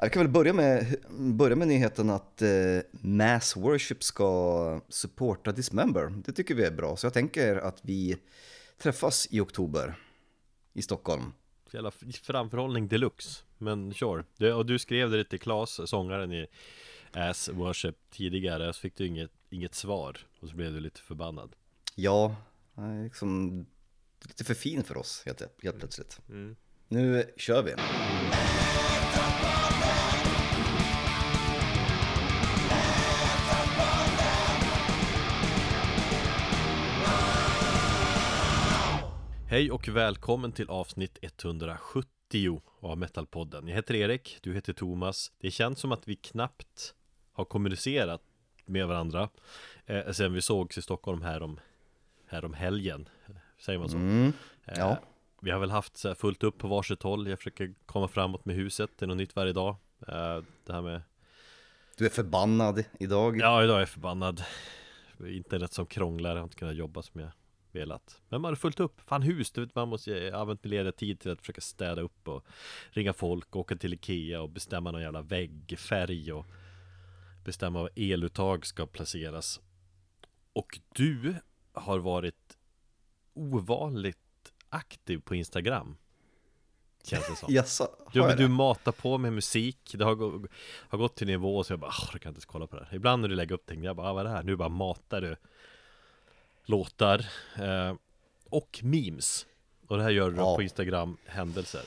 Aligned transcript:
Jag 0.00 0.12
kan 0.12 0.22
väl 0.22 0.32
börja 0.32 0.52
med, 0.52 0.96
börja 1.10 1.56
med 1.56 1.68
nyheten 1.68 2.10
att 2.10 2.42
eh, 2.42 2.48
Mass 2.90 3.56
Worship 3.56 4.02
ska 4.02 4.80
supporta 4.88 5.52
Dismember. 5.52 6.22
Det 6.24 6.32
tycker 6.32 6.54
vi 6.54 6.64
är 6.64 6.70
bra, 6.70 6.96
så 6.96 7.06
jag 7.06 7.14
tänker 7.14 7.56
att 7.56 7.80
vi 7.82 8.16
träffas 8.78 9.28
i 9.30 9.40
oktober 9.40 9.94
i 10.72 10.82
Stockholm. 10.82 11.32
Jävla 11.72 11.90
framförhållning 12.22 12.88
deluxe 12.88 13.44
Men 13.58 13.94
sure 13.94 14.24
du, 14.36 14.52
Och 14.52 14.66
du 14.66 14.78
skrev 14.78 15.10
det 15.10 15.24
till 15.24 15.40
Klas, 15.40 15.80
sångaren 15.90 16.32
i 16.32 16.46
Ass 17.12 17.48
Worship 17.48 17.96
tidigare 18.10 18.72
Så 18.72 18.80
fick 18.80 18.96
du 18.96 19.06
inget, 19.06 19.30
inget 19.50 19.74
svar 19.74 20.18
Och 20.40 20.48
så 20.48 20.56
blev 20.56 20.72
du 20.72 20.80
lite 20.80 21.00
förbannad 21.00 21.56
Ja, 21.94 22.36
liksom 23.02 23.66
lite 24.22 24.44
för 24.44 24.54
fin 24.54 24.84
för 24.84 24.96
oss 24.96 25.22
helt, 25.26 25.42
helt 25.62 25.78
plötsligt 25.78 26.20
mm. 26.28 26.56
Nu 26.88 27.24
kör 27.36 27.62
vi! 27.62 27.74
Hej 39.50 39.70
och 39.70 39.88
välkommen 39.88 40.52
till 40.52 40.70
avsnitt 40.70 41.18
170 41.22 42.62
av 42.80 42.98
Metalpodden. 42.98 43.68
Jag 43.68 43.74
heter 43.76 43.94
Erik, 43.94 44.38
du 44.42 44.54
heter 44.54 44.72
Thomas. 44.72 45.32
Det 45.40 45.50
känns 45.50 45.78
som 45.80 45.92
att 45.92 46.08
vi 46.08 46.16
knappt 46.16 46.94
har 47.32 47.44
kommunicerat 47.44 48.22
med 48.66 48.88
varandra 48.88 49.28
eh, 49.86 50.10
Sen 50.12 50.32
vi 50.32 50.42
sågs 50.42 50.78
i 50.78 50.82
Stockholm 50.82 51.22
här 51.22 51.42
om, 51.42 51.60
här 52.26 52.44
om 52.44 52.54
helgen. 52.54 53.08
Säger 53.58 53.78
man 53.78 53.88
så? 53.88 53.96
Mm, 53.96 54.32
ja. 54.64 54.90
eh, 54.90 54.98
Vi 55.40 55.50
har 55.50 55.58
väl 55.60 55.70
haft 55.70 55.96
så 55.96 56.14
fullt 56.14 56.42
upp 56.42 56.58
på 56.58 56.68
varsitt 56.68 57.02
håll. 57.02 57.28
Jag 57.28 57.38
försöker 57.38 57.74
komma 57.86 58.08
framåt 58.08 58.44
med 58.44 58.56
huset. 58.56 58.90
Det 58.98 59.04
är 59.04 59.06
något 59.06 59.16
nytt 59.16 59.36
varje 59.36 59.52
dag. 59.52 59.76
Eh, 60.08 60.42
Det 60.66 60.72
här 60.72 60.82
med 60.82 61.02
Du 61.96 62.06
är 62.06 62.10
förbannad 62.10 62.84
idag. 63.00 63.38
Ja, 63.40 63.64
idag 63.64 63.76
är 63.76 63.80
jag 63.80 63.88
förbannad. 63.88 64.42
Internet 65.26 65.72
som 65.72 65.86
krånglar, 65.86 66.30
jag 66.30 66.36
har 66.36 66.44
inte 66.44 66.56
kunnat 66.56 66.76
jobba 66.76 67.02
som 67.02 67.20
jag 67.20 67.30
velat. 67.72 68.22
Men 68.28 68.40
man 68.40 68.50
har 68.50 68.56
fullt 68.56 68.80
upp. 68.80 69.00
Fan 69.06 69.22
hus, 69.22 69.50
du 69.50 69.60
vet, 69.60 69.74
man 69.74 69.88
måste 69.88 70.32
använt 70.34 70.64
lediga 70.64 70.92
tid 70.92 71.20
till 71.20 71.30
att 71.30 71.40
försöka 71.40 71.60
städa 71.60 72.02
upp 72.02 72.28
och 72.28 72.44
ringa 72.90 73.12
folk, 73.12 73.56
åka 73.56 73.76
till 73.76 73.94
Ikea 73.94 74.42
och 74.42 74.50
bestämma 74.50 74.90
någon 74.90 75.02
jävla 75.02 75.22
väggfärg 75.22 76.32
och 76.32 76.46
bestämma 77.44 77.80
var 77.80 77.90
eluttag 77.96 78.66
ska 78.66 78.86
placeras. 78.86 79.60
Och 80.52 80.78
du 80.94 81.34
har 81.72 81.98
varit 81.98 82.56
ovanligt 83.34 84.18
aktiv 84.68 85.20
på 85.24 85.34
Instagram. 85.34 85.96
Känns 87.04 87.28
det 87.28 87.36
som. 87.36 87.48
Jaså, 87.54 87.88
du, 88.12 88.20
men 88.20 88.36
du 88.36 88.48
matar 88.48 88.92
på 88.92 89.18
med 89.18 89.32
musik. 89.32 89.94
Det 89.94 90.04
har, 90.04 90.48
har 90.88 90.98
gått 90.98 91.16
till 91.16 91.26
nivå 91.26 91.64
så 91.64 91.72
jag 91.72 91.80
bara, 91.80 91.92
jag 92.12 92.20
kan 92.20 92.30
inte 92.30 92.36
ens 92.36 92.44
kolla 92.44 92.66
på 92.66 92.76
det 92.76 92.84
här. 92.84 92.96
Ibland 92.96 93.22
när 93.22 93.28
du 93.28 93.34
lägger 93.34 93.54
upp 93.54 93.66
ting, 93.66 93.84
jag 93.84 93.96
bara, 93.96 94.10
ah, 94.10 94.12
vad 94.12 94.20
är 94.20 94.30
det 94.30 94.36
här? 94.36 94.42
Nu 94.42 94.56
bara 94.56 94.68
matar 94.68 95.20
du 95.20 95.36
låtar 96.68 97.26
eh, 97.56 97.94
och 98.50 98.80
memes. 98.82 99.46
Och 99.86 99.96
det 99.96 100.02
här 100.02 100.10
gör 100.10 100.30
du 100.30 100.36
ja. 100.36 100.56
på 100.56 100.62
Instagram, 100.62 101.16
händelser. 101.26 101.82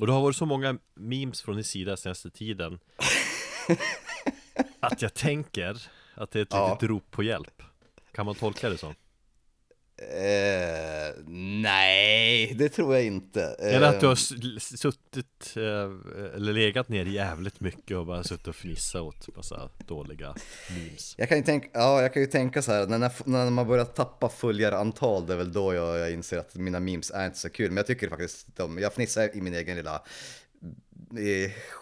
Och 0.00 0.06
det 0.06 0.12
har 0.12 0.20
varit 0.20 0.36
så 0.36 0.46
många 0.46 0.78
memes 0.94 1.42
från 1.42 1.54
din 1.54 1.64
sida 1.64 1.96
senaste 1.96 2.30
tiden 2.30 2.78
Att 4.80 5.02
jag 5.02 5.14
tänker 5.14 5.82
att 6.14 6.30
det 6.30 6.38
är 6.38 6.42
ett 6.42 6.52
ja. 6.52 6.72
litet 6.72 6.88
rop 6.88 7.10
på 7.10 7.22
hjälp 7.22 7.62
Kan 8.12 8.26
man 8.26 8.34
tolka 8.34 8.70
det 8.70 8.78
så? 8.78 8.94
Eh, 10.00 11.14
nej, 11.62 12.54
det 12.58 12.68
tror 12.68 12.94
jag 12.94 13.04
inte. 13.04 13.42
Eller 13.58 13.88
att 13.88 14.00
du 14.00 14.06
har 14.06 14.14
suttit 14.76 15.56
eh, 15.56 15.62
eller 16.36 16.52
legat 16.52 16.88
ner 16.88 17.04
jävligt 17.04 17.60
mycket 17.60 17.96
och 17.96 18.06
bara 18.06 18.24
suttit 18.24 18.46
och 18.46 18.56
fnissat 18.56 19.02
åt 19.02 19.36
massa 19.36 19.70
dåliga 19.86 20.34
memes. 20.70 21.14
Jag 21.18 21.28
kan 21.28 21.38
ju 21.38 21.44
tänka, 21.44 21.68
ja, 21.72 22.02
jag 22.02 22.12
kan 22.12 22.22
ju 22.22 22.28
tänka 22.28 22.62
så 22.62 22.72
här, 22.72 22.86
när, 22.86 23.12
när 23.24 23.50
man 23.50 23.68
börjar 23.68 23.84
tappa 23.84 24.28
följarantal, 24.28 25.26
det 25.26 25.32
är 25.32 25.36
väl 25.36 25.52
då 25.52 25.74
jag, 25.74 25.98
jag 25.98 26.12
inser 26.12 26.38
att 26.38 26.54
mina 26.54 26.80
memes 26.80 27.10
är 27.10 27.26
inte 27.26 27.38
så 27.38 27.50
kul. 27.50 27.68
Men 27.70 27.76
jag 27.76 27.86
tycker 27.86 28.08
faktiskt, 28.08 28.56
de, 28.56 28.78
jag 28.78 28.94
fnissar 28.94 29.36
i 29.36 29.40
min 29.40 29.54
egen 29.54 29.76
lilla 29.76 30.02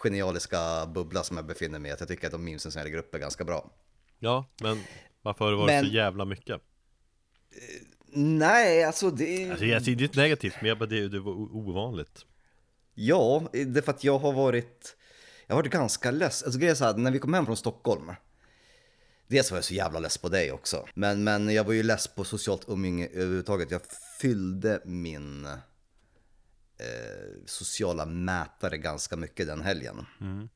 genialiska 0.03 0.85
bubbla 0.85 1.23
som 1.23 1.37
jag 1.37 1.45
befinner 1.45 1.79
mig 1.79 1.91
i. 1.91 1.93
Att 1.93 1.99
jag 1.99 2.09
tycker 2.09 2.27
att 2.27 2.31
de 2.31 2.43
memesen 2.45 2.71
som 2.71 2.79
jag 2.79 2.85
lägger 2.85 2.97
upp 2.97 3.15
är 3.15 3.19
ganska 3.19 3.43
bra. 3.43 3.71
Ja, 4.19 4.45
men 4.61 4.79
varför 5.21 5.45
har 5.45 5.51
det 5.51 5.57
varit 5.57 5.67
men, 5.67 5.85
så 5.85 5.91
jävla 5.91 6.25
mycket? 6.25 6.61
Eh, 7.51 7.98
Nej, 8.13 8.83
alltså 8.83 9.11
det... 9.11 9.49
Alltså, 9.49 9.65
jag 9.65 9.83
säger 9.83 9.97
det 9.97 10.03
är 10.03 10.07
inte 10.07 10.19
negativt, 10.19 10.55
men 10.61 10.69
jag 10.69 10.77
bara, 10.77 10.85
det, 10.85 11.07
det 11.07 11.19
var 11.19 11.31
ovanligt. 11.31 12.25
Ja, 12.93 13.49
det 13.51 13.77
är 13.77 13.81
för 13.81 13.91
att 13.91 14.03
jag 14.03 14.19
har 14.19 14.33
varit... 14.33 14.95
Jag 15.47 15.55
har 15.55 15.61
varit 15.61 15.71
ganska 15.71 16.11
less. 16.11 16.43
Alltså 16.43 16.59
grejen 16.59 16.71
är 16.71 16.75
så 16.75 16.85
här, 16.85 16.93
när 16.97 17.11
vi 17.11 17.19
kom 17.19 17.33
hem 17.33 17.45
från 17.45 17.57
Stockholm. 17.57 18.11
Dels 19.27 19.51
var 19.51 19.57
jag 19.57 19.65
så 19.65 19.73
jävla 19.73 19.99
less 19.99 20.17
på 20.17 20.29
dig 20.29 20.51
också. 20.51 20.85
Men, 20.93 21.23
men 21.23 21.49
jag 21.49 21.63
var 21.63 21.73
ju 21.73 21.83
less 21.83 22.07
på 22.07 22.23
socialt 22.23 22.69
umgänge 22.69 23.07
överhuvudtaget. 23.07 23.71
Jag 23.71 23.81
fyllde 24.19 24.81
min 24.85 25.45
eh, 25.45 25.55
sociala 27.45 28.05
mätare 28.05 28.77
ganska 28.77 29.15
mycket 29.15 29.47
den 29.47 29.61
helgen. 29.61 30.05
Mm. 30.21 30.49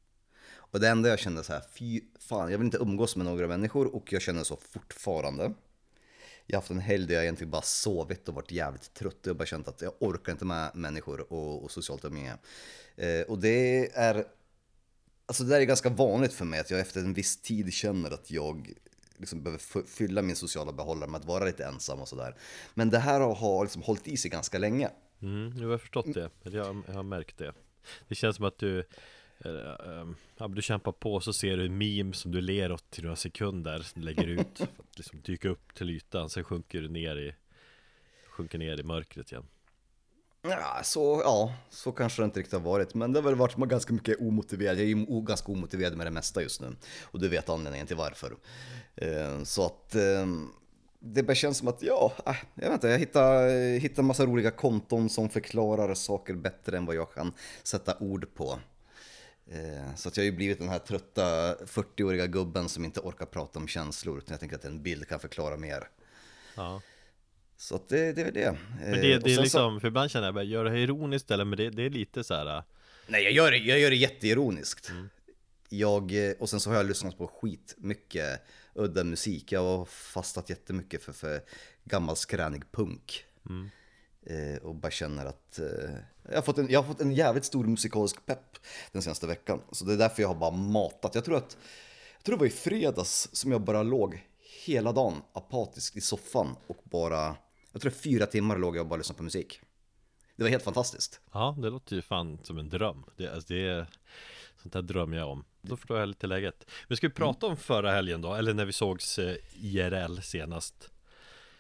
Och 0.56 0.80
det 0.80 0.90
enda 0.90 1.10
jag 1.10 1.20
kände 1.20 1.44
så 1.44 1.54
här, 1.54 1.64
fy 1.74 2.02
fan, 2.20 2.52
jag 2.52 2.58
vill 2.58 2.66
inte 2.66 2.78
umgås 2.78 3.16
med 3.16 3.26
några 3.26 3.48
människor 3.48 3.96
och 3.96 4.14
jag 4.14 4.22
känner 4.22 4.44
så 4.44 4.58
fortfarande. 4.72 5.54
Jag 6.54 6.58
har 6.58 6.62
haft 6.62 6.72
en 6.72 6.80
helg 6.80 7.08
där 7.08 7.14
jag 7.14 7.24
egentligen 7.24 7.52
bara 7.52 7.62
sovit 7.62 8.30
och 8.30 8.36
varit 8.36 8.52
jävligt 8.52 8.94
trött. 8.94 9.18
Jag 9.24 9.30
har 9.30 9.38
bara 9.38 9.46
känt 9.46 9.68
att 9.68 9.82
jag 9.82 9.94
orkar 10.00 10.32
inte 10.32 10.46
med 10.46 10.72
människor 10.76 11.34
och, 11.34 11.64
och 11.64 11.72
socialt 11.72 12.06
umgänge. 12.06 12.38
Eh, 12.96 13.22
och 13.22 13.40
det 13.40 13.92
är, 13.94 14.26
alltså 15.26 15.44
det 15.44 15.50
där 15.50 15.62
är 15.62 15.66
ganska 15.66 15.90
vanligt 15.90 16.34
för 16.34 16.46
mig 16.46 16.60
att 16.60 16.72
jag 16.72 16.80
efter 16.80 17.00
en 17.00 17.14
viss 17.14 17.42
tid 17.42 17.74
känner 17.74 18.12
att 18.12 18.32
jag 18.32 18.74
liksom 19.18 19.44
behöver 19.44 19.88
fylla 19.88 20.22
min 20.22 20.36
sociala 20.36 20.72
behållare 20.72 21.10
med 21.10 21.20
att 21.20 21.26
vara 21.26 21.46
lite 21.46 21.66
ensam 21.66 22.00
och 22.00 22.08
sådär. 22.08 22.36
Men 22.74 22.90
det 22.90 23.00
här 23.00 23.20
har 23.20 23.64
liksom 23.64 23.82
hållit 23.82 24.08
i 24.08 24.18
sig 24.18 24.32
ganska 24.32 24.58
länge. 24.58 24.90
Mm, 25.22 25.58
jag 25.58 25.70
har 25.70 25.78
förstått 25.78 26.14
det, 26.14 26.30
jag, 26.44 26.84
jag 26.88 26.94
har 26.94 27.04
märkt 27.04 27.38
det. 27.38 27.54
Det 28.08 28.16
känns 28.16 28.36
som 28.36 28.46
att 28.46 28.58
du 28.58 28.84
Ehm, 29.46 30.16
ja, 30.38 30.48
du 30.48 30.62
kämpar 30.62 30.92
på 30.92 31.20
så 31.20 31.34
ser 31.34 31.58
du 31.58 31.66
en 31.66 31.78
meme 31.78 32.14
som 32.14 32.32
du 32.32 32.42
ler 32.42 32.72
åt 32.72 33.00
i 33.00 33.02
några 33.02 33.16
sekunder 33.16 33.80
som 33.80 34.02
du 34.02 34.06
lägger 34.06 34.28
ut 34.28 34.58
för 34.58 34.64
att 34.64 34.98
liksom 34.98 35.22
dyka 35.22 35.50
upp 35.50 35.74
till 35.74 35.90
ytan 35.90 36.30
Sen 36.30 36.44
sjunker 36.44 36.82
du 36.82 36.90
ner 36.90 37.16
i 37.16 37.36
Sjunker 38.30 38.58
ner 38.58 38.80
i 38.80 38.84
mörkret 38.84 39.32
igen 39.32 39.46
Ja, 40.42 40.80
så, 40.84 41.22
ja, 41.24 41.54
så 41.70 41.92
kanske 41.92 42.22
det 42.22 42.26
inte 42.26 42.40
riktigt 42.40 42.54
har 42.54 42.60
varit, 42.60 42.94
men 42.94 43.14
det 43.14 43.20
har 43.20 43.24
väl 43.24 43.36
varit 43.36 43.56
ganska 43.56 43.94
mycket 43.94 44.22
omotiverad. 44.22 44.76
Jag 44.76 44.84
är 44.84 44.88
ju 44.88 45.22
ganska 45.22 45.52
omotiverad 45.52 45.98
med 45.98 46.08
det 46.08 46.12
mesta 46.12 46.42
just 46.42 46.62
nu 46.62 46.76
och 47.02 47.20
du 47.20 47.30
vet 47.30 47.50
anledningen 47.50 47.88
till 47.88 47.96
varför. 47.96 48.36
Ehm, 48.96 49.46
så 49.46 49.66
att 49.66 49.96
ehm, 49.96 50.50
det 51.00 51.24
bara 51.24 51.36
känns 51.36 51.58
som 51.58 51.68
att, 51.68 51.82
ja, 51.82 52.14
äh, 52.26 52.36
jag 52.56 52.64
vet 52.64 52.74
inte, 52.74 52.88
jag 52.88 53.00
hittar, 53.00 53.80
hittar 53.80 54.04
massa 54.04 54.26
roliga 54.26 54.52
konton 54.52 55.10
som 55.10 55.30
förklarar 55.30 55.94
saker 55.94 56.34
bättre 56.34 56.78
än 56.78 56.86
vad 56.86 56.96
jag 56.96 57.14
kan 57.14 57.34
sätta 57.64 57.98
ord 58.00 58.34
på. 58.34 58.60
Eh, 59.52 59.96
så 59.96 60.10
att 60.10 60.18
jag 60.18 60.22
har 60.22 60.26
ju 60.26 60.32
blivit 60.32 60.60
den 60.60 60.70
här 60.70 60.80
trötta 60.80 61.56
40-åriga 61.56 62.28
gubben 62.28 62.70
som 62.70 62.86
inte 62.86 63.00
orkar 63.00 63.26
prata 63.26 63.60
om 63.60 63.68
känslor. 63.68 64.18
Utan 64.18 64.34
jag 64.34 64.40
tänker 64.40 64.56
att 64.56 64.66
en 64.66 64.84
bild 64.84 65.08
kan 65.08 65.20
förklara 65.20 65.58
mer. 65.58 65.88
Ja. 66.56 66.82
Så 67.58 67.76
att 67.76 67.90
det, 67.90 68.14
det 68.14 68.22
är 68.22 68.32
det. 68.32 68.58
Men 68.80 68.92
det, 68.92 69.02
det 69.02 69.14
är 69.14 69.20
liksom, 69.20 69.46
så... 69.46 69.80
för 69.80 69.88
ibland 69.88 70.12
känner 70.12 70.28
jag 70.28 70.34
bara, 70.34 70.44
gör 70.44 70.66
det 70.66 70.80
ironiskt 70.80 71.32
eller? 71.32 71.46
Men 71.46 71.58
det, 71.58 71.70
det 71.70 71.84
är 71.84 71.90
lite 71.90 72.24
så 72.24 72.34
här. 72.34 72.58
Äh. 72.58 72.64
Nej, 73.08 73.24
jag 73.24 73.32
gör 73.32 73.52
det, 73.52 73.58
jag 73.58 73.80
gör 73.80 73.90
det 73.90 73.96
jätteironiskt. 73.96 74.90
Mm. 74.90 75.10
Jag, 75.70 76.28
eh, 76.30 76.34
och 76.40 76.50
sen 76.50 76.60
så 76.60 76.70
har 76.70 76.78
jag 76.78 76.86
lyssnat 76.86 77.18
på 77.18 77.28
skit 77.28 77.76
mycket 77.78 78.42
udda 78.74 79.04
musik. 79.04 79.52
Jag 79.52 79.64
har 79.64 79.86
fastat 79.86 80.50
jättemycket 80.50 81.04
för, 81.04 81.14
för 81.14 81.42
gammal 81.84 82.16
skränig 82.16 82.72
punk. 82.72 83.26
Mm. 83.50 83.70
Eh, 84.26 84.58
och 84.58 84.76
bara 84.76 84.92
känner 84.92 85.26
att 85.26 85.60
eh, 85.60 85.96
jag, 86.30 86.36
har 86.36 86.42
fått 86.42 86.58
en, 86.58 86.68
jag 86.70 86.80
har 86.80 86.88
fått 86.88 87.02
en 87.02 87.14
jävligt 87.14 87.46
stor 87.46 87.64
musikalisk 87.64 88.26
pepp 88.26 88.58
den 88.92 89.02
senaste 89.02 89.28
veckan. 89.28 89.62
Så 89.72 89.86
det 89.86 89.94
är 89.94 89.98
därför 89.98 90.22
jag 90.22 90.30
har 90.30 90.36
bara 90.36 90.52
matat. 90.52 91.16
Jag 91.16 91.26
tror 91.26 91.38
att 91.38 91.58
jag 92.16 92.24
tror 92.24 92.36
det 92.36 92.40
var 92.40 92.48
i 92.48 92.50
fredags 92.50 93.30
som 93.32 93.52
jag 93.52 93.62
bara 93.62 93.84
låg 93.84 94.24
hela 94.66 94.92
dagen 94.92 95.22
apatisk 95.34 95.96
i 95.96 96.02
soffan 96.02 96.56
och 96.68 96.78
bara, 96.84 97.36
jag 97.72 97.82
tror 97.82 97.92
fyra 97.92 98.26
timmar 98.26 98.58
låg 98.58 98.76
jag 98.76 98.82
och 98.82 98.88
bara 98.88 98.98
lyssnade 98.98 99.18
på 99.18 99.24
musik. 99.24 99.62
Det 100.36 100.44
var 100.44 100.50
helt 100.50 100.64
fantastiskt. 100.64 101.22
Ja, 101.32 101.56
det 101.60 101.70
låter 101.70 101.96
ju 101.96 102.02
fan 102.02 102.40
som 102.44 102.58
en 102.58 102.70
dröm. 102.70 103.04
Det, 103.18 103.28
alltså 103.28 103.54
det 103.54 103.68
är, 103.68 103.88
sånt 104.62 104.74
där 104.74 104.82
drömmer 104.82 105.18
jag 105.18 105.30
om. 105.30 105.46
Då 105.62 105.78
förstår 105.78 106.00
jag 106.00 106.08
lite 106.08 106.28
läget. 106.28 106.66
Men 106.88 106.98
ska 106.98 107.08
vi 107.08 107.14
prata 107.14 107.46
om 107.46 107.58
förra 107.58 107.92
helgen 107.92 108.22
då? 108.22 108.34
Eller 108.34 108.54
när 108.54 108.66
vi 108.66 108.74
sågs 108.74 109.20
eh, 109.20 109.36
IRL 109.54 110.22
senast? 110.22 110.90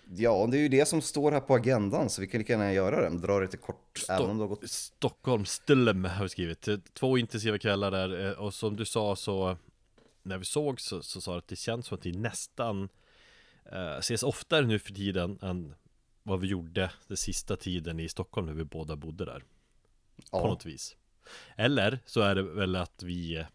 Ja, 0.09 0.47
det 0.51 0.57
är 0.57 0.61
ju 0.61 0.69
det 0.69 0.85
som 0.85 1.01
står 1.01 1.31
här 1.31 1.39
på 1.39 1.55
agendan 1.55 2.09
så 2.09 2.21
vi 2.21 2.27
kan 2.27 2.37
lika 2.37 2.53
gärna 2.53 2.73
göra 2.73 3.09
det. 3.09 3.17
Dra 3.17 3.39
det 3.39 3.45
lite 3.45 3.57
kort. 3.57 3.97
Sto 3.97 4.13
även 4.13 4.29
om 4.29 4.37
det 4.37 4.43
har 4.43 4.49
gått... 4.49 4.69
Stockholm 4.69 5.45
Stilm 5.45 6.05
har 6.05 6.23
vi 6.23 6.29
skrivit. 6.29 6.67
Två 6.93 7.17
intensiva 7.17 7.57
kvällar 7.57 7.91
där 7.91 8.25
eh, 8.25 8.31
och 8.31 8.53
som 8.53 8.75
du 8.75 8.85
sa 8.85 9.15
så 9.15 9.57
när 10.23 10.37
vi 10.37 10.45
såg 10.45 10.81
så, 10.81 11.01
så 11.03 11.21
sa 11.21 11.37
att 11.37 11.47
det 11.47 11.55
känns 11.55 11.85
som 11.87 11.97
att 11.97 12.05
vi 12.05 12.11
nästan 12.11 12.89
eh, 13.71 13.97
ses 13.97 14.23
oftare 14.23 14.65
nu 14.65 14.79
för 14.79 14.93
tiden 14.93 15.39
än 15.41 15.75
vad 16.23 16.39
vi 16.39 16.47
gjorde 16.47 16.91
den 17.07 17.17
sista 17.17 17.55
tiden 17.55 17.99
i 17.99 18.09
Stockholm 18.09 18.47
när 18.47 18.53
vi 18.53 18.63
båda 18.63 18.95
bodde 18.95 19.25
där. 19.25 19.43
Ja. 20.31 20.41
På 20.41 20.47
något 20.47 20.65
vis. 20.65 20.95
Eller 21.55 21.99
så 22.05 22.21
är 22.21 22.35
det 22.35 22.43
väl 22.43 22.75
att 22.75 23.03
vi 23.03 23.37
eh, 23.37 23.45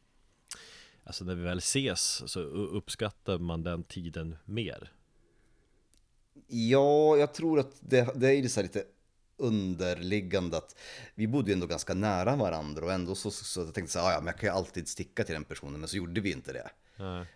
Alltså 1.04 1.24
när 1.24 1.34
vi 1.34 1.42
väl 1.42 1.58
ses 1.58 2.30
så 2.30 2.40
uppskattar 2.40 3.38
man 3.38 3.62
den 3.62 3.82
tiden 3.82 4.36
mer 4.44 4.92
Ja, 6.50 7.16
jag 7.16 7.34
tror 7.34 7.58
att 7.58 7.72
det, 7.80 8.08
det 8.14 8.34
är 8.34 8.48
så 8.48 8.62
lite 8.62 8.84
underliggande 9.36 10.56
att 10.56 10.76
vi 11.14 11.26
bodde 11.28 11.50
ju 11.50 11.52
ändå 11.52 11.66
ganska 11.66 11.94
nära 11.94 12.36
varandra 12.36 12.84
och 12.84 12.92
ändå 12.92 13.14
så, 13.14 13.30
så 13.30 13.60
jag 13.60 13.74
tänkte 13.74 13.92
så 13.92 13.98
här, 13.98 14.06
"Ah, 14.06 14.12
ja, 14.12 14.18
men 14.18 14.26
jag 14.26 14.38
kan 14.38 14.48
ju 14.48 14.54
alltid 14.54 14.88
sticka 14.88 15.24
till 15.24 15.34
den 15.34 15.44
personen, 15.44 15.80
men 15.80 15.88
så 15.88 15.96
gjorde 15.96 16.20
vi 16.20 16.32
inte 16.32 16.52
det. 16.52 16.70
Nej. 16.96 17.26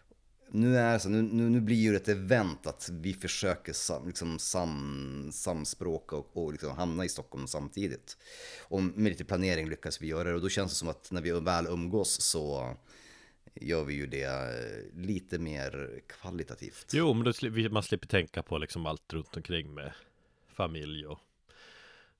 Nu, 0.55 0.79
är 0.79 0.99
så, 0.99 1.09
nu, 1.09 1.23
nu, 1.23 1.49
nu 1.51 1.61
blir 1.61 1.77
ju 1.77 1.91
det 1.91 1.97
ett 1.97 2.09
event 2.09 2.67
att 2.67 2.89
vi 2.93 3.15
försöker 3.15 3.73
sam, 3.73 4.07
liksom 4.07 4.39
sam, 4.39 5.31
samspråka 5.33 6.17
och, 6.17 6.37
och 6.37 6.53
liksom 6.53 6.77
hamna 6.77 7.05
i 7.05 7.09
Stockholm 7.09 7.47
samtidigt. 7.47 8.17
Och 8.69 8.83
med 8.83 9.11
lite 9.11 9.25
planering 9.25 9.69
lyckas 9.69 10.03
vi 10.03 10.07
göra 10.07 10.29
det 10.29 10.35
och 10.35 10.41
då 10.41 10.49
känns 10.49 10.73
det 10.73 10.77
som 10.77 10.89
att 10.89 11.11
när 11.11 11.23
vi 11.23 11.31
väl 11.31 11.67
umgås 11.67 12.21
så 12.21 12.77
gör 13.55 13.85
vi 13.85 13.95
ju 13.95 14.07
det 14.07 14.25
eh, 14.25 15.01
lite 15.01 15.39
mer 15.39 16.01
kvalitativt. 16.07 16.91
Jo, 16.93 17.15
men 17.15 17.25
då 17.25 17.69
man 17.71 17.83
slipper 17.83 18.07
tänka 18.07 18.43
på 18.43 18.59
liksom 18.59 18.87
allt 18.87 19.13
runt 19.13 19.37
omkring 19.37 19.75
med 19.75 19.93
familj 20.49 21.07
och 21.07 21.19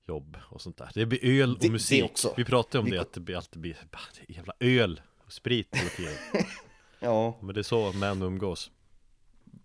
jobb 0.07 0.37
och 0.49 0.61
sånt 0.61 0.77
där. 0.77 0.91
Det 0.93 1.05
blir 1.05 1.25
öl 1.41 1.51
och 1.53 1.59
Det- 1.59 1.67
det 1.67 1.71
musik. 1.71 2.03
också. 2.03 2.33
Vi 2.37 2.45
pratade 2.45 2.79
om 2.83 2.89
det, 2.89 2.95
ko- 2.97 3.01
att 3.01 3.13
det 3.13 3.19
blir 3.19 3.35
alltid 3.35 3.61
blir 3.61 3.77
det 4.27 4.33
jävla 4.33 4.53
öl 4.59 5.01
och 5.25 5.33
sprit 5.33 5.75
hela 5.75 5.89
tiden. 5.89 6.13
Ja, 6.99 7.37
Men 7.41 7.55
det 7.55 7.61
är 7.61 7.63
så 7.63 7.91
män 7.93 8.21
umgås. 8.21 8.71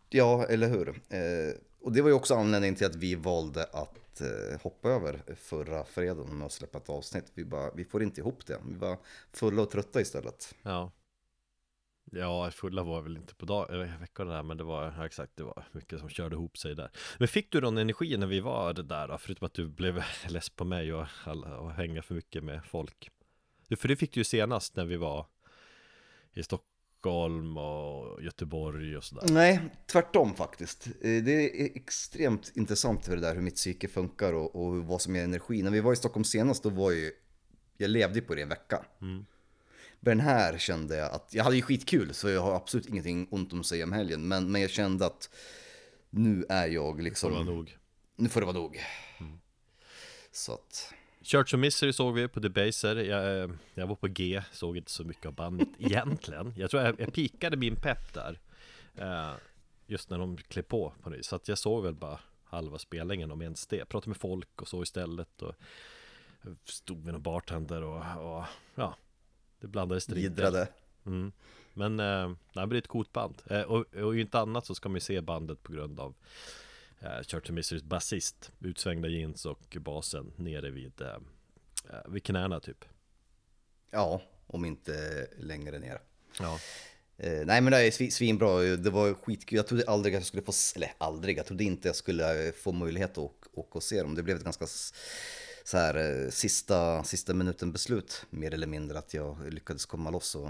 Ja, 0.08 0.46
eller 0.46 0.68
hur? 0.68 0.88
Eh, 0.88 1.54
och 1.80 1.92
det 1.92 2.02
var 2.02 2.08
ju 2.08 2.14
också 2.14 2.34
anledningen 2.34 2.74
till 2.74 2.86
att 2.86 2.94
vi 2.94 3.14
valde 3.14 3.64
att 3.64 4.20
eh, 4.20 4.60
hoppa 4.62 4.88
över 4.88 5.22
förra 5.36 5.84
fredagen 5.84 6.38
med 6.38 6.46
att 6.46 6.52
släppa 6.52 6.78
ett 6.78 6.88
avsnitt. 6.88 7.24
Vi, 7.34 7.44
bara, 7.44 7.70
vi 7.74 7.84
får 7.84 8.02
inte 8.02 8.20
ihop 8.20 8.46
det. 8.46 8.60
Vi 8.68 8.74
var 8.74 8.98
fulla 9.32 9.62
och 9.62 9.70
trötta 9.70 10.00
istället. 10.00 10.54
Ja. 10.62 10.90
Ja, 12.12 12.50
fulla 12.50 12.82
var 12.82 13.02
väl 13.02 13.16
inte 13.16 13.34
på 13.34 13.46
dag, 13.46 13.68
veckorna 14.00 14.32
där, 14.34 14.42
men 14.42 14.56
det 14.56 14.64
var, 14.64 14.94
ja, 14.98 15.06
exakt, 15.06 15.32
det 15.36 15.42
var 15.42 15.64
mycket 15.72 16.00
som 16.00 16.08
körde 16.08 16.34
ihop 16.34 16.58
sig 16.58 16.74
där. 16.74 16.90
Men 17.18 17.28
fick 17.28 17.52
du 17.52 17.60
någon 17.60 17.78
energi 17.78 18.16
när 18.16 18.26
vi 18.26 18.40
var 18.40 18.72
där 18.74 19.08
då? 19.08 19.18
Förutom 19.18 19.46
att 19.46 19.54
du 19.54 19.68
blev 19.68 20.02
less 20.28 20.48
på 20.50 20.64
mig 20.64 20.92
och, 20.92 21.06
alla- 21.24 21.58
och 21.58 21.72
hänga 21.72 22.02
för 22.02 22.14
mycket 22.14 22.44
med 22.44 22.64
folk. 22.64 23.10
För 23.76 23.88
det 23.88 23.96
fick 23.96 24.12
du 24.14 24.20
ju 24.20 24.24
senast 24.24 24.76
när 24.76 24.84
vi 24.84 24.96
var 24.96 25.26
i 26.32 26.42
Stockholm 26.42 27.56
och 27.56 28.22
Göteborg 28.22 28.96
och 28.96 29.04
sådär. 29.04 29.24
Nej, 29.30 29.60
tvärtom 29.86 30.34
faktiskt. 30.34 30.86
Eh, 30.86 30.92
Det 31.00 31.62
är 31.62 31.76
extremt 31.76 32.52
intressant 32.56 33.04
för 33.04 33.14
det 33.16 33.20
där 33.22 33.34
hur 33.34 33.42
mitt 33.42 33.54
psyke 33.54 33.88
funkar 33.88 34.32
och, 34.32 34.56
och 34.66 34.76
vad 34.76 35.02
som 35.02 35.16
är 35.16 35.24
energi. 35.24 35.62
När 35.62 35.70
vi 35.70 35.80
var 35.80 35.92
i 35.92 35.96
Stockholm 35.96 36.24
senast 36.24 36.62
då 36.62 36.70
var 36.70 36.90
ju, 36.90 37.10
jag 37.76 37.90
levde 37.90 38.20
på 38.20 38.34
det 38.34 38.42
en 38.42 38.48
vecka. 38.48 38.84
Mm. 39.02 39.26
Den 40.00 40.20
här 40.20 40.58
kände 40.58 40.96
jag 40.96 41.12
att, 41.12 41.34
jag 41.34 41.44
hade 41.44 41.56
ju 41.56 41.62
skitkul 41.62 42.14
så 42.14 42.28
jag 42.28 42.40
har 42.40 42.56
absolut 42.56 42.86
ingenting 42.86 43.28
ont 43.30 43.52
om 43.52 43.64
sig 43.64 43.84
om 43.84 43.92
helgen. 43.92 44.28
Men, 44.28 44.52
men 44.52 44.60
jag 44.60 44.70
kände 44.70 45.06
att 45.06 45.30
nu 46.10 46.46
är 46.48 46.66
jag 46.66 47.02
liksom, 47.02 47.32
det 47.32 47.38
var 47.38 47.44
nog. 47.44 47.78
nu 48.16 48.28
får 48.28 48.40
det 48.40 48.46
vara 48.46 48.56
nog. 48.56 48.80
Så 50.32 50.52
att, 50.52 50.94
Church 51.22 51.54
of 51.54 51.60
Misery 51.60 51.92
såg 51.92 52.14
vi 52.14 52.28
på 52.28 52.40
Debaser 52.40 52.96
jag, 52.96 53.42
eh, 53.42 53.50
jag 53.74 53.86
var 53.86 53.94
på 53.94 54.08
G, 54.08 54.42
såg 54.52 54.76
inte 54.76 54.90
så 54.90 55.04
mycket 55.04 55.26
av 55.26 55.32
bandet 55.32 55.68
egentligen 55.78 56.54
Jag 56.56 56.70
tror 56.70 56.82
jag, 56.82 57.00
jag 57.00 57.12
pikade 57.12 57.56
min 57.56 57.76
pepp 57.76 58.14
där 58.14 58.40
eh, 58.96 59.32
Just 59.86 60.10
när 60.10 60.18
de 60.18 60.36
klev 60.36 60.62
på 60.62 60.92
på 61.02 61.10
nytt 61.10 61.26
Så 61.26 61.36
att 61.36 61.48
jag 61.48 61.58
såg 61.58 61.84
väl 61.84 61.94
bara 61.94 62.20
halva 62.44 62.78
spelningen 62.78 63.30
om 63.30 63.42
ens 63.42 63.66
det 63.66 63.76
Jag 63.76 63.88
pratade 63.88 64.10
med 64.10 64.16
folk 64.16 64.62
och 64.62 64.68
så 64.68 64.82
istället 64.82 65.42
och 65.42 65.54
Stod 66.64 67.04
med 67.04 67.12
någon 67.12 67.22
bartender 67.22 67.82
och, 67.82 68.36
och 68.36 68.44
ja 68.74 68.96
Det 69.60 69.66
blandades 69.66 70.08
Viddrade. 70.08 70.68
mm. 71.06 71.32
Men 71.74 72.00
eh, 72.00 72.28
nej, 72.28 72.36
men 72.52 72.68
det 72.68 72.76
är 72.76 72.78
ett 72.78 72.86
coolt 72.88 73.12
band 73.12 73.42
eh, 73.50 73.62
och, 73.62 73.94
och 73.94 74.18
inte 74.18 74.38
annat 74.38 74.66
så 74.66 74.74
ska 74.74 74.88
man 74.88 74.96
ju 74.96 75.00
se 75.00 75.20
bandet 75.20 75.62
på 75.62 75.72
grund 75.72 76.00
av 76.00 76.14
eh, 77.00 77.22
Church 77.22 77.50
Miserys 77.50 77.82
basist 77.82 78.52
Utsvängda 78.60 79.08
jeans 79.08 79.46
och 79.46 79.76
basen 79.80 80.32
nere 80.36 80.70
vid 80.70 81.00
eh, 81.00 81.08
eh, 81.90 82.08
Vid 82.08 82.24
knäna 82.24 82.60
typ 82.60 82.84
Ja, 83.90 84.22
om 84.46 84.64
inte 84.64 85.26
längre 85.38 85.78
ner. 85.78 86.00
Ja 86.40 86.58
Eh, 87.20 87.46
nej 87.46 87.60
men 87.60 87.70
det 87.70 87.78
är 87.86 87.90
svi- 87.90 88.10
svinbra, 88.10 88.60
det 88.60 88.90
var 88.90 89.14
skitkul. 89.14 89.56
Jag 89.56 89.66
trodde 89.66 89.84
aldrig 89.86 90.14
att 90.14 90.20
jag 90.20 90.26
skulle 90.26 90.42
få, 90.42 90.52
eller 90.76 90.92
aldrig, 90.98 91.38
jag 91.38 91.46
trodde 91.46 91.64
inte 91.64 91.88
jag 91.88 91.96
skulle 91.96 92.52
få 92.52 92.72
möjlighet 92.72 93.10
att 93.10 93.18
åka, 93.18 93.48
och 93.76 93.82
se 93.82 94.02
dem. 94.02 94.14
Det 94.14 94.22
blev 94.22 94.36
ett 94.36 94.44
ganska 94.44 94.66
så 95.68 95.78
här 95.78 96.24
eh, 96.24 96.30
sista, 96.30 97.04
sista 97.04 97.34
minuten 97.34 97.72
beslut, 97.72 98.26
mer 98.30 98.54
eller 98.54 98.66
mindre, 98.66 98.98
att 98.98 99.14
jag 99.14 99.36
lyckades 99.52 99.86
komma 99.86 100.10
loss 100.10 100.34
och 100.34 100.48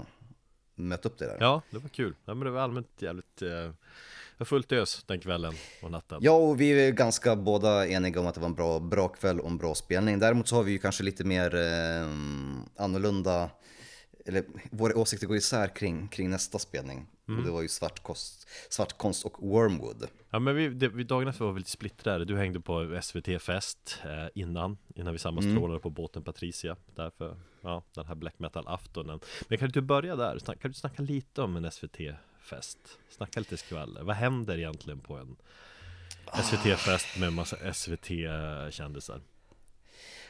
möta 0.75 1.09
upp 1.09 1.17
det 1.17 1.25
där. 1.25 1.37
Ja, 1.39 1.61
det 1.69 1.77
var 1.77 1.89
kul 1.89 2.15
ja, 2.25 2.33
men 2.33 2.45
det 2.45 2.51
var 2.51 2.61
allmänt 2.61 2.87
jävligt 2.97 3.41
eh, 3.41 4.45
fullt 4.45 4.71
ös 4.71 5.03
den 5.07 5.19
kvällen 5.19 5.53
och 5.81 5.91
natten 5.91 6.19
Ja, 6.21 6.31
och 6.31 6.61
vi 6.61 6.87
är 6.87 6.91
ganska 6.91 7.35
båda 7.35 7.87
eniga 7.87 8.19
om 8.19 8.27
att 8.27 8.33
det 8.33 8.39
var 8.39 8.47
en 8.47 8.53
bra, 8.53 8.79
bra 8.79 9.07
kväll 9.07 9.39
och 9.39 9.49
en 9.49 9.57
bra 9.57 9.75
spelning. 9.75 10.19
Däremot 10.19 10.47
så 10.47 10.55
har 10.55 10.63
vi 10.63 10.71
ju 10.71 10.77
kanske 10.77 11.03
lite 11.03 11.23
mer 11.23 11.55
eh, 11.55 12.07
annorlunda, 12.83 13.49
eller 14.29 14.43
våra 14.71 14.97
åsikter 14.97 15.27
går 15.27 15.37
isär 15.37 15.67
kring, 15.67 16.07
kring 16.07 16.29
nästa 16.29 16.59
spelning. 16.59 17.07
Och 17.37 17.43
det 17.43 17.51
var 17.51 17.61
ju 17.61 17.67
Svartkonst, 17.67 19.25
och 19.25 19.37
Wormwood. 19.39 20.07
Ja 20.29 20.39
men 20.39 20.55
vi, 20.55 20.69
det, 20.69 20.87
vi 20.87 21.03
dagen 21.03 21.27
efter 21.27 21.45
var 21.45 21.51
vi 21.51 21.59
lite 21.59 21.71
splittrade 21.71 22.25
Du 22.25 22.37
hängde 22.37 22.59
på 22.59 22.99
SVT-fest 23.01 23.99
eh, 24.05 24.27
innan 24.35 24.77
Innan 24.95 25.13
vi 25.13 25.19
sammanstrålade 25.19 25.79
på 25.79 25.89
båten 25.89 26.23
Patricia 26.23 26.75
Därför, 26.95 27.37
ja, 27.61 27.83
den 27.93 28.05
här 28.05 28.15
black 28.15 28.39
metal-aftonen 28.39 29.19
Men 29.47 29.57
kan 29.57 29.65
du 29.65 29.69
inte 29.69 29.81
börja 29.81 30.15
där? 30.15 30.39
Kan 30.39 30.71
du 30.71 30.73
snacka 30.73 31.01
lite 31.01 31.41
om 31.41 31.55
en 31.55 31.71
SVT-fest? 31.71 32.77
Snacka 33.09 33.39
lite 33.39 33.57
skvaller 33.57 34.03
Vad 34.03 34.15
händer 34.15 34.57
egentligen 34.57 34.99
på 34.99 35.17
en 35.17 35.35
SVT-fest 36.43 37.19
med 37.19 37.27
en 37.27 37.33
massa 37.33 37.73
SVT-kändisar? 37.73 39.21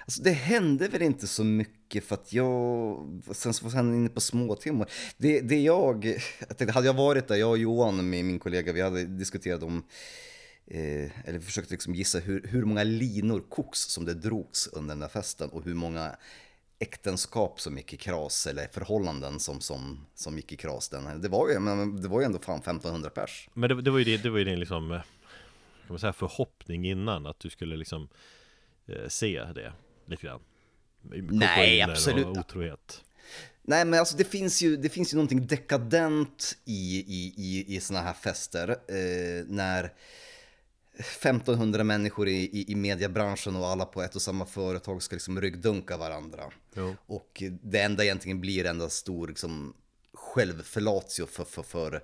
Alltså 0.09 0.23
det 0.23 0.31
hände 0.31 0.87
väl 0.87 1.01
inte 1.01 1.27
så 1.27 1.43
mycket 1.43 2.03
för 2.03 2.15
att 2.15 2.33
jag, 2.33 2.97
sen 3.31 3.53
så 3.53 3.65
var 3.65 3.71
han 3.71 3.95
inne 3.95 4.09
på 4.09 4.21
småtimmar. 4.21 4.89
Det, 5.17 5.41
det 5.41 5.61
jag, 5.61 6.05
jag 6.39 6.57
tänkte, 6.57 6.71
hade 6.71 6.87
jag 6.87 6.93
varit 6.93 7.27
där, 7.27 7.35
jag 7.35 7.49
och 7.49 7.57
Johan, 7.57 8.09
med 8.09 8.25
min 8.25 8.39
kollega, 8.39 8.73
vi 8.73 8.81
hade 8.81 9.03
diskuterat 9.03 9.63
om, 9.63 9.83
eh, 10.67 11.27
eller 11.27 11.39
försökt 11.39 11.71
liksom 11.71 11.95
gissa 11.95 12.19
hur, 12.19 12.47
hur 12.47 12.65
många 12.65 12.83
linor 12.83 13.39
koks 13.49 13.79
som 13.79 14.05
det 14.05 14.13
drogs 14.13 14.67
under 14.67 14.89
den 14.89 14.99
där 14.99 15.07
festen 15.07 15.49
och 15.49 15.63
hur 15.63 15.73
många 15.73 16.15
äktenskap 16.79 17.61
som 17.61 17.77
gick 17.77 17.93
i 17.93 17.97
kras 17.97 18.47
eller 18.47 18.67
förhållanden 18.67 19.39
som, 19.39 19.61
som, 19.61 20.05
som 20.15 20.35
gick 20.35 20.51
i 20.51 20.55
kras. 20.55 20.89
Den. 20.89 21.21
Det, 21.21 21.29
var 21.29 21.49
ju, 21.49 21.59
men 21.59 22.01
det 22.01 22.07
var 22.07 22.19
ju 22.19 22.25
ändå 22.25 22.39
fan 22.39 22.59
1500 22.59 23.09
pers. 23.09 23.49
Men 23.53 23.69
det, 23.69 23.81
det 23.81 23.91
var 23.91 23.99
ju 23.99 24.05
det, 24.05 24.23
det 24.23 24.29
var 24.29 24.37
ju 24.37 24.45
din 24.45 24.59
liksom 24.59 24.91
eh, 24.91 24.97
Kan 24.97 25.87
man 25.87 25.99
säga 25.99 26.13
förhoppning 26.13 26.85
innan 26.85 27.25
att 27.25 27.39
du 27.39 27.49
skulle 27.49 27.77
liksom 27.77 28.07
eh, 28.87 29.07
Se 29.07 29.43
det 29.55 29.73
lite 30.09 30.23
grann 30.23 30.39
Nej, 31.31 31.81
absolut. 31.81 32.25
och 32.25 32.37
otrohet 32.37 33.03
Nej 33.69 33.85
men 33.85 33.99
alltså 33.99 34.17
det 34.17 34.23
finns 34.23 34.61
ju, 34.61 34.77
det 34.77 34.89
finns 34.89 35.13
ju 35.13 35.15
någonting 35.15 35.47
dekadent 35.47 36.57
i, 36.65 37.03
i, 37.07 37.33
i, 37.37 37.75
i 37.75 37.79
såna 37.79 38.01
här 38.01 38.13
fester. 38.13 38.69
Eh, 38.69 39.45
när 39.47 39.93
1500 40.99 41.83
människor 41.83 42.27
i, 42.27 42.33
i, 42.33 42.71
i 42.71 42.75
mediebranschen 42.75 43.55
och 43.55 43.67
alla 43.67 43.85
på 43.85 44.01
ett 44.01 44.15
och 44.15 44.21
samma 44.21 44.45
företag 44.45 45.03
ska 45.03 45.15
liksom 45.15 45.41
ryggdunka 45.41 45.97
varandra. 45.97 46.43
Jo. 46.75 46.95
Och 47.05 47.43
det 47.61 47.81
enda 47.81 48.03
egentligen 48.03 48.41
blir 48.41 48.65
en 48.65 48.89
stor 48.89 49.27
liksom, 49.27 49.73
självförlatio 50.13 51.25
för, 51.25 51.43
för, 51.43 51.63
för, 51.63 52.03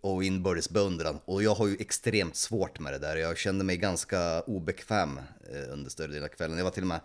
och 0.00 0.24
inbördes 0.24 0.70
beundran. 0.70 1.20
Och 1.24 1.42
jag 1.42 1.54
har 1.54 1.66
ju 1.66 1.76
extremt 1.80 2.36
svårt 2.36 2.80
med 2.80 2.92
det 2.92 2.98
där. 2.98 3.16
Jag 3.16 3.38
kände 3.38 3.64
mig 3.64 3.76
ganska 3.76 4.40
obekväm 4.42 5.18
eh, 5.52 5.72
under 5.72 5.90
större 5.90 6.06
delen 6.12 6.24
av 6.24 6.28
kvällen. 6.28 6.56
Jag 6.58 6.64
var 6.64 6.70
till 6.70 6.82
och 6.82 6.88
med 6.88 7.00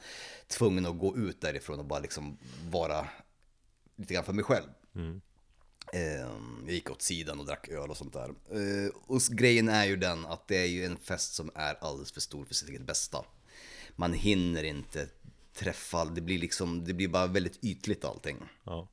tvungen 0.47 0.85
att 0.85 0.99
gå 0.99 1.17
ut 1.17 1.41
därifrån 1.41 1.79
och 1.79 1.85
bara 1.85 1.99
liksom 1.99 2.37
vara 2.69 3.07
lite 3.95 4.13
grann 4.13 4.23
för 4.23 4.33
mig 4.33 4.43
själv. 4.43 4.67
Eh, 5.93 6.01
Jag 6.65 6.71
gick 6.73 6.91
åt 6.91 7.01
sidan 7.01 7.39
och 7.39 7.45
drack 7.45 7.67
öl 7.69 7.89
och 7.89 7.97
sånt 7.97 8.13
där. 8.13 8.29
Eh, 8.29 8.91
Och 9.07 9.21
grejen 9.21 9.69
är 9.69 9.85
ju 9.85 9.95
den 9.95 10.25
att 10.25 10.47
det 10.47 10.57
är 10.57 10.65
ju 10.65 10.85
en 10.85 10.97
fest 10.97 11.33
som 11.33 11.51
är 11.55 11.77
alldeles 11.81 12.11
för 12.11 12.21
stor 12.21 12.45
för 12.45 12.53
sitt 12.53 12.69
eget 12.69 12.81
bästa. 12.85 13.25
Man 13.95 14.13
hinner 14.13 14.63
inte 14.63 15.07
träffa, 15.53 16.05
det 16.05 16.21
blir 16.21 16.39
liksom, 16.39 16.85
det 16.85 16.93
blir 16.93 17.07
bara 17.07 17.27
väldigt 17.27 17.63
ytligt 17.63 18.05
allting. 18.05 18.37
Ja 18.63 18.87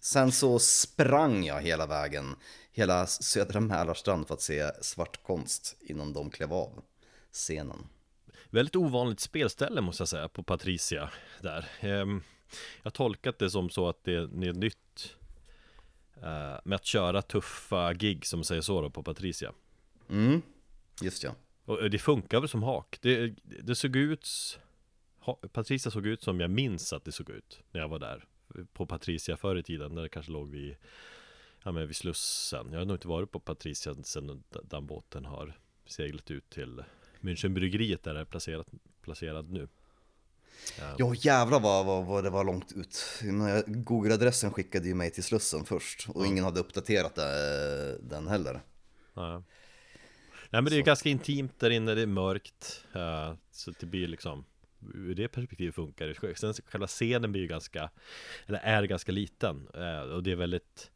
Sen 0.00 0.32
så 0.32 0.58
sprang 0.58 1.44
jag 1.44 1.60
hela 1.62 1.86
vägen, 1.86 2.36
hela 2.76 3.06
södra 3.06 3.60
Mälarstrand 3.60 4.26
för 4.26 4.34
att 4.34 4.40
se 4.40 4.70
svartkonst 4.80 5.76
innan 5.80 6.12
de 6.12 6.30
klev 6.30 6.52
av 6.52 6.82
scenen. 7.32 7.86
Väldigt 8.50 8.76
ovanligt 8.76 9.20
spelställe 9.20 9.80
måste 9.80 10.00
jag 10.00 10.08
säga 10.08 10.28
på 10.28 10.42
Patricia 10.42 11.10
där 11.42 11.68
Ehm, 11.80 12.22
Jag 12.82 12.84
har 12.84 12.90
tolkat 12.90 13.38
det 13.38 13.50
som 13.50 13.70
så 13.70 13.88
att 13.88 14.04
det 14.04 14.14
är 14.14 14.26
nytt 14.52 15.16
eh, 16.16 16.58
Med 16.64 16.76
att 16.76 16.84
köra 16.84 17.22
tuffa 17.22 17.92
gig 17.94 18.26
som 18.26 18.44
säger 18.44 18.62
så 18.62 18.80
då 18.80 18.90
på 18.90 19.02
Patricia 19.02 19.52
Mm, 20.10 20.42
just 21.02 21.22
ja. 21.22 21.34
Och 21.64 21.90
det 21.90 21.98
funkar 21.98 22.40
väl 22.40 22.48
som 22.48 22.62
hak 22.62 22.98
Det, 23.00 23.34
det 23.42 23.74
såg 23.74 23.96
ut 23.96 24.58
Patricia 25.52 25.90
såg 25.90 26.06
ut 26.06 26.22
som 26.22 26.40
jag 26.40 26.50
minns 26.50 26.92
att 26.92 27.04
det 27.04 27.12
såg 27.12 27.30
ut 27.30 27.60
när 27.72 27.80
jag 27.80 27.88
var 27.88 27.98
där 27.98 28.24
På 28.72 28.86
Patricia 28.86 29.36
förr 29.36 29.56
i 29.56 29.62
tiden, 29.62 29.94
när 29.94 30.02
det 30.02 30.08
kanske 30.08 30.32
låg 30.32 30.50
vid 30.50 30.76
Ja 31.62 31.72
men 31.72 31.86
vid 31.86 31.96
Slussen 31.96 32.72
Jag 32.72 32.78
har 32.78 32.84
nog 32.84 32.94
inte 32.94 33.08
varit 33.08 33.32
på 33.32 33.40
Patricia 33.40 33.94
sen 34.02 34.44
den 34.64 34.86
båten 34.86 35.24
har 35.24 35.58
seglat 35.86 36.30
ut 36.30 36.50
till 36.50 36.84
Münchenbryggeriet 37.20 38.02
där 38.02 38.14
det 38.14 38.20
är 38.20 38.24
placerat, 38.24 38.66
placerad 39.02 39.50
nu 39.50 39.68
Ja 40.98 41.14
jävlar 41.14 41.60
vad, 41.60 41.86
vad, 41.86 42.06
vad 42.06 42.24
det 42.24 42.30
var 42.30 42.44
långt 42.44 42.72
ut. 42.72 43.22
Google-adressen 43.66 44.52
skickade 44.52 44.88
ju 44.88 44.94
mig 44.94 45.10
till 45.10 45.24
Slussen 45.24 45.64
först 45.64 46.08
och 46.08 46.26
ingen 46.26 46.44
hade 46.44 46.60
uppdaterat 46.60 47.14
det, 47.14 47.98
den 47.98 48.28
heller. 48.28 48.60
Ja. 49.14 49.42
Nej 50.50 50.62
men 50.62 50.64
det 50.64 50.76
är 50.76 50.80
så. 50.80 50.86
ganska 50.86 51.08
intimt 51.08 51.60
där 51.60 51.70
inne, 51.70 51.94
det 51.94 52.02
är 52.02 52.06
mörkt. 52.06 52.84
Uh, 52.96 53.34
så 53.50 53.72
det 53.80 53.86
blir 53.86 54.08
liksom 54.08 54.44
Ur 54.94 55.14
det 55.14 55.28
perspektivet 55.28 55.74
funkar 55.74 56.06
det. 56.06 56.36
Sen 56.36 56.54
själva 56.66 56.86
scenen 56.86 57.32
blir 57.32 57.42
ju 57.42 57.48
ganska 57.48 57.90
Eller 58.46 58.58
är 58.58 58.82
ganska 58.82 59.12
liten. 59.12 59.68
Uh, 59.74 60.00
och 60.00 60.22
det 60.22 60.32
är 60.32 60.36
väldigt 60.36 60.90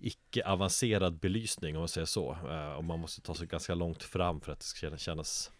Icke 0.00 0.46
avancerad 0.46 1.18
belysning 1.18 1.76
om 1.76 1.80
man 1.80 1.88
säger 1.88 2.06
så. 2.06 2.32
Uh, 2.32 2.72
och 2.72 2.84
man 2.84 2.98
måste 2.98 3.20
ta 3.20 3.34
sig 3.34 3.46
ganska 3.46 3.74
långt 3.74 4.02
fram 4.02 4.40
för 4.40 4.52
att 4.52 4.60
det 4.60 4.66
ska 4.66 4.96
kännas 4.96 5.50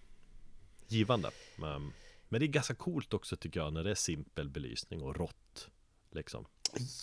Givande. 0.88 1.30
Um, 1.58 1.92
men 2.28 2.40
det 2.40 2.46
är 2.46 2.48
ganska 2.48 2.74
coolt 2.74 3.14
också 3.14 3.36
tycker 3.36 3.60
jag 3.60 3.72
när 3.72 3.84
det 3.84 3.90
är 3.90 3.94
simpel 3.94 4.48
belysning 4.48 5.02
och 5.02 5.16
rått. 5.16 5.68
Liksom. 6.12 6.44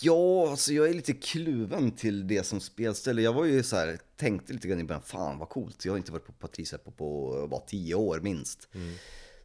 Ja, 0.02 0.50
alltså 0.50 0.74
jag 0.74 0.90
är 0.90 0.94
lite 0.94 1.14
kluven 1.14 1.92
till 1.92 2.28
det 2.28 2.44
som 2.44 2.60
spelställe. 2.60 3.22
Jag 3.22 3.34
var 3.34 3.46
ju 3.46 3.64
så 3.64 3.76
här, 3.76 4.00
tänkte 4.16 4.54
lite 4.54 4.68
grann 4.68 4.80
i 4.80 4.84
början, 4.84 5.02
fan 5.02 5.38
vad 5.40 5.50
coolt. 5.50 5.86
Jag 5.86 5.94
har 5.94 5.98
inte 5.98 6.12
varit 6.12 6.26
på 6.26 6.34
Patricia 6.34 6.78
på, 6.78 6.92
på 6.92 7.48
bara 7.50 7.62
tio 7.62 7.96
år 7.96 8.20
minst. 8.20 8.70
Mm. 8.74 8.96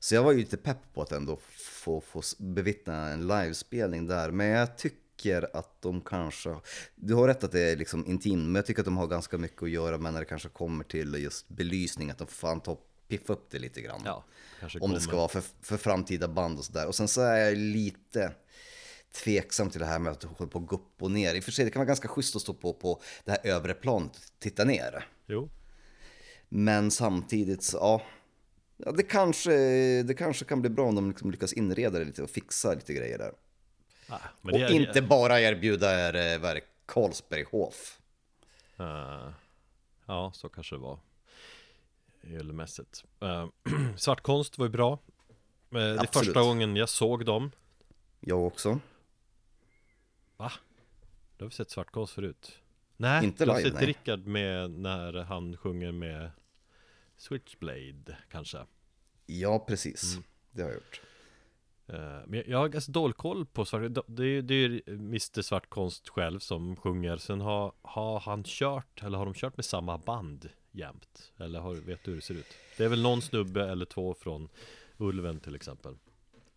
Så 0.00 0.14
jag 0.14 0.22
var 0.22 0.32
ju 0.32 0.38
lite 0.38 0.56
pepp 0.56 0.94
på 0.94 1.02
att 1.02 1.12
ändå 1.12 1.38
få, 1.56 2.00
få 2.00 2.22
bevittna 2.38 3.08
en 3.08 3.26
livespelning 3.26 4.06
där. 4.06 4.30
Men 4.30 4.46
jag 4.46 4.78
tycker 4.78 4.98
att 5.52 5.82
de 5.82 6.00
kanske, 6.00 6.56
du 6.94 7.14
har 7.14 7.28
rätt 7.28 7.44
att 7.44 7.52
det 7.52 7.60
är 7.60 7.76
liksom 7.76 8.06
intimt, 8.06 8.46
men 8.46 8.54
jag 8.54 8.66
tycker 8.66 8.80
att 8.80 8.86
de 8.86 8.96
har 8.96 9.06
ganska 9.06 9.38
mycket 9.38 9.62
att 9.62 9.70
göra 9.70 9.98
med 9.98 10.12
när 10.12 10.20
det 10.20 10.26
kanske 10.26 10.48
kommer 10.48 10.84
till 10.84 11.14
just 11.14 11.48
belysning, 11.48 12.10
att 12.10 12.18
de 12.18 12.26
får 12.26 12.60
ta 12.60 12.78
piffa 13.08 13.32
upp 13.32 13.50
det 13.50 13.58
lite 13.58 13.80
grann. 13.80 14.02
Ja, 14.04 14.24
om 14.80 14.92
det 14.92 15.00
ska 15.00 15.16
vara 15.16 15.28
för, 15.28 15.42
för 15.62 15.76
framtida 15.76 16.28
band 16.28 16.58
och 16.58 16.64
sådär. 16.64 16.86
Och 16.86 16.94
sen 16.94 17.08
så 17.08 17.20
är 17.20 17.36
jag 17.36 17.56
lite 17.56 18.32
tveksam 19.12 19.70
till 19.70 19.80
det 19.80 19.86
här 19.86 19.98
med 19.98 20.12
att 20.12 20.22
hålla 20.22 20.50
på 20.50 20.58
att 20.58 20.66
gå 20.66 20.76
upp 20.76 21.02
och 21.02 21.10
ner. 21.10 21.34
I 21.34 21.40
och 21.40 21.44
för 21.44 21.52
sig, 21.52 21.64
det 21.64 21.70
kan 21.70 21.80
vara 21.80 21.86
ganska 21.86 22.08
schysst 22.08 22.36
att 22.36 22.42
stå 22.42 22.54
på, 22.54 22.72
på 22.72 23.02
det 23.24 23.30
här 23.30 23.40
övre 23.44 23.74
planet 23.74 24.16
och 24.16 24.22
titta 24.38 24.64
ner. 24.64 25.06
Jo. 25.26 25.50
Men 26.48 26.90
samtidigt 26.90 27.62
så, 27.62 27.76
ja. 27.76 28.02
ja 28.76 28.92
det, 28.92 29.02
kanske, 29.02 29.52
det 30.02 30.14
kanske 30.14 30.44
kan 30.44 30.60
bli 30.60 30.70
bra 30.70 30.88
om 30.88 30.94
de 30.94 31.08
liksom 31.08 31.30
lyckas 31.30 31.52
inreda 31.52 31.98
det 31.98 32.04
lite 32.04 32.22
och 32.22 32.30
fixa 32.30 32.74
lite 32.74 32.94
grejer 32.94 33.18
där. 33.18 33.32
Och 34.42 34.52
är, 34.52 34.70
inte 34.70 35.02
bara 35.02 35.40
erbjuda 35.40 36.08
er, 36.08 36.38
vad 36.38 36.50
är 36.50 36.60
Karlsberghof. 36.86 37.98
Uh, 38.80 39.30
ja, 40.06 40.32
så 40.34 40.48
kanske 40.48 40.74
det 40.74 40.80
var 40.80 40.98
ölmässigt. 42.22 43.04
Uh, 43.22 43.48
Svartkonst 43.96 44.58
var 44.58 44.66
ju 44.66 44.70
bra. 44.70 44.92
Uh, 44.92 44.98
det 45.70 45.78
är 45.78 46.12
första 46.12 46.42
gången 46.42 46.76
jag 46.76 46.88
såg 46.88 47.26
dem. 47.26 47.50
Jag 48.20 48.46
också. 48.46 48.80
Va? 50.36 50.52
Du 51.36 51.44
har 51.44 51.50
vi 51.50 51.54
sett 51.54 51.70
Svartkonst 51.70 52.12
förut? 52.12 52.58
Nej, 52.96 53.24
inte 53.24 53.44
du 53.44 53.50
har 53.50 53.58
live, 53.58 53.70
sett 53.70 53.78
nej. 53.78 53.86
Rickard 53.86 54.26
med 54.26 54.70
när 54.70 55.12
han 55.12 55.56
sjunger 55.56 55.92
med 55.92 56.30
Switchblade 57.16 58.16
kanske? 58.30 58.66
Ja, 59.26 59.58
precis. 59.58 60.12
Mm. 60.12 60.24
Det 60.50 60.62
har 60.62 60.68
jag 60.68 60.74
gjort. 60.74 61.00
Eh, 61.92 62.18
men 62.26 62.42
jag 62.46 62.58
har 62.58 62.68
ganska 62.68 62.92
dålig 62.92 63.16
koll 63.16 63.46
på 63.46 63.64
svart, 63.64 63.82
det 64.06 64.24
är, 64.24 64.42
det 64.42 64.54
är 64.54 64.88
Mr 64.88 65.42
Svartkonst 65.42 66.08
själv 66.08 66.38
som 66.38 66.76
sjunger 66.76 67.16
Sen 67.16 67.40
har, 67.40 67.72
har 67.82 68.20
han 68.20 68.44
kört, 68.44 69.02
eller 69.02 69.18
har 69.18 69.24
de 69.24 69.34
kört 69.34 69.56
med 69.56 69.64
samma 69.64 69.98
band 69.98 70.48
jämt? 70.72 71.32
Eller 71.38 71.60
har, 71.60 71.74
vet 71.74 72.04
du 72.04 72.10
hur 72.10 72.16
det 72.16 72.24
ser 72.24 72.34
ut? 72.34 72.46
Det 72.76 72.84
är 72.84 72.88
väl 72.88 73.02
någon 73.02 73.22
snubbe 73.22 73.70
eller 73.70 73.84
två 73.84 74.14
från 74.14 74.48
Ulven 74.98 75.40
till 75.40 75.54
exempel 75.54 75.94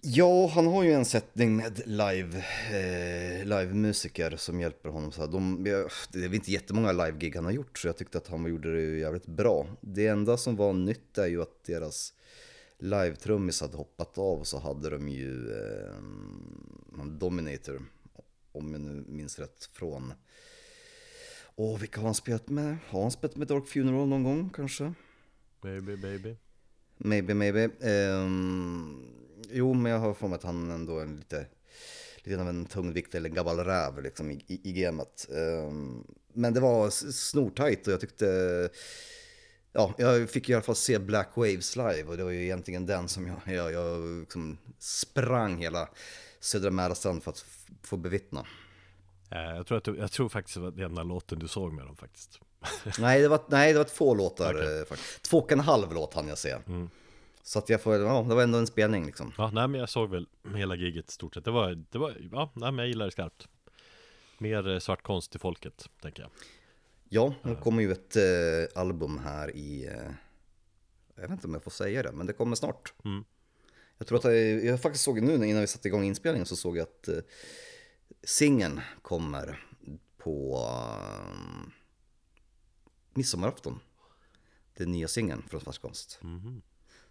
Ja, 0.06 0.48
han 0.48 0.68
har 0.68 0.84
ju 0.84 0.92
en 0.92 1.06
sättning 1.06 1.56
med 1.56 1.82
live, 1.86 2.38
eh, 2.72 3.46
live-musiker 3.46 4.36
som 4.38 4.60
hjälper 4.60 4.90
honom. 4.90 5.12
Så 5.12 5.28
de, 5.28 5.64
det 5.64 6.26
är 6.26 6.34
inte 6.34 6.52
jättemånga 6.52 6.92
live-gig 6.92 7.36
han 7.36 7.46
har 7.46 7.52
gjort, 7.52 7.78
så 7.78 7.88
jag 7.88 7.98
tyckte 7.98 8.18
att 8.18 8.28
han 8.28 8.46
gjorde 8.46 8.76
det 8.76 8.98
jävligt 8.98 9.26
bra. 9.26 9.68
Det 9.82 10.08
enda 10.08 10.38
som 10.38 10.56
var 10.56 10.74
nytt 10.74 11.18
är 11.18 11.28
ju 11.28 11.42
att 11.42 11.64
deras 11.64 12.14
live-trummis 12.80 13.62
hade 13.62 13.78
hoppat 13.78 14.18
av 14.18 14.44
så 14.44 14.60
hade 14.60 14.90
de 14.90 15.10
ju 15.10 15.52
eh, 15.52 15.96
Dominator, 17.06 17.82
om 18.52 18.72
jag 18.72 18.82
nu 18.82 19.04
minns 19.08 19.40
rätt, 19.40 19.70
från 19.74 20.14
Åh, 21.56 21.80
vilka 21.80 22.00
har 22.00 22.06
han 22.06 22.16
spelat 22.16 22.50
med? 22.50 22.78
Har 22.88 23.02
han 23.02 23.12
spelat 23.12 23.36
med 23.36 23.48
Dark 23.48 23.68
Funeral 23.68 24.08
någon 24.08 24.24
gång 24.24 24.50
kanske? 24.50 24.94
Maybe, 25.62 25.98
maybe. 25.98 26.36
Maybe, 26.98 27.34
maybe. 27.34 27.70
Um, 28.14 29.14
jo, 29.52 29.74
men 29.74 29.92
jag 29.92 30.00
har 30.00 30.14
för 30.14 30.28
mig 30.28 30.36
att 30.36 30.44
han 30.44 30.72
ändå 30.72 31.00
är 31.00 31.06
lite, 31.06 31.46
lite 32.24 32.42
av 32.42 32.50
en 32.50 32.66
tungvikt 32.66 33.16
eller 33.16 33.30
en 33.30 33.36
gammal 33.36 33.60
räv 33.60 34.04
liksom 34.04 34.32
i, 34.32 34.44
i, 34.48 34.70
i 34.70 34.74
gamet. 34.74 35.28
Um, 35.30 36.08
men 36.34 36.54
det 36.54 36.60
var 36.60 36.90
snortajt 37.12 37.88
och 37.88 37.94
jag 37.94 38.02
tyckte 38.02 38.70
Ja, 39.74 39.94
jag 39.98 40.30
fick 40.30 40.50
i 40.50 40.54
alla 40.54 40.64
fall 40.64 40.76
se 40.76 41.00
Black 41.00 41.30
Waves 41.36 41.76
live 41.76 42.04
och 42.04 42.18
det 42.18 42.24
var 42.24 42.32
ju 42.32 42.44
egentligen 42.44 42.86
den 42.86 43.08
som 43.08 43.28
jag, 43.28 43.56
jag, 43.56 43.74
jag 43.74 44.20
liksom 44.20 44.58
sprang 44.80 45.58
hela 45.58 45.90
södra 46.40 46.72
Mälarstrand 46.72 47.24
för 47.24 47.32
att 47.32 47.46
få 47.82 47.98
bevittna. 47.98 48.46
Eh, 49.30 49.56
jag 49.56 49.68
tror, 49.68 49.78
att 49.78 49.84
du, 49.84 49.98
jag 49.98 50.12
tror 50.12 50.30
faktiskt 50.30 50.56
det 50.56 50.62
var 50.62 50.72
den 50.72 50.86
enda 50.86 51.04
låten 51.04 51.40
du 51.40 51.48
såg 51.48 51.74
med 51.74 51.86
dem 51.86 51.96
faktiskt. 51.96 52.40
nej, 53.00 53.22
det 53.22 53.28
var, 53.28 53.42
nej, 53.48 53.74
det 53.74 53.78
var 53.78 53.86
två 53.86 54.16
låtar. 54.16 54.54
Okay. 54.54 54.80
Eh, 54.80 54.86
två 55.22 55.38
och 55.38 55.52
en 55.52 55.60
halv 55.60 55.94
låt 55.94 56.14
hann 56.14 56.28
jag 56.28 56.38
se. 56.38 56.56
Mm. 56.68 56.90
Så 57.44 57.60
att 57.60 57.70
jag 57.70 57.82
får, 57.82 57.96
ja, 57.96 58.26
det 58.30 58.36
var 58.36 58.44
ändå 58.44 58.58
en 58.58 58.68
spelning 58.68 59.06
liksom. 59.06 59.34
Ja, 59.38 59.52
nej 59.54 59.68
men 59.68 59.80
jag 59.80 59.90
såg 59.90 60.10
väl 60.10 60.28
hela 60.56 60.76
giget 60.76 61.10
stort 61.10 61.34
sett. 61.34 61.46
Det 61.46 61.52
var, 61.52 61.84
det 61.90 61.98
var, 61.98 62.16
ja, 62.32 62.52
nej 62.54 62.72
men 62.72 62.78
jag 62.78 62.88
gillar 62.88 63.06
det 63.06 63.12
skarpt. 63.12 63.48
Mer 64.38 64.70
eh, 64.70 64.80
svart 64.80 65.04
konst 65.04 65.32
till 65.32 65.40
folket, 65.40 65.90
tänker 66.02 66.22
jag. 66.24 66.32
Ja, 67.14 67.34
det 67.44 67.56
kommer 67.56 67.82
ju 67.82 67.92
ett 67.92 68.16
eh, 68.16 68.82
album 68.82 69.18
här 69.18 69.56
i, 69.56 69.86
eh, 69.86 70.12
jag 71.16 71.22
vet 71.22 71.32
inte 71.32 71.48
om 71.48 71.54
jag 71.54 71.64
får 71.64 71.72
säga 71.72 72.04
det, 72.04 72.12
men 72.12 72.28
det 72.28 72.34
kommer 72.34 72.56
snart. 72.56 72.94
Mm. 73.06 73.24
Jag 73.98 74.08
tror 74.08 74.18
att 74.18 74.24
jag, 74.24 74.66
jag 74.66 74.82
faktiskt 74.82 75.04
såg 75.04 75.22
nu 75.22 75.34
innan 75.34 75.62
vi 75.62 75.68
satte 75.68 75.88
igång 75.88 76.04
inspelningen 76.04 76.46
så 76.46 76.56
såg 76.56 76.78
jag 76.78 76.84
att 76.84 77.08
eh, 77.08 77.18
singeln 78.24 78.82
kommer 79.02 79.66
på 80.18 80.68
um, 81.32 81.72
midsommarafton. 83.14 83.80
Den 84.78 84.92
nya 84.92 85.08
singeln 85.08 85.44
från 85.50 85.62
Svartkonst. 85.62 86.20
Mm. 86.24 86.62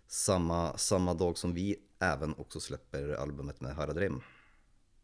Samma, 0.06 0.78
samma 0.78 1.14
dag 1.14 1.38
som 1.38 1.54
vi 1.54 1.76
även 1.99 2.35
också 2.35 2.61
släpper 2.61 3.09
albumet 3.09 3.61
med 3.61 3.75
Haradrim. 3.75 4.21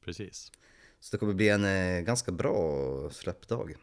Precis. 0.05 0.53
Så 1.01 1.17
det 1.17 1.19
kommer 1.19 1.35
bli 1.35 1.49
en 1.49 1.65
eh, 1.65 2.01
ganska 2.01 2.33
bra 2.33 3.11
släppdag. 3.11 3.77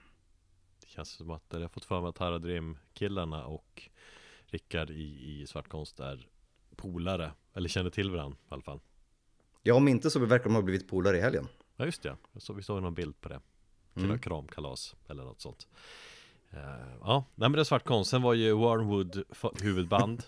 Det 0.95 0.97
känns 0.97 1.09
som 1.09 1.31
att 1.31 1.43
jag 1.49 1.59
har 1.59 1.67
fått 1.67 1.85
för 1.85 2.01
mig 2.01 2.09
att 2.09 2.17
Haradrim 2.17 2.77
killarna 2.93 3.45
och 3.45 3.89
Rickard 4.45 4.89
i, 4.89 5.41
i 5.41 5.47
Svartkonst 5.47 5.99
är 5.99 6.27
polare. 6.75 7.31
Eller 7.53 7.69
känner 7.69 7.89
till 7.89 8.11
varandra 8.11 8.37
i 8.41 8.53
alla 8.53 8.61
fall. 8.61 8.79
Ja, 9.63 9.73
om 9.73 9.87
inte 9.87 10.09
så 10.09 10.19
verkar 10.19 10.43
de 10.43 10.55
ha 10.55 10.61
blivit 10.61 10.87
polare 10.87 11.17
i 11.17 11.21
helgen. 11.21 11.47
Ja 11.75 11.85
just 11.85 12.03
det, 12.03 12.17
så 12.37 12.53
vi 12.53 12.63
såg 12.63 12.81
någon 12.81 12.93
bild 12.93 13.21
på 13.21 13.29
det 13.29 13.41
mm. 13.95 14.19
Kramkalas 14.19 14.95
eller 15.07 15.23
något 15.23 15.41
sånt 15.41 15.67
uh, 16.53 16.59
Ja, 17.01 17.25
nej 17.35 17.49
men 17.49 17.51
det 17.51 17.59
är 17.59 17.63
svart 17.63 17.83
konst 17.83 18.11
Sen 18.11 18.21
var 18.21 18.33
ju 18.33 18.53
Warnwood 18.53 19.23
huvudband 19.61 20.23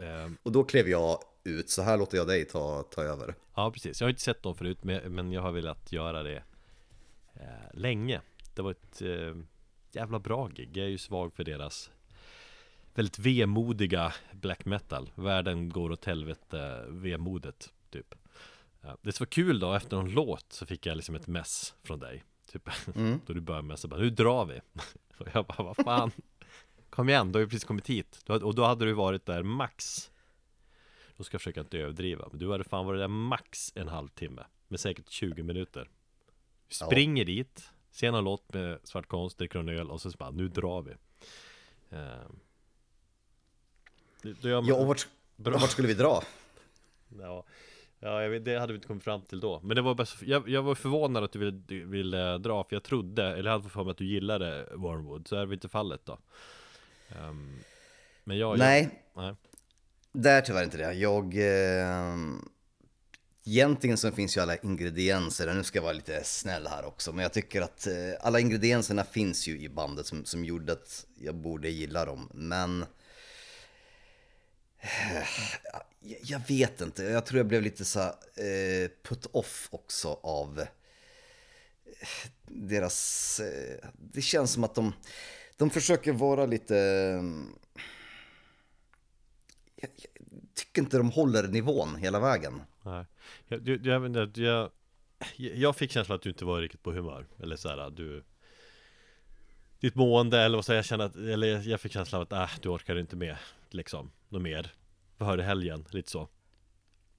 uh, 0.00 0.32
Och 0.42 0.52
då 0.52 0.64
klev 0.64 0.88
jag 0.88 1.18
ut, 1.44 1.70
så 1.70 1.82
här 1.82 1.98
låter 1.98 2.16
jag 2.16 2.26
dig 2.26 2.44
ta, 2.44 2.82
ta 2.82 3.02
över 3.02 3.34
Ja 3.54 3.70
precis, 3.70 4.00
jag 4.00 4.06
har 4.06 4.10
inte 4.10 4.22
sett 4.22 4.42
dem 4.42 4.54
förut 4.54 4.84
men 4.84 5.32
jag 5.32 5.42
har 5.42 5.52
velat 5.52 5.92
göra 5.92 6.22
det 6.22 6.42
uh, 7.36 7.74
länge 7.80 8.20
Det 8.54 8.62
var 8.62 8.70
ett 8.70 9.02
jävla 9.94 10.18
bra 10.18 10.48
gig. 10.48 10.76
Jag 10.76 10.86
är 10.86 10.90
ju 10.90 10.98
svag 10.98 11.34
för 11.34 11.44
deras 11.44 11.90
väldigt 12.94 13.18
vemodiga 13.18 14.12
black 14.32 14.64
metal. 14.64 15.10
Världen 15.14 15.68
går 15.68 15.92
åt 15.92 16.04
helvete 16.04 16.84
vemodet 16.88 17.72
typ. 17.90 18.14
Det 19.02 19.12
som 19.12 19.24
var 19.24 19.30
kul 19.30 19.58
då, 19.60 19.74
efter 19.74 19.96
någon 19.96 20.10
låt 20.10 20.52
så 20.52 20.66
fick 20.66 20.86
jag 20.86 20.96
liksom 20.96 21.14
ett 21.14 21.26
mess 21.26 21.74
från 21.82 22.00
dig 22.00 22.24
Typ, 22.52 22.68
mm. 22.96 23.20
då 23.26 23.32
du 23.32 23.40
började 23.40 23.68
messa 23.68 23.88
bara, 23.88 24.00
nu 24.00 24.10
drar 24.10 24.44
vi. 24.44 24.60
Och 25.18 25.28
jag 25.32 25.46
bara, 25.46 25.62
vad 25.62 25.76
fan. 25.76 26.10
Kom 26.90 27.08
igen, 27.08 27.32
du 27.32 27.36
har 27.36 27.40
ju 27.40 27.46
precis 27.46 27.64
kommit 27.64 27.90
hit. 27.90 28.22
Och 28.28 28.54
då 28.54 28.64
hade 28.64 28.84
du 28.84 28.92
varit 28.92 29.26
där 29.26 29.42
max. 29.42 30.10
Då 31.16 31.24
ska 31.24 31.34
jag 31.34 31.40
försöka 31.40 31.60
inte 31.60 31.78
överdriva 31.78 32.28
Men 32.30 32.38
du 32.38 32.52
hade 32.52 32.64
fan 32.64 32.86
varit 32.86 33.00
där 33.00 33.08
max 33.08 33.72
en 33.74 33.88
halvtimme 33.88 34.44
Med 34.68 34.80
säkert 34.80 35.10
20 35.10 35.42
minuter. 35.42 35.90
Vi 36.68 36.74
springer 36.74 37.22
ja. 37.22 37.26
dit 37.26 37.72
Ser 37.94 38.12
någon 38.12 38.24
låt 38.24 38.52
med 38.52 38.78
svart 38.84 39.06
konst, 39.06 39.38
dricker 39.38 39.58
en 39.58 39.68
öl 39.68 39.90
och 39.90 40.00
så 40.00 40.10
bara, 40.10 40.30
nu 40.30 40.48
drar 40.48 40.82
vi. 40.82 40.92
Uh, 41.96 42.30
Ja, 44.42 44.74
och 44.74 44.86
vart, 44.86 45.08
vart 45.36 45.70
skulle 45.70 45.88
vi 45.88 45.94
dra? 45.94 46.22
Ja. 47.20 47.44
Ja, 47.98 48.28
vet, 48.28 48.44
det 48.44 48.58
hade 48.58 48.72
vi 48.72 48.76
inte 48.76 48.88
kommit 48.88 49.04
fram 49.04 49.22
till 49.22 49.40
då. 49.40 49.60
Men 49.62 49.76
det 49.76 49.82
var 49.82 49.94
bara 49.94 50.06
jag, 50.20 50.48
jag 50.48 50.62
var 50.62 50.74
förvånad 50.74 51.24
att 51.24 51.32
du 51.32 51.38
ville, 51.38 51.84
ville 51.84 52.38
dra 52.38 52.64
För 52.64 52.76
jag 52.76 52.82
trodde, 52.82 53.26
eller 53.26 53.44
jag 53.44 53.50
hade 53.50 53.62
fått 53.62 53.72
för 53.72 53.84
mig 53.84 53.90
att 53.90 53.98
du 53.98 54.06
gillade 54.06 54.68
Wormwood 54.74 55.28
Så 55.28 55.36
är 55.36 55.46
det 55.46 55.54
inte 55.54 55.68
fallet 55.68 56.00
då. 56.04 56.18
Um, 57.22 57.58
Men 58.24 58.38
jag, 58.38 58.58
Nej, 58.58 59.04
jag, 59.14 59.22
nej. 59.22 59.34
Det 60.12 60.30
är 60.30 60.40
tyvärr 60.40 60.64
inte 60.64 60.76
det. 60.76 60.92
Jag... 60.92 61.24
Eh, 61.24 62.16
egentligen 63.44 63.96
så 63.96 64.12
finns 64.12 64.36
ju 64.36 64.40
alla 64.40 64.56
ingredienser, 64.56 65.48
och 65.48 65.56
nu 65.56 65.64
ska 65.64 65.78
jag 65.78 65.82
vara 65.82 65.92
lite 65.92 66.24
snäll 66.24 66.66
här 66.66 66.84
också, 66.84 67.12
men 67.12 67.22
jag 67.22 67.32
tycker 67.32 67.62
att 67.62 67.86
eh, 67.86 67.94
alla 68.20 68.40
ingredienserna 68.40 69.04
finns 69.04 69.46
ju 69.46 69.60
i 69.60 69.68
bandet 69.68 70.06
som, 70.06 70.24
som 70.24 70.44
gjorde 70.44 70.72
att 70.72 71.06
jag 71.14 71.34
borde 71.34 71.68
gilla 71.68 72.04
dem, 72.04 72.30
men... 72.34 72.82
Eh, 74.80 75.28
jag, 76.00 76.18
jag 76.22 76.40
vet 76.48 76.80
inte, 76.80 77.02
jag 77.02 77.26
tror 77.26 77.38
jag 77.38 77.46
blev 77.46 77.62
lite 77.62 77.84
så 77.84 78.00
eh, 78.00 78.90
put 79.02 79.26
off 79.32 79.68
också 79.70 80.18
av 80.22 80.60
eh, 80.60 82.08
deras... 82.46 83.40
Eh, 83.40 83.88
det 84.12 84.22
känns 84.22 84.52
som 84.52 84.64
att 84.64 84.74
de, 84.74 84.92
de 85.56 85.70
försöker 85.70 86.12
vara 86.12 86.46
lite 86.46 86.74
jag, 89.76 89.90
jag 89.94 90.28
tycker 90.54 90.82
inte 90.82 90.96
de 90.96 91.10
håller 91.10 91.48
nivån 91.48 91.96
hela 91.96 92.20
vägen. 92.20 92.62
Nej, 92.82 93.04
jag, 93.48 93.68
jag, 93.68 94.16
jag, 94.16 94.36
jag, 94.36 94.70
jag 95.36 95.76
fick 95.76 95.90
känslan 95.90 96.16
att 96.16 96.22
du 96.22 96.28
inte 96.28 96.44
var 96.44 96.60
riktigt 96.60 96.82
på 96.82 96.92
humör. 96.92 97.26
Eller 97.38 97.56
så 97.56 97.68
här, 97.68 97.90
du 97.90 98.24
Ditt 99.84 99.94
mående 99.94 100.40
eller 100.40 100.58
vad 100.58 100.64
säger 100.64 100.78
jag 100.78 100.84
känner 100.84 101.04
att, 101.04 101.16
eller 101.16 101.68
jag 101.68 101.80
fick 101.80 101.92
känslan 101.92 102.20
av 102.20 102.22
att 102.22 102.50
äh, 102.50 102.60
du 102.62 102.68
orkar 102.68 102.98
inte 102.98 103.16
med 103.16 103.36
liksom, 103.70 104.10
något 104.28 104.42
mer. 104.42 104.72
För 105.18 105.38
helgen, 105.38 105.84
lite 105.90 106.10
så. 106.10 106.28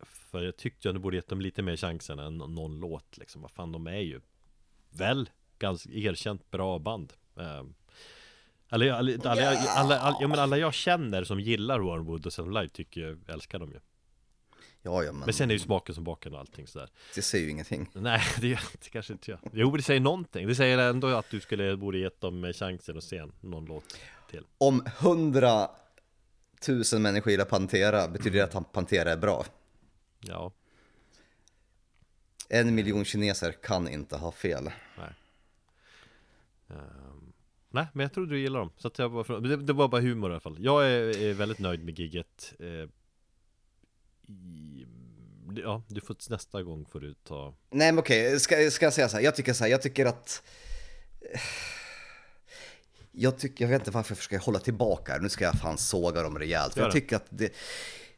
För 0.02 0.44
jag 0.44 0.58
tyckte 0.58 0.90
att 0.90 0.96
du 0.96 1.00
borde 1.00 1.16
gett 1.16 1.28
dem 1.28 1.42
lite 1.42 1.62
mer 1.62 1.76
chansen 1.76 2.20
än 2.20 2.38
någon 2.38 2.80
låt 2.80 3.18
liksom, 3.18 3.42
vad 3.42 3.52
fan 3.52 3.72
de 3.72 3.88
är 3.88 4.00
ju 4.00 4.22
Väl, 4.90 5.30
ganska 5.60 5.90
erkänt 5.90 6.52
bra 6.52 6.80
band. 6.80 7.14
Um, 7.36 7.76
alla, 8.70 8.96
alla, 8.96 9.12
alla, 9.24 9.42
alla, 9.42 10.00
alla, 10.00 10.18
ja, 10.22 10.28
men 10.28 10.40
alla 10.40 10.58
jag 10.58 10.74
känner 10.74 11.24
som 11.24 11.40
gillar 11.40 11.80
Wormwood 11.80 12.26
och 12.26 12.34
Seven 12.34 12.54
Live 12.54 12.70
tycker 12.70 13.02
jag 13.02 13.20
älskar 13.28 13.60
dem 13.60 13.72
ju. 13.72 13.80
Ja, 14.86 15.04
ja, 15.04 15.12
men... 15.12 15.20
men 15.26 15.34
sen 15.34 15.50
är 15.50 15.54
ju 15.54 15.60
smaken 15.60 15.96
som 15.96 16.04
baken 16.04 16.34
och 16.34 16.40
allting 16.40 16.68
sådär 16.68 16.90
Det 17.16 17.22
säger 17.22 17.46
ju 17.46 17.52
ingenting 17.52 17.90
Nej, 17.94 18.22
det, 18.42 18.48
det 18.50 18.90
kanske 18.92 19.14
inte 19.14 19.32
jag 19.32 19.40
Jo, 19.54 19.78
det 19.78 19.84
säger 19.84 20.00
någonting 20.00 20.48
Det 20.48 20.56
säger 20.56 20.78
ändå 20.78 21.08
att 21.08 21.30
du 21.30 21.40
skulle, 21.40 21.78
borde 21.78 21.98
gett 21.98 22.22
dem 22.22 22.54
chansen 22.54 22.98
att 22.98 23.04
se 23.04 23.26
någon 23.42 23.66
låt 23.66 24.00
till 24.30 24.44
Om 24.58 24.86
hundra 25.00 25.70
tusen 26.62 27.02
människor 27.02 27.32
gillar 27.32 27.46
Pantera, 27.46 28.08
betyder 28.08 28.38
det 28.38 28.56
att 28.56 28.72
Pantera 28.72 29.12
är 29.12 29.18
bra? 29.18 29.46
Ja 30.20 30.52
En 32.50 32.76
miljon 32.76 33.06
kineser 33.06 33.52
kan 33.52 33.88
inte 33.88 34.18
ha 34.18 34.32
fel 34.32 34.64
Nej 34.98 35.14
um... 36.68 37.34
Nej, 37.70 37.88
men 37.94 38.04
jag 38.04 38.14
tror 38.14 38.26
du 38.26 38.40
gillar 38.40 38.60
dem. 38.60 38.72
Så 38.78 38.88
att 38.88 39.00
jag 39.00 39.10
var, 39.10 39.40
det, 39.40 39.58
det 39.58 39.74
var 39.74 39.88
bara 39.88 40.02
humor 40.02 40.30
i 40.30 40.34
alla 40.34 40.40
fall. 40.40 40.58
Jag 40.60 40.88
är, 40.88 41.18
är 41.18 41.34
väldigt 41.34 41.60
nöjd 41.60 41.84
med 41.86 42.00
gigget. 42.00 42.54
Eh, 42.60 42.90
i, 44.28 44.75
ja, 45.62 45.84
du 45.88 46.02
får 46.02 46.16
nästa 46.30 46.64
gång 46.64 46.86
får 46.86 47.00
du 47.00 47.14
ta... 47.14 47.54
Nej 47.72 47.92
men 47.92 48.00
okej, 48.00 48.40
ska, 48.40 48.72
ska 48.72 48.86
jag 48.86 48.94
säga 48.94 49.10
så 49.10 49.18
här? 49.18 49.24
Jag 49.24 49.36
tycker 49.36 49.54
så 49.54 49.64
här, 49.64 49.72
jag 49.72 49.82
tycker 49.82 50.06
att... 50.06 50.44
Jag, 53.12 53.38
tycker, 53.38 53.66
jag 53.66 53.70
vet 53.70 53.82
inte 53.82 53.92
varför 53.92 54.12
jag 54.12 54.18
försöker 54.18 54.40
hålla 54.40 54.60
tillbaka 54.60 55.18
Nu 55.22 55.30
ska 55.30 55.46
jag 55.46 55.60
fan 55.60 55.78
såga 55.78 56.24
dem 56.24 56.40
rejält. 56.40 56.74
För 56.74 56.82
jag 56.82 56.92
tycker 56.92 57.16
att 57.16 57.26
det, 57.30 57.54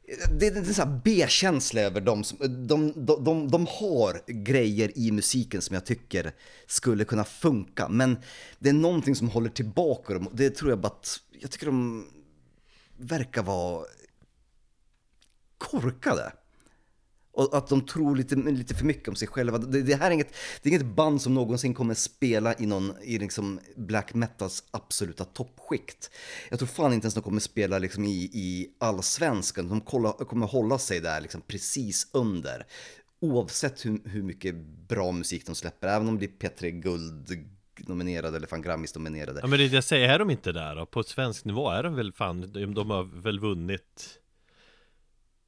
det, 0.07 0.39
det 0.39 0.47
är 0.47 0.55
en 0.57 0.73
sån 0.73 0.89
här 0.89 0.99
B-känsla 1.03 1.81
över 1.81 2.01
dem. 2.01 2.23
Som, 2.23 2.37
de, 2.67 3.05
de, 3.05 3.23
de, 3.23 3.51
de 3.51 3.67
har 3.69 4.21
grejer 4.27 4.97
i 4.97 5.11
musiken 5.11 5.61
som 5.61 5.73
jag 5.73 5.85
tycker 5.85 6.31
skulle 6.67 7.05
kunna 7.05 7.23
funka. 7.23 7.89
Men 7.89 8.17
det 8.59 8.69
är 8.69 8.73
någonting 8.73 9.15
som 9.15 9.29
håller 9.29 9.49
tillbaka 9.49 10.13
dem. 10.13 10.29
Det 10.31 10.49
tror 10.49 10.71
jag 10.71 10.79
bara 10.79 10.87
att, 10.87 11.19
jag 11.31 11.51
tycker 11.51 11.65
de 11.65 12.07
verkar 12.97 13.43
vara 13.43 13.85
korkade. 15.57 16.31
Och 17.37 17.57
att 17.57 17.67
de 17.67 17.81
tror 17.81 18.15
lite, 18.15 18.35
lite 18.35 18.75
för 18.75 18.85
mycket 18.85 19.07
om 19.07 19.15
sig 19.15 19.27
själva. 19.27 19.57
Det, 19.57 19.81
det 19.81 19.95
här 19.95 20.07
är 20.07 20.13
inget, 20.13 20.35
det 20.61 20.69
är 20.69 20.73
inget 20.73 20.95
band 20.95 21.21
som 21.21 21.33
någonsin 21.33 21.73
kommer 21.73 21.93
spela 21.93 22.55
i 22.59 22.65
någon, 22.65 22.93
i 23.03 23.19
liksom 23.19 23.59
black 23.75 24.13
metals 24.13 24.63
absoluta 24.71 25.25
toppskikt. 25.25 26.11
Jag 26.49 26.59
tror 26.59 26.67
fan 26.67 26.93
inte 26.93 27.05
ens 27.05 27.13
de 27.13 27.23
kommer 27.23 27.39
spela 27.39 27.79
liksom 27.79 28.03
i, 28.03 28.29
i 28.33 28.69
allsvenskan. 28.77 29.69
De 29.69 29.81
kommer, 29.81 30.11
kommer 30.11 30.47
hålla 30.47 30.77
sig 30.77 30.99
där 30.99 31.21
liksom 31.21 31.41
precis 31.41 32.07
under. 32.11 32.65
Oavsett 33.19 33.85
hur, 33.85 34.09
hur 34.09 34.23
mycket 34.23 34.55
bra 34.87 35.11
musik 35.11 35.45
de 35.45 35.55
släpper, 35.55 35.87
även 35.87 36.07
om 36.07 36.19
det 36.19 36.39
blir 36.39 36.49
P3 36.49 36.69
Guld 36.69 37.47
nominerade 37.79 38.37
eller 38.37 38.47
fan 38.47 38.61
Grammis 38.61 38.95
nominerade. 38.95 39.39
Ja 39.41 39.47
men 39.47 39.59
det 39.59 39.65
jag 39.65 39.83
säger, 39.83 40.09
är 40.09 40.19
de 40.19 40.29
inte 40.29 40.51
där 40.51 40.75
då? 40.75 40.85
På 40.85 41.03
svensk 41.03 41.45
nivå 41.45 41.69
är 41.69 41.83
de 41.83 41.95
väl 41.95 42.13
fan, 42.13 42.51
de 42.73 42.89
har 42.89 43.21
väl 43.21 43.39
vunnit 43.39 44.19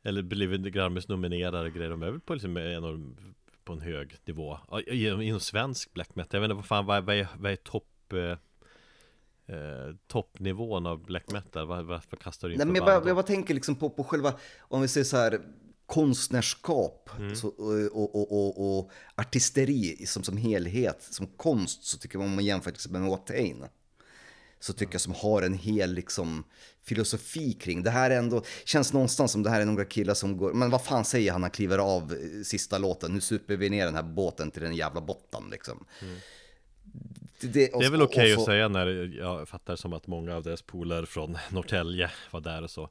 eller 0.10 0.22
blivit 0.22 0.62
Grammis 0.62 1.08
nominerade 1.08 1.68
och 1.68 1.74
grejer. 1.74 1.90
De 1.90 2.04
är 2.04 2.12
väl 2.12 2.20
på, 2.20 2.34
liksom 2.34 2.58
en, 2.58 3.18
på 3.64 3.74
en 3.74 3.82
hög 3.82 4.16
nivå. 4.26 4.58
Inom 4.92 5.40
svensk 5.40 5.94
black 5.94 6.16
metal. 6.16 6.38
Jag 6.38 6.42
vet 6.42 6.46
inte 6.46 6.56
vad 6.56 6.66
fan, 6.66 6.86
vad, 6.86 7.04
vad 7.04 7.16
är, 7.16 7.28
vad 7.40 7.52
är 7.52 7.56
topp 7.56 8.14
eh, 8.14 9.56
eh, 9.56 9.96
Toppnivån 10.08 10.86
av 10.86 11.06
black 11.06 11.32
metal? 11.32 11.68
Vad, 11.68 11.86
vad, 11.86 12.02
vad 12.10 12.20
kastar 12.20 12.48
du 12.48 12.54
in 12.54 12.58
Nej, 12.58 12.68
men 12.68 12.76
jag, 12.76 12.86
bara, 12.86 13.08
jag 13.08 13.16
bara 13.16 13.24
tänker 13.24 13.54
liksom 13.54 13.76
på, 13.76 13.90
på 13.90 14.04
själva 14.04 14.34
Om 14.60 14.82
vi 14.82 14.88
säger 14.88 15.06
så 15.06 15.18
här 15.18 15.40
konstnärskap 15.86 17.10
mm. 17.18 17.36
så, 17.36 17.48
och, 17.48 18.16
och, 18.16 18.32
och, 18.32 18.80
och, 18.80 18.92
artisteri 19.16 20.06
som, 20.06 20.24
som 20.24 20.38
helhet, 20.38 21.08
som 21.12 21.28
konst, 21.28 21.84
så 21.84 21.98
tycker 21.98 22.18
man 22.18 22.28
om 22.28 22.36
man 22.36 22.46
jämför 22.46 22.72
till 22.72 22.76
exempel 22.76 23.02
med 23.02 23.10
Watain 23.10 23.66
så 24.60 24.74
tycker 24.74 24.94
jag 24.94 25.02
som 25.02 25.14
har 25.14 25.42
en 25.42 25.54
hel 25.54 25.94
liksom, 25.94 26.44
filosofi 26.84 27.54
kring. 27.54 27.84
Det 27.84 27.90
här 27.90 28.12
är 28.12 28.18
ändå, 28.18 28.44
känns 28.66 28.94
någonstans 28.94 29.32
som 29.32 29.44
det 29.44 29.50
här 29.50 29.62
är 29.62 29.66
några 29.66 29.86
killar 29.86 30.14
som 30.14 30.38
går, 30.38 30.54
men 30.54 30.70
vad 30.70 30.84
fan 30.84 31.06
säger 31.06 31.32
han 31.32 31.42
när 31.42 31.46
han 31.46 31.52
kliver 31.52 31.78
av 31.78 32.14
eh, 32.14 32.44
sista 32.44 32.78
låten? 32.78 33.14
Nu 33.14 33.22
super 33.22 33.58
vi 33.58 33.70
ner 33.70 33.86
den 33.86 33.96
här 33.96 34.04
båten 34.04 34.52
till 34.52 34.62
den 34.62 34.76
jävla 34.76 35.02
botten 35.02 35.44
liksom. 35.52 35.86
Mm. 36.02 36.16
Det, 37.42 37.48
det, 37.48 37.74
och, 37.74 37.82
det, 37.82 37.86
är 37.86 37.92
väl 37.92 38.02
okej 38.02 38.34
okay 38.34 38.34
att 38.34 38.46
säga 38.46 38.68
när 38.68 38.88
jag 39.18 39.50
fattar 39.50 39.76
som 39.76 39.94
att 39.94 40.08
många 40.08 40.36
av 40.36 40.44
deras 40.44 40.62
polare 40.62 41.06
från 41.06 41.38
Norrtälje 41.50 42.12
var 42.32 42.42
där 42.42 42.64
och 42.64 42.70
så. 42.70 42.90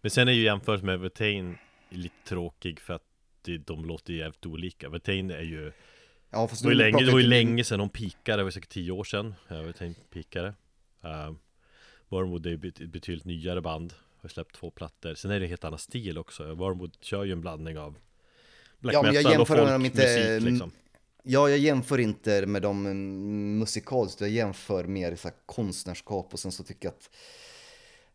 Men 0.00 0.10
sen 0.10 0.28
är 0.28 0.32
ju 0.32 0.42
jämförelsen 0.42 0.86
med 0.86 1.00
Vertain 1.00 1.58
lite 1.90 2.14
tråkig 2.28 2.80
för 2.80 2.94
att 2.94 3.02
de 3.66 3.84
låter 3.84 4.12
jävligt 4.12 4.46
olika. 4.46 4.88
Vertain 4.88 5.30
är 5.30 5.42
ju 5.42 5.72
Ja, 6.30 6.48
det 6.52 6.64
var 6.64 6.70
ju 6.70 6.76
länge, 6.76 7.04
det 7.04 7.12
var 7.12 7.18
ju 7.18 7.26
länge 7.26 7.64
sedan 7.64 7.78
de 7.78 7.88
pikade, 7.88 8.36
det 8.36 8.44
var 8.44 8.50
säkert 8.50 8.68
tio 8.68 8.92
år 8.92 9.04
sedan 9.04 9.34
Vertain 9.48 9.94
pikade 10.12 10.54
Uh, 11.06 11.34
Wormwood 12.08 12.46
är 12.46 12.50
ju 12.50 12.56
bet 12.56 12.78
betydligt 12.78 13.24
nyare 13.24 13.60
band 13.60 13.94
Har 14.20 14.28
släppt 14.28 14.54
två 14.54 14.70
plattor 14.70 15.14
Sen 15.14 15.30
är 15.30 15.40
det 15.40 15.46
en 15.46 15.48
helt 15.48 15.64
annan 15.64 15.78
stil 15.78 16.18
också 16.18 16.54
Wormwood 16.54 16.96
kör 17.00 17.24
ju 17.24 17.32
en 17.32 17.40
blandning 17.40 17.78
av 17.78 17.98
Black 18.78 18.94
ja, 18.94 19.02
metal 19.02 19.40
och 19.40 19.48
folkmusik 19.48 20.42
liksom 20.42 20.72
Ja, 21.28 21.48
jag 21.48 21.58
jämför 21.58 21.98
inte 21.98 22.46
med 22.46 22.62
dem 22.62 22.82
musikaliskt, 23.58 24.20
jag 24.20 24.30
jämför 24.30 24.84
mer 24.84 25.12
i 25.12 25.16
så 25.16 25.30
konstnärskap 25.46 26.32
och 26.32 26.38
sen 26.38 26.52
så 26.52 26.64
tycker 26.64 26.88
jag 26.88 26.92
att 26.92 27.10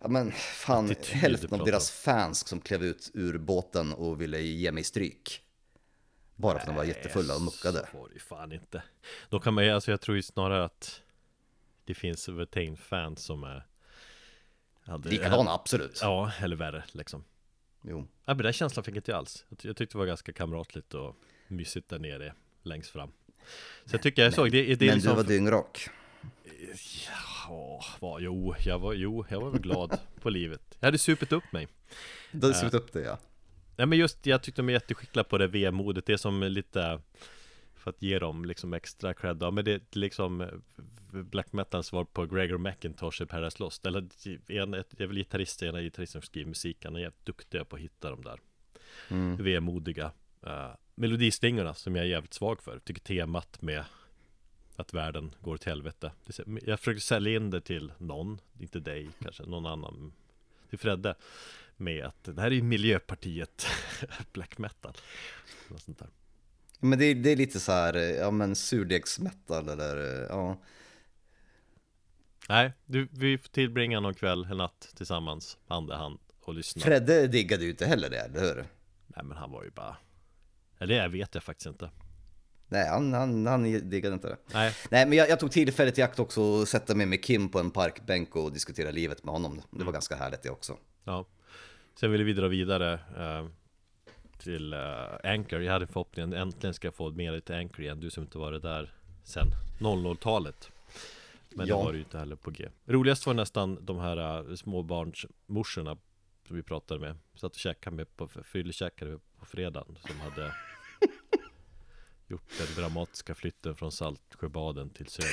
Ja 0.03 0.07
men 0.07 0.31
fan, 0.31 0.85
Attityd, 0.85 1.15
hälften 1.15 1.59
av 1.59 1.65
deras 1.65 1.91
fans 1.91 2.47
som 2.47 2.61
klev 2.61 2.83
ut 2.83 3.11
ur 3.13 3.37
båten 3.37 3.93
och 3.93 4.21
ville 4.21 4.41
ge 4.41 4.71
mig 4.71 4.83
stryk. 4.83 5.41
Bara 6.35 6.53
för 6.53 6.59
att 6.59 6.65
de 6.65 6.75
var 6.75 6.83
jättefulla 6.83 7.35
och 7.35 7.41
muckade. 7.41 7.87
Så 7.91 7.97
var 7.97 8.07
det 8.07 8.13
ju 8.13 8.19
fan 8.19 8.51
inte. 8.51 8.83
Då 9.29 9.39
kan 9.39 9.53
man 9.53 9.65
ju, 9.65 9.71
alltså 9.71 9.91
jag 9.91 10.01
tror 10.01 10.17
ju 10.17 10.23
snarare 10.23 10.65
att 10.65 11.01
det 11.85 11.93
finns 11.93 12.29
Vertain-fans 12.29 13.23
som 13.23 13.43
är 13.43 13.65
hade, 14.83 15.09
Likadana, 15.09 15.51
absolut. 15.51 15.99
Ja, 16.01 16.31
eller 16.39 16.55
värre 16.55 16.83
liksom. 16.91 17.23
Jo. 17.81 18.07
Ja 18.25 18.33
men 18.33 18.43
den 18.43 18.53
känslan 18.53 18.83
fick 18.83 18.95
inte 18.95 19.11
jag 19.11 19.17
alls. 19.17 19.45
Jag 19.61 19.77
tyckte 19.77 19.95
det 19.95 19.97
var 19.97 20.05
ganska 20.05 20.33
kamratligt 20.33 20.93
och 20.93 21.15
mysigt 21.47 21.89
där 21.89 21.99
nere 21.99 22.33
längst 22.63 22.89
fram. 22.89 23.11
Så 23.85 23.95
jag 23.95 24.01
tycker 24.01 24.23
jag 24.23 24.33
såg 24.33 24.51
det, 24.51 24.75
det 24.75 24.85
Men 24.85 24.95
liksom... 24.95 25.09
du 25.09 25.15
var 25.15 25.29
dyngrak. 25.29 25.89
Ja, 27.47 27.83
var, 27.99 28.19
jo, 28.19 28.55
jag 28.65 28.79
var, 28.79 28.93
jo, 28.93 29.25
jag 29.29 29.41
var 29.41 29.49
väl 29.49 29.61
glad 29.61 29.99
på 30.21 30.29
livet. 30.29 30.61
Jag 30.79 30.87
hade 30.87 30.97
supit 30.97 31.31
upp 31.31 31.51
mig. 31.51 31.67
Du 32.31 32.47
hade 32.47 32.53
supit 32.53 32.73
upp 32.73 32.93
det 32.93 33.01
ja. 33.01 33.17
Nej 33.75 33.87
men 33.87 33.97
just, 33.97 34.25
jag 34.25 34.43
tyckte 34.43 34.61
de 34.61 34.69
är 34.69 34.73
jätteskickliga 34.73 35.23
på 35.23 35.37
det 35.37 35.47
vemodet. 35.47 36.05
Det 36.05 36.13
är 36.13 36.17
som 36.17 36.43
lite 36.43 37.01
för 37.81 37.89
att 37.89 38.01
ge 38.01 38.19
dem 38.19 38.45
liksom 38.45 38.73
extra 38.73 39.13
cred 39.13 39.37
då. 39.37 39.51
Men 39.51 39.65
det 39.65 39.71
är 39.71 39.81
liksom 39.91 40.41
eh, 40.41 40.47
Black 41.11 41.53
Metals 41.53 41.87
svar 41.87 42.03
på 42.03 42.25
Gregor 42.25 42.57
McIntosh 42.57 43.21
i 43.21 43.25
Paradise 43.25 43.63
Lost 43.63 43.85
Eller 43.85 44.07
en, 44.47 44.73
ett, 44.73 44.87
det 44.91 45.03
är 45.03 45.07
väl 45.07 45.17
gitarrister, 45.17 45.67
ena 45.67 45.81
gitarristen 45.81 46.21
som 46.21 46.25
skriver 46.25 46.47
musiken 46.47 46.91
Han 46.91 46.95
är 46.95 46.99
jävligt 46.99 47.25
duktiga 47.25 47.65
på 47.65 47.75
att 47.75 47.81
hitta 47.81 48.09
de 48.09 48.23
där 48.23 48.39
mm. 49.09 49.43
Vemodiga 49.43 50.11
uh, 50.47 50.75
Melodislingerna 50.95 51.73
som 51.73 51.95
jag 51.95 52.05
är 52.05 52.09
jävligt 52.09 52.33
svag 52.33 52.63
för 52.63 52.79
Tycker 52.79 53.01
temat 53.01 53.61
med 53.61 53.83
Att 54.75 54.93
världen 54.93 55.35
går 55.39 55.57
till 55.57 55.69
helvete 55.69 56.11
Jag 56.65 56.79
försöker 56.79 57.01
sälja 57.01 57.35
in 57.35 57.49
det 57.49 57.61
till 57.61 57.91
någon 57.97 58.41
Inte 58.59 58.79
dig 58.79 59.09
kanske, 59.19 59.43
någon 59.43 59.65
annan 59.65 60.13
Till 60.69 60.79
Fredde 60.79 61.15
med 61.77 62.05
att 62.05 62.23
det 62.23 62.41
här 62.41 62.47
är 62.47 62.55
ju 62.55 62.63
Miljöpartiet 62.63 63.67
black 64.33 64.57
metal. 64.57 64.93
Något 65.69 65.81
sånt 65.81 65.99
där. 65.99 66.09
Men 66.81 66.99
det 66.99 67.05
är, 67.05 67.15
det 67.15 67.31
är 67.31 67.35
lite 67.35 67.59
så 67.59 67.71
här, 67.71 67.93
ja 67.93 68.31
men 68.31 68.55
surdegsmetal 68.55 69.69
eller 69.69 70.25
ja. 70.29 70.57
Nej, 72.49 72.73
du, 72.85 73.07
vi 73.11 73.37
får 73.37 73.49
tillbringa 73.49 73.99
någon 73.99 74.13
kväll, 74.13 74.47
en 74.51 74.57
natt 74.57 74.93
tillsammans, 74.95 75.57
hand 75.67 75.89
i 75.89 75.93
hand 75.93 76.19
och 76.41 76.53
lyssna. 76.53 76.81
Fredde 76.81 77.27
diggade 77.27 77.63
ju 77.63 77.69
inte 77.69 77.85
heller 77.85 78.09
det, 78.09 78.19
eller 78.19 78.41
hur? 78.41 78.65
Nej 79.07 79.23
men 79.23 79.37
han 79.37 79.51
var 79.51 79.63
ju 79.63 79.71
bara 79.71 79.97
Eller 80.79 81.01
det 81.01 81.07
vet 81.07 81.35
jag 81.35 81.43
faktiskt 81.43 81.67
inte 81.67 81.89
Nej, 82.71 82.87
han, 82.87 83.13
han, 83.13 83.47
han 83.47 83.89
diggade 83.89 84.13
inte 84.13 84.27
det. 84.27 84.37
Nej, 84.53 84.75
Nej, 84.89 85.05
men 85.05 85.17
jag, 85.17 85.29
jag 85.29 85.39
tog 85.39 85.51
tillfället 85.51 85.97
i 85.97 86.01
akt 86.01 86.19
också 86.19 86.61
att 86.61 86.69
sätta 86.69 86.95
mig 86.95 87.05
med 87.05 87.23
Kim 87.23 87.49
på 87.49 87.59
en 87.59 87.71
parkbänk 87.71 88.35
och 88.35 88.53
diskutera 88.53 88.91
livet 88.91 89.23
med 89.23 89.33
honom. 89.33 89.61
Det 89.71 89.83
var 89.83 89.91
ganska 89.91 90.15
härligt 90.15 90.41
det 90.41 90.49
också. 90.49 90.77
ja 91.03 91.25
Sen 91.99 92.11
ville 92.11 92.23
vi 92.23 92.33
dra 92.33 92.47
vidare 92.47 92.93
eh, 92.93 93.47
Till 94.43 94.73
eh, 94.73 94.79
Anchor. 95.23 95.61
Jag 95.63 95.73
hade 95.73 95.87
förhoppningen 95.87 96.33
äntligen 96.33 96.73
ska 96.73 96.87
jag 96.87 96.95
få 96.95 97.09
med 97.11 97.33
dig 97.33 97.41
till 97.41 97.55
Anchor 97.55 97.81
igen 97.81 97.99
Du 97.99 98.09
som 98.09 98.23
inte 98.23 98.37
varit 98.37 98.61
där 98.61 98.93
sen 99.23 99.47
00-talet 99.79 100.71
Men 101.49 101.67
Ja. 101.67 101.77
det 101.77 101.83
var 101.83 101.91
det 101.91 101.97
ju 101.97 102.03
inte 102.03 102.17
heller 102.17 102.35
på 102.35 102.51
G. 102.51 102.69
Roligast 102.85 103.25
var 103.25 103.33
nästan 103.33 103.85
de 103.85 103.99
här 103.99 104.47
uh, 104.49 104.55
småbarnsmorsorna 104.55 105.97
Som 106.47 106.55
vi 106.55 106.63
pratade 106.63 106.99
med. 106.99 107.17
Satt 107.35 107.51
och 107.51 107.59
käkade 107.59 107.95
med 107.95 108.17
på 108.17 108.27
fyllekäkade 108.27 109.19
på 109.39 109.45
fredagen 109.45 109.97
Som 110.07 110.19
hade 110.19 110.53
Gjort 112.27 112.51
den 112.57 112.83
dramatiska 112.83 113.35
flytten 113.35 113.75
från 113.75 113.91
Saltsjöbaden 113.91 114.89
till 114.89 115.07
Söder. 115.07 115.31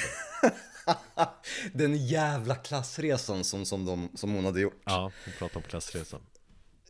Den 1.73 2.07
jävla 2.07 2.55
klassresan 2.55 3.45
som, 3.45 3.65
som, 3.65 3.85
de, 3.85 4.09
som 4.15 4.35
hon 4.35 4.45
hade 4.45 4.61
gjort. 4.61 4.81
Ja, 4.85 5.13
vi 5.27 5.33
pratade 5.33 5.59
om 5.59 5.63
klassresan 5.71 6.21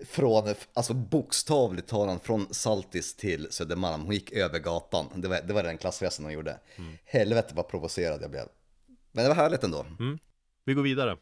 Från, 0.07 0.55
alltså 0.75 0.95
bokstavligt 0.95 1.89
talat 1.89 2.25
från 2.25 2.55
Saltis 2.55 3.17
till 3.17 3.47
Södermalm. 3.51 4.03
Hon 4.03 4.15
gick 4.15 4.33
över 4.33 4.59
gatan. 4.59 5.07
Det 5.15 5.29
var, 5.29 5.41
det 5.47 5.53
var 5.53 5.63
den 5.63 5.79
klassresan 5.79 6.25
hon 6.25 6.35
gjorde. 6.35 6.61
Helvete 7.05 7.55
vad 7.55 7.69
provocerad 7.69 8.23
jag 8.23 8.31
blev. 8.31 8.45
Men 9.13 9.25
det 9.25 9.29
var 9.29 9.37
härligt 9.37 9.65
ändå. 9.65 9.87
Vi 10.65 10.75
går 10.75 10.83
vidare 10.83 11.17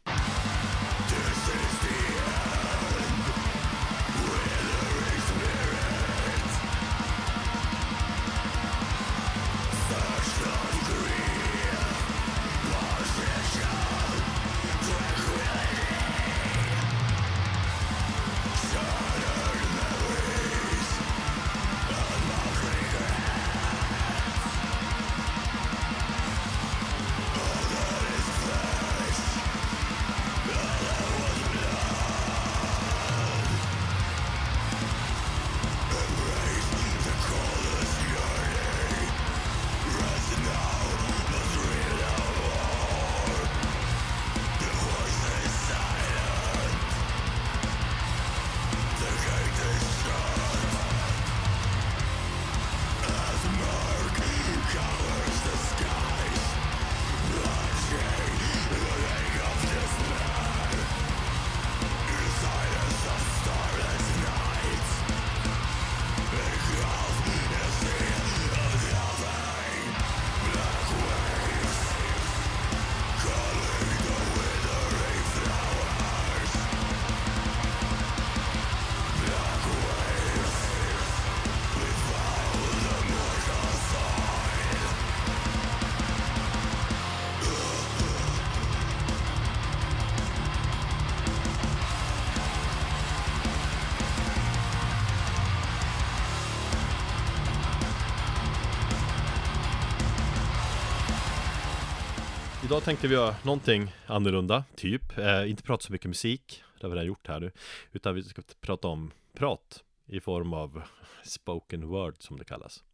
Idag 102.67 102.83
tänkte 102.83 103.09
vi 103.09 103.15
göra 103.15 103.35
någonting 103.45 103.93
annorlunda, 104.07 104.65
typ. 104.75 105.19
Eh, 105.19 105.51
inte 105.51 105.63
prata 105.63 105.83
så 105.83 105.93
mycket 105.93 106.09
musik, 106.09 106.63
det 106.81 106.87
har 106.87 106.89
vi 106.89 106.95
redan 106.95 107.07
gjort 107.07 107.27
här 107.27 107.41
nu. 107.41 107.53
Utan 107.93 108.15
vi 108.15 108.23
ska 108.23 108.43
prata 108.61 108.89
om 108.89 109.11
prat 109.33 109.85
i 110.07 110.21
form 110.21 110.53
av 110.53 110.83
spoken 111.25 111.89
word 111.89 112.15
som 112.19 112.39
det 112.39 112.45
kallas. 112.45 112.85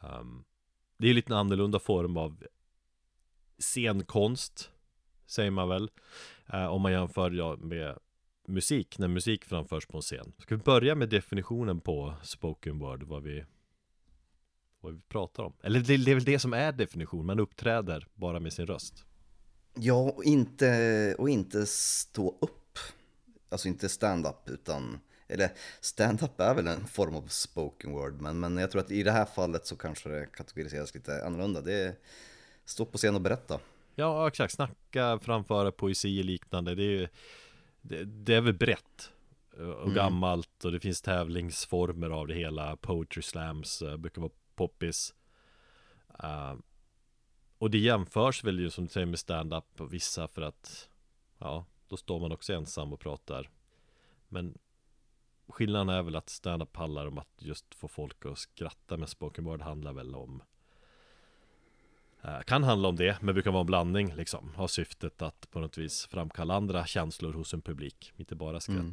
Um, 0.00 0.44
det 0.98 1.10
är 1.10 1.14
lite 1.14 1.32
en 1.32 1.38
annorlunda 1.38 1.78
form 1.78 2.16
av 2.16 2.44
scenkonst, 3.58 4.70
säger 5.26 5.50
man 5.50 5.68
väl. 5.68 5.90
Eh, 6.52 6.66
om 6.66 6.82
man 6.82 6.92
jämför 6.92 7.30
ja, 7.30 7.56
med 7.56 7.98
musik, 8.46 8.98
när 8.98 9.08
musik 9.08 9.44
framförs 9.44 9.86
på 9.86 9.96
en 9.96 10.02
scen. 10.02 10.32
Ska 10.38 10.56
vi 10.56 10.62
börja 10.62 10.94
med 10.94 11.08
definitionen 11.08 11.80
på 11.80 12.14
spoken 12.22 12.78
word, 12.78 13.02
vad 13.02 13.22
vi 13.22 13.44
vad 14.84 14.94
vi 14.94 15.00
pratar 15.08 15.42
om. 15.42 15.52
Eller 15.62 15.80
det, 15.80 15.96
det 15.96 16.10
är 16.10 16.14
väl 16.14 16.24
det 16.24 16.38
som 16.38 16.52
är 16.52 16.72
definition, 16.72 17.26
man 17.26 17.40
uppträder 17.40 18.06
bara 18.14 18.40
med 18.40 18.52
sin 18.52 18.66
röst. 18.66 19.04
Ja, 19.74 20.12
och 20.16 20.24
inte, 20.24 21.14
och 21.18 21.30
inte 21.30 21.66
stå 21.66 22.38
upp. 22.40 22.78
Alltså 23.48 23.68
inte 23.68 23.88
stand-up 23.88 24.48
utan, 24.48 25.00
eller 25.28 25.50
stand-up 25.80 26.40
är 26.40 26.54
väl 26.54 26.66
en 26.66 26.86
form 26.86 27.14
av 27.16 27.26
spoken 27.26 27.92
word, 27.92 28.20
men, 28.20 28.40
men 28.40 28.56
jag 28.56 28.70
tror 28.70 28.80
att 28.82 28.90
i 28.90 29.02
det 29.02 29.12
här 29.12 29.24
fallet 29.24 29.66
så 29.66 29.76
kanske 29.76 30.08
det 30.08 30.26
kategoriseras 30.26 30.94
lite 30.94 31.26
annorlunda. 31.26 31.60
Det 31.60 31.74
är 31.74 31.94
stå 32.64 32.84
på 32.86 32.98
scen 32.98 33.14
och 33.14 33.20
berätta. 33.20 33.60
Ja, 33.94 34.28
exakt. 34.28 34.54
Snacka, 34.54 35.18
framföra 35.22 35.72
poesi 35.72 36.20
och 36.20 36.24
liknande. 36.24 36.74
Det 36.74 36.82
är, 36.82 36.90
ju- 36.90 37.08
det, 37.80 38.04
det 38.04 38.34
är 38.34 38.40
väl 38.40 38.54
brett 38.54 39.10
eh, 39.58 39.62
och 39.68 39.82
Mm. 39.82 39.94
gammalt 39.94 40.64
och 40.64 40.72
det 40.72 40.80
finns 40.80 41.02
tävlingsformer 41.02 42.10
av 42.10 42.26
det 42.26 42.34
hela. 42.34 42.76
Poetry 42.76 43.22
slams 43.22 43.82
eh, 43.82 43.96
brukar 43.96 44.22
vara 44.22 44.32
poppis. 44.56 45.14
Eh, 46.22 46.54
och 47.58 47.70
det 47.70 47.78
jämförs 47.78 48.44
väl 48.44 48.60
ju 48.60 48.70
som 48.70 48.84
du 48.84 48.90
säger 48.90 49.06
med 49.06 49.18
stand-up 49.18 49.80
och 49.80 49.92
vissa 49.92 50.28
för 50.28 50.42
att 50.42 50.88
ja, 51.38 51.64
då 51.88 51.96
står 51.96 52.20
man 52.20 52.32
också 52.32 52.52
ensam 52.52 52.92
och 52.92 53.00
pratar. 53.00 53.50
Men 54.28 54.58
skillnaden 55.48 55.88
är 55.88 56.02
väl 56.02 56.16
att 56.16 56.28
stand-up 56.28 56.76
handlar 56.76 57.06
om 57.06 57.18
att 57.18 57.32
just 57.38 57.74
få 57.74 57.88
folk 57.88 58.26
att 58.26 58.38
skratta 58.38 58.96
men 58.96 59.08
spoken 59.08 59.44
word 59.44 59.62
handlar 59.62 59.92
väl 59.92 60.14
om 60.14 60.42
Eh, 62.24 62.40
Kan 62.40 62.64
handla 62.64 62.88
om 62.88 62.96
det, 62.96 63.22
men 63.22 63.34
brukar 63.34 63.50
vara 63.50 63.60
en 63.60 63.66
blandning 63.66 64.14
liksom 64.14 64.54
Har 64.54 64.68
syftet 64.68 65.22
att 65.22 65.50
på 65.50 65.60
något 65.60 65.78
vis 65.78 66.06
framkalla 66.06 66.54
andra 66.54 66.86
känslor 66.86 67.32
hos 67.32 67.54
en 67.54 67.62
publik 67.62 68.12
Inte 68.16 68.34
bara 68.34 68.60
skratt 68.60 68.78
Mm. 68.78 68.92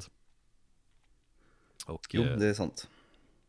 Och, 1.85 2.07
Jo, 2.11 2.23
eh, 2.23 2.37
det 2.37 2.47
är 2.47 2.53
sant 2.53 2.89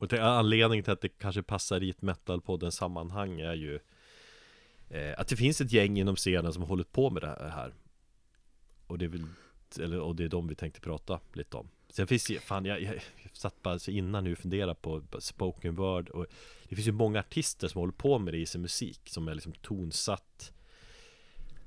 och 0.02 0.08
det, 0.08 0.24
anledningen 0.24 0.84
till 0.84 0.92
att 0.92 1.00
det 1.00 1.08
kanske 1.08 1.42
passar 1.42 1.82
i 1.82 1.90
ett 1.90 2.02
metalpoddens 2.02 2.74
sammanhang 2.74 3.40
är 3.40 3.54
ju 3.54 3.80
eh, 4.88 5.14
Att 5.18 5.28
det 5.28 5.36
finns 5.36 5.60
ett 5.60 5.72
gäng 5.72 5.98
inom 5.98 6.16
scenen 6.16 6.52
som 6.52 6.62
har 6.62 6.68
hållit 6.68 6.92
på 6.92 7.10
med 7.10 7.22
det 7.22 7.52
här 7.54 7.74
Och 8.86 8.98
det 8.98 9.04
är 9.04 9.08
väl 9.08 9.26
eller, 9.80 10.00
och 10.00 10.16
det 10.16 10.24
är 10.24 10.28
de 10.28 10.48
vi 10.48 10.54
tänkte 10.54 10.80
prata 10.80 11.20
lite 11.32 11.56
om. 11.56 11.68
Sen 11.88 12.06
finns 12.06 12.24
det, 12.24 12.38
fan 12.38 12.64
jag, 12.64 12.82
jag, 12.82 13.00
satt 13.32 13.62
bara 13.62 13.78
innan 13.88 14.24
nu 14.24 14.32
och 14.32 14.38
funderade 14.38 14.74
på 14.74 15.02
spoken 15.18 15.74
word 15.74 16.08
och 16.08 16.26
Det 16.68 16.74
finns 16.76 16.88
ju 16.88 16.92
många 16.92 17.20
artister 17.20 17.68
som 17.68 17.78
håller 17.78 17.92
på 17.92 18.18
med 18.18 18.34
det 18.34 18.38
i 18.38 18.46
sin 18.46 18.62
musik 18.62 19.00
Som 19.04 19.28
är 19.28 19.34
liksom 19.34 19.52
tonsatt 19.52 20.52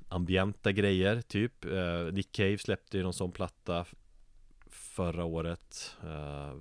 Ambienta 0.08 0.72
grejer 0.72 1.20
typ. 1.20 1.64
Eh, 1.64 2.04
Nick 2.12 2.32
Cave 2.32 2.58
släppte 2.58 2.96
ju 2.96 3.02
någon 3.02 3.14
sån 3.14 3.32
platta 3.32 3.86
Förra 4.66 5.24
året. 5.24 5.96
Eh, 6.04 6.56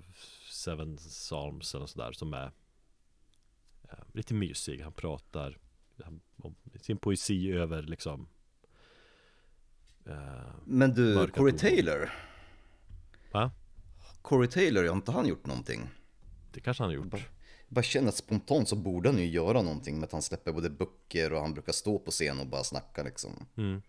Seven 0.66 0.98
Psalms 0.98 1.76
eller 1.76 1.86
sådär 1.86 2.12
som 2.12 2.34
är 2.34 2.52
eh, 3.84 4.00
Lite 4.14 4.34
mysig, 4.34 4.82
han 4.82 4.94
pratar 4.94 5.58
han, 6.04 6.22
om 6.38 6.56
sin 6.82 6.98
poesi 6.98 7.52
över 7.52 7.84
liksom 7.84 8.28
eh, 10.06 10.16
Men 10.66 10.94
du, 10.94 11.16
Corey 11.16 11.32
toner. 11.32 11.58
Taylor, 11.58 12.10
Va? 13.32 13.52
Corey 14.22 14.50
Taylor, 14.50 14.84
har 14.84 14.96
inte 14.96 15.12
han 15.12 15.28
gjort 15.28 15.46
någonting? 15.46 15.90
Det 16.52 16.60
kanske 16.60 16.84
han 16.84 16.90
har 16.90 16.96
gjort. 16.96 17.14
Jag 17.14 17.22
bara 17.68 17.84
känner 17.84 18.10
att 18.10 18.16
spontant 18.16 18.70
så 18.70 18.76
borde 18.76 19.10
han 19.10 19.18
ju 19.18 19.26
göra 19.26 19.62
någonting 19.62 19.96
med 19.96 20.04
att 20.04 20.12
han 20.12 20.22
släpper 20.22 20.52
både 20.52 20.70
böcker 20.70 21.34
och 21.34 21.42
han 21.42 21.54
brukar 21.54 21.74
stå 21.74 22.00
på 22.00 22.12
scen 22.12 22.40
och 22.40 22.48
bara 22.48 22.64
snacka 22.64 23.04
liksom. 23.04 23.48
Mm. 23.58 23.82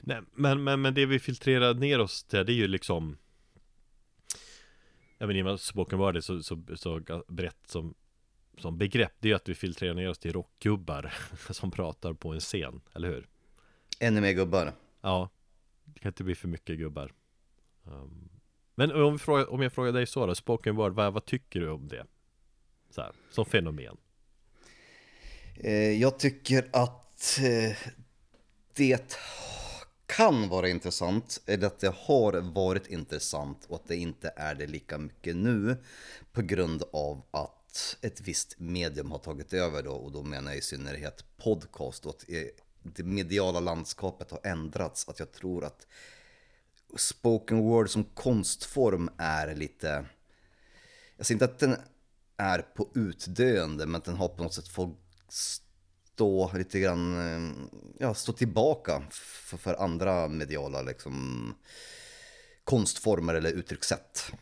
Nej, 0.00 0.20
men, 0.34 0.64
men, 0.64 0.82
men 0.82 0.94
det 0.94 1.06
vi 1.06 1.18
filtrerar 1.18 1.74
ner 1.74 2.00
oss 2.00 2.24
till, 2.24 2.46
det 2.46 2.52
är 2.52 2.54
ju 2.54 2.68
liksom 2.68 3.16
Jag 5.18 5.26
menar 5.26 5.38
i 5.38 5.42
och 5.42 5.44
med 5.44 5.54
att 5.54 5.60
spoken 5.60 5.98
word 5.98 6.16
är 6.16 6.20
så, 6.20 6.42
så, 6.42 6.62
så 6.76 7.00
brett 7.28 7.66
som 7.66 7.94
Som 8.58 8.78
begrepp, 8.78 9.12
det 9.20 9.28
är 9.28 9.30
ju 9.30 9.36
att 9.36 9.48
vi 9.48 9.54
filtrerar 9.54 9.94
ner 9.94 10.08
oss 10.08 10.18
till 10.18 10.32
rockgubbar 10.32 11.14
Som 11.50 11.70
pratar 11.70 12.12
på 12.12 12.32
en 12.32 12.40
scen, 12.40 12.80
eller 12.94 13.08
hur? 13.08 13.28
Ännu 14.00 14.20
mer 14.20 14.32
gubbar. 14.32 14.72
Ja 15.00 15.30
Det 15.84 16.00
kan 16.00 16.08
inte 16.08 16.24
bli 16.24 16.34
för 16.34 16.48
mycket 16.48 16.78
gubbar 16.78 17.12
um, 17.84 18.28
Men 18.74 18.92
om, 18.92 19.12
vi 19.12 19.18
frågar, 19.18 19.52
om 19.52 19.62
jag 19.62 19.72
frågar 19.72 19.92
dig 19.92 20.06
så 20.06 20.26
då, 20.26 20.34
spoken 20.34 20.76
word, 20.76 20.92
vad, 20.92 21.12
vad 21.12 21.24
tycker 21.24 21.60
du 21.60 21.70
om 21.70 21.88
det? 21.88 22.06
Så 22.90 23.00
här, 23.00 23.12
som 23.30 23.44
fenomen 23.44 23.96
Eh, 25.58 26.00
jag 26.00 26.18
tycker 26.18 26.68
att 26.72 27.38
eh, 27.38 27.76
det 28.74 29.18
kan 30.06 30.48
vara 30.48 30.68
intressant, 30.68 31.40
eller 31.46 31.66
att 31.66 31.78
det 31.78 31.94
har 31.96 32.32
varit 32.32 32.86
intressant 32.86 33.64
och 33.68 33.76
att 33.76 33.88
det 33.88 33.96
inte 33.96 34.32
är 34.36 34.54
det 34.54 34.66
lika 34.66 34.98
mycket 34.98 35.36
nu 35.36 35.76
på 36.32 36.42
grund 36.42 36.82
av 36.92 37.22
att 37.30 37.96
ett 38.00 38.20
visst 38.20 38.54
medium 38.58 39.10
har 39.10 39.18
tagit 39.18 39.52
över 39.52 39.82
då 39.82 39.92
och 39.92 40.12
då 40.12 40.22
menar 40.22 40.50
jag 40.50 40.58
i 40.58 40.62
synnerhet 40.62 41.24
podcast 41.36 42.06
och 42.06 42.10
att 42.10 42.24
eh, 42.28 42.42
det 42.82 43.02
mediala 43.02 43.60
landskapet 43.60 44.30
har 44.30 44.40
ändrats. 44.44 45.08
Att 45.08 45.18
jag 45.18 45.32
tror 45.32 45.64
att 45.64 45.86
spoken 46.96 47.58
word 47.58 47.90
som 47.90 48.04
konstform 48.04 49.10
är 49.16 49.54
lite, 49.54 50.04
jag 51.16 51.26
säger 51.26 51.34
inte 51.34 51.44
att 51.44 51.58
den 51.58 51.76
är 52.36 52.58
på 52.58 52.88
utdöende 52.94 53.86
men 53.86 53.94
att 53.94 54.04
den 54.04 54.16
har 54.16 54.28
på 54.28 54.42
något 54.42 54.54
sätt 54.54 54.68
fått 54.68 54.98
stå 56.16 56.50
lite 56.54 56.80
grann, 56.80 57.16
eh, 57.18 57.68
ja, 57.98 58.14
stå 58.14 58.32
tillbaka 58.32 59.02
för, 59.10 59.56
för 59.56 59.74
andra 59.74 60.28
mediala 60.28 60.82
liksom 60.82 61.54
konstformer 62.64 63.34
eller 63.34 63.52
uttryckssätt. 63.52 64.32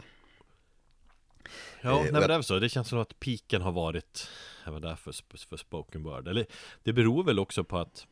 Ja, 1.81 1.99
Eh, 1.99 2.03
nej, 2.03 2.13
men 2.13 2.29
det 2.29 2.35
är 2.35 2.43
så. 2.43 2.59
Det 2.59 2.69
känns 2.69 2.89
som 2.89 2.99
att 2.99 3.21
piken 3.21 3.63
har 3.63 3.73
varit 3.73 4.29
även 4.67 4.83
där 4.83 4.97
för, 4.97 5.15
för 5.49 5.57
spoken 5.57 6.03
word. 6.03 6.29
Eller 6.29 6.47
det 6.83 6.93
beror 6.93 7.25
väl 7.25 7.39
också 7.39 7.65
på 7.65 7.79
att 7.79 8.07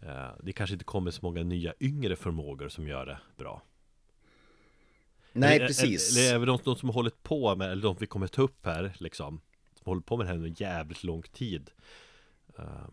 eh, 0.00 0.30
det 0.42 0.52
kanske 0.52 0.74
inte 0.74 0.84
kommer 0.84 1.10
så 1.10 1.20
många 1.22 1.42
nya 1.42 1.74
yngre 1.80 2.16
förmågor 2.16 2.68
som 2.68 2.88
gör 2.88 3.06
det 3.06 3.18
bra. 3.36 3.62
Nej, 5.32 5.56
eller, 5.56 5.66
precis. 5.66 6.16
Eller, 6.16 6.34
eller 6.34 6.46
de, 6.46 6.58
de 6.64 6.76
som 6.76 6.88
har 6.88 6.94
hållit 6.94 7.22
på 7.22 7.56
med, 7.56 7.72
eller 7.72 7.82
de 7.82 7.96
vi 8.00 8.06
kommer 8.06 8.26
ta 8.26 8.42
upp 8.42 8.66
här 8.66 8.96
liksom. 8.98 9.40
Som 9.74 9.82
har 9.84 9.92
hållit 9.92 10.06
på 10.06 10.16
med 10.16 10.26
det 10.26 10.28
här 10.28 10.36
under 10.36 10.62
jävligt 10.62 11.04
lång 11.04 11.22
tid. 11.22 11.70
Eh, 12.58 12.88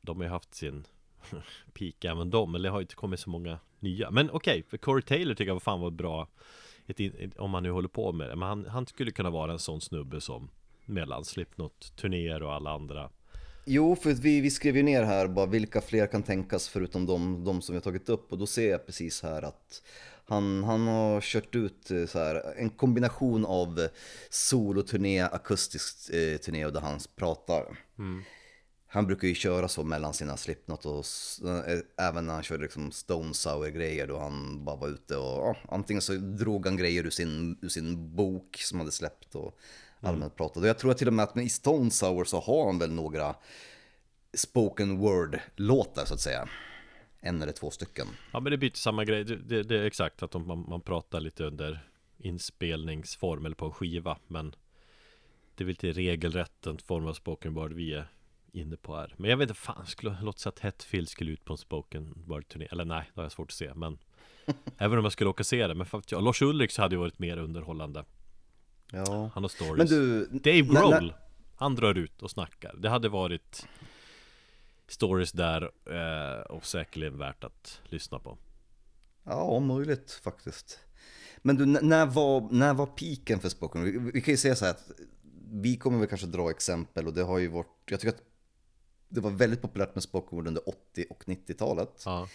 de 0.00 0.16
har 0.16 0.24
ju 0.24 0.30
haft 0.30 0.54
sin 0.54 0.86
peak 1.74 2.04
även 2.04 2.30
de, 2.30 2.52
men 2.52 2.62
det 2.62 2.68
har 2.68 2.78
ju 2.78 2.82
inte 2.82 2.94
kommit 2.94 3.20
så 3.20 3.30
många 3.30 3.58
nya. 3.80 4.10
Men 4.10 4.30
okej, 4.30 4.62
för 4.68 4.76
Corey 4.76 5.02
Taylor 5.02 5.34
tycker 5.34 5.48
jag 5.48 5.54
var 5.54 5.60
fan 5.60 5.80
var 5.80 5.90
bra 5.90 6.28
ett, 6.86 7.00
ett, 7.00 7.38
om 7.38 7.50
man 7.50 7.62
nu 7.62 7.70
håller 7.70 7.88
på 7.88 8.12
med 8.12 8.28
det. 8.28 8.36
Men 8.36 8.48
han, 8.48 8.66
han 8.66 8.86
skulle 8.86 9.10
kunna 9.10 9.30
vara 9.30 9.52
en 9.52 9.58
sån 9.58 9.80
snubbe 9.80 10.20
som 10.20 10.50
mellan 10.86 11.24
Slipknot, 11.24 11.96
turnéer 11.96 12.42
och 12.42 12.52
alla 12.52 12.70
andra. 12.70 13.10
Jo, 13.64 13.96
för 13.96 14.12
vi, 14.12 14.40
vi 14.40 14.50
skrev 14.50 14.76
ju 14.76 14.82
ner 14.82 15.02
här 15.02 15.28
bara 15.28 15.46
vilka 15.46 15.80
fler 15.80 16.06
kan 16.06 16.22
tänkas 16.22 16.68
förutom 16.68 17.06
de, 17.06 17.44
de 17.44 17.62
som 17.62 17.72
vi 17.72 17.76
har 17.76 17.82
tagit 17.82 18.08
upp 18.08 18.32
och 18.32 18.38
då 18.38 18.46
ser 18.46 18.70
jag 18.70 18.86
precis 18.86 19.22
här 19.22 19.42
att 19.42 19.82
han, 20.24 20.64
han 20.64 20.86
har 20.86 21.20
kört 21.20 21.54
ut 21.54 21.90
eh, 21.90 22.06
så 22.06 22.18
här, 22.18 22.54
en 22.56 22.70
kombination 22.70 23.46
av 23.46 23.88
soloturné, 24.30 25.20
akustisk 25.20 26.10
eh, 26.10 26.36
turné 26.36 26.66
och 26.66 26.72
där 26.72 26.80
han 26.80 27.00
pratar. 27.16 27.78
Han 28.94 29.06
brukar 29.06 29.28
ju 29.28 29.34
köra 29.34 29.68
så 29.68 29.84
mellan 29.84 30.14
sina 30.14 30.36
Slipknot 30.36 30.86
och 30.86 31.04
eh, 31.48 31.78
även 32.08 32.26
när 32.26 32.34
han 32.34 32.42
körde 32.42 32.62
liksom 32.62 32.92
Stone 32.92 33.34
Sour 33.34 33.68
grejer 33.68 34.06
då 34.06 34.18
han 34.18 34.64
bara 34.64 34.76
var 34.76 34.88
ute 34.88 35.16
och 35.16 35.38
ja, 35.38 35.56
antingen 35.68 36.02
så 36.02 36.12
drog 36.12 36.66
han 36.66 36.76
grejer 36.76 37.06
ur 37.06 37.10
sin, 37.10 37.58
ur 37.62 37.68
sin 37.68 38.16
bok 38.16 38.56
som 38.56 38.78
hade 38.78 38.92
släppt 38.92 39.34
och 39.34 39.58
allmänt 40.00 40.36
pratade. 40.36 40.60
Och 40.60 40.68
jag 40.68 40.78
tror 40.78 40.94
till 40.94 41.06
och 41.06 41.12
med 41.12 41.22
att 41.22 41.34
med 41.34 41.44
i 41.44 41.48
Stone 41.48 41.90
Sour 41.90 42.24
så 42.24 42.40
har 42.40 42.66
han 42.66 42.78
väl 42.78 42.92
några 42.92 43.34
spoken 44.34 44.98
word-låtar 44.98 46.04
så 46.04 46.14
att 46.14 46.20
säga. 46.20 46.48
En 47.20 47.42
eller 47.42 47.52
två 47.52 47.70
stycken. 47.70 48.06
Ja 48.32 48.40
men 48.40 48.50
det 48.50 48.58
blir 48.58 48.70
samma 48.74 49.04
grej, 49.04 49.24
det, 49.24 49.36
det, 49.36 49.62
det 49.62 49.78
är 49.78 49.84
exakt 49.84 50.22
att 50.22 50.30
de, 50.30 50.46
man, 50.46 50.64
man 50.68 50.80
pratar 50.80 51.20
lite 51.20 51.44
under 51.44 51.88
inspelningsform 52.18 53.46
eller 53.46 53.56
på 53.56 53.64
en 53.64 53.72
skiva 53.72 54.18
Men 54.26 54.54
Det 55.54 55.64
är 55.64 55.66
väl 55.66 55.70
inte 55.70 55.92
regelrätt 55.92 56.66
en 56.66 56.78
form 56.78 57.06
av 57.06 57.14
spoken 57.14 57.54
word 57.54 57.72
vi 57.72 57.94
är 57.94 58.08
inne 58.52 58.76
på 58.76 58.96
här 58.96 59.14
Men 59.18 59.30
jag 59.30 59.36
vet 59.36 59.48
inte, 59.48 59.60
fan 59.60 59.86
skulle 59.86 60.16
låt 60.22 60.38
säga 60.38 60.50
att 60.56 60.58
Hetfield 60.58 61.08
skulle 61.08 61.30
ut 61.32 61.44
på 61.44 61.52
en 61.52 61.58
spoken 61.58 62.14
word 62.26 62.48
turné 62.48 62.68
Eller 62.70 62.84
nej, 62.84 63.10
det 63.14 63.20
har 63.20 63.24
jag 63.24 63.32
svårt 63.32 63.50
att 63.50 63.54
se 63.56 63.74
men 63.74 63.98
Även 64.78 64.98
om 64.98 65.04
jag 65.04 65.12
skulle 65.12 65.30
åka 65.30 65.44
se 65.44 65.66
det, 65.66 65.74
men 65.74 65.86
för, 65.86 66.02
ja, 66.08 66.20
Lars 66.20 66.42
Ulrik 66.42 66.70
så 66.70 66.82
hade 66.82 66.94
ju 66.94 66.98
varit 66.98 67.18
mer 67.18 67.36
underhållande 67.36 68.04
Ja. 68.92 69.30
Han 69.34 69.44
har 69.44 69.48
stories 69.48 69.78
Men 69.78 69.86
du, 69.86 70.26
Dave 70.26 70.60
Grohl 70.60 70.90
när- 70.90 71.16
Han 71.56 71.74
drar 71.74 71.94
ut 71.94 72.22
och 72.22 72.30
snackar 72.30 72.74
Det 72.78 72.88
hade 72.88 73.08
varit 73.08 73.66
Stories 74.86 75.32
där 75.32 75.70
eh, 75.86 76.40
och 76.42 76.64
säkerligen 76.66 77.18
värt 77.18 77.44
att 77.44 77.80
lyssna 77.84 78.18
på 78.18 78.38
Ja, 79.24 79.60
möjligt 79.60 80.20
faktiskt. 80.24 80.80
Men 81.38 81.56
du, 81.56 81.66
när 81.66 82.06
var, 82.06 82.48
när 82.52 82.74
var 82.74 82.86
piken 82.86 83.40
för 83.40 83.48
spoken? 83.48 83.84
Vi, 83.84 83.98
vi 84.14 84.20
kan 84.20 84.32
ju 84.32 84.38
säga 84.38 84.56
så 84.56 84.64
här 84.64 84.72
att 84.72 84.90
vi 85.52 85.76
kommer 85.76 85.98
väl 85.98 86.08
kanske 86.08 86.26
dra 86.26 86.50
exempel 86.50 87.06
och 87.06 87.12
det 87.14 87.22
har 87.22 87.38
ju 87.38 87.48
varit, 87.48 87.66
jag 87.86 88.00
tycker 88.00 88.14
att 88.14 88.22
det 89.14 89.20
var 89.20 89.30
väldigt 89.30 89.62
populärt 89.62 89.94
med 89.94 90.02
spoken 90.02 90.46
under 90.46 90.68
80 90.68 91.04
och 91.10 91.24
90-talet. 91.26 92.02
Ja, 92.04 92.28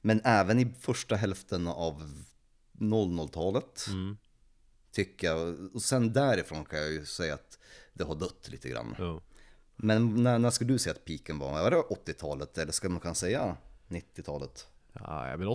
Men 0.00 0.20
även 0.24 0.58
i 0.58 0.66
första 0.80 1.16
hälften 1.16 1.68
av 1.68 2.12
00-talet 2.78 3.86
mm, 3.88 4.16
tycker 4.92 5.26
jag. 5.26 5.74
Och 5.74 5.82
sen 5.82 6.12
därifrån 6.12 6.64
kan 6.64 6.78
jag 6.78 6.92
ju 6.92 7.04
säga 7.06 7.34
att 7.34 7.58
det 7.92 8.04
har 8.04 8.14
dött 8.14 8.48
lite 8.48 8.68
grann. 8.68 8.94
jo. 8.98 9.20
Men 9.76 10.22
när, 10.22 10.38
när 10.38 10.50
ska 10.50 10.64
du 10.64 10.78
säga 10.78 10.94
att 10.94 11.04
piken 11.04 11.38
var? 11.38 11.52
Var 11.62 11.70
det 11.70 11.76
80-talet 11.76 12.58
eller 12.58 12.72
ska 12.72 12.88
man 12.88 13.00
kunna 13.00 13.14
säga 13.14 13.56
90-talet? 13.88 14.66
Ja, 14.92 15.28
ja, 15.30 15.36
men 15.36 15.48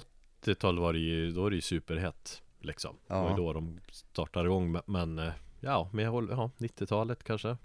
80-talet 0.44 0.82
var 0.82 0.94
det 0.94 1.00
ju, 1.00 1.32
då 1.32 1.42
var 1.42 1.50
det 1.50 1.56
ju 1.56 1.62
superhett 1.62 2.42
liksom 2.60 2.96
Det 3.08 3.14
var 3.14 3.24
Ja. 3.24 3.30
ju 3.30 3.36
då 3.36 3.54
de 3.54 3.80
startade 3.92 4.46
igång 4.46 4.72
men- 4.72 4.82
Men 4.86 5.20
eh, 5.20 5.34
ja, 5.60 5.90
men 5.94 6.06
jag 6.06 6.12
håller, 6.12 6.34
ja, 6.34 6.52
90-talet 6.58 7.24
kanske 7.24 7.58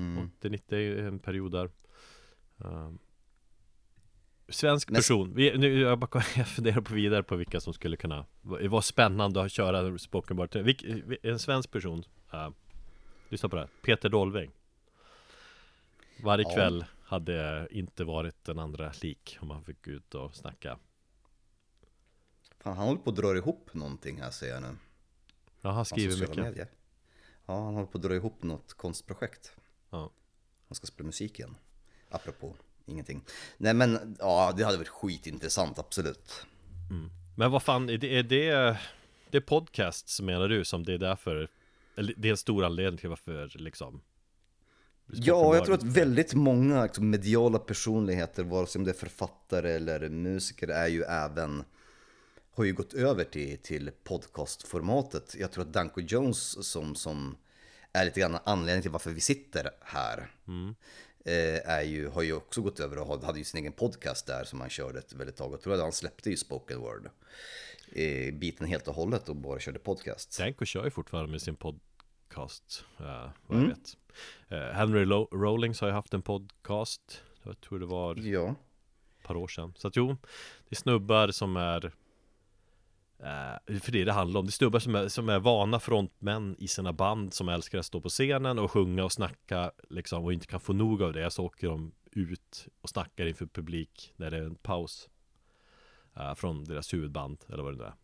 Mm. 0.00 0.30
80-90 0.40 0.74
är 0.74 1.02
en 1.06 1.18
period 1.18 1.52
där 1.52 1.70
um, 2.56 2.98
Svensk 4.48 4.90
Men- 4.90 4.94
person, 4.98 5.34
vi, 5.34 5.58
nu, 5.58 5.80
jag, 5.80 5.98
bara, 5.98 6.22
jag 6.36 6.48
funderar 6.48 6.80
på 6.80 6.94
vidare 6.94 7.22
på 7.22 7.36
vilka 7.36 7.60
som 7.60 7.72
skulle 7.74 7.96
kunna 7.96 8.26
Det 8.60 8.68
var 8.68 8.80
spännande 8.80 9.42
att 9.42 9.52
köra 9.52 9.98
spoken 9.98 10.36
word 10.36 10.56
Vilk, 10.56 10.84
En 11.22 11.38
svensk 11.38 11.70
person 11.70 12.04
uh, 12.34 12.48
Lyssna 13.28 13.48
på 13.48 13.56
det 13.56 13.62
här, 13.62 13.70
Peter 13.82 14.08
Dolving 14.08 14.50
Varje 16.24 16.44
Ja. 16.48 16.54
kväll 16.54 16.84
hade 17.02 17.68
inte 17.70 18.04
varit 18.04 18.44
den 18.44 18.58
andra 18.58 18.92
lik 19.02 19.38
om 19.40 19.48
man 19.48 19.64
fick 19.64 19.86
ut 19.86 20.14
och 20.14 20.34
snacka 20.34 20.78
Fan, 22.58 22.76
han 22.76 22.86
håller 22.86 23.00
på 23.00 23.10
att 23.10 23.16
dra 23.16 23.36
ihop 23.36 23.74
någonting 23.74 24.20
här 24.20 24.30
ser 24.30 24.46
jag 24.48 24.62
nu. 24.62 24.76
Ja, 25.60 25.70
han 25.70 25.84
skriver 25.84 26.16
mycket 26.20 26.36
medier. 26.36 26.68
Ja, 27.46 27.64
han 27.64 27.74
håller 27.74 27.86
på 27.86 27.98
att 27.98 28.02
dra 28.04 28.14
ihop 28.14 28.42
något 28.42 28.74
konstprojekt. 28.74 29.56
Ja. 29.90 30.10
Han 30.68 30.74
ska 30.74 30.86
spela 30.86 31.06
musik 31.06 31.38
igen. 31.38 31.56
Apropå 32.10 32.56
ingenting. 32.86 33.24
Nej 33.56 33.74
men, 33.74 34.16
ja 34.18 34.54
det 34.56 34.64
hade 34.64 34.76
varit 34.76 34.88
skitintressant, 34.88 35.78
absolut. 35.78 36.46
Men 37.36 37.50
vad 37.50 37.62
fan, 37.62 37.90
är 37.90 37.98
det, 37.98 38.18
är 38.18 38.22
det 38.22 38.76
Det 39.30 39.36
är 39.36 39.40
podcasts 39.40 40.20
menar 40.20 40.48
du 40.48 40.64
som 40.64 40.84
det 40.84 40.92
är 40.92 40.98
därför 40.98 41.48
Eller 41.96 42.14
det 42.16 42.28
är 42.28 42.30
en 42.30 42.36
stor 42.36 42.64
anledning 42.64 42.98
till 42.98 43.08
varför 43.08 43.52
liksom 43.54 44.00
Ja, 45.12 45.54
jag 45.54 45.64
tror 45.64 45.74
att 45.74 45.82
väldigt 45.82 46.34
många 46.34 46.84
liksom, 46.84 47.10
mediala 47.10 47.58
personligheter, 47.58 48.44
vare 48.44 48.66
sig 48.66 48.84
det 48.84 48.90
är 48.90 48.94
författare 48.94 49.72
eller 49.72 50.08
musiker, 50.08 50.68
är 50.68 50.88
ju 50.88 51.02
även 51.02 51.64
har 52.54 52.64
ju 52.64 52.72
gått 52.72 52.94
över 52.94 53.24
till, 53.24 53.58
till 53.58 53.90
podcastformatet. 54.04 55.36
Jag 55.38 55.52
tror 55.52 55.64
att 55.64 55.72
Danko 55.72 56.00
Jones 56.00 56.66
som, 56.66 56.94
som 56.94 57.36
är 57.92 58.04
lite 58.04 58.20
grann 58.20 58.38
anledningen 58.44 58.82
till 58.82 58.90
varför 58.90 59.10
vi 59.10 59.20
sitter 59.20 59.70
här. 59.80 60.30
Eh, 61.24 61.70
är 61.70 61.82
ju, 61.82 62.08
har 62.08 62.22
ju 62.22 62.32
också 62.32 62.62
gått 62.62 62.80
över 62.80 62.98
och 62.98 63.06
had- 63.06 63.24
hade 63.24 63.38
ju 63.38 63.44
sin 63.44 63.60
egen 63.60 63.72
podcast 63.72 64.26
där 64.26 64.44
som 64.44 64.60
han 64.60 64.70
körde 64.70 64.98
ett 64.98 65.12
väldigt 65.12 65.36
tag. 65.36 65.52
Jag 65.52 65.60
tror 65.60 65.74
att 65.74 65.80
han 65.80 65.92
släppte 65.92 66.30
ju 66.30 66.36
spoken 66.36 66.80
word. 66.80 67.10
Eh, 67.92 68.34
biten 68.34 68.66
helt 68.66 68.88
och 68.88 68.94
hållet 68.94 69.28
och 69.28 69.36
bara 69.36 69.58
körde 69.60 69.78
podcast. 69.78 70.38
Danko 70.38 70.64
kör 70.64 70.84
ju 70.84 70.90
fortfarande 70.90 71.30
med 71.30 71.42
sin 71.42 71.56
podcast 71.56 72.84
uh, 73.00 73.06
Vad 73.46 73.62
jag 73.62 73.66
vet 73.68 73.96
Eh, 74.48 74.58
Henry 74.58 75.04
Lo- 75.04 75.28
Rollings 75.32 75.80
har 75.80 75.88
ju 75.88 75.94
haft 75.94 76.14
en 76.14 76.22
podcast 76.22 77.22
Jag 77.42 77.60
tror 77.60 77.78
det 77.78 77.86
var 77.86 78.16
ett 78.18 78.24
Ja. 78.24 78.54
par 79.22 79.36
år 79.36 79.48
sedan 79.48 79.74
Så 79.76 79.88
att 79.88 79.96
jo 79.96 80.16
Det 80.68 80.74
är 80.74 80.76
snubbar 80.76 81.30
som 81.30 81.56
är 81.56 81.92
Eh, 83.22 83.78
för 83.80 83.92
det 83.92 84.04
det 84.04 84.12
handlar 84.12 84.40
om, 84.40 84.46
det 84.46 84.50
är 84.50 84.52
snubbar 84.52 84.78
som 84.78 84.94
är, 84.94 85.08
som 85.08 85.28
är 85.28 85.38
vana 85.38 85.80
frontmän 85.80 86.56
i 86.58 86.68
sina 86.68 86.92
band 86.92 87.34
Som 87.34 87.48
älskar 87.48 87.78
att 87.78 87.86
stå 87.86 88.00
på 88.00 88.08
scenen 88.08 88.58
och 88.58 88.70
sjunga 88.70 89.04
och 89.04 89.12
snacka 89.12 89.72
liksom 89.88 90.24
Och 90.24 90.32
inte 90.32 90.46
kan 90.46 90.60
få 90.60 90.72
nog 90.72 91.02
av 91.02 91.12
det. 91.12 91.30
Så 91.30 91.44
åker 91.44 91.68
de 91.68 91.92
ut 92.12 92.68
och 92.80 92.88
snackar 92.88 93.26
inför 93.26 93.46
publik 93.46 94.12
När 94.16 94.30
det 94.30 94.36
är 94.36 94.42
en 94.42 94.54
paus 94.54 95.08
eh, 96.16 96.34
Från 96.34 96.64
deras 96.64 96.94
huvudband 96.94 97.44
eller 97.48 97.62
vad 97.62 97.72
det 97.72 97.78
nu 97.78 97.84
är. 97.84 97.94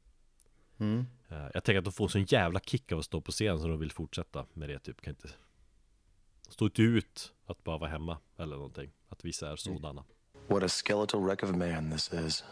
Mm. 0.79 1.07
Eh, 1.29 1.51
Jag 1.55 1.65
tänker 1.65 1.79
att 1.79 1.85
de 1.85 1.93
får 1.93 2.09
sån 2.09 2.25
jävla 2.25 2.61
kick 2.61 2.93
av 2.93 2.99
att 2.99 3.05
stå 3.05 3.21
på 3.21 3.33
scen 3.33 3.61
Så 3.61 3.69
de 3.69 3.79
vill 3.81 3.93
fortsätta 3.93 4.47
med 4.53 4.69
det 4.69 4.79
typ. 4.79 5.01
Kan 5.01 5.11
inte 5.11 5.29
Stå 6.49 6.65
inte 6.65 6.83
ut 6.83 7.33
att 7.47 7.65
bara 7.65 7.79
vara 7.79 7.91
hemma 7.91 8.19
eller 8.39 8.57
någonting. 8.57 8.91
Att 9.09 9.25
vissa 9.25 9.53
är 9.53 9.57
sådana. 9.57 10.05
What 10.49 10.63
a 10.63 10.69
skeletal 10.69 11.25
wreck 11.25 11.43
of 11.43 11.51
man 11.51 11.91
this 11.91 12.13
is. 12.13 12.45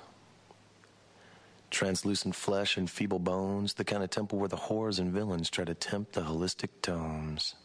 Translucent 1.75 2.37
flesh 2.37 2.77
and 2.77 2.89
feeble 2.89 3.19
bones, 3.19 3.75
the 3.75 3.85
kind 3.85 4.05
of 4.05 4.09
temple 4.09 4.39
where 4.39 4.47
the 4.47 4.57
whores 4.57 5.01
and 5.01 5.13
villains 5.13 5.51
try 5.51 5.65
to 5.65 5.75
tempt 5.75 6.13
the 6.13 6.21
holistic 6.21 6.69
tones. 6.83 7.57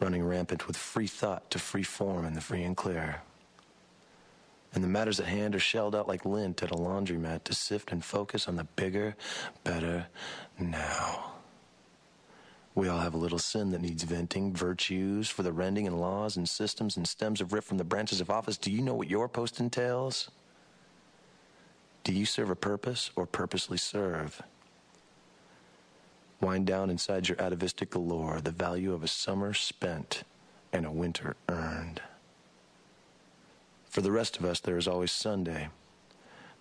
Running 0.00 0.24
rampant 0.24 0.66
with 0.66 0.76
free 0.76 1.06
thought 1.06 1.48
to 1.52 1.60
free 1.60 1.84
form 1.84 2.24
in 2.24 2.34
the 2.34 2.40
free 2.40 2.64
and 2.64 2.76
clear. 2.76 3.22
And 4.74 4.82
the 4.82 4.88
matters 4.88 5.20
at 5.20 5.26
hand 5.26 5.54
are 5.54 5.60
shelled 5.60 5.94
out 5.94 6.08
like 6.08 6.24
lint 6.24 6.64
at 6.64 6.72
a 6.72 6.74
laundromat 6.74 7.44
to 7.44 7.54
sift 7.54 7.92
and 7.92 8.04
focus 8.04 8.48
on 8.48 8.56
the 8.56 8.64
bigger, 8.64 9.14
better 9.62 10.08
now. 10.58 11.34
We 12.74 12.88
all 12.88 12.98
have 12.98 13.14
a 13.14 13.18
little 13.18 13.38
sin 13.38 13.70
that 13.70 13.82
needs 13.82 14.02
venting, 14.02 14.52
virtues 14.52 15.28
for 15.28 15.44
the 15.44 15.52
rending 15.52 15.86
and 15.86 16.00
laws 16.00 16.36
and 16.36 16.48
systems 16.48 16.96
and 16.96 17.06
stems 17.06 17.40
of 17.40 17.52
ripped 17.52 17.68
from 17.68 17.78
the 17.78 17.84
branches 17.84 18.20
of 18.20 18.30
office. 18.30 18.56
Do 18.58 18.72
you 18.72 18.82
know 18.82 18.94
what 18.94 19.08
your 19.08 19.28
post 19.28 19.60
entails? 19.60 20.28
Do 22.04 22.12
you 22.12 22.26
serve 22.26 22.50
a 22.50 22.56
purpose 22.56 23.10
or 23.14 23.26
purposely 23.26 23.78
serve? 23.78 24.42
Wind 26.40 26.66
down 26.66 26.90
inside 26.90 27.28
your 27.28 27.40
atavistic 27.40 27.90
galore 27.90 28.40
the 28.40 28.50
value 28.50 28.92
of 28.92 29.04
a 29.04 29.08
summer 29.08 29.54
spent 29.54 30.24
and 30.72 30.84
a 30.84 30.90
winter 30.90 31.36
earned. 31.48 32.02
For 33.88 34.00
the 34.00 34.10
rest 34.10 34.38
of 34.38 34.44
us, 34.44 34.58
there 34.58 34.78
is 34.78 34.88
always 34.88 35.12
Sunday. 35.12 35.68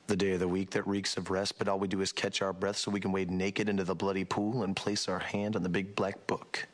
The 0.07 0.15
day 0.15 0.33
of 0.33 0.39
the 0.39 0.47
week 0.47 0.71
that 0.71 0.85
reeks 0.85 1.17
of 1.17 1.31
rest, 1.31 1.57
but 1.57 1.67
all 1.67 1.79
we 1.79 1.87
do 1.87 2.01
is 2.01 2.11
catch 2.11 2.41
our 2.41 2.53
breath 2.53 2.77
so 2.77 2.91
we 2.91 2.99
can 2.99 3.11
wade 3.11 3.31
naked 3.31 3.69
into 3.69 3.83
the 3.83 3.95
bloody 3.95 4.25
pool 4.25 4.63
and 4.63 4.75
place 4.75 5.07
our 5.07 5.19
hand 5.19 5.55
on 5.55 5.63
the 5.63 5.69
big 5.69 5.95
black 5.95 6.27
book 6.27 6.67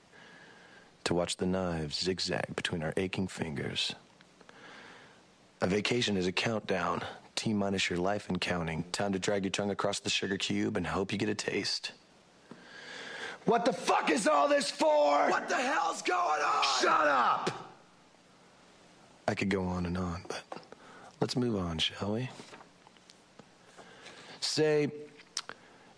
to 1.03 1.13
watch 1.13 1.37
the 1.37 1.45
knives 1.45 1.99
zigzag 1.99 2.55
between 2.55 2.83
our 2.83 2.93
aching 2.97 3.27
fingers. 3.27 3.95
A 5.61 5.67
vacation 5.67 6.17
is 6.17 6.27
a 6.27 6.31
countdown, 6.31 7.01
T 7.37 7.53
minus 7.53 7.87
your 7.87 7.99
life 7.99 8.27
and 8.29 8.41
counting. 8.41 8.83
Time 8.91 9.13
to 9.13 9.19
drag 9.19 9.43
your 9.43 9.51
tongue 9.51 9.69
across 9.69 9.99
the 9.99 10.09
sugar 10.09 10.37
cube 10.37 10.75
and 10.75 10.87
hope 10.87 11.11
you 11.11 11.19
get 11.19 11.29
a 11.29 11.35
taste. 11.35 11.91
What 13.45 13.63
the 13.63 13.71
fuck 13.71 14.09
is 14.09 14.27
all 14.27 14.49
this 14.49 14.71
for? 14.71 15.29
What 15.29 15.47
the 15.47 15.55
hell's 15.55 16.01
going 16.01 16.41
on? 16.41 16.63
Shut 16.81 17.07
up! 17.07 17.51
I 19.27 19.35
could 19.35 19.49
go 19.49 19.63
on 19.63 19.85
and 19.85 19.97
on, 19.97 20.23
but 20.27 20.41
let's 21.21 21.35
move 21.35 21.55
on, 21.55 21.77
shall 21.77 22.13
we? 22.13 22.27
Say, 24.41 24.91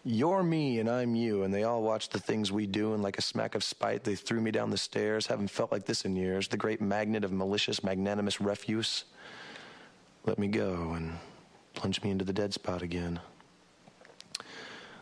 you're 0.03 0.43
me 0.43 0.79
and 0.79 0.89
I'm 0.89 1.15
you, 1.15 1.43
and 1.43 1.53
they 1.53 1.63
all 1.63 1.81
watch 1.81 2.09
the 2.09 2.19
things 2.19 2.51
we 2.51 2.67
do, 2.67 2.93
and 2.93 3.01
like 3.01 3.17
a 3.17 3.21
smack 3.21 3.55
of 3.55 3.63
spite, 3.63 4.03
they 4.03 4.15
threw 4.15 4.41
me 4.41 4.51
down 4.51 4.71
the 4.71 4.77
stairs. 4.77 5.27
Haven't 5.27 5.51
felt 5.51 5.71
like 5.71 5.85
this 5.85 6.03
in 6.03 6.17
years. 6.17 6.49
The 6.49 6.57
great 6.57 6.81
magnet 6.81 7.23
of 7.23 7.31
malicious, 7.31 7.81
magnanimous 7.81 8.41
refuse. 8.41 9.05
Let 10.25 10.37
me 10.37 10.47
go 10.47 10.91
and 10.95 11.17
plunge 11.79 12.03
me 12.03 12.11
into 12.11 12.25
the 12.25 12.33
dead 12.33 12.53
spot 12.53 12.81
again. 12.81 13.21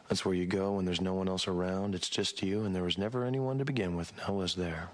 That's 0.07 0.23
where 0.23 0.35
you 0.35 0.45
go 0.45 0.73
when 0.73 0.85
there's 0.85 1.01
no 1.01 1.15
one 1.15 1.27
else 1.27 1.47
around. 1.47 1.95
It's 1.95 2.07
just 2.07 2.43
you, 2.43 2.65
and 2.65 2.75
there 2.75 2.83
was 2.83 2.99
never 2.99 3.25
anyone 3.25 3.57
to 3.57 3.65
begin 3.65 3.95
with, 3.95 4.13
now 4.17 4.35
was 4.35 4.53
there? 4.53 4.89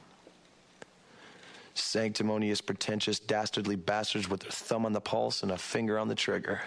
Sanctimonious, 1.73 2.61
pretentious, 2.61 3.19
dastardly 3.19 3.75
bastards 3.75 4.29
with 4.29 4.39
their 4.39 4.51
thumb 4.51 4.85
on 4.85 4.93
the 4.93 5.01
pulse 5.01 5.43
and 5.43 5.51
a 5.51 5.57
finger 5.57 5.99
on 5.99 6.07
the 6.07 6.15
trigger. 6.15 6.61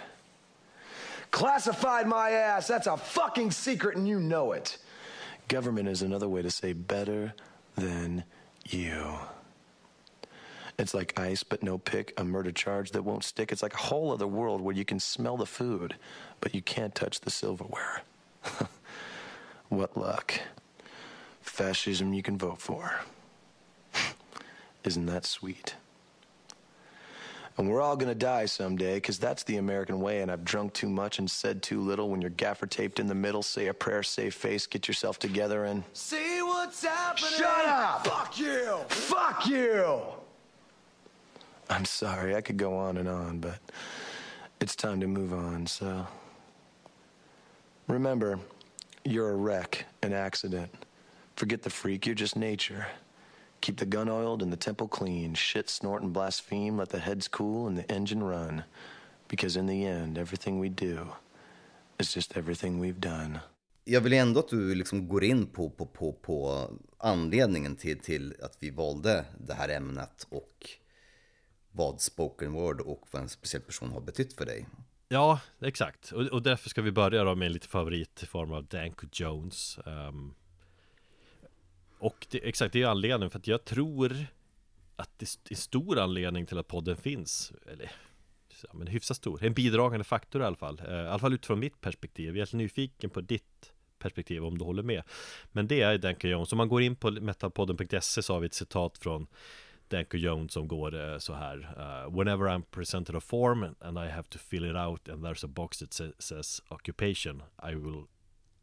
Classified 1.31 2.07
my 2.07 2.33
ass. 2.33 2.69
That's 2.69 2.87
a 2.87 2.99
fucking 2.99 3.53
secret, 3.53 3.97
and 3.97 4.07
you 4.07 4.21
know 4.21 4.53
it. 4.53 4.77
Government 5.49 5.89
is 5.89 6.03
another 6.03 6.29
way 6.29 6.43
to 6.43 6.51
say 6.51 6.75
better 6.75 7.33
than 7.75 8.23
you. 8.69 9.17
It's 10.79 10.93
like 10.93 11.19
ice, 11.19 11.43
but 11.43 11.63
no 11.63 11.79
pick, 11.79 12.13
a 12.19 12.25
murder 12.25 12.53
charge 12.53 12.91
that 12.91 13.03
won't 13.03 13.25
stick. 13.25 13.51
It's 13.51 13.63
like 13.63 13.73
a 13.75 13.79
whole 13.79 14.13
other 14.13 14.27
world 14.27 14.61
where 14.61 14.75
you 14.75 14.85
can 14.85 15.01
smell 15.01 15.37
the 15.37 15.47
food, 15.47 15.97
but 16.41 16.55
you 16.55 16.61
can't 16.61 16.95
touch 16.95 17.21
the 17.21 17.31
silverware. 17.31 18.03
what 19.71 19.97
luck. 19.97 20.35
Fascism 21.41 22.13
you 22.13 22.23
can 22.23 22.37
vote 22.37 22.61
for. 22.61 23.01
Isn't 24.85 25.07
that 25.07 25.25
sweet? 25.25 25.75
And 27.59 27.71
we're 27.71 27.81
all 27.81 27.97
gonna 27.97 28.15
die 28.15 28.45
someday, 28.45 28.97
because 28.97 29.19
that's 29.19 29.45
the 29.45 29.57
American 29.57 30.01
way, 30.01 30.21
and 30.21 30.31
I've 30.31 30.45
drunk 30.45 30.75
too 30.75 30.91
much 30.91 31.19
and 31.19 31.31
said 31.31 31.63
too 31.63 31.81
little. 31.81 32.11
When 32.11 32.21
you're 32.21 32.29
gaffer 32.29 32.67
taped 32.67 33.01
in 33.01 33.07
the 33.07 33.15
middle, 33.15 33.43
say 33.43 33.69
a 33.69 33.75
prayer, 33.75 34.03
save 34.03 34.35
face, 34.35 34.67
get 34.67 34.87
yourself 34.87 35.19
together, 35.19 35.65
and. 35.65 35.83
See 35.95 36.43
what's 36.43 36.85
happening! 36.85 37.31
Shut 37.31 37.67
up! 37.67 38.07
Fuck 38.07 38.39
you! 38.39 38.77
Fuck 38.89 39.47
you! 39.47 40.03
I'm 41.69 41.85
sorry, 41.85 42.37
I 42.37 42.41
could 42.41 42.57
go 42.57 42.77
on 42.77 42.97
and 42.97 43.09
on, 43.09 43.39
but 43.41 43.59
it's 44.61 44.77
time 44.77 45.01
to 45.01 45.07
move 45.07 45.33
on, 45.33 45.67
so. 45.67 46.07
Remember, 47.89 48.39
you're 49.05 49.31
a 49.31 49.37
wreck, 49.37 49.87
an 50.03 50.13
accident. 50.13 50.71
Forget 51.37 51.63
the 51.63 51.71
freak, 51.71 52.07
you're 52.07 52.15
just 52.15 52.37
nature. 52.37 52.87
Keep 53.61 53.79
the 53.79 53.87
gun 53.87 54.09
oiled 54.09 54.43
and 54.43 54.53
the 54.53 54.57
temple 54.57 54.89
clean. 54.89 55.35
Shit, 55.35 55.69
snort, 55.69 56.03
and 56.03 56.13
blaspheme. 56.13 56.77
Let 56.77 56.91
the 56.91 56.99
heads 56.99 57.29
cool 57.29 57.67
and 57.67 57.77
the 57.77 57.91
engine 57.91 58.23
run. 58.23 58.65
Because 59.29 59.57
in 59.57 59.67
the 59.67 59.85
end, 59.85 60.19
everything 60.19 60.59
we 60.59 60.69
do 60.69 61.09
is 61.99 62.13
just 62.13 62.37
everything 62.37 62.81
we've 62.81 63.01
done. 63.01 63.41
Jag 63.85 64.01
vill 64.01 64.13
ändå 64.13 64.41
att 64.41 64.49
du 64.49 64.75
liksom 64.75 65.09
går 65.09 65.25
in 65.25 65.47
på, 65.47 65.71
på, 65.71 65.87
på, 65.87 66.13
på 66.13 66.71
anledningen 66.99 67.77
till, 67.77 67.99
till 67.99 68.35
att 68.43 68.57
vi 68.61 68.71
valde 68.71 69.25
det 69.47 69.55
här 69.55 69.69
ämnet 69.69 70.27
och 70.29 70.71
vad 71.77 72.01
spoken 72.01 72.53
word 72.53 72.81
och 72.81 73.09
vad 73.11 73.23
en 73.23 73.29
speciell 73.29 73.63
person 73.63 73.91
har 73.91 74.01
betytt 74.01 74.33
för 74.33 74.47
dig. 74.47 74.67
Ja, 75.09 75.41
exakt. 75.61 76.13
Och, 76.13 76.23
och 76.23 76.43
därför 76.43 76.69
ska 76.69 76.83
vi 76.83 76.93
börja 76.93 77.25
då 77.25 77.35
med 77.35 77.47
en 77.47 77.53
lite 77.53 77.69
favorit 77.69 78.23
i 78.23 78.27
form 78.27 78.53
av 78.53 78.65
Danko 78.65 79.07
Jones. 79.13 79.79
Um, 79.85 80.35
och 81.99 82.27
det, 82.31 82.49
exakt, 82.49 82.73
det 82.73 82.83
är 82.83 82.87
anledningen 82.87 83.31
för 83.31 83.39
att 83.39 83.47
jag 83.47 83.65
tror 83.65 84.27
att 84.97 85.19
det 85.19 85.51
är 85.51 85.55
stor 85.55 85.99
anledning 85.99 86.47
till 86.47 86.59
att 86.59 86.69
podden 86.69 86.97
finns. 86.97 87.53
Eller, 87.73 87.93
ja, 88.63 88.71
men 88.75 88.87
hyfsat 88.87 89.17
stor. 89.17 89.45
En 89.45 89.55
bidragande 89.55 90.05
faktor 90.05 90.43
i 90.43 90.45
alla 90.45 90.57
fall. 90.57 90.83
Uh, 90.89 90.95
I 90.95 91.07
alla 91.07 91.19
fall 91.19 91.35
utifrån 91.35 91.59
mitt 91.59 91.81
perspektiv. 91.81 92.27
Jag 92.27 92.35
är 92.35 92.41
helt 92.41 92.53
nyfiken 92.53 93.11
på 93.11 93.21
ditt 93.21 93.73
perspektiv 93.99 94.45
om 94.45 94.59
du 94.59 94.65
håller 94.65 94.83
med. 94.83 95.03
Men 95.53 95.67
det 95.67 95.81
är 95.81 95.99
Danko 95.99 96.29
Jones. 96.29 96.53
Om 96.53 96.59
man 96.59 96.69
går 96.69 96.83
in 96.83 96.97
på 96.97 97.11
metalpodden.se 97.11 98.23
så 98.23 98.33
har 98.33 98.41
vi 98.41 98.47
ett 98.47 98.55
citat 98.55 98.99
från 98.99 99.27
Danko 99.89 100.17
Jones 100.17 100.53
som 100.53 100.69
går 100.69 100.95
uh, 100.95 101.19
så 101.19 101.35
här 101.35 101.59
uh, 101.59 102.19
Whenever 102.19 102.49
I'm 102.49 102.63
presented 102.71 103.17
a 103.17 103.21
form 103.21 103.75
and 103.81 103.99
I 103.99 104.09
have 104.09 104.29
to 104.29 104.39
fill 104.39 104.65
it 104.65 104.77
out 104.77 105.09
and 105.09 105.25
there's 105.25 105.45
a 105.45 105.49
box 105.49 105.79
that 105.79 105.93
sa 105.93 106.05
says 106.19 106.63
occupation 106.69 107.43
I 107.63 107.75
will 107.75 108.07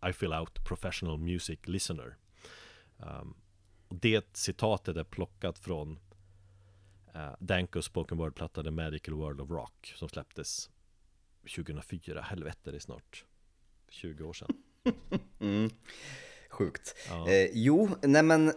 I 0.10 0.14
fill 0.14 0.34
out 0.34 0.64
professional 0.64 1.18
music 1.18 1.60
listener 1.68 2.18
um, 2.98 3.36
Det 3.90 4.38
citatet 4.38 4.98
är 4.98 5.04
plockat 5.04 5.60
från 5.60 6.00
uh, 7.16 7.36
Dankos 7.40 7.86
spoken 7.86 8.18
word-platta 8.18 8.64
The 8.64 8.72
Magical 8.72 9.14
World 9.14 9.42
of 9.42 9.50
Rock 9.50 9.94
som 9.96 10.10
släpptes 10.10 10.70
2004, 11.56 12.22
helvete 12.22 12.72
det 12.72 12.78
är 12.78 12.80
snart 12.80 13.26
20 13.90 14.24
år 14.24 14.34
sedan 14.34 14.50
mm. 15.40 15.70
Sjukt. 16.50 16.96
Ja. 17.10 17.30
Eh, 17.30 17.50
jo, 17.54 17.90
nej 18.02 18.24
men 18.24 18.54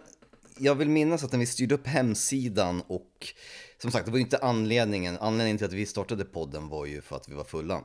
jag 0.59 0.75
vill 0.75 0.89
minnas 0.89 1.25
att 1.25 1.33
när 1.33 1.39
vi 1.39 1.47
styrde 1.47 1.75
upp 1.75 1.87
hemsidan 1.87 2.83
och 2.87 3.35
som 3.79 3.91
sagt, 3.91 4.05
det 4.05 4.11
var 4.11 4.19
ju 4.19 4.25
inte 4.25 4.39
anledningen. 4.39 5.19
Anledningen 5.21 5.59
till 5.59 5.67
att 5.67 5.73
vi 5.73 5.87
startade 5.87 6.25
podden 6.25 6.69
var 6.69 6.87
ju 6.87 7.01
för 7.01 7.17
att 7.17 7.29
vi 7.29 7.35
var 7.35 7.45
fulla. 7.45 7.85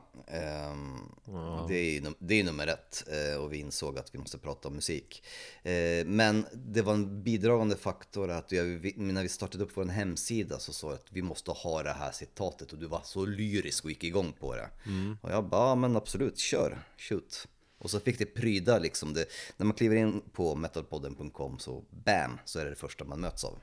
Wow. 1.24 1.66
det, 1.68 1.74
är 1.74 1.92
ju, 1.92 2.02
det 2.18 2.40
är 2.40 2.44
nummer 2.44 2.66
ett 2.66 3.04
uh, 3.32 3.42
och 3.42 3.52
vi 3.52 3.58
insåg 3.58 3.98
att 3.98 4.14
vi 4.14 4.18
måste 4.18 4.38
prata 4.38 4.68
om 4.68 4.74
musik. 4.74 5.24
Uh, 5.66 6.06
men 6.06 6.46
det 6.52 6.82
var 6.82 6.94
en 6.94 7.22
bidragande 7.22 7.76
faktor 7.76 8.30
att 8.30 8.52
jag, 8.52 8.66
när 8.96 9.22
vi 9.22 9.28
startade 9.28 9.64
upp 9.64 9.70
vår 9.74 9.84
hemsida 9.84 10.58
så 10.58 10.72
sa 10.72 10.86
jag 10.86 10.94
att 10.94 11.06
vi 11.10 11.22
måste 11.22 11.50
ha 11.50 11.82
det 11.82 11.92
här 11.92 12.12
citatet 12.12 12.72
och 12.72 12.78
du 12.78 12.86
var 12.86 13.00
så 13.04 13.26
lyrisk 13.26 13.84
och 13.84 13.90
gick 13.90 14.04
igång 14.04 14.32
på 14.40 14.54
det. 14.54 14.68
Mm. 14.86 15.16
Och 15.22 15.30
jag 15.30 15.44
bara, 15.44 15.68
ja 15.68 15.74
men 15.74 15.96
absolut, 15.96 16.38
kör, 16.38 16.78
shoot. 16.98 17.48
Och 17.82 17.90
så 17.90 18.00
fick 18.00 18.18
det 18.18 18.26
pryda 18.26 18.78
liksom, 18.78 19.14
det, 19.14 19.24
när 19.56 19.66
man 19.66 19.74
kliver 19.74 19.96
in 19.96 20.20
på 20.32 20.54
metalpodden.com 20.54 21.58
så 21.58 21.84
bam, 21.90 22.38
så 22.44 22.58
är 22.58 22.64
det 22.64 22.70
det 22.70 22.76
första 22.76 23.04
man 23.04 23.20
möts 23.20 23.44
av. 23.44 23.58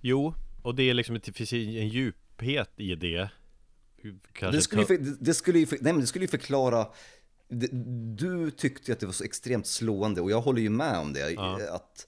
Jo, 0.00 0.34
och 0.62 0.74
det 0.74 0.82
är 0.82 0.94
liksom, 0.94 1.20
det 1.24 1.32
finns 1.32 1.52
en 1.52 1.88
djuphet 1.88 2.70
i 2.76 2.94
det. 2.94 3.30
Kanske 4.32 4.58
det 4.58 4.62
skulle, 4.62 4.82
ju, 4.82 5.16
det, 5.20 5.34
skulle 5.34 5.58
ju, 5.58 5.66
nej, 5.70 5.92
men 5.92 6.00
det 6.00 6.06
skulle 6.06 6.24
ju 6.24 6.28
förklara 6.28 6.86
du 8.16 8.50
tyckte 8.50 8.92
att 8.92 9.00
det 9.00 9.06
var 9.06 9.12
så 9.12 9.24
extremt 9.24 9.66
slående 9.66 10.20
och 10.20 10.30
jag 10.30 10.40
håller 10.40 10.62
ju 10.62 10.70
med 10.70 10.98
om 10.98 11.12
det. 11.12 11.38
Att 11.70 12.06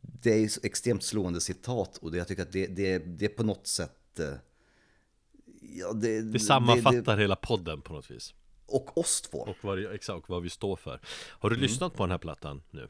det 0.00 0.30
är 0.30 0.48
så 0.48 0.60
extremt 0.62 1.02
slående 1.02 1.40
citat 1.40 1.96
och 1.96 2.12
det, 2.12 2.18
jag 2.18 2.28
tycker 2.28 2.42
att 2.42 2.52
det, 2.52 2.66
det, 2.66 2.98
det 2.98 3.24
är 3.24 3.28
på 3.28 3.42
något 3.42 3.66
sätt... 3.66 4.18
eh, 4.18 4.32
Ja, 5.60 5.92
det, 5.92 6.22
Det 6.22 6.38
sammanfattar 6.38 7.18
hela 7.18 7.36
podden 7.36 7.80
på 7.80 7.92
något 7.92 8.10
vis 8.10 8.34
och 8.68 8.98
oss 8.98 9.20
två. 9.20 9.38
Och 9.38 9.56
vad, 9.60 9.94
exakt 9.94 10.28
vad 10.28 10.42
vi 10.42 10.50
står 10.50 10.76
för 10.76 11.00
Har 11.30 11.50
du 11.50 11.56
lyssnat 11.56 11.94
på 11.94 12.02
den 12.02 12.10
här 12.10 12.18
plattan 12.18 12.62
nu? 12.70 12.88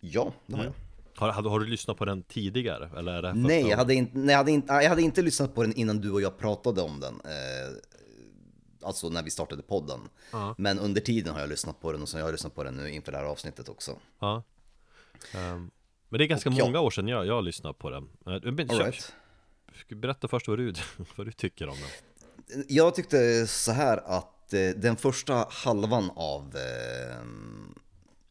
Ja, 0.00 0.32
det 0.46 0.56
har 0.56 0.64
jag. 0.64 0.72
Har, 1.14 1.28
har, 1.28 1.42
har 1.42 1.60
du 1.60 1.66
lyssnat 1.66 1.96
på 1.96 2.04
den 2.04 2.22
tidigare? 2.22 2.90
Eller 2.96 3.12
är 3.12 3.22
det 3.22 3.32
Nej, 3.32 3.68
jag 3.68 3.76
hade, 3.76 3.94
inte, 3.94 4.18
nej 4.18 4.30
jag, 4.30 4.38
hade 4.38 4.50
inte, 4.50 4.72
jag 4.72 4.88
hade 4.88 5.02
inte 5.02 5.22
lyssnat 5.22 5.54
på 5.54 5.62
den 5.62 5.72
innan 5.72 6.00
du 6.00 6.10
och 6.10 6.20
jag 6.22 6.38
pratade 6.38 6.82
om 6.82 7.00
den. 7.00 7.14
Eh, 7.24 7.76
alltså 8.82 9.08
när 9.08 9.22
vi 9.22 9.30
startade 9.30 9.62
podden. 9.62 10.00
Men 10.56 10.78
under 10.78 11.00
tiden 11.00 11.32
har 11.32 11.40
jag 11.40 11.48
lyssnat 11.48 11.80
på 11.80 11.92
den 11.92 12.02
och 12.02 12.08
så 12.08 12.16
har 12.16 12.24
jag 12.24 12.32
lyssnat 12.32 12.54
på 12.54 12.64
den 12.64 12.76
nu 12.76 12.90
inför 12.90 13.12
det 13.12 13.18
här 13.18 13.24
avsnittet 13.24 13.68
också. 13.68 13.96
Ja 14.18 14.42
Ehm, 15.34 15.70
Men 16.08 16.18
det 16.18 16.24
är 16.24 16.28
ganska 16.28 16.50
Och 16.50 16.56
många 16.56 16.80
år 16.80 16.90
sedan 16.90 17.08
jag, 17.08 17.26
jag 17.26 17.44
lyssnade 17.44 17.74
på 17.74 17.90
den 17.90 18.08
Eh, 18.26 18.52
men, 18.52 18.70
All 18.70 18.78
right. 18.78 19.12
Berätta 19.88 20.28
först 20.28 20.48
vad 20.48 20.58
du, 20.58 20.74
vad 21.16 21.26
du 21.26 21.32
tycker 21.32 21.68
om 21.68 21.76
den 21.76 22.64
Jag 22.68 22.94
tyckte 22.94 23.46
så 23.46 23.72
här 23.72 23.96
att 24.06 24.37
eh, 24.54 24.70
den 24.70 24.96
första 24.96 25.46
halvan 25.50 26.10
av 26.16 26.56
eh, 26.56 27.24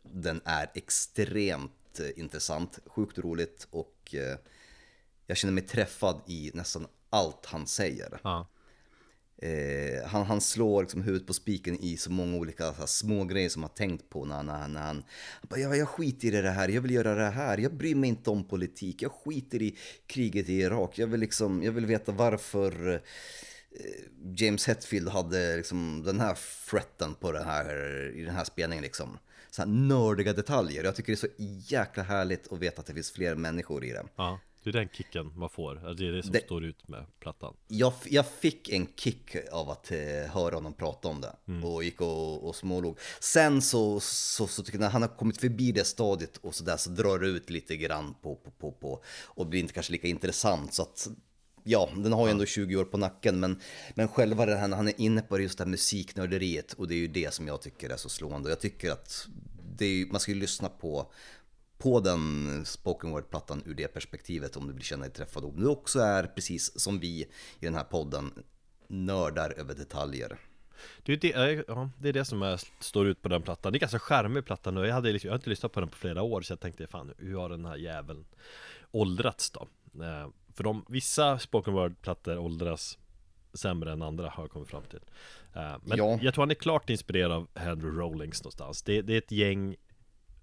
den 0.03 0.41
är 0.45 0.72
extremt 0.74 1.99
eh, 1.99 2.20
intressant, 2.20 2.80
sjukt 2.86 3.18
roligt 3.18 3.68
och 3.70 4.15
jag 5.28 5.38
känner 5.38 5.53
mig 5.53 5.63
träffad 5.63 6.22
i 6.28 6.51
nästan 6.53 6.88
allt 7.09 7.45
han 7.45 7.68
säger. 7.68 8.20
Ja, 8.24 8.47
Eh, 9.41 10.07
han, 10.07 10.26
han 10.26 10.41
slår 10.41 10.82
liksom 10.82 11.01
huvudet 11.01 11.28
på 11.28 11.34
spiken 11.34 11.80
i 11.80 11.97
så 11.97 12.11
många 12.11 12.38
olika 12.38 12.74
så 12.74 12.88
små 12.88 13.24
grejer 13.24 13.49
som 13.49 13.63
han 13.63 13.72
tänkt 13.76 14.09
på 14.09 14.26
när, 14.26 14.43
när, 14.43 14.68
när 14.68 14.82
han... 14.82 15.03
han 15.41 15.47
bara, 15.49 15.59
ja, 15.59 15.76
jag 15.76 15.88
skiter 15.88 16.28
i 16.28 16.41
det 16.41 16.49
här, 16.49 16.70
jag 16.70 16.82
vill 16.82 16.91
göra 16.91 17.15
det 17.15 17.30
här, 17.30 17.57
jag 17.57 17.74
bryr 17.74 17.95
mig 17.95 18.09
inte 18.09 18.30
om 18.30 18.43
politik, 18.43 19.01
jag 19.01 19.11
skiter 19.11 19.61
i 19.61 19.78
kriget 20.07 20.49
i 20.49 20.53
Irak, 20.53 20.97
jag 20.97 21.07
vill 21.07 21.20
liksom, 21.20 21.63
jag 21.63 21.72
vill 21.72 21.86
veta 21.86 22.11
varför 22.11 23.01
James 24.38 24.68
Hetfield 24.68 25.09
hade 25.09 25.57
liksom 25.57 26.03
den 26.05 26.20
här 26.20 26.36
fretten 26.36 27.15
på 27.15 27.32
den 27.32 27.45
här, 27.45 27.76
i 28.15 28.22
den 28.24 28.36
här 28.36 28.43
spelningen 28.43 28.84
liksom. 28.84 29.18
Så 29.49 29.61
här 29.61 29.70
nördiga 29.70 30.34
detaljer, 30.34 30.84
jag 30.84 30.95
tycker 30.95 31.11
det 31.11 31.15
är 31.24 31.28
så 31.28 31.74
jäkla 31.76 32.03
härligt 32.03 32.51
att 32.53 32.59
veta 32.59 32.80
att 32.82 32.86
det 32.88 32.93
finns 32.93 33.11
fler 33.11 33.36
människor 33.36 33.86
i 33.86 33.89
det. 33.91 34.03
ja 34.15 34.39
Det 34.63 34.70
är 34.70 34.74
den 34.74 34.89
kicken 34.89 35.32
man 35.39 35.49
får, 35.49 35.76
det 35.95 36.07
är 36.07 36.11
det 36.11 36.24
som 36.24 36.32
Det- 36.32 36.45
står 36.45 36.65
ut 36.65 36.88
med 36.88 37.05
plattan 37.20 37.53
Jag, 37.68 37.93
jag 38.05 38.28
fick 38.28 38.70
en 38.70 38.88
kick 38.95 39.36
av 39.51 39.70
att 39.70 39.91
eh, 39.91 39.97
höra 40.34 40.55
honom 40.55 40.74
prata 40.74 41.07
om 41.07 41.22
det 41.22 41.36
Mm. 41.47 41.63
och 41.63 41.84
gick 41.84 42.01
och, 42.01 42.47
och 42.47 42.55
smålog. 42.55 42.99
Sen 43.20 43.61
så, 43.61 43.99
så, 43.99 44.47
så 44.47 44.63
tycker 44.63 44.78
jag 44.78 44.82
när 44.84 44.89
han 44.89 45.01
har 45.01 45.09
kommit 45.18 45.38
förbi 45.38 45.72
det 45.72 45.84
stadiet 45.84 46.38
och 46.38 46.55
så 46.55 46.63
där 46.63 46.78
så 46.78 46.89
drar 46.89 47.20
det 47.20 47.28
ut 47.28 47.49
lite 47.49 47.78
grann 47.78 48.15
på, 48.22 48.36
på, 48.36 48.51
på, 48.51 48.72
på 48.72 49.03
och 49.26 49.47
blir 49.47 49.59
inte 49.59 49.74
kanske 49.74 49.91
lika 49.91 50.07
intressant 50.07 50.74
så 50.74 50.82
att 50.82 51.07
Ja, 51.70 51.89
den 51.95 52.13
har 52.13 52.28
ju 52.28 52.32
ändå 52.32 52.45
20 52.45 52.76
år 52.76 52.86
på 52.86 52.97
nacken 52.97 53.39
men, 53.39 53.59
men 53.95 54.07
själva 54.07 54.45
det 54.45 54.55
här 54.55 54.70
han 54.70 54.88
är 54.88 55.01
inne 55.01 55.22
på 55.22 55.39
just 55.39 55.57
det 55.57 55.63
här 55.63 55.72
musiknörderiet 55.72 56.74
och 56.74 56.88
det 56.88 56.93
är 56.93 56.99
ju 56.99 57.07
det 57.07 57.34
som 57.34 57.47
jag 57.47 57.61
tycker 57.61 57.89
är 57.89 57.97
så 57.97 58.09
slående. 58.09 58.49
Jag 58.49 58.59
tycker 58.59 58.91
att 58.91 59.28
är, 59.80 60.11
man 60.11 60.20
ska 60.20 60.32
ju 60.32 60.39
lyssna 60.39 60.70
på 60.70 61.11
på 61.78 61.99
den 61.99 62.65
spoken 62.65 63.11
word-plattan 63.11 63.63
ur 63.65 63.74
det 63.74 63.88
perspektivet 63.88 64.57
om 64.57 64.68
du 64.68 64.74
vill 64.74 64.84
känna 64.84 65.03
dig 65.03 65.13
träffad. 65.13 65.45
Om 65.45 65.59
du 65.59 65.68
också 65.68 65.99
är, 65.99 66.24
precis 66.24 66.80
som 66.80 66.99
vi 66.99 67.22
i 67.59 67.65
den 67.65 67.76
här 67.76 67.84
podden, 67.84 68.43
nördar 68.88 69.53
över 69.57 69.76
detaljer. 69.76 70.38
Det 71.03 71.13
är 71.13 71.18
det, 71.18 71.34
eh, 71.34 71.63
ja, 71.68 71.89
det 71.99 72.09
är 72.09 72.13
det 72.13 72.26
som 72.26 72.41
är, 72.41 72.61
står 72.80 73.07
ut 73.07 73.22
på 73.22 73.30
den 73.30 73.41
plattan 73.41 73.72
Det 73.72 73.78
är 73.78 73.80
ganska 73.80 73.99
charmig 73.99 74.45
platta 74.45 74.72
nu 74.72 74.86
Jag, 74.86 74.93
hade, 74.93 75.11
liksom- 75.11 75.28
jag 75.28 75.34
har 75.34 75.38
inte 75.38 75.49
lyssnat 75.49 75.72
på 75.72 75.80
den 75.80 75.89
på 75.89 75.97
flera 75.97 76.22
år 76.22 76.41
Så 76.41 76.51
jag 76.51 76.59
tänkte 76.59 76.88
fan 76.88 77.13
hur 77.18 77.38
har 77.38 77.49
den 77.49 77.65
här 77.65 77.76
jäveln 77.76 78.26
åldrats 78.91 79.51
då? 79.51 79.68
Eh, 80.58 80.64
för 80.64 80.64
de, 80.64 80.86
vissa 80.89 81.39
spoken 81.39 81.74
word-plattor 81.74 82.38
åldras 82.38 82.97
sämre 83.53 83.91
än 83.91 84.01
andra 84.01 84.30
har 84.30 84.43
jag 84.43 84.51
kommit 84.51 84.70
fram 84.70 84.84
till 84.84 84.99
eh, 85.55 85.76
Men 85.84 85.97
Ja. 85.97 86.20
jag 86.22 86.34
tror 86.34 86.41
han 86.41 86.51
är 86.51 86.55
klart 86.55 86.89
inspirerad 86.89 87.32
av 87.32 87.47
Henry 87.55 87.89
Rollings 87.89 88.43
någonstans 88.43 88.84
Det, 88.84 89.01
det 89.01 89.14
är 89.14 89.18
ett 89.18 89.32
gäng 89.32 89.76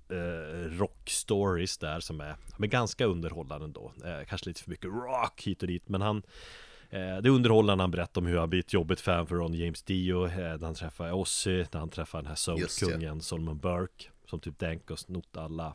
eh, 0.08 0.70
rock 0.78 1.10
stories 1.10 1.78
där 1.78 2.00
som 2.00 2.20
är, 2.20 2.36
men 2.58 2.68
ganska 2.68 3.04
underhållande 3.04 3.64
ändå 3.64 3.92
eh, 4.04 4.24
Kanske 4.28 4.48
lite 4.50 4.62
för 4.62 4.70
mycket 4.70 4.90
rock 4.90 5.42
hit 5.42 5.62
och 5.62 5.68
dit 5.68 5.88
Men 5.88 6.00
han 6.02 6.16
eh, 6.90 7.16
Det 7.22 7.28
är 7.28 7.28
underhållande 7.28 7.82
han 7.82 7.90
berättar 7.90 8.20
om 8.20 8.26
hur 8.26 8.38
han 8.38 8.50
blir 8.50 8.60
ett 8.60 8.72
jobbigt 8.72 9.00
fan 9.00 9.26
för 9.26 9.34
Ron 9.36 9.54
James 9.54 9.82
Dio 9.82 10.26
eh, 10.26 10.30
När 10.36 10.64
han 10.64 10.74
träffar 10.74 11.12
Ozzy, 11.12 11.64
när 11.72 11.78
han 11.80 11.90
träffar 11.90 12.18
den 12.18 12.26
här 12.28 12.34
soulkungen 12.34 13.20
Solomon 13.20 13.58
Burke 13.58 14.04
Som 14.26 14.40
typ 14.40 14.58
Dank 14.58 14.90
och 14.90 14.98
snott 14.98 15.36
alla 15.36 15.74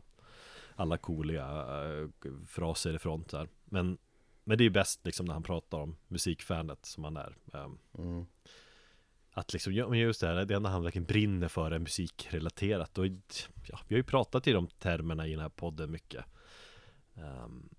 Alla 0.76 0.98
coola 0.98 1.62
eh, 1.86 2.08
fraser 2.48 2.96
ifrån 2.96 3.26
här. 3.34 3.48
Men 3.66 3.98
Men 4.50 4.58
det 4.58 4.64
är 4.64 4.70
bäst 4.70 5.06
liksom 5.06 5.26
när 5.26 5.34
han 5.34 5.44
pratar 5.44 5.78
om 5.78 5.96
musikfanet 6.08 6.86
som 6.86 7.04
han 7.04 7.18
är 7.18 7.36
Ehm, 7.54 7.78
Mm. 7.98 8.26
att 9.32 9.54
liksom, 9.54 9.74
ja, 9.74 9.90
men 9.90 10.00
just 10.00 10.22
det 10.22 10.28
här, 10.28 10.46
det 10.46 10.56
enda 10.56 10.70
han 10.70 10.84
verkligen 10.84 11.06
brinner 11.06 11.48
för 11.48 11.72
är 11.72 11.80
musikrelaterat. 11.80 12.98
Och 12.98 13.06
ja, 13.68 13.80
vi 13.88 13.96
har 13.96 13.98
ju 13.98 14.04
pratat 14.04 14.48
i 14.48 14.52
de 14.52 14.68
termerna 14.68 15.28
i 15.28 15.32
den 15.32 15.40
här 15.40 15.50
podden 15.50 15.92
mycket. 15.92 16.26
Ehm, 17.16 17.70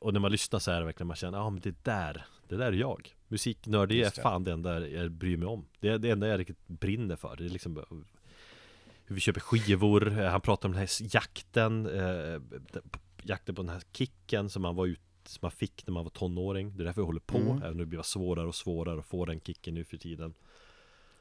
Och 0.00 0.12
när 0.12 0.20
man 0.20 0.32
lyssnar 0.32 0.58
så 0.58 0.70
är 0.70 0.80
det 0.80 0.84
verkligen 0.86 1.06
man 1.06 1.16
känner, 1.16 1.38
ja 1.38 1.44
ah, 1.44 1.50
men 1.50 1.60
det 1.60 1.84
där, 1.84 2.24
det 2.48 2.56
där 2.56 2.66
är 2.66 2.72
jag. 2.72 3.16
Musiknörd, 3.28 3.88
det. 3.88 4.02
är 4.02 4.22
fan 4.22 4.44
det 4.44 4.52
enda 4.52 4.88
jag 4.88 5.10
bryr 5.10 5.36
mig 5.36 5.48
om. 5.48 5.66
Det 5.80 5.88
är 5.88 5.98
det 5.98 6.10
enda 6.10 6.28
jag 6.28 6.40
riktigt 6.40 6.66
brinner 6.68 7.16
för, 7.16 7.36
det 7.36 7.44
är 7.44 7.48
liksom 7.48 7.76
Hur 9.04 9.14
vi 9.14 9.20
köper 9.20 9.40
skivor, 9.40 10.18
Eh, 10.18 10.30
han 10.30 10.40
pratar 10.40 10.68
om 10.68 10.72
den 10.72 10.80
här 10.80 11.14
jakten 11.14 11.86
eh, 11.86 12.40
Jakten 13.22 13.54
på 13.54 13.62
den 13.62 13.68
här 13.68 13.82
kicken 13.92 14.50
som 14.50 14.62
man 14.62 14.76
var 14.76 14.86
ut 14.86 15.00
som 15.28 15.38
man 15.42 15.50
fick 15.50 15.86
när 15.86 15.92
man 15.94 16.04
var 16.04 16.10
tonåring. 16.10 16.76
Det 16.76 16.82
är 16.82 16.84
därför 16.84 17.00
jag 17.00 17.06
håller 17.06 17.20
på, 17.20 17.38
Mm. 17.38 17.56
även 17.58 17.70
om 17.72 17.78
det 17.78 17.86
blir 17.86 18.02
svårare 18.02 18.46
och 18.48 18.54
svårare 18.54 18.98
att 19.00 19.06
få 19.06 19.24
den 19.24 19.40
kicken 19.40 19.74
nu 19.74 19.84
för 19.84 19.96
tiden. 19.96 20.34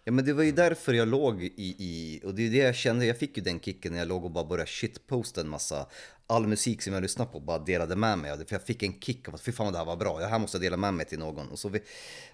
Ja 0.04 0.12
men 0.12 0.26
det 0.26 0.34
var 0.34 0.44
ju 0.44 0.52
därför 0.52 0.94
jag 0.94 1.08
låg 1.08 1.44
i, 1.44 1.52
i 1.80 2.22
och 2.26 2.34
det 2.36 2.48
är 2.48 2.52
det 2.52 2.58
jag 2.58 2.76
kände, 2.76 3.06
jag 3.06 3.18
fick 3.18 3.38
ju 3.38 3.44
den 3.44 3.60
kicken 3.60 3.92
när 3.92 4.00
jag 4.00 4.08
låg 4.08 4.26
och 4.26 4.32
bara 4.32 4.46
började 4.46 4.70
shitposta 4.70 5.42
en 5.42 5.50
massa. 5.50 5.88
All 6.28 6.48
musik 6.48 6.82
som 6.82 6.94
jag 6.94 7.02
lyssnade 7.02 7.32
på 7.32 7.40
bara 7.40 7.60
delade 7.60 7.96
med 7.96 8.18
mig. 8.20 8.32
Av 8.32 8.38
det, 8.40 8.46
för 8.46 8.56
jag 8.56 8.64
fick 8.64 8.84
en 8.84 9.00
kick 9.00 9.28
av 9.28 9.36
att 9.36 9.42
fy 9.42 9.52
fan 9.52 9.72
det 9.74 9.78
här 9.80 9.86
var 9.86 9.96
bra, 9.96 10.20
det 10.20 10.26
här 10.26 10.40
måste 10.40 10.58
jag 10.58 10.62
dela 10.62 10.78
med 10.78 10.94
mig 10.94 11.06
till 11.06 11.20
någon. 11.20 11.48
Och 11.48 11.60
så, 11.60 11.70
vi, 11.70 11.80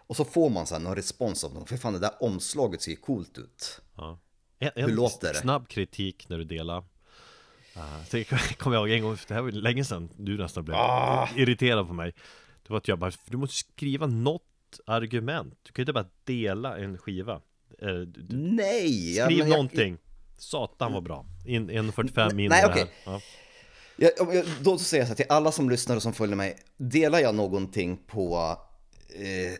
och 0.07 0.15
så 0.15 0.25
får 0.25 0.49
man 0.49 0.67
så 0.67 0.79
någon 0.79 0.95
respons 0.95 1.43
av 1.43 1.53
någon, 1.53 1.65
för 1.67 1.77
fan 1.77 1.93
det 1.93 1.99
där 1.99 2.11
omslaget 2.19 2.81
ser 2.81 2.91
ju 2.91 2.97
coolt 2.97 3.37
ut. 3.37 3.81
Ja. 3.95 4.19
En 4.59 4.71
Hur 4.75 4.95
låter 4.95 5.27
det? 5.33 5.39
snabb 5.39 5.67
kritik 5.67 6.29
när 6.29 6.37
du 6.37 6.43
delar 6.43 6.83
Det 8.11 8.23
kommer 8.57 8.75
jag 8.75 8.89
ihåg 8.89 8.97
en 8.97 9.03
gång, 9.03 9.17
det 9.27 9.33
här 9.33 9.41
var 9.41 9.51
länge 9.51 9.85
sedan 9.85 10.09
du 10.17 10.37
nästan 10.37 10.65
blev 10.65 10.77
Ah! 10.77 11.29
irriterad 11.35 11.87
på 11.87 11.93
mig 11.93 12.13
Det 12.63 12.69
var 12.69 12.77
att 12.77 12.87
jag 12.87 12.99
bara, 12.99 13.11
du 13.25 13.37
måste 13.37 13.55
skriva 13.55 14.07
något 14.07 14.43
argument 14.85 15.53
Du 15.63 15.71
kan 15.71 15.81
ju 15.81 15.83
inte 15.83 15.93
bara 15.93 16.07
dela 16.23 16.77
en 16.77 16.97
skiva 16.97 17.41
Eh, 17.81 17.87
du, 17.95 18.25
Nej! 18.37 19.15
ja, 19.15 19.25
Skriv 19.25 19.37
jag- 19.39 19.49
någonting 19.49 19.97
Satan 20.37 20.93
var 20.93 21.01
bra 21.01 21.25
In- 21.45 21.69
1.45 21.71 22.11
Nej, 22.15 22.33
mindre 22.35 22.57
nej, 22.57 22.65
okej. 22.69 22.85
här 23.05 23.13
ja. 23.13 23.21
Jag, 24.17 24.35
jag, 24.35 24.45
då 24.61 24.77
säger 24.77 25.01
jag 25.01 25.07
så 25.07 25.11
här 25.11 25.15
till 25.15 25.25
alla 25.29 25.51
som 25.51 25.69
lyssnar 25.69 25.95
och 25.95 26.01
som 26.01 26.13
följer 26.13 26.35
mig. 26.35 26.57
Delar 26.77 27.19
jag 27.19 27.35
någonting 27.35 27.97
på 28.07 28.57
eh, 29.09 29.53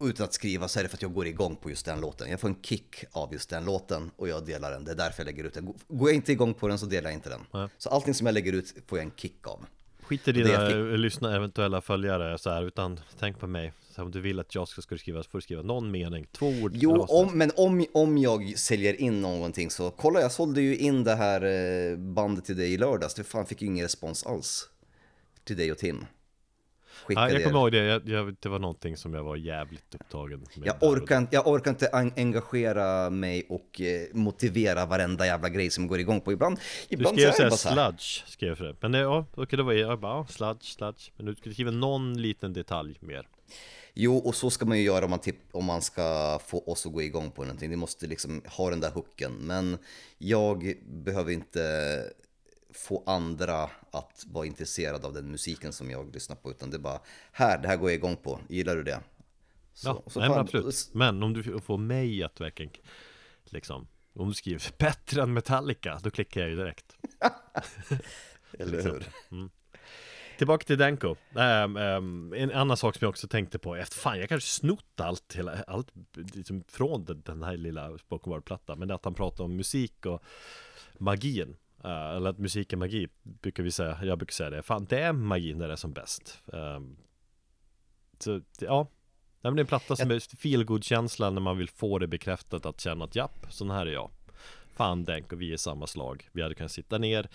utan 0.00 0.24
att 0.24 0.34
skriva 0.34 0.68
så 0.68 0.78
är 0.78 0.82
det 0.82 0.88
för 0.88 0.96
att 0.96 1.02
jag 1.02 1.14
går 1.14 1.26
igång 1.26 1.56
på 1.56 1.70
just 1.70 1.86
den 1.86 2.00
låten. 2.00 2.30
Jag 2.30 2.40
får 2.40 2.48
en 2.48 2.62
kick 2.62 3.04
av 3.12 3.32
just 3.32 3.50
den 3.50 3.64
låten 3.64 4.10
och 4.16 4.28
jag 4.28 4.46
delar 4.46 4.70
den. 4.70 4.84
Det 4.84 4.90
är 4.90 4.96
därför 4.96 5.22
jag 5.22 5.26
lägger 5.26 5.44
ut 5.44 5.54
den. 5.54 5.66
Går 5.88 6.08
jag 6.08 6.14
inte 6.14 6.32
igång 6.32 6.54
på 6.54 6.68
den 6.68 6.78
så 6.78 6.86
delar 6.86 7.10
jag 7.10 7.16
inte 7.16 7.28
den. 7.28 7.40
Nej. 7.52 7.68
Så 7.78 7.88
allting 7.88 8.14
som 8.14 8.26
jag 8.26 8.34
lägger 8.34 8.52
ut 8.52 8.74
får 8.86 8.98
jag 8.98 9.04
en 9.04 9.12
kick 9.16 9.46
av. 9.46 9.64
Skit 10.02 10.28
i 10.28 10.32
dina 10.32 10.68
lyssna 10.96 11.36
eventuella 11.36 11.80
följare 11.80 12.38
så 12.38 12.50
här, 12.50 12.62
utan 12.62 13.00
tänk 13.18 13.38
på 13.38 13.46
mig 13.46 13.72
så 13.90 14.02
Om 14.02 14.10
du 14.10 14.20
vill 14.20 14.40
att 14.40 14.54
jag 14.54 14.68
ska, 14.68 14.82
ska 14.82 14.98
skriva 14.98 15.22
så 15.22 15.30
får 15.30 15.38
du 15.38 15.42
skriva 15.42 15.62
någon 15.62 15.90
mening, 15.90 16.26
två 16.32 16.46
ord 16.46 16.72
Jo, 16.74 17.06
om, 17.08 17.38
men 17.38 17.50
om, 17.56 17.86
om 17.92 18.18
jag 18.18 18.58
säljer 18.58 19.00
in 19.00 19.20
någonting 19.20 19.70
så 19.70 19.90
kolla 19.90 20.20
jag 20.20 20.32
sålde 20.32 20.62
ju 20.62 20.76
in 20.76 21.04
det 21.04 21.14
här 21.14 21.42
eh, 21.42 21.96
bandet 21.96 22.44
till 22.44 22.56
dig 22.56 22.72
i 22.72 22.78
lördags. 22.78 23.14
Det 23.14 23.24
fan 23.24 23.46
fick 23.46 23.62
ju 23.62 23.68
ingen 23.68 23.84
respons 23.84 24.26
alls. 24.26 24.68
Till 25.44 25.56
dig 25.56 25.72
och 25.72 25.78
Tim. 25.78 26.04
Ja, 27.00 27.06
Skickade 27.06 27.32
jag 27.32 27.40
er. 27.40 27.44
kommer 27.44 27.58
ihåg 27.58 27.72
det, 27.72 27.78
jag, 27.78 28.08
jag, 28.08 28.36
det 28.40 28.48
var 28.48 28.58
någonting 28.58 28.96
som 28.96 29.14
jag 29.14 29.22
var 29.24 29.36
jävligt 29.36 29.94
upptagen 29.94 30.46
med 30.56 30.66
Jag 30.66 30.82
orkar, 30.82 31.18
inte- 31.18 31.34
jag 31.36 31.46
orkar 31.46 31.70
inte 31.70 31.86
en- 31.86 32.12
engagera 32.16 33.10
mig 33.10 33.46
och 33.48 33.80
eh, 33.80 34.06
motivera 34.12 34.86
varenda 34.86 35.26
jävla 35.26 35.48
grej 35.48 35.70
som 35.70 35.86
går 35.86 35.98
igång 36.00 36.20
på. 36.20 36.32
Ibland, 36.32 36.58
Du 36.88 36.94
ibland 36.94 37.16
skrev 37.18 37.32
så 37.32 37.42
är 37.42 37.44
det 37.50 37.56
såhär 37.56 37.76
bara 37.76 37.76
så 37.76 37.80
här. 37.82 37.90
sludge, 37.90 38.24
skrev 38.30 38.54
för 38.54 38.64
det 38.64 38.76
Men 38.80 38.92
det, 38.92 38.98
ja, 38.98 39.26
okej 39.34 39.56
då 39.56 39.62
var 39.62 39.72
jag, 39.72 39.90
jag 39.90 40.00
bara, 40.00 40.12
ja, 40.16 40.26
sludge, 40.28 40.62
sludge 40.64 41.10
Men 41.16 41.26
du 41.26 41.34
skulle 41.34 41.54
skriva 41.54 41.70
någon 41.70 42.22
liten 42.22 42.52
detalj 42.52 42.96
mer 43.00 43.28
Jo, 43.94 44.16
och 44.18 44.34
så 44.34 44.50
ska 44.50 44.64
man 44.66 44.78
ju 44.78 44.84
göra 44.84 45.04
om 45.04 45.10
man, 45.10 45.18
tipp, 45.18 45.36
om 45.52 45.64
man 45.64 45.82
ska 45.82 46.38
få 46.46 46.64
oss 46.66 46.86
att 46.86 46.92
gå 46.92 47.02
igång 47.02 47.30
på 47.30 47.42
någonting. 47.42 47.70
Det 47.70 47.76
måste 47.76 48.06
liksom 48.06 48.42
ha 48.46 48.70
den 48.70 48.80
där 48.80 48.90
hooken. 48.90 49.32
Men 49.32 49.78
jag 50.18 50.74
behöver 50.86 51.32
inte 51.32 51.60
få 52.72 53.02
andra 53.06 53.70
att 53.90 54.24
vara 54.26 54.46
intresserade 54.46 55.06
av 55.06 55.12
den 55.12 55.30
musiken 55.30 55.72
som 55.72 55.90
jag 55.90 56.14
lyssnar 56.14 56.36
på. 56.36 56.50
Utan 56.50 56.70
det 56.70 56.76
är 56.76 56.80
bara, 56.80 57.00
här, 57.32 57.58
det 57.58 57.68
här 57.68 57.76
går 57.76 57.90
jag 57.90 57.96
igång 57.96 58.16
på. 58.16 58.40
Gillar 58.48 58.76
du 58.76 58.82
det? 58.82 59.00
Så, 59.72 59.88
Ja, 59.88 60.02
så 60.06 60.20
nej, 60.20 60.28
men 60.28 60.38
absolut 60.38 60.90
Men 60.92 61.22
om 61.22 61.32
du 61.32 61.60
får 61.60 61.78
mig 61.78 62.22
att 62.22 62.40
verkligen 62.40 62.72
liksom 63.44 63.86
Om 64.14 64.28
du 64.28 64.34
skriver 64.34 64.62
bättre 64.78 65.22
än 65.22 65.32
Metallica, 65.32 66.00
då 66.02 66.10
klickar 66.10 66.40
jag 66.40 66.50
ju 66.50 66.56
direkt 66.56 66.96
Eller 68.58 68.82
hur? 68.82 69.04
Tillbaka 70.38 70.64
till 70.64 70.78
Danko 70.78 71.16
Ehm, 71.36 71.76
ehm, 71.76 72.32
En 72.32 72.52
annan 72.52 72.76
sak 72.76 72.94
som 72.94 73.04
jag 73.04 73.10
också 73.10 73.28
tänkte 73.28 73.58
på 73.58 73.74
är 73.74 73.82
att 73.82 73.94
fan 73.94 74.18
jag 74.18 74.28
kanske 74.28 74.50
snott 74.50 75.00
allt, 75.00 75.34
hela, 75.36 75.62
allt 75.66 75.88
liksom 76.34 76.64
från 76.68 77.04
den, 77.04 77.22
den 77.22 77.42
här 77.42 77.56
lilla 77.56 77.98
spoken 77.98 78.32
word-plattan 78.32 78.78
Men 78.78 78.90
att 78.90 79.04
han 79.04 79.14
pratar 79.14 79.44
om 79.44 79.56
musik 79.56 80.06
och 80.06 80.22
magin 80.98 81.56
Eh, 81.84 82.16
Eller 82.16 82.30
att 82.30 82.38
musik 82.38 82.72
är 82.72 82.76
magi, 82.76 83.08
brukar 83.22 83.62
vi 83.62 83.70
säga, 83.70 83.98
jag 84.02 84.18
brukar 84.18 84.32
säga 84.32 84.50
det. 84.50 84.62
Fan 84.62 84.84
det 84.88 84.98
är 84.98 85.12
magin 85.12 85.58
när 85.58 85.66
det 85.66 85.72
är 85.72 85.76
som 85.76 85.92
bäst. 85.92 86.38
Ehm, 86.52 86.96
Så 88.18 88.40
ja. 88.60 88.86
Nej, 89.42 89.50
men 89.50 89.56
det 89.56 89.60
är 89.60 89.64
en 89.64 89.66
platta 89.66 89.96
som 89.96 90.10
är 90.10 90.36
feelgood 90.36 90.84
känsla 90.84 91.30
när 91.30 91.40
man 91.40 91.58
vill 91.58 91.68
få 91.70 91.98
det 91.98 92.06
bekräftat 92.06 92.66
att 92.66 92.80
känna 92.80 93.04
att 93.04 93.16
japp, 93.16 93.46
sån 93.50 93.70
här 93.70 93.86
är 93.86 93.92
jag. 93.92 94.10
Fan 94.76 95.04
Denk 95.04 95.32
och 95.32 95.40
vi 95.40 95.52
är 95.52 95.56
samma 95.56 95.86
slag. 95.86 96.28
Vi 96.32 96.42
hade 96.42 96.54
kunnat 96.54 96.72
sitta 96.72 96.98
ner 96.98 97.28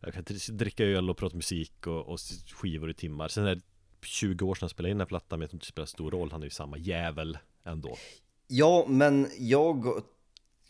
Jag 0.00 0.14
kan 0.14 0.24
dri- 0.24 0.52
dricka 0.52 0.84
öl 0.84 1.10
och 1.10 1.16
prata 1.16 1.36
musik 1.36 1.86
och, 1.86 2.06
och 2.08 2.18
skivor 2.54 2.90
i 2.90 2.94
timmar. 2.94 3.28
Sen 3.28 3.46
är 3.46 3.54
det 3.54 3.60
20 4.02 4.44
år 4.46 4.54
sedan 4.54 4.64
jag 4.64 4.70
spelade 4.70 4.90
in 4.90 4.96
den 4.98 5.00
här 5.00 5.06
plattan 5.08 5.38
Men 5.38 5.40
jag 5.42 5.50
tror 5.50 5.56
inte 5.56 5.66
det 5.66 5.70
spelar 5.72 5.86
stor 5.86 6.10
roll. 6.10 6.32
Han 6.32 6.40
är 6.42 6.46
ju 6.46 6.50
samma 6.50 6.78
jävel 6.78 7.38
ändå. 7.64 7.96
Ja, 8.48 8.84
men 8.88 9.28
jag... 9.38 10.02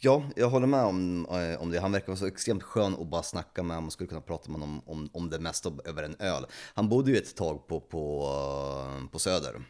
Ja, 0.02 0.22
jag 0.36 0.50
håller 0.50 0.66
med 0.66 0.84
om, 0.84 1.26
eh, 1.26 1.62
om 1.62 1.70
det. 1.70 1.80
Han 1.80 1.92
verkar 1.92 2.06
vara 2.06 2.16
så 2.16 2.26
extremt 2.26 2.62
skön 2.62 2.94
att 2.94 3.06
bara 3.06 3.22
snacka 3.22 3.62
med. 3.62 3.82
Man 3.82 3.90
skulle 3.90 4.08
kunna 4.08 4.20
prata 4.20 4.50
med 4.50 4.60
honom 4.60 4.82
om, 4.86 5.10
om 5.12 5.30
det 5.30 5.38
mesta 5.38 5.72
över 5.84 6.02
en 6.02 6.16
öl. 6.18 6.46
Han 6.74 6.88
bodde 6.88 7.10
ju 7.10 7.16
ett 7.16 7.36
tag 7.36 7.66
på, 7.66 7.80
på, 7.80 8.28
på 9.12 9.18
Söder. 9.18 9.62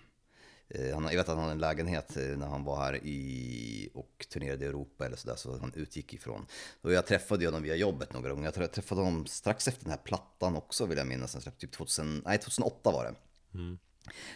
Eh, 0.68 0.95
Han, 0.95 1.05
jag 1.05 1.16
vet 1.16 1.28
att 1.28 1.35
han 1.35 1.39
hade 1.39 1.53
en 1.53 1.59
lägenhet 1.59 2.16
eh, 2.16 2.22
när 2.22 2.47
han 2.47 2.64
var 2.64 2.76
här 2.76 2.97
i, 2.97 3.91
och 3.95 4.26
turnerade 4.33 4.64
i 4.64 4.68
Europa 4.68 5.07
eller 5.07 5.16
sådär, 5.16 5.37
så 5.37 5.59
han 5.59 5.72
utgick 5.74 6.14
ifrån. 6.14 6.47
Och 6.81 6.93
jag 6.93 7.07
träffade 7.07 7.47
honom 7.47 7.62
via 7.62 7.76
jobbet 7.76 8.12
några 8.12 8.31
gånger. 8.31 8.53
Jag 8.57 8.72
träffade 8.72 9.01
honom 9.01 9.26
strax 9.26 9.68
efter 9.68 9.85
den 9.85 9.91
här 9.91 10.01
plattan 10.05 10.57
också 10.57 10.87
vill 10.87 10.99
jag 10.99 11.07
minnas. 11.07 11.49
Typ 11.59 11.72
2000, 11.72 12.22
nej, 12.26 12.39
2008 12.39 12.91
var 12.91 13.05
det. 13.05 13.14
Mm. 13.59 13.78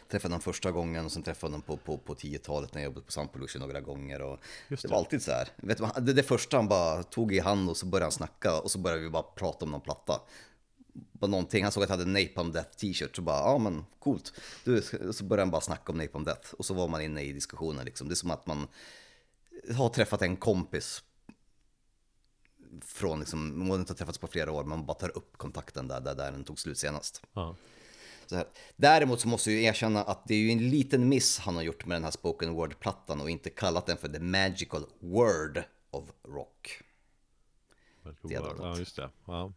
Träffade 0.09 0.33
honom 0.33 0.41
första 0.41 0.71
gången 0.71 1.05
och 1.05 1.13
sen 1.13 1.23
träffade 1.23 1.53
honom 1.53 1.63
på, 1.63 1.77
på, 1.77 1.99
på 1.99 2.15
10-talet 2.15 2.75
när 2.75 2.81
jag 2.81 2.85
jobbade 2.85 3.07
på 3.07 3.13
Sound 3.13 3.33
Pollution 3.33 3.63
några 3.63 3.81
gånger. 3.81 4.23
Och 4.23 4.39
det 4.69 4.83
det. 4.83 4.89
var 4.89 4.99
alltid 4.99 5.23
så 5.23 5.31
här. 5.31 5.49
Vet 5.57 5.79
du, 5.79 5.87
det, 6.01 6.13
det 6.13 6.23
första 6.23 6.57
han 6.57 6.69
bara 6.69 7.03
tog 7.03 7.35
i 7.35 7.39
hand 7.39 7.71
och 7.71 7.77
så 7.77 7.87
började 7.87 8.05
han 8.05 8.13
snacka 8.13 8.61
och 8.61 8.71
så 8.71 8.79
började 8.79 9.03
vi 9.03 9.11
bara 9.11 9.23
prata 9.23 9.65
om 9.65 9.71
någon 9.71 9.81
platta. 9.81 10.21
Bara 10.93 11.27
någonting. 11.27 11.63
Han 11.63 11.73
såg 11.73 11.83
att 11.83 11.89
jag 11.89 11.97
hade 11.97 12.11
Napalm 12.11 12.53
Death 12.53 12.77
t-shirt 12.77 13.17
så 13.17 13.23
bara, 13.23 13.39
ja 13.39 13.59
men 13.59 13.85
coolt. 13.99 14.33
Du, 14.65 14.83
så 15.13 15.25
började 15.25 15.43
han 15.43 15.51
bara 15.51 15.61
snacka 15.61 15.93
om 15.93 15.99
Napalm 15.99 16.25
Death 16.25 16.55
och 16.55 16.65
så 16.65 16.75
var 16.75 16.89
man 16.89 17.01
inne 17.01 17.23
i 17.23 17.33
diskussionen 17.33 17.85
liksom. 17.85 18.09
Det 18.09 18.13
är 18.13 18.17
som 18.17 18.31
att 18.31 18.47
man 18.47 18.67
har 19.77 19.89
träffat 19.89 20.23
en 20.23 20.37
kompis 20.37 21.03
från 22.81 23.21
liksom, 23.21 23.59
man 23.59 23.71
har 23.71 23.79
inte 23.79 23.95
träffats 23.95 24.19
på 24.19 24.27
flera 24.27 24.53
år, 24.53 24.65
man 24.65 24.87
bara 24.87 24.95
tar 24.95 25.17
upp 25.17 25.39
kontakten 25.39 25.89
där, 25.89 26.01
där, 26.01 26.15
där 26.15 26.33
den 26.33 26.45
tog 26.45 26.59
slut 26.59 26.79
senast. 26.79 27.23
Ja, 27.33 27.57
Så 28.27 28.37
här. 28.37 28.47
Däremot 28.77 29.21
så 29.21 29.29
måste 29.29 29.51
jag 29.51 29.61
ju 29.61 29.67
erkänna 29.67 30.03
att 30.03 30.29
det 30.29 30.35
är 30.35 30.39
ju 30.39 30.51
en 30.51 30.71
liten 30.71 31.09
miss 31.09 31.39
han 31.39 31.57
har 31.57 31.63
gjort 31.63 31.87
med 31.87 31.97
den 31.97 32.05
här 32.05 32.11
spoken 32.11 32.55
word-plattan 32.55 33.21
och 33.21 33.31
inte 33.31 33.51
kallat 33.51 33.87
den 33.87 33.97
för 33.97 34.09
the 34.09 34.21
magical 34.21 34.87
word 35.01 35.63
of 35.91 36.05
rock. 36.23 36.83
Det 38.23 38.35
hade 38.35 38.49
varit 38.49 38.61
ja 38.61 38.79
just 38.79 38.97
det 38.97 39.11
ja. 39.27 39.53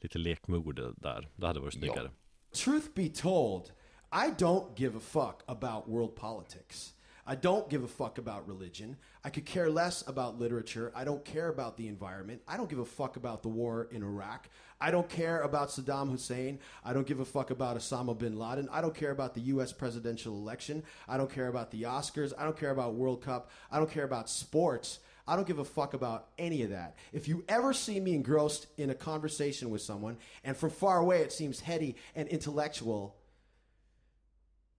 Lite 0.00 0.18
lekmord 0.18 0.80
där, 0.96 1.28
det 1.36 1.46
hade 1.46 1.60
varit 1.60 1.74
snyggare 1.74 2.10
Truth 2.52 2.94
be 2.94 3.08
told, 3.08 3.72
I 4.12 4.30
don't 4.30 4.74
give 4.76 4.96
a 4.96 5.00
fuck 5.00 5.42
about 5.46 5.88
world 5.88 6.16
politics. 6.16 6.94
I 7.26 7.36
don't 7.36 7.70
give 7.70 7.84
a 7.84 7.88
fuck 7.88 8.18
about 8.18 8.48
religion. 8.48 8.96
I 9.22 9.30
could 9.30 9.46
care 9.46 9.70
less 9.70 10.02
about 10.08 10.40
literature. 10.40 10.90
I 10.96 11.04
don't 11.04 11.24
care 11.24 11.48
about 11.48 11.76
the 11.76 11.86
environment. 11.86 12.42
I 12.48 12.56
don't 12.56 12.68
give 12.68 12.80
a 12.80 12.84
fuck 12.84 13.16
about 13.16 13.42
the 13.42 13.48
war 13.48 13.88
in 13.92 14.02
Iraq. 14.02 14.48
I 14.80 14.90
don't 14.90 15.08
care 15.08 15.42
about 15.42 15.68
Saddam 15.68 16.10
Hussein. 16.10 16.58
I 16.84 16.92
don't 16.92 17.06
give 17.06 17.20
a 17.20 17.24
fuck 17.24 17.50
about 17.50 17.76
Osama 17.76 18.16
bin 18.16 18.38
Laden. 18.38 18.68
I 18.72 18.80
don't 18.80 18.94
care 18.94 19.10
about 19.10 19.34
the 19.34 19.40
US 19.42 19.72
presidential 19.72 20.34
election. 20.34 20.82
I 21.06 21.18
don't 21.18 21.30
care 21.30 21.48
about 21.48 21.70
the 21.70 21.82
Oscars. 21.82 22.32
I 22.38 22.44
don't 22.44 22.58
care 22.58 22.70
about 22.70 22.94
World 22.94 23.22
Cup. 23.22 23.50
I 23.70 23.78
don't 23.78 23.90
care 23.90 24.04
about 24.04 24.30
sports. 24.30 25.00
I 25.28 25.36
don't 25.36 25.46
give 25.46 25.58
a 25.58 25.64
fuck 25.64 25.94
about 25.94 26.28
any 26.38 26.62
of 26.62 26.70
that. 26.70 26.96
If 27.12 27.28
you 27.28 27.44
ever 27.48 27.72
see 27.72 28.00
me 28.00 28.14
engrossed 28.14 28.66
in 28.78 28.90
a 28.90 28.94
conversation 28.94 29.70
with 29.70 29.82
someone, 29.82 30.16
and 30.42 30.56
from 30.56 30.70
far 30.70 30.98
away 30.98 31.20
it 31.20 31.32
seems 31.32 31.60
heady 31.60 31.94
and 32.16 32.26
intellectual, 32.28 33.16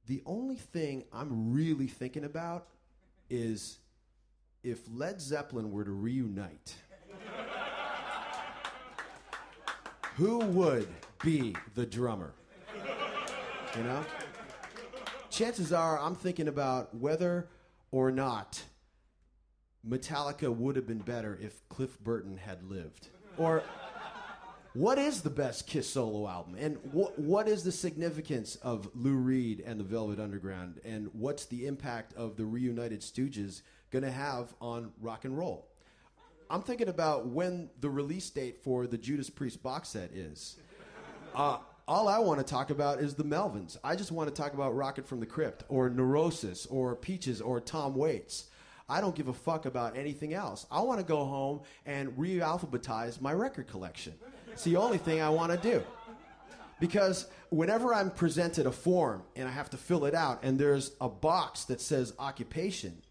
the 0.07 0.23
only 0.25 0.55
thing 0.55 1.05
I'm 1.13 1.53
really 1.53 1.87
thinking 1.87 2.25
about 2.25 2.67
is 3.29 3.77
if 4.63 4.79
Led 4.91 5.21
Zeppelin 5.21 5.71
were 5.71 5.85
to 5.85 5.91
reunite, 5.91 6.75
who 10.15 10.39
would 10.39 10.87
be 11.23 11.55
the 11.75 11.85
drummer? 11.85 12.33
You 13.75 13.83
know? 13.83 14.05
Chances 15.29 15.71
are 15.71 15.99
I'm 15.99 16.15
thinking 16.15 16.47
about 16.47 16.93
whether 16.93 17.47
or 17.91 18.11
not 18.11 18.61
Metallica 19.87 20.53
would 20.53 20.75
have 20.75 20.85
been 20.85 20.99
better 20.99 21.37
if 21.41 21.67
Cliff 21.69 21.99
Burton 21.99 22.37
had 22.37 22.63
lived. 22.63 23.07
Or 23.37 23.63
what 24.73 24.97
is 24.97 25.21
the 25.21 25.29
best 25.29 25.67
Kiss 25.67 25.89
solo 25.89 26.27
album? 26.27 26.55
And 26.59 26.77
what 26.91 27.17
what 27.17 27.47
is 27.47 27.63
the 27.63 27.71
significance 27.71 28.55
of 28.57 28.89
Lou 28.93 29.15
Reed 29.15 29.63
and 29.65 29.79
the 29.79 29.83
Velvet 29.83 30.19
Underground? 30.19 30.79
And 30.85 31.09
what's 31.13 31.45
the 31.45 31.65
impact 31.65 32.13
of 32.13 32.35
the 32.37 32.45
reunited 32.45 33.01
Stooges 33.01 33.61
going 33.89 34.03
to 34.03 34.11
have 34.11 34.53
on 34.61 34.91
rock 34.99 35.25
and 35.25 35.37
roll? 35.37 35.70
I'm 36.51 36.61
thinking 36.61 36.89
about 36.89 37.27
when 37.27 37.69
the 37.79 37.89
release 37.89 38.29
date 38.29 38.61
for 38.61 38.85
the 38.85 38.97
Judas 38.97 39.29
Priest 39.29 39.63
box 39.63 39.87
set 39.87 40.11
is. 40.11 40.57
Uh, 41.33 41.59
all 41.87 42.09
I 42.09 42.19
want 42.19 42.39
to 42.39 42.45
talk 42.45 42.71
about 42.71 42.99
is 42.99 43.13
the 43.13 43.23
Melvins. 43.23 43.77
I 43.85 43.95
just 43.95 44.11
want 44.11 44.27
to 44.27 44.35
talk 44.35 44.53
about 44.53 44.75
Rocket 44.75 45.07
from 45.07 45.21
the 45.21 45.25
Crypt 45.25 45.63
or 45.69 45.89
Neurosis 45.89 46.65
or 46.65 46.93
Peaches 46.97 47.39
or 47.39 47.61
Tom 47.61 47.95
Waits. 47.95 48.47
I 48.89 48.99
don't 48.99 49.15
give 49.15 49.29
a 49.29 49.33
fuck 49.33 49.65
about 49.65 49.95
anything 49.95 50.33
else. 50.33 50.65
I 50.69 50.81
want 50.81 50.99
to 50.99 51.05
go 51.05 51.23
home 51.23 51.61
and 51.85 52.11
re-alphabetize 52.17 53.21
my 53.21 53.31
record 53.31 53.67
collection. 53.67 54.13
It's 54.51 54.65
the 54.65 54.75
only 54.75 54.97
thing 54.97 55.21
I 55.21 55.29
want 55.29 55.53
to 55.53 55.57
do. 55.57 55.81
Because 56.81 57.27
whenever 57.49 57.93
I'm 57.93 58.11
presented 58.11 58.65
a 58.65 58.73
form 58.73 59.23
and 59.37 59.47
I 59.47 59.51
have 59.51 59.69
to 59.69 59.77
fill 59.77 60.03
it 60.03 60.15
out 60.15 60.43
and 60.43 60.59
there's 60.59 60.91
a 60.99 61.07
box 61.07 61.63
that 61.65 61.79
says 61.79 62.13
occupation, 62.19 63.01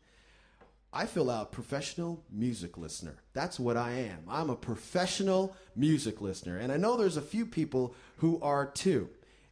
I 0.92 1.06
fill 1.06 1.30
out 1.30 1.52
professional 1.52 2.24
music 2.32 2.76
listener. 2.76 3.16
That's 3.32 3.60
what 3.60 3.76
I 3.76 3.92
am. 3.92 4.24
I'm 4.28 4.50
a 4.50 4.56
professional 4.56 5.56
music 5.76 6.20
listener. 6.20 6.58
And 6.58 6.72
I 6.72 6.76
know 6.76 6.96
there's 6.96 7.16
a 7.16 7.22
few 7.22 7.46
people 7.46 7.94
who 8.16 8.40
are 8.42 8.66
too. 8.66 9.08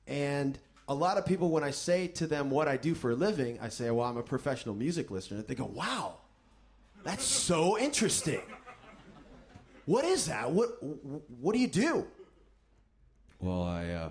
And 0.08 0.58
a 0.88 0.94
lot 0.94 1.16
of 1.16 1.26
people, 1.26 1.50
when 1.50 1.62
I 1.62 1.70
say 1.70 2.08
to 2.08 2.26
them 2.26 2.50
what 2.50 2.66
I 2.66 2.76
do 2.76 2.94
for 2.94 3.12
a 3.12 3.14
living, 3.14 3.58
I 3.60 3.68
say, 3.68 3.90
well, 3.90 4.06
I'm 4.06 4.16
a 4.16 4.22
professional 4.22 4.74
music 4.74 5.10
listener. 5.12 5.42
They 5.42 5.54
go, 5.54 5.66
wow, 5.66 6.16
that's 7.04 7.24
so 7.24 7.78
interesting. 7.78 8.40
What 9.84 10.04
is 10.04 10.26
that? 10.26 10.50
What, 10.50 10.82
what 10.82 11.52
do 11.52 11.60
you 11.60 11.68
do? 11.68 12.06
Well, 13.38 13.62
I 13.62 13.88
uh, 13.90 14.10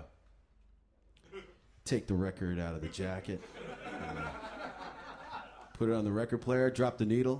take 1.84 2.06
the 2.06 2.14
record 2.14 2.58
out 2.58 2.74
of 2.74 2.80
the 2.80 2.88
jacket 2.88 3.42
put 5.78 5.88
it 5.88 5.94
on 5.94 6.04
the 6.04 6.10
record 6.10 6.42
player, 6.42 6.70
drop 6.70 6.98
the 6.98 7.04
needle, 7.04 7.38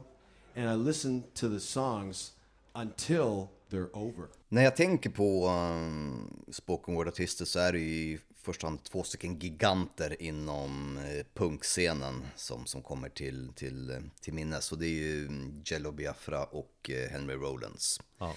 and 0.57 0.69
I 0.69 0.75
listen 0.75 1.25
to 1.35 1.49
the 1.49 1.61
songs 1.61 2.33
until 2.75 3.49
they're 3.71 3.97
over. 3.97 4.29
När 4.49 4.63
jag 4.63 4.77
tänker 4.77 5.11
på 5.11 5.49
um, 5.49 6.45
spoken 6.51 6.95
word-artister 6.95 7.45
så 7.45 7.59
är 7.59 7.73
det 7.73 7.79
ju 7.79 8.15
i 8.15 8.19
första 8.37 8.67
hand 8.67 8.85
två 8.85 9.03
stycken 9.03 9.39
giganter 9.39 10.23
inom 10.23 10.99
eh, 10.99 11.27
punkscenen 11.35 12.25
som, 12.37 12.67
som 12.67 12.83
kommer 12.83 13.09
till, 13.09 13.53
till, 13.55 13.91
eh, 13.91 13.97
till 14.21 14.33
minnes. 14.33 14.73
Och 14.73 14.79
det 14.79 14.87
är 14.87 15.01
ju 15.03 15.27
mm, 15.27 15.63
Jello 15.65 15.93
Biafra 15.93 16.45
och 16.45 16.91
eh, 16.91 17.11
Henry 17.11 17.35
Rollins. 17.35 18.01
Ja. 18.19 18.35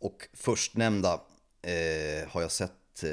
Och 0.00 0.28
förstnämnda 0.32 1.20
har 2.28 2.42
jag 2.42 2.52
sett 2.52 3.04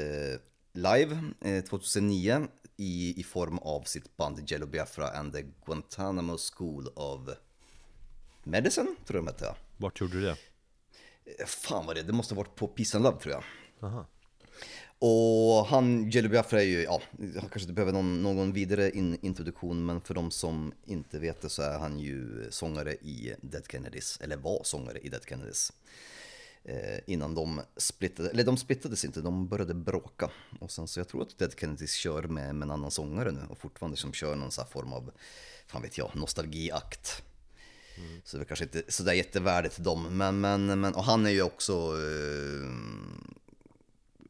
live 0.72 1.18
eh, 1.40 1.64
2009 1.64 2.48
i, 2.78 3.20
i 3.20 3.22
form 3.22 3.58
av 3.58 3.82
sitt 3.82 4.16
band 4.16 4.50
Jello 4.50 4.66
Biafra 4.66 5.08
and 5.08 5.32
the 5.32 5.44
Guantanamo 5.64 6.38
School 6.38 6.88
of 6.94 7.20
Medicine, 8.44 8.94
tror 9.06 9.16
jag 9.16 9.24
de 9.24 9.26
hette. 9.26 9.54
Vart 9.76 10.00
gjorde 10.00 10.20
du 10.20 10.20
det? 10.20 10.36
Fan 11.46 11.86
vad 11.86 11.96
det 11.96 12.02
det 12.02 12.12
måste 12.12 12.34
ha 12.34 12.42
varit 12.42 12.56
på 12.56 12.68
Peace 12.68 12.96
and 12.96 13.04
Love 13.04 13.20
tror 13.20 13.34
jag. 13.34 13.44
Aha. 13.80 14.06
Och 15.00 15.66
han, 15.66 16.10
Jello 16.10 16.28
Biafra 16.28 16.62
är 16.62 16.66
ju, 16.66 16.82
ja, 16.82 17.02
han 17.18 17.40
kanske 17.40 17.60
inte 17.60 17.72
behöver 17.72 17.92
någon, 17.92 18.22
någon 18.22 18.52
vidare 18.52 18.90
in, 18.90 19.18
introduktion, 19.22 19.86
men 19.86 20.00
för 20.00 20.14
de 20.14 20.30
som 20.30 20.72
inte 20.86 21.18
vet 21.18 21.40
det 21.40 21.48
så 21.48 21.62
är 21.62 21.78
han 21.78 21.98
ju 21.98 22.46
sångare 22.50 22.92
i 22.94 23.34
Dead 23.40 23.64
Kennedys, 23.70 24.18
eller 24.20 24.36
var 24.36 24.60
sångare 24.64 24.98
i 24.98 25.08
Dead 25.08 25.22
Kennedys. 25.28 25.72
Eh, 26.68 27.00
innan 27.06 27.34
de 27.34 27.60
splittade, 27.76 28.30
eller 28.30 28.44
de 28.44 28.56
splittades 28.56 29.04
inte, 29.04 29.20
de 29.20 29.48
började 29.48 29.74
bråka. 29.74 30.30
Och 30.60 30.70
sen 30.70 30.88
så 30.88 31.00
jag 31.00 31.08
tror 31.08 31.22
att 31.22 31.38
Dead 31.38 31.52
Kennedys 31.60 31.92
kör 31.92 32.22
med, 32.22 32.54
med 32.54 32.66
en 32.66 32.70
annan 32.70 32.90
sångare 32.90 33.32
nu 33.32 33.40
och 33.48 33.58
fortfarande 33.58 33.96
som 33.96 34.12
kör 34.12 34.36
någon 34.36 34.50
här 34.58 34.64
form 34.64 34.92
av, 34.92 35.10
fan 35.66 35.82
vet 35.82 35.98
jag, 35.98 36.10
nostalgiakt. 36.14 37.22
Så 38.24 38.36
det 38.36 38.42
är 38.42 38.44
kanske 38.44 38.64
inte 38.64 38.82
sådär 38.88 39.12
jättevärdigt 39.12 39.78
dem. 39.78 40.18
Men, 40.18 40.40
men, 40.40 40.80
men, 40.80 40.94
och 40.94 41.04
han 41.04 41.26
är 41.26 41.30
ju 41.30 41.42
också 41.42 41.72
eh, 41.72 42.70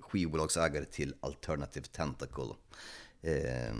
skivbolagsägare 0.00 0.84
till 0.84 1.14
Alternative 1.20 1.86
Tentacle. 1.86 2.54
Eh, 3.22 3.74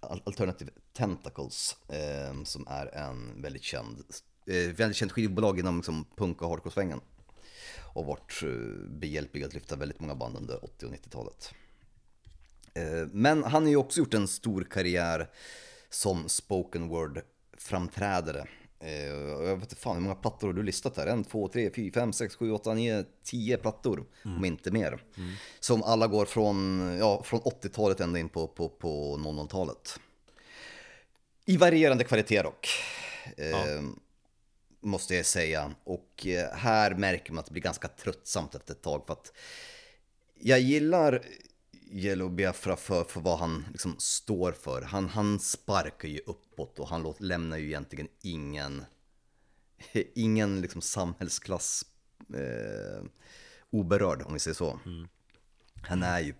Alternative 0.00 0.70
Tentacles, 0.92 1.76
eh, 1.88 2.42
som 2.44 2.66
är 2.68 2.94
en 2.94 3.42
väldigt 3.42 3.62
känd, 3.62 4.04
eh, 4.46 4.74
väldigt 4.76 4.96
känd 4.96 5.12
skivbolag 5.12 5.58
inom 5.58 5.76
liksom, 5.76 6.04
punk 6.16 6.42
och 6.42 6.48
hardcore-svängen. 6.48 7.00
Och 7.92 8.06
varit 8.06 8.42
eh, 8.42 8.48
behjälplig 8.90 9.44
att 9.44 9.54
lyfta 9.54 9.76
väldigt 9.76 10.00
många 10.00 10.14
band 10.14 10.36
under 10.36 10.64
80 10.64 10.86
och 10.86 10.92
90-talet. 10.92 11.50
Eh, 12.74 13.06
Men 13.12 13.44
han 13.44 13.62
har 13.62 13.70
ju 13.70 13.76
också 13.76 13.98
gjort 14.00 14.14
en 14.14 14.28
stor 14.28 14.64
karriär 14.70 15.30
som 15.90 16.28
spoken 16.28 16.88
word 16.88 17.20
framträdare. 17.58 18.46
Eh, 18.80 19.04
Jag 19.14 19.56
vet 19.56 19.62
inte 19.62 19.76
fan 19.76 19.94
hur 19.96 20.02
många 20.02 20.14
plattor 20.14 20.46
har 20.46 20.54
du 20.54 20.62
listat 20.62 20.96
här? 20.96 21.06
En, 21.06 21.24
två, 21.24 21.48
tre, 21.48 21.70
fyra, 21.74 21.92
fem, 21.94 22.12
sex, 22.12 22.36
sju, 22.36 22.50
åtta, 22.52 22.74
nio, 22.74 23.04
tio 23.22 23.56
plattor. 23.56 24.04
Om 24.24 24.44
inte 24.44 24.70
mer. 24.70 25.02
Som 25.60 25.82
alla 25.82 26.06
går 26.06 26.26
från, 26.26 26.80
ja, 26.98 27.22
från 27.22 27.40
80-talet 27.40 28.00
ända 28.00 28.18
in 28.18 28.28
på, 28.28 28.48
på, 28.48 28.68
på 28.68 29.16
00-talet. 29.16 30.00
I 31.44 31.56
varierande 31.56 32.04
kvalitet 32.04 32.42
dock. 32.42 32.68
Eh, 33.36 33.82
Måste 34.80 35.14
jag 35.14 35.26
säga. 35.26 35.74
Och 35.84 36.26
eh, 36.26 36.52
här 36.52 36.94
märker 36.94 37.32
man 37.32 37.38
att 37.38 37.46
det 37.46 37.52
blir 37.52 37.62
ganska 37.62 37.88
tröttsamt 37.88 38.54
efter 38.54 38.74
ett 38.74 38.82
tag. 38.82 39.06
För 39.06 39.12
att 39.12 39.32
jag 40.34 40.60
gillar 40.60 41.22
Yellow 41.90 42.30
Biafra 42.30 42.76
för, 42.76 43.04
för 43.04 43.20
vad 43.20 43.38
han 43.38 43.64
liksom 43.70 43.94
står 43.98 44.52
för. 44.52 44.82
Han, 44.82 45.08
han 45.08 45.40
sparkar 45.40 46.08
ju 46.08 46.20
uppåt 46.26 46.78
och 46.78 46.88
han 46.88 47.02
låt, 47.02 47.20
lämnar 47.20 47.56
ju 47.56 47.66
egentligen 47.66 48.08
ingen, 48.22 48.84
ingen 50.14 50.60
liksom 50.60 50.82
samhällsklass 50.82 51.84
eh, 52.34 53.04
oberörd 53.70 54.22
om 54.22 54.32
vi 54.32 54.38
säger 54.38 54.54
så. 54.54 54.80
Han 55.82 56.02
är 56.02 56.20
ju, 56.20 56.34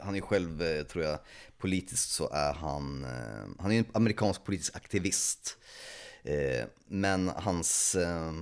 han 0.00 0.16
är 0.16 0.20
själv, 0.20 0.62
eh, 0.62 0.82
tror 0.82 1.04
jag, 1.04 1.18
politiskt 1.58 2.10
så 2.10 2.30
är 2.30 2.52
han, 2.52 3.04
eh, 3.04 3.48
han 3.58 3.72
är 3.72 3.78
en 3.78 3.86
amerikansk 3.92 4.44
politisk 4.44 4.76
aktivist. 4.76 5.58
Eh, 6.24 6.64
men 6.86 7.28
hans 7.28 7.94
eh, 7.94 8.32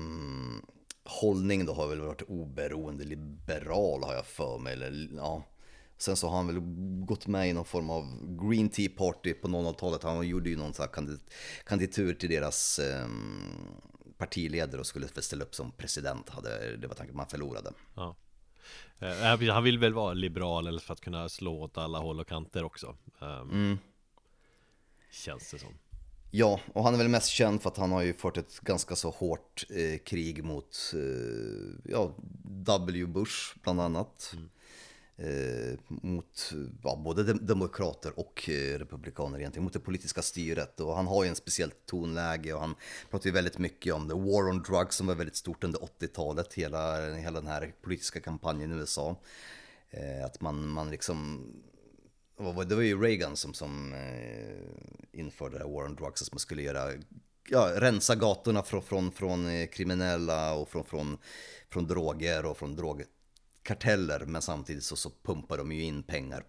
hållning 1.05 1.66
då 1.66 1.74
har 1.74 1.89
väl 1.89 2.01
varit 2.01 2.22
oberoende 2.22 3.05
liberal 3.05 4.03
har 4.03 4.14
jag 4.14 4.26
för 4.26 4.59
mig. 4.59 4.72
Eller, 4.72 5.09
ja. 5.16 5.43
Sen 5.97 6.16
så 6.16 6.28
har 6.28 6.37
han 6.37 6.47
väl 6.47 6.61
gått 7.07 7.26
med 7.26 7.49
i 7.49 7.53
någon 7.53 7.64
form 7.64 7.91
av 7.91 8.05
Green 8.43 8.68
Tea 8.68 8.91
Party 8.97 9.35
på 9.35 9.49
00-talet. 9.49 10.03
Han 10.03 10.28
gjorde 10.28 10.51
ju 10.51 10.57
någon 10.57 10.74
sån 10.74 11.18
kandidatur 11.64 12.14
till 12.14 12.31
deras 12.31 12.78
eh, 12.78 13.09
partiledare 14.18 14.81
och 14.81 14.87
skulle 14.87 15.09
ställa 15.09 15.45
upp 15.45 15.55
som 15.55 15.72
president. 15.72 16.28
Hade, 16.28 16.76
det 16.76 16.87
var 16.87 16.95
tanken, 16.95 17.16
man 17.16 17.26
förlorade. 17.26 17.72
Ja. 17.95 18.16
Eh, 18.99 19.51
Han 19.53 19.64
vill 19.64 19.78
väl 19.78 19.95
vara 19.95 20.12
liberal 20.12 20.66
eller 20.66 20.81
för 20.81 20.93
att 20.93 21.01
kunna 21.01 21.28
slå 21.28 21.62
åt 21.62 21.78
alla 21.78 21.99
håll 21.99 22.20
och 22.20 22.28
kanter 22.28 22.64
också. 22.64 22.97
Um, 23.18 23.78
Känns 25.12 25.51
det 25.51 25.59
som. 25.59 25.78
Ja, 26.31 26.61
och 26.72 26.85
han 26.85 26.95
är 26.95 26.99
väl 26.99 27.09
mest 27.09 27.28
känd 27.28 27.62
för 27.62 27.70
att 27.70 27.76
han 27.76 27.93
har 27.93 28.03
ju 28.03 28.12
fört 28.12 28.37
ett 28.37 28.61
ganska 28.61 28.97
så 28.97 29.11
hårt 29.11 29.66
eh, 29.70 29.99
krig 29.99 30.45
mot 30.45 30.93
eh, 30.95 31.91
ja, 31.93 32.14
W. 32.45 33.07
Bush 33.07 33.57
bland 33.62 33.81
annat. 33.81 34.35
Eh, 35.16 35.78
mot 35.87 36.53
ja, 36.83 36.97
både 37.05 37.22
dem- 37.22 37.47
demokrater 37.47 38.18
och 38.18 38.49
eh, 38.51 38.78
republikaner 38.78 39.39
egentligen, 39.39 39.64
mot 39.64 39.72
det 39.72 39.81
politiska 39.81 40.22
styret. 40.22 40.81
Och 40.81 40.97
han 40.97 41.07
har 41.07 41.24
ju 41.24 41.28
en 41.28 41.37
speciellt 41.37 41.87
tonläge 41.87 42.53
och 42.53 42.61
han 42.61 42.74
pratar 43.11 43.26
ju 43.26 43.33
väldigt 43.33 43.59
mycket 43.59 43.95
om 43.95 44.09
the 44.09 44.14
war 44.14 44.49
on 44.49 44.62
drugs 44.62 44.97
som 44.97 45.07
var 45.07 45.14
väldigt 45.14 45.37
stort 45.37 45.64
under 45.64 45.78
80-talet, 45.78 46.55
hela, 46.55 47.14
hela 47.14 47.41
den 47.41 47.49
här 47.51 47.74
politiska 47.83 48.20
kampanjen 48.20 48.72
i 48.72 48.74
USA. 48.74 49.16
Eh, 49.91 50.24
att 50.24 50.41
man, 50.41 50.68
man 50.68 50.91
liksom 50.91 51.47
det? 52.45 52.64
det 52.64 52.74
var 52.74 52.82
ju 52.82 53.03
Reagan 53.03 53.36
som, 53.36 53.55
som 53.55 53.93
eh, 53.93 55.20
införde 55.20 55.59
det 55.59 55.64
här 55.64 55.70
War 55.70 55.84
on 55.84 55.95
Drugs, 55.95 56.20
som 56.20 56.38
skulle 56.38 56.62
göra, 56.62 56.93
ja, 57.49 57.72
rensa 57.76 58.14
gatorna 58.14 58.62
från, 58.62 58.82
från, 58.82 59.12
från 59.12 59.66
kriminella 59.66 60.55
och 60.55 60.68
från, 60.68 60.84
från, 60.84 61.18
från 61.70 61.86
droger 61.86 62.47
och 62.47 62.59
från 62.59 62.76
drogkarteller. 62.76 64.24
Men 64.26 64.43
samtidigt 64.43 64.84
så, 64.84 64.97
så 64.97 65.11
pumpar 65.22 65.59
de 65.59 65.72
ju 65.72 65.82
in 65.82 66.03
pengar 66.03 66.45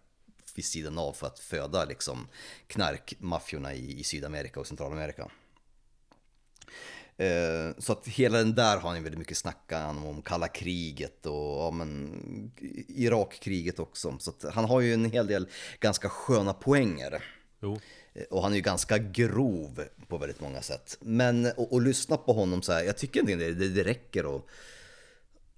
vid 0.56 0.66
sidan 0.66 0.98
av 0.98 1.14
för 1.14 1.28
att 1.28 1.40
föda 1.40 1.86
liksom 1.86 2.28
knarkmaffiorna 2.68 3.74
i, 3.74 4.00
i 4.00 4.04
Sydamerika 4.04 4.60
och 4.60 4.68
Centralamerika. 4.68 5.32
Eh, 7.18 7.76
Så 7.78 7.92
att 7.94 8.08
hela 8.08 8.38
den 8.38 8.56
där 8.56 8.78
har 8.78 8.94
ni 8.94 9.00
väldigt 9.00 9.20
mycket 9.20 9.38
snackat 9.38 9.90
om, 9.90 10.06
om 10.06 10.22
kalla 10.22 10.48
kriget 10.48 11.26
och 11.26 11.60
ja, 11.60 11.72
men, 11.72 12.52
Irakkriget 12.88 13.80
också. 13.80 14.18
Så 14.20 14.30
att 14.30 14.54
han 14.54 14.66
har 14.66 14.82
ju 14.82 14.94
en 14.94 15.06
hel 15.06 15.28
del 15.28 15.48
ganska 15.80 16.10
sköna 16.10 16.54
poänger. 16.54 17.24
Jo, 17.62 17.80
Eh, 18.14 18.24
Och 18.30 18.44
han 18.44 18.52
är 18.52 18.56
ju 18.56 18.62
ganska 18.62 18.98
grov 18.98 19.84
på 20.08 20.18
väldigt 20.18 20.42
många 20.42 20.62
sätt. 20.62 20.98
Men 21.02 21.46
att 21.46 21.84
lyssna 21.84 22.18
på 22.18 22.34
honom 22.34 22.62
så 22.62 22.72
här, 22.72 22.84
jag 22.84 22.98
tycker 22.98 23.20
inte 23.20 23.36
det, 23.36 23.70
det, 23.70 23.84
räcker 23.84 24.36
att, 24.36 24.46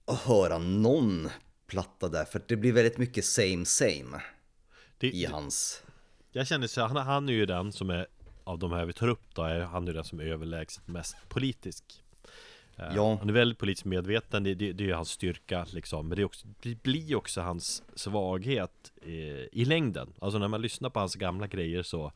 att 0.06 0.20
höra 0.20 0.58
någon 0.58 1.30
platta 1.68 2.10
där. 2.10 2.26
För 2.26 2.42
det 2.48 2.56
blir 2.56 2.72
väldigt 2.72 2.98
mycket 2.98 3.26
same 3.26 3.66
same 3.66 4.22
det, 4.98 5.08
i 5.08 5.26
hans... 5.26 5.84
Jag 6.32 6.48
känner 6.48 6.68
så 6.68 6.82
han, 6.82 6.98
han 6.98 7.30
är 7.30 7.34
ju 7.34 7.46
den 7.46 7.72
som 7.72 7.90
är 7.90 8.08
Av 8.44 8.60
de 8.60 8.72
här 8.72 8.86
vi 8.86 8.94
tar 8.94 9.08
upp 9.08 9.36
då 9.36 9.44
är 9.44 9.60
han 9.60 9.88
ju 9.88 9.94
den 9.94 10.04
som 10.04 10.20
är 10.20 10.24
överlägset 10.26 10.88
mest 10.88 11.16
politisk. 11.30 12.04
Eh, 12.78 12.96
Ja. 12.96 13.18
Han 13.20 13.30
är 13.30 13.34
väldigt 13.34 13.58
politiskt 13.58 13.86
medveten, 13.86 14.44
det, 14.44 14.54
det, 14.56 14.74
det 14.74 14.90
är 14.90 14.94
hans 14.94 15.10
styrka 15.10 15.66
liksom. 15.70 16.08
Men 16.08 16.16
det, 16.16 16.22
är 16.22 16.26
också, 16.26 16.48
det 16.62 16.84
blir 16.84 17.16
också 17.16 17.42
hans 17.42 17.84
svaghet 17.96 18.92
eh, 19.02 19.12
i 19.52 19.66
längden. 19.66 20.14
Alltså 20.20 20.40
när 20.40 20.48
man 20.48 20.62
lyssnar 20.62 20.90
på 20.90 21.00
hans 21.00 21.16
gamla 21.16 21.48
grejer 21.48 21.84
så 21.84 22.12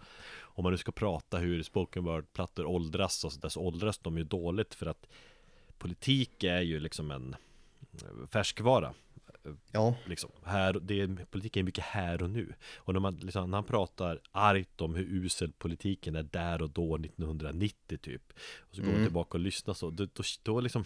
Om 0.58 0.64
man 0.64 0.72
nu 0.72 0.78
ska 0.78 0.92
prata 0.92 1.38
hur 1.38 1.64
spoken 1.64 2.04
word-plattor 2.04 2.66
åldras 2.66 3.24
och 3.24 3.34
så 3.34 3.40
där 3.40 3.50
så 3.50 3.62
åldras 3.62 3.98
de 3.98 4.18
ju 4.18 4.24
dåligt 4.24 4.76
för 4.76 4.86
att 4.86 5.08
Politik 5.78 6.44
är 6.44 6.62
ju 6.62 6.80
liksom 6.80 7.12
en 7.12 7.36
eh, 7.94 8.28
färskvara 8.32 8.94
Ja, 9.72 9.96
liksom, 10.06 10.32
här, 10.46 10.74
det 10.74 11.02
är, 11.02 11.26
politik 11.26 11.58
är 11.58 11.64
mycket 11.64 11.84
här 11.84 12.24
och 12.24 12.30
nu 12.30 12.54
Och 12.76 12.94
när, 12.94 13.00
man, 13.00 13.16
liksom, 13.16 13.52
när 13.52 13.58
han 13.58 13.64
pratar 13.64 14.22
argt 14.32 14.82
om 14.82 14.96
hur 14.96 15.06
usel 15.06 15.52
politiken 15.52 16.16
är 16.16 16.24
där 16.24 16.62
och 16.62 16.70
då 16.70 16.96
1990 16.96 17.98
typ 17.98 18.34
Och 18.60 18.76
så 18.76 18.82
går 18.82 18.92
man 18.92 19.04
tillbaka 19.04 19.38
och 19.38 19.40
lyssnar 19.40 19.74
så 19.74 19.90
Då, 19.90 20.06
då, 20.14 20.24
då 20.44 20.62
liksom 20.62 20.86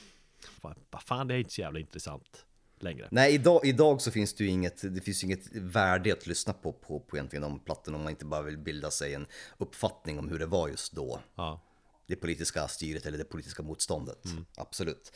Vad 0.89 1.03
fan 1.03 1.27
det 1.27 1.33
är 1.33 1.37
inte 1.37 1.53
så 1.53 1.61
jävla 1.61 1.79
intressant 1.79 2.45
längre 2.83 3.07
Nej, 3.11 3.33
idag, 3.33 3.61
idag 3.63 4.01
så 4.01 4.11
finns 4.11 4.33
det 4.33 4.43
ju 4.43 4.49
inget, 4.49 4.95
det 4.95 5.01
finns 5.01 5.23
inget 5.23 5.55
värde 5.55 6.13
att 6.13 6.27
lyssna 6.27 6.53
på, 6.53 6.73
på, 6.73 6.99
på 6.99 7.17
egentligen 7.17 7.41
de 7.41 7.59
plattorna 7.59 7.97
om 7.97 8.03
man 8.03 8.09
inte 8.09 8.25
bara 8.25 8.41
vill 8.41 8.57
bilda 8.57 8.91
sig 8.91 9.13
en 9.13 9.25
uppfattning 9.57 10.19
om 10.19 10.29
hur 10.29 10.39
det 10.39 10.45
var 10.45 10.67
just 10.67 10.93
då. 10.93 11.19
Ja, 11.35 11.61
Det 12.07 12.15
politiska 12.15 12.67
styret 12.67 13.05
eller 13.05 13.17
det 13.17 13.23
politiska 13.23 13.63
motståndet. 13.63 14.23
Absolut. 14.55 15.11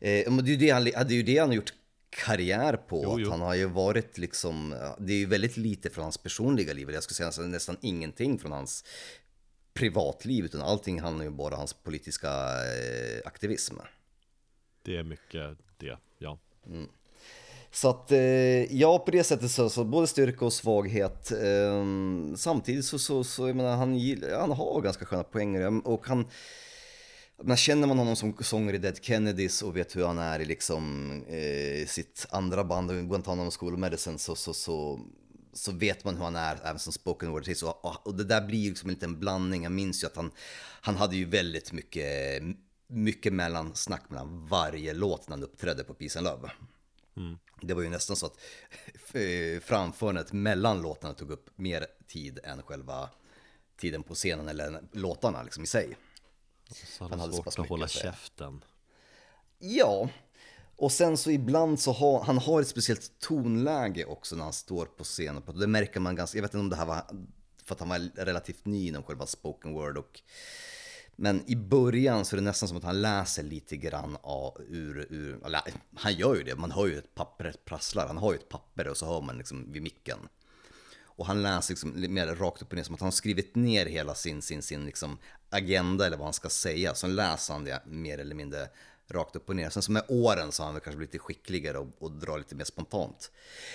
Eh, 0.00 0.32
men 0.32 0.44
det 0.44 0.50
är 0.50 0.52
ju 0.52 0.56
det 0.56 0.70
han, 0.70 0.84
det 0.84 0.94
är 0.96 1.10
ju 1.10 1.22
det 1.22 1.38
han 1.38 1.48
har 1.48 1.56
gjort 1.56 1.72
karriär 2.10 2.76
på. 2.76 3.00
Jo, 3.04 3.12
att 3.14 3.20
jo. 3.20 3.30
Han 3.30 3.40
har 3.40 3.54
ju 3.54 3.66
varit 3.66 4.18
liksom, 4.18 4.74
det 4.98 5.12
är 5.12 5.16
ju 5.18 5.26
väldigt 5.26 5.56
lite 5.56 5.90
från 5.90 6.02
hans 6.02 6.18
personliga 6.18 6.72
liv. 6.72 6.90
Jag 6.90 7.02
skulle 7.02 7.14
säga 7.16 7.26
nästan- 7.26 7.50
nästan 7.50 7.76
ingenting 7.80 8.38
från 8.38 8.52
hans 8.52 8.84
privatliv. 9.74 10.44
Utan 10.44 10.62
allting 10.62 11.00
handlar 11.00 11.24
ju 11.24 11.30
bara 11.30 11.54
om 11.54 11.58
hans 11.58 11.72
politiska 11.72 12.28
eh, 12.28 13.20
aktivism. 13.24 13.74
det 14.84 14.96
är 14.96 15.02
mycket 15.02 15.58
det, 15.78 15.96
ja 16.18 16.38
Så 17.70 17.90
att 17.90 18.12
eh, 18.12 18.18
ja, 18.76 18.98
på 18.98 19.10
det 19.10 19.24
sättet 19.24 19.50
så, 19.50 19.70
så 19.70 19.84
både 19.84 20.06
styrka 20.06 20.44
och 20.44 20.52
svaghet. 20.52 21.32
Eh, 21.32 21.84
samtidigt 22.36 22.84
så, 22.84 22.98
så, 22.98 23.24
så 23.24 23.46
jag 23.48 23.56
menar, 23.56 23.76
han, 23.76 24.00
han 24.40 24.52
har 24.52 24.80
ganska 24.80 25.04
sköna 25.06 25.22
poänger 25.24 25.86
och 25.88 26.06
han 26.06 26.26
men 27.42 27.56
känner 27.56 27.86
man 27.86 27.98
honom 27.98 28.16
som 28.16 28.36
sångare 28.40 28.76
i 28.76 28.78
Dead 28.78 28.98
Kennedys 29.04 29.62
och 29.62 29.76
vet 29.76 29.96
hur 29.96 30.04
han 30.04 30.18
är 30.18 30.40
i 30.40 30.44
liksom, 30.44 31.12
eh, 31.28 31.86
sitt 31.86 32.26
andra 32.30 32.64
band, 32.64 33.08
Guantanamo 33.08 33.50
School 33.50 33.74
of 33.74 33.80
Medicine, 33.80 34.18
så, 34.18 34.36
så, 34.36 34.54
så, 34.54 35.00
så 35.52 35.72
vet 35.72 36.04
man 36.04 36.16
hur 36.16 36.24
han 36.24 36.36
är 36.36 36.58
även 36.64 36.78
som 36.78 36.92
spoken 36.92 37.30
word 37.30 37.42
artist. 37.42 37.62
Och, 37.62 37.84
och, 37.84 38.06
och 38.06 38.14
det 38.14 38.24
där 38.24 38.46
blir 38.46 38.68
liksom 38.68 38.88
en 38.88 38.94
liten 38.94 39.20
blandning. 39.20 39.62
Jag 39.62 39.72
minns 39.72 40.02
ju 40.02 40.06
att 40.06 40.16
han, 40.16 40.30
han 40.80 40.96
hade 40.96 41.16
ju 41.16 41.24
väldigt 41.24 41.72
mycket, 41.72 42.42
mycket 42.86 43.32
mellansnack 43.32 44.10
mellan 44.10 44.46
varje 44.46 44.94
låt 44.94 45.28
när 45.28 45.36
han 45.36 45.44
uppträdde 45.44 45.84
på 45.84 45.94
Peace 45.94 46.18
and 46.18 46.24
Love. 46.24 46.50
Det 47.60 47.74
var 47.74 47.82
ju 47.82 47.88
nästan 47.88 48.16
så 48.16 48.26
att 48.26 48.40
eh, 49.12 49.60
framförandet 49.60 50.32
mellan 50.32 50.82
låtarna 50.82 51.14
tog 51.14 51.30
upp 51.30 51.50
mer 51.56 51.86
tid 52.06 52.38
än 52.44 52.62
själva 52.62 53.10
tiden 53.80 54.02
på 54.02 54.14
scenen 54.14 54.48
eller 54.48 54.80
låtarna 54.92 55.42
liksom 55.42 55.62
i 55.62 55.66
sig. 55.66 55.96
Så 56.68 57.04
han 57.04 57.10
Han 57.10 57.20
hade 57.20 57.32
svårt 57.32 57.58
att 57.58 57.68
hålla 57.68 57.88
käften 57.88 58.64
Ja, 59.58 60.08
och 60.76 60.92
sen 60.92 61.16
så 61.16 61.30
ibland 61.30 61.80
så 61.80 61.92
har 61.92 62.24
han 62.24 62.38
har 62.38 62.60
ett 62.60 62.68
speciellt 62.68 63.12
tonläge 63.18 64.04
också 64.04 64.36
när 64.36 64.44
han 64.44 64.52
står 64.52 64.86
på 64.86 65.04
scenen. 65.04 65.42
Det 65.54 65.66
märker 65.66 66.00
man 66.00 66.16
ganska, 66.16 66.38
jag 66.38 66.42
vet 66.42 66.54
inte 66.54 66.60
om 66.60 66.70
det 66.70 66.76
här 66.76 66.86
var 66.86 67.02
för 67.64 67.74
att 67.74 67.80
han 67.80 67.88
var 67.88 68.10
relativt 68.14 68.66
ny 68.66 68.88
inom 68.88 69.02
själva 69.02 69.26
spoken 69.26 69.72
word 69.72 69.98
och 69.98 70.20
Men 71.16 71.50
i 71.50 71.56
början 71.56 72.24
så 72.24 72.36
är 72.36 72.38
det 72.38 72.44
nästan 72.44 72.68
som 72.68 72.78
att 72.78 72.84
han 72.84 73.02
läser 73.02 73.42
lite 73.42 73.76
grann 73.76 74.16
av, 74.22 74.62
ur, 74.68 75.06
ur 75.10 75.46
eller, 75.46 75.60
han 75.94 76.14
gör 76.14 76.34
ju 76.34 76.42
det, 76.42 76.56
man 76.56 76.70
hör 76.70 76.86
ju 76.86 76.98
ett 76.98 77.14
papper 77.14 77.54
prasslar, 77.64 78.06
han 78.06 78.18
har 78.18 78.32
ju 78.32 78.38
ett 78.38 78.48
papper 78.48 78.88
och 78.88 78.96
så 78.96 79.06
hör 79.06 79.20
man 79.20 79.38
liksom 79.38 79.72
vid 79.72 79.82
micken. 79.82 80.18
Och 81.18 81.26
han 81.26 81.42
läser 81.42 81.72
liksom 81.72 82.14
mer 82.14 82.26
rakt 82.26 82.62
upp 82.62 82.70
och 82.70 82.76
ner, 82.76 82.82
som 82.82 82.94
att 82.94 83.00
han 83.00 83.06
har 83.06 83.12
skrivit 83.12 83.54
ner 83.54 83.86
hela 83.86 84.14
sin, 84.14 84.42
sin, 84.42 84.62
sin 84.62 84.86
liksom 84.86 85.18
agenda 85.50 86.06
eller 86.06 86.16
vad 86.16 86.26
han 86.26 86.32
ska 86.32 86.48
säga. 86.48 86.94
Så 86.94 87.06
läser 87.06 87.54
han 87.54 87.64
det 87.64 87.82
mer 87.86 88.18
eller 88.18 88.34
mindre 88.34 88.68
rakt 89.08 89.36
upp 89.36 89.48
och 89.48 89.56
ner. 89.56 89.70
Sen 89.70 89.82
som 89.82 89.94
med 89.94 90.02
åren 90.08 90.52
så 90.52 90.62
har 90.62 90.66
han 90.66 90.74
väl 90.74 90.82
kanske 90.82 90.96
blivit 90.96 91.14
lite 91.14 91.24
skickligare 91.24 91.78
och, 91.78 91.88
och 91.98 92.10
drar 92.12 92.38
lite 92.38 92.54
mer 92.54 92.64
spontant. 92.64 93.30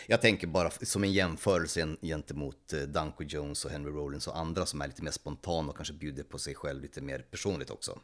Jag 0.08 0.22
tänker 0.22 0.48
bara 0.48 0.70
som 0.70 1.04
en 1.04 1.12
jämförelse 1.12 1.96
gentemot 2.02 2.74
eh, 2.74 2.80
Danko 2.80 3.24
Jones 3.24 3.66
och 3.66 3.72
Henry 3.72 3.92
Rollins 3.92 4.28
och 4.28 4.38
andra 4.38 4.66
som 4.66 4.82
är 4.82 4.88
lite 4.88 5.04
mer 5.04 5.12
spontana 5.12 5.70
och 5.70 5.76
kanske 5.76 5.94
bjuder 5.94 6.24
på 6.24 6.38
sig 6.38 6.56
själv 6.56 6.82
lite 6.82 7.02
mer 7.02 7.20
personligt 7.20 7.70
också. 7.70 8.00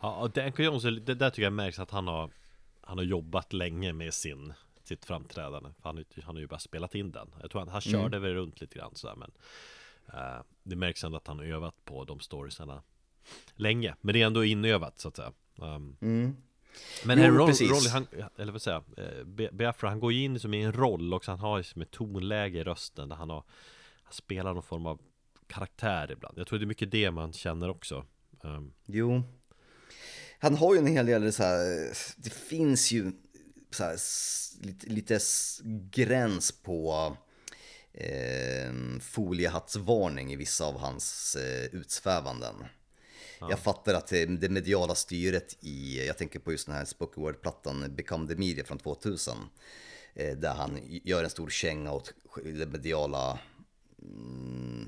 Ja, 0.00 0.16
och 0.16 0.30
Danko 0.30 0.62
Jones, 0.62 0.82
det 0.82 1.14
där 1.14 1.30
tycker 1.30 1.42
jag 1.42 1.52
märks 1.52 1.78
att 1.78 1.90
han 1.90 2.06
har 2.06 2.30
Han 2.80 2.98
har 2.98 3.04
jobbat 3.04 3.52
länge 3.52 3.92
med 3.92 4.14
sin 4.14 4.52
Sitt 4.88 5.04
framträdande 5.04 5.70
Han, 5.82 6.04
han 6.24 6.34
har 6.34 6.40
ju 6.40 6.46
bara 6.46 6.58
spelat 6.58 6.94
in 6.94 7.10
den. 7.10 7.34
Jag 7.40 7.50
tror 7.50 7.60
han, 7.60 7.68
han 7.68 7.80
körde 7.80 8.16
mm. 8.16 8.22
väl 8.22 8.34
runt 8.34 8.60
lite 8.60 8.78
grann 8.78 8.94
sådär 8.94 9.16
men 9.16 9.30
uh, 10.14 10.42
Det 10.62 10.76
märks 10.76 11.04
ändå 11.04 11.16
att 11.16 11.26
han 11.26 11.38
har 11.38 11.44
övat 11.44 11.84
på 11.84 12.04
de 12.04 12.20
storiesarna 12.20 12.82
Länge, 13.54 13.94
men 14.00 14.12
det 14.12 14.22
är 14.22 14.26
ändå 14.26 14.44
inövat 14.44 14.98
så 14.98 15.08
att 15.08 15.16
säga. 15.16 15.32
Um, 15.56 15.96
mm. 16.00 16.36
Men 17.04 17.18
jo, 17.18 17.24
roll, 17.24 17.50
roll, 17.50 17.86
han, 17.92 18.06
eller 18.36 18.52
vad 18.52 18.62
säger 18.62 18.82
jag, 18.96 19.54
Biafra 19.54 19.88
han 19.88 20.00
går 20.00 20.12
ju 20.12 20.24
in 20.24 20.40
som 20.40 20.54
i 20.54 20.62
en 20.62 20.72
roll 20.72 21.14
också, 21.14 21.30
han 21.30 21.40
har 21.40 21.58
liksom 21.58 21.82
ett 21.82 21.90
tonläge 21.90 22.58
i 22.58 22.64
rösten 22.64 23.08
där 23.08 23.16
han 23.16 23.30
har 23.30 23.44
Han 24.02 24.12
spelar 24.12 24.54
någon 24.54 24.62
form 24.62 24.86
av 24.86 25.00
karaktär 25.46 26.12
ibland. 26.12 26.38
Jag 26.38 26.46
tror 26.46 26.58
det 26.58 26.64
är 26.64 26.66
mycket 26.66 26.90
det 26.90 27.10
man 27.10 27.32
känner 27.32 27.68
också. 27.68 28.04
Um. 28.40 28.72
Jo. 28.86 29.22
Han 30.40 30.56
har 30.56 30.74
ju 30.74 30.78
en 30.78 30.86
hel 30.86 31.06
del 31.06 31.32
så 31.32 31.42
här, 31.42 31.88
det 32.16 32.32
finns 32.32 32.92
ju 32.92 33.12
här, 33.78 33.96
lite, 34.66 34.86
lite 34.86 35.20
gräns 35.90 36.52
på 36.52 37.16
eh, 37.92 38.72
foliehattsvarning 39.00 40.32
i 40.32 40.36
vissa 40.36 40.64
av 40.66 40.78
hans 40.78 41.36
eh, 41.36 41.64
utsvävanden 41.64 42.54
Ja. 43.40 43.50
Jag 43.50 43.58
fattar 43.58 43.94
att 43.94 44.06
det 44.06 44.50
mediala 44.50 44.94
styret 44.94 45.56
i, 45.60 46.06
jag 46.06 46.18
tänker 46.18 46.38
på 46.38 46.52
just 46.52 46.66
den 46.66 46.76
här 46.76 46.84
spoken 46.84 47.22
word-plattan 47.22 47.94
Become 47.94 48.28
the 48.28 48.36
Media 48.36 48.64
från 48.64 48.78
2000. 48.78 49.36
Eh, 50.14 50.36
där 50.36 50.54
han 50.54 50.78
gör 50.88 51.24
en 51.24 51.30
stor 51.30 51.50
känga 51.50 51.92
åt 51.92 52.14
den 52.44 52.70
mediala 52.70 53.38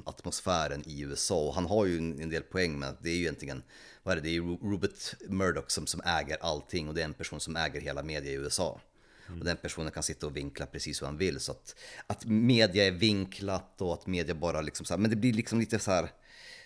atmosfären 0.05 0.83
i 0.87 1.01
USA. 1.01 1.47
Och 1.47 1.55
han 1.55 1.67
har 1.67 1.87
ju 1.87 1.97
en 1.99 2.31
del 2.31 2.43
poäng 2.43 2.79
med 2.79 2.89
att 2.89 3.03
det 3.03 3.11
är 3.11 3.15
ju 3.15 3.21
egentligen, 3.21 3.63
vad 4.03 4.13
är 4.13 4.21
det, 4.21 4.29
det 4.29 4.37
är 4.37 4.71
Rupert 4.71 5.15
Murdoch 5.29 5.71
som, 5.71 5.87
som 5.87 6.01
äger 6.05 6.39
allting 6.41 6.89
och 6.89 6.95
det 6.95 7.01
är 7.01 7.05
en 7.05 7.15
person 7.15 7.41
som 7.41 7.57
äger 7.57 7.81
hela 7.81 8.03
media 8.03 8.33
i 8.33 8.35
USA. 8.35 8.81
Mm. 9.27 9.41
Och 9.41 9.45
den 9.45 9.57
personen 9.57 9.93
kan 9.93 10.03
sitta 10.03 10.27
och 10.27 10.37
vinkla 10.37 10.67
precis 10.67 11.03
hur 11.03 11.07
han 11.07 11.17
vill. 11.17 11.41
Så 11.41 11.53
att, 11.53 11.75
att 12.07 12.25
media 12.25 12.87
är 12.87 12.91
vinklat 12.91 13.81
och 13.81 13.95
att 13.95 14.07
media 14.07 14.35
bara 14.35 14.61
liksom 14.61 14.87
så 14.87 14.95
här, 14.95 14.99
men 14.99 15.11
det 15.11 15.17
blir 15.17 15.33
liksom 15.33 15.61
lite 15.61 15.79
så 15.79 15.91
här, 15.91 16.09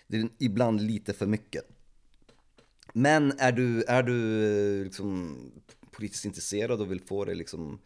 det 0.07 0.17
är 0.17 0.29
ibland 0.39 0.81
lite 0.81 1.13
för 1.13 1.25
mycket. 1.25 1.63
Men 2.93 3.39
är 3.39 3.51
du, 3.51 3.83
är 3.83 4.03
du 4.03 4.83
liksom 4.83 5.37
politiskt 5.91 6.25
intresserad 6.25 6.81
och 6.81 6.91
vill 6.91 7.01
få 7.01 7.25
det 7.25 7.35
liksom 7.35 7.79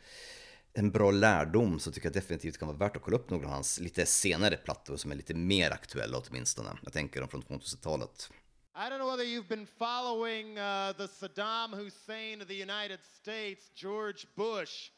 en 0.74 0.91
bra 0.91 1.11
lärdom 1.11 1.80
så 1.80 1.91
tycker 1.91 2.05
jag 2.05 2.13
definitivt 2.13 2.57
kan 2.57 2.67
vara 2.67 2.78
värt 2.78 2.95
att 2.95 3.01
kolla 3.01 3.17
upp 3.17 3.30
några 3.30 3.45
av 3.45 3.51
hans 3.51 3.80
lite 3.80 4.05
senare 4.05 4.57
plattor 4.57 4.97
som 4.97 5.11
är 5.11 5.15
lite 5.15 5.34
mer 5.34 5.72
aktuella 5.72 6.17
åtminstone. 6.17 6.78
Jag 6.84 6.93
tänker 6.93 7.20
dem 7.20 7.30
från 7.30 7.43
2000-talet. 7.43 8.30
I 8.76 8.89
don't 8.89 8.99
know 8.99 9.09
whether 9.09 9.26
you've 9.26 9.49
been 9.49 9.67
following 9.67 10.57
uh, 10.57 10.93
the 10.93 11.07
Saddam 11.07 11.74
Hussein 11.74 12.41
of 12.41 12.47
the 12.47 12.61
United 12.61 12.99
States, 13.03 13.72
George 13.76 14.26
Bush. 14.36 14.91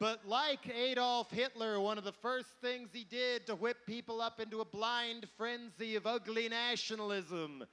But 0.00 0.24
like 0.26 0.66
Adolf 0.74 1.30
Hitler, 1.30 1.78
one 1.78 1.98
of 1.98 2.04
the 2.04 2.12
first 2.22 2.48
things 2.60 2.88
he 2.92 3.04
did 3.04 3.46
to 3.46 3.54
whip 3.54 3.76
people 3.86 4.22
up 4.22 4.40
into 4.40 4.60
a 4.60 4.64
blind 4.64 5.26
frenzy 5.36 5.94
of 5.96 6.06
ugly 6.06 6.48
nationalism 6.48 7.64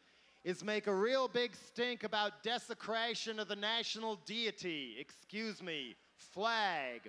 is 0.44 0.64
make 0.64 0.88
a 0.88 0.94
real 0.94 1.28
big 1.28 1.56
stink 1.56 2.04
about 2.04 2.44
desecration 2.44 3.40
of 3.40 3.48
the 3.48 3.56
national 3.56 4.18
deity, 4.26 4.98
excuse 5.00 5.64
me, 5.64 5.96
flag, 6.18 7.02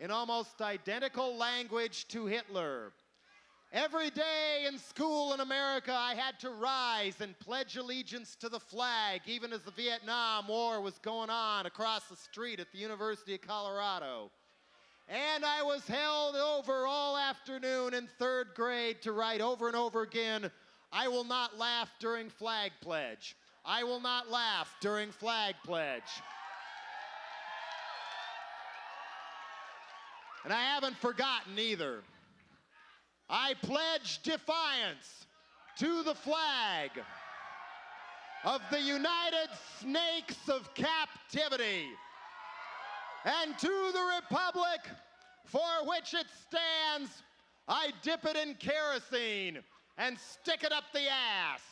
in 0.00 0.10
almost 0.10 0.60
identical 0.60 1.36
language 1.36 2.08
to 2.08 2.26
Hitler. 2.26 2.92
Every 3.72 4.10
day 4.10 4.66
in 4.68 4.78
school 4.78 5.32
in 5.34 5.40
America, 5.40 5.92
I 5.92 6.14
had 6.14 6.38
to 6.40 6.50
rise 6.50 7.20
and 7.20 7.38
pledge 7.40 7.76
allegiance 7.76 8.36
to 8.36 8.48
the 8.48 8.60
flag, 8.60 9.22
even 9.26 9.52
as 9.52 9.62
the 9.62 9.72
Vietnam 9.72 10.46
War 10.46 10.80
was 10.80 10.98
going 10.98 11.30
on 11.30 11.66
across 11.66 12.04
the 12.04 12.16
street 12.16 12.60
at 12.60 12.70
the 12.72 12.78
University 12.78 13.34
of 13.34 13.40
Colorado. 13.40 14.30
And 15.08 15.44
I 15.44 15.62
was 15.62 15.86
held 15.86 16.36
over 16.36 16.86
all 16.86 17.16
afternoon 17.16 17.94
in 17.94 18.08
third 18.18 18.48
grade 18.54 19.02
to 19.02 19.12
write 19.12 19.40
over 19.40 19.66
and 19.66 19.76
over 19.76 20.02
again 20.02 20.50
I 20.92 21.08
will 21.08 21.24
not 21.24 21.58
laugh 21.58 21.92
during 21.98 22.30
flag 22.30 22.70
pledge. 22.80 23.36
I 23.64 23.82
will 23.82 24.00
not 24.00 24.30
laugh 24.30 24.72
during 24.80 25.10
flag 25.10 25.56
pledge. 25.64 26.02
And 30.44 30.52
I 30.52 30.62
haven't 30.62 30.96
forgotten 30.98 31.58
either. 31.58 32.00
I 33.28 33.54
pledge 33.62 34.22
defiance 34.22 35.26
to 35.78 36.02
the 36.02 36.14
flag 36.14 36.90
of 38.44 38.60
the 38.70 38.80
United 38.80 39.48
Snakes 39.80 40.48
of 40.48 40.72
Captivity 40.74 41.86
and 43.24 43.58
to 43.58 43.90
the 43.92 44.20
Republic 44.20 44.80
for 45.46 45.86
which 45.86 46.12
it 46.12 46.26
stands. 46.46 47.22
I 47.66 47.92
dip 48.02 48.26
it 48.26 48.36
in 48.36 48.54
kerosene 48.54 49.60
and 49.96 50.18
stick 50.18 50.62
it 50.62 50.72
up 50.72 50.84
the 50.92 51.08
ass 51.08 51.62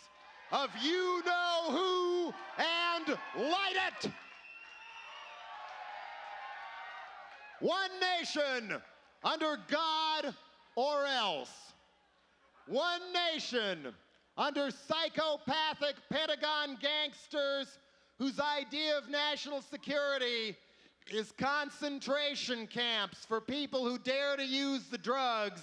of 0.51 0.71
you 0.83 1.23
know 1.27 1.65
who 1.71 2.35
and 2.59 3.19
light 3.37 3.77
it. 4.03 4.11
One 7.63 7.91
nation 8.19 8.75
under 9.23 9.57
God 9.69 10.35
or 10.75 11.05
else. 11.05 11.53
One 12.67 13.01
nation 13.33 13.95
under 14.37 14.73
psychopathic 14.73 15.95
Pentagon 16.11 16.77
gangsters 16.81 17.79
whose 18.19 18.41
idea 18.41 18.99
of 18.99 19.09
national 19.09 19.63
security 19.63 20.57
is 21.09 21.31
concentration 21.39 22.67
camps 22.67 23.25
for 23.25 23.41
people 23.41 23.85
who 23.85 23.97
dare 23.97 24.37
to 24.37 24.45
use 24.45 24.87
the 24.87 24.99
drugs 24.99 25.63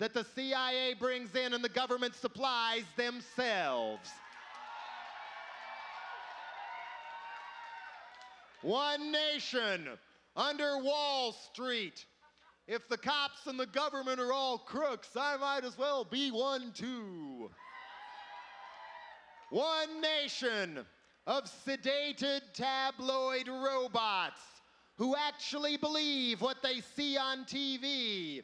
that 0.00 0.14
the 0.14 0.26
CIA 0.34 0.94
brings 0.98 1.36
in 1.36 1.54
and 1.54 1.62
the 1.62 1.68
government 1.68 2.16
supplies 2.16 2.82
themselves. 2.96 4.10
One 8.62 9.12
nation 9.12 9.90
under 10.36 10.78
Wall 10.78 11.32
Street. 11.32 12.04
If 12.68 12.88
the 12.88 12.98
cops 12.98 13.46
and 13.46 13.58
the 13.58 13.66
government 13.66 14.20
are 14.20 14.32
all 14.32 14.58
crooks, 14.58 15.10
I 15.16 15.36
might 15.36 15.64
as 15.64 15.78
well 15.78 16.04
be 16.04 16.30
one 16.30 16.72
too. 16.72 17.50
One 19.50 20.00
nation 20.00 20.84
of 21.26 21.44
sedated 21.44 22.40
tabloid 22.52 23.48
robots 23.48 24.40
who 24.96 25.14
actually 25.16 25.76
believe 25.76 26.40
what 26.40 26.62
they 26.62 26.80
see 26.80 27.16
on 27.16 27.44
TV 27.44 28.42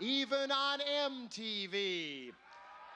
even 0.00 0.50
on 0.50 0.80
MTV. 0.80 2.32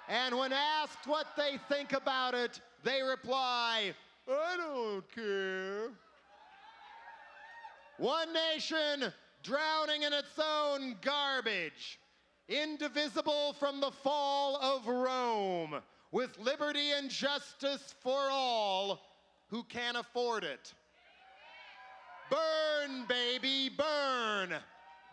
And 0.08 0.36
when 0.36 0.52
asked 0.52 1.06
what 1.06 1.26
they 1.36 1.58
think 1.68 1.92
about 1.92 2.34
it, 2.34 2.60
they 2.82 3.02
reply, 3.02 3.94
I 4.28 4.56
don't 4.56 5.04
care. 5.14 5.90
One 8.02 8.32
nation 8.32 9.12
drowning 9.44 10.02
in 10.02 10.12
its 10.12 10.36
own 10.36 10.96
garbage, 11.02 12.00
indivisible 12.48 13.52
from 13.60 13.80
the 13.80 13.92
fall 13.92 14.56
of 14.56 14.88
Rome, 14.88 15.76
with 16.10 16.36
liberty 16.40 16.90
and 16.98 17.08
justice 17.08 17.94
for 18.00 18.18
all 18.28 19.00
who 19.50 19.62
can 19.62 19.94
afford 19.94 20.42
it. 20.42 20.74
Burn, 22.28 23.04
baby, 23.08 23.68
burn. 23.68 24.52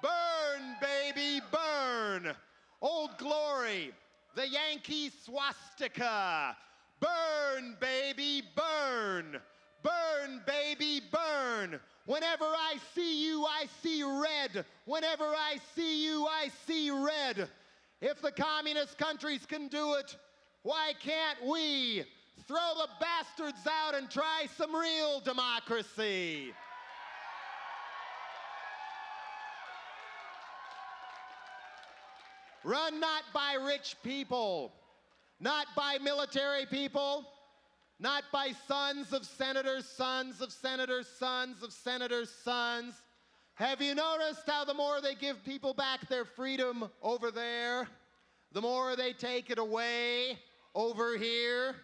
Burn, 0.02 0.76
baby, 0.82 1.42
burn. 1.52 2.34
Old 2.82 3.16
Glory, 3.20 3.92
the 4.34 4.48
Yankee 4.48 5.12
swastika. 5.24 6.58
Burn, 7.00 7.78
baby, 7.80 8.42
burn. 8.56 9.40
Burn, 9.84 10.41
baby, 10.45 11.01
burn. 11.11 11.80
Whenever 12.05 12.45
I 12.45 12.75
see 12.95 13.25
you, 13.25 13.45
I 13.45 13.65
see 13.84 14.03
red. 14.03 14.65
Whenever 14.86 15.25
I 15.25 15.57
see 15.75 16.05
you, 16.05 16.25
I 16.25 16.49
see 16.65 16.89
red. 16.89 17.47
If 18.01 18.21
the 18.21 18.32
communist 18.32 18.97
countries 18.97 19.45
can 19.45 19.67
do 19.67 19.93
it, 19.93 20.15
why 20.63 20.93
can't 20.99 21.45
we? 21.45 22.05
throw 22.49 22.73
the 22.77 22.89
bastards 22.99 23.67
out 23.67 23.93
and 23.93 24.09
try 24.09 24.47
some 24.57 24.75
real 24.75 25.19
democracy. 25.19 26.51
Run 32.63 32.99
not 32.99 33.21
by 33.36 33.55
rich 33.63 33.95
people, 34.03 34.73
not 35.39 35.67
by 35.75 35.99
military 36.01 36.65
people, 36.65 37.23
not 38.00 38.24
by 38.32 38.52
sons 38.68 39.12
of 39.12 39.26
senators, 39.26 39.86
sons 39.86 40.41
of 40.41 40.52
senators, 40.52 41.08
sons 41.08 41.62
of 41.62 41.74
senators, 41.74 42.30
sons. 42.43 42.93
Have 43.56 43.82
you 43.82 43.93
noticed 43.93 44.43
how 44.47 44.64
the 44.64 44.74
more 44.74 45.02
they 45.02 45.16
give 45.16 45.43
people 45.43 45.74
back 45.74 46.08
their 46.08 46.24
freedom 46.24 46.89
over 47.02 47.30
there, 47.30 47.89
the 48.54 48.62
more 48.62 48.95
they 48.95 49.12
take 49.12 49.50
it 49.50 49.58
away 49.58 50.39
over 50.74 51.18
here? 51.18 51.76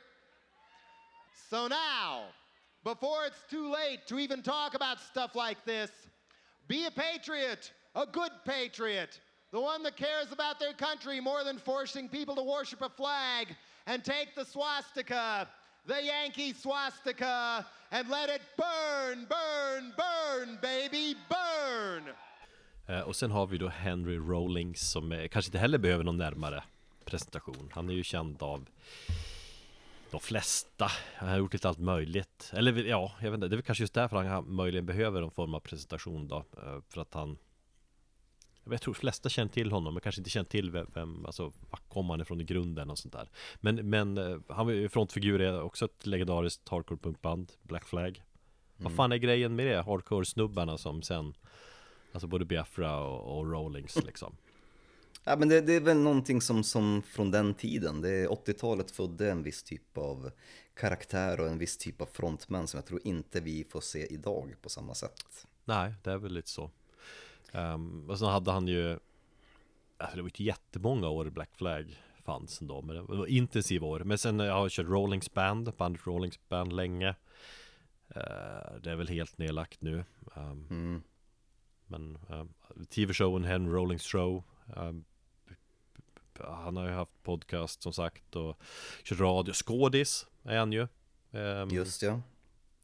So 1.49 1.67
now, 1.67 2.23
before 2.85 3.25
it's 3.25 3.43
too 3.49 3.71
late 3.71 4.07
to 4.07 4.19
even 4.19 4.41
talk 4.41 4.73
about 4.73 5.01
stuff 5.01 5.35
like 5.35 5.65
this, 5.65 5.91
be 6.67 6.85
a 6.85 6.91
patriot, 6.91 7.73
a 7.93 8.05
good 8.05 8.31
patriot, 8.45 9.19
the 9.51 9.59
one 9.59 9.83
that 9.83 9.97
cares 9.97 10.31
about 10.31 10.59
their 10.59 10.73
country 10.73 11.19
more 11.19 11.43
than 11.43 11.57
forcing 11.57 12.07
people 12.07 12.35
to 12.35 12.43
worship 12.43 12.81
a 12.81 12.89
flag 12.89 13.47
and 13.85 14.03
take 14.03 14.33
the 14.33 14.45
swastika, 14.45 15.47
the 15.87 16.01
Yankee 16.01 16.53
swastika, 16.53 17.65
and 17.89 18.09
let 18.09 18.29
it 18.29 18.41
burn, 18.57 19.25
burn, 19.25 19.93
burn, 19.97 20.57
baby, 20.61 21.15
burn! 21.29 22.13
Eh, 22.87 22.99
och 22.99 23.15
sen 23.15 23.31
har 23.31 23.47
vi 23.47 23.57
då 23.57 23.67
Henry 23.67 24.17
Rollings 24.17 24.91
som 24.91 25.11
är, 25.11 25.27
kanske 25.27 25.49
inte 25.49 25.57
heller 25.57 25.77
behöver 25.77 26.03
någon 26.03 26.17
närmare 26.17 26.63
presentation. 27.05 27.69
Han 27.73 27.89
är 27.89 27.93
ju 27.93 28.03
känd 28.03 28.43
av 28.43 28.65
de 30.11 30.19
flesta. 30.19 30.91
Han 31.15 31.29
har 31.29 31.37
gjort 31.37 31.53
lite 31.53 31.69
allt 31.69 31.79
möjligt. 31.79 32.51
Eller 32.53 32.85
ja, 32.85 33.11
jag 33.21 33.31
vet 33.31 33.37
inte. 33.37 33.47
Det 33.47 33.53
är 33.53 33.57
väl 33.57 33.65
kanske 33.65 33.83
just 33.83 33.93
därför 33.93 34.23
han 34.23 34.55
möjligen 34.55 34.85
behöver 34.85 35.21
någon 35.21 35.31
form 35.31 35.53
av 35.53 35.59
presentation 35.59 36.27
då. 36.27 36.37
Eh, 36.37 36.81
för 36.89 37.01
att 37.01 37.13
han 37.13 37.37
jag 38.73 38.81
tror 38.81 38.93
flesta 38.93 39.29
känner 39.29 39.51
till 39.51 39.71
honom, 39.71 39.93
men 39.93 40.01
kanske 40.01 40.21
inte 40.21 40.29
känner 40.29 40.45
till 40.45 40.71
vem, 40.71 40.87
vem 40.93 41.25
alltså 41.25 41.43
var 41.43 41.79
kom 41.89 42.09
han 42.09 42.21
ifrån 42.21 42.41
i 42.41 42.43
grunden 42.43 42.89
och 42.89 42.99
sånt 42.99 43.13
där. 43.13 43.29
Men, 43.55 43.89
men 43.89 44.17
eh, 44.17 44.37
han 44.49 44.65
var 44.65 44.73
ju 44.73 44.89
frontfigur 44.89 45.41
i 45.41 45.49
också 45.49 45.85
ett 45.85 46.05
legendariskt 46.05 46.69
hardcore 46.69 46.99
punkband, 46.99 47.51
Black 47.61 47.85
Flag. 47.85 48.07
Mm. 48.07 48.23
Vad 48.77 48.93
fan 48.93 49.11
är 49.11 49.17
grejen 49.17 49.55
med 49.55 49.67
det? 49.67 49.81
Hardcore-snubbarna 49.81 50.77
som 50.77 51.01
sen, 51.01 51.33
alltså 52.11 52.27
både 52.27 52.45
Biafra 52.45 53.01
och, 53.01 53.37
och 53.37 53.51
Rollings 53.51 53.95
liksom. 54.05 54.35
Ja 55.23 55.35
men 55.35 55.49
det, 55.49 55.61
det, 55.61 55.73
är 55.73 55.81
väl 55.81 55.97
någonting 55.97 56.41
som, 56.41 56.63
som 56.63 57.01
från 57.01 57.31
den 57.31 57.53
tiden, 57.53 58.01
det 58.01 58.09
är 58.09 58.27
80-talet 58.27 58.91
födde 58.91 59.31
en 59.31 59.43
viss 59.43 59.63
typ 59.63 59.97
av 59.97 60.31
karaktär 60.75 61.39
och 61.39 61.47
en 61.47 61.57
viss 61.57 61.77
typ 61.77 62.01
av 62.01 62.05
frontmän 62.05 62.67
som 62.67 62.77
jag 62.77 62.85
tror 62.85 62.99
inte 63.03 63.41
vi 63.41 63.63
får 63.69 63.81
se 63.81 64.13
idag 64.13 64.55
på 64.61 64.69
samma 64.69 64.93
sätt. 64.93 65.47
Nej, 65.65 65.93
det 66.03 66.11
är 66.11 66.17
väl 66.17 66.33
lite 66.33 66.49
så. 66.49 66.71
Um, 67.55 68.09
och 68.09 68.19
sen 68.19 68.27
hade 68.27 68.51
han 68.51 68.67
ju 68.67 68.99
alltså 69.97 70.15
Det 70.15 70.21
var 70.21 70.29
inte 70.29 70.43
jättemånga 70.43 71.09
år 71.09 71.29
Black 71.29 71.49
Flag 71.55 72.01
fanns 72.23 72.61
ändå 72.61 72.81
Men 72.81 72.95
det 72.95 73.01
var 73.01 73.25
intensiva 73.25 73.87
år. 73.87 73.99
Men 73.99 74.17
sen 74.17 74.39
jag 74.39 74.53
har 74.53 74.69
kört 74.69 74.87
Rollings 74.87 75.33
Band 75.33 75.73
Bandet 75.77 76.07
Rollings 76.07 76.49
Band 76.49 76.73
länge. 76.73 77.09
Uh, 78.15 78.79
Det 78.81 78.91
är 78.91 78.95
väl 78.95 79.07
helt 79.07 79.37
nedlagt 79.37 79.81
nu. 79.81 80.03
Um, 80.35 80.67
mm. 80.69 81.03
Men 81.87 82.17
uh, 82.29 82.43
TV-showen 82.89 83.43
Henry 83.43 83.73
Rollings 83.73 84.03
Show 84.03 84.43
um, 84.75 85.05
Han 86.39 86.77
har 86.77 86.87
ju 86.87 86.93
haft 86.93 87.23
podcast 87.23 87.83
som 87.83 87.93
sagt 87.93 88.35
och 88.35 88.61
kört 89.03 89.19
radio. 89.19 89.53
Skådis 89.53 90.27
är 90.43 90.57
han 90.57 90.71
ju. 90.71 90.87
Um, 91.31 91.69
Just 91.69 92.01
ja. 92.01 92.21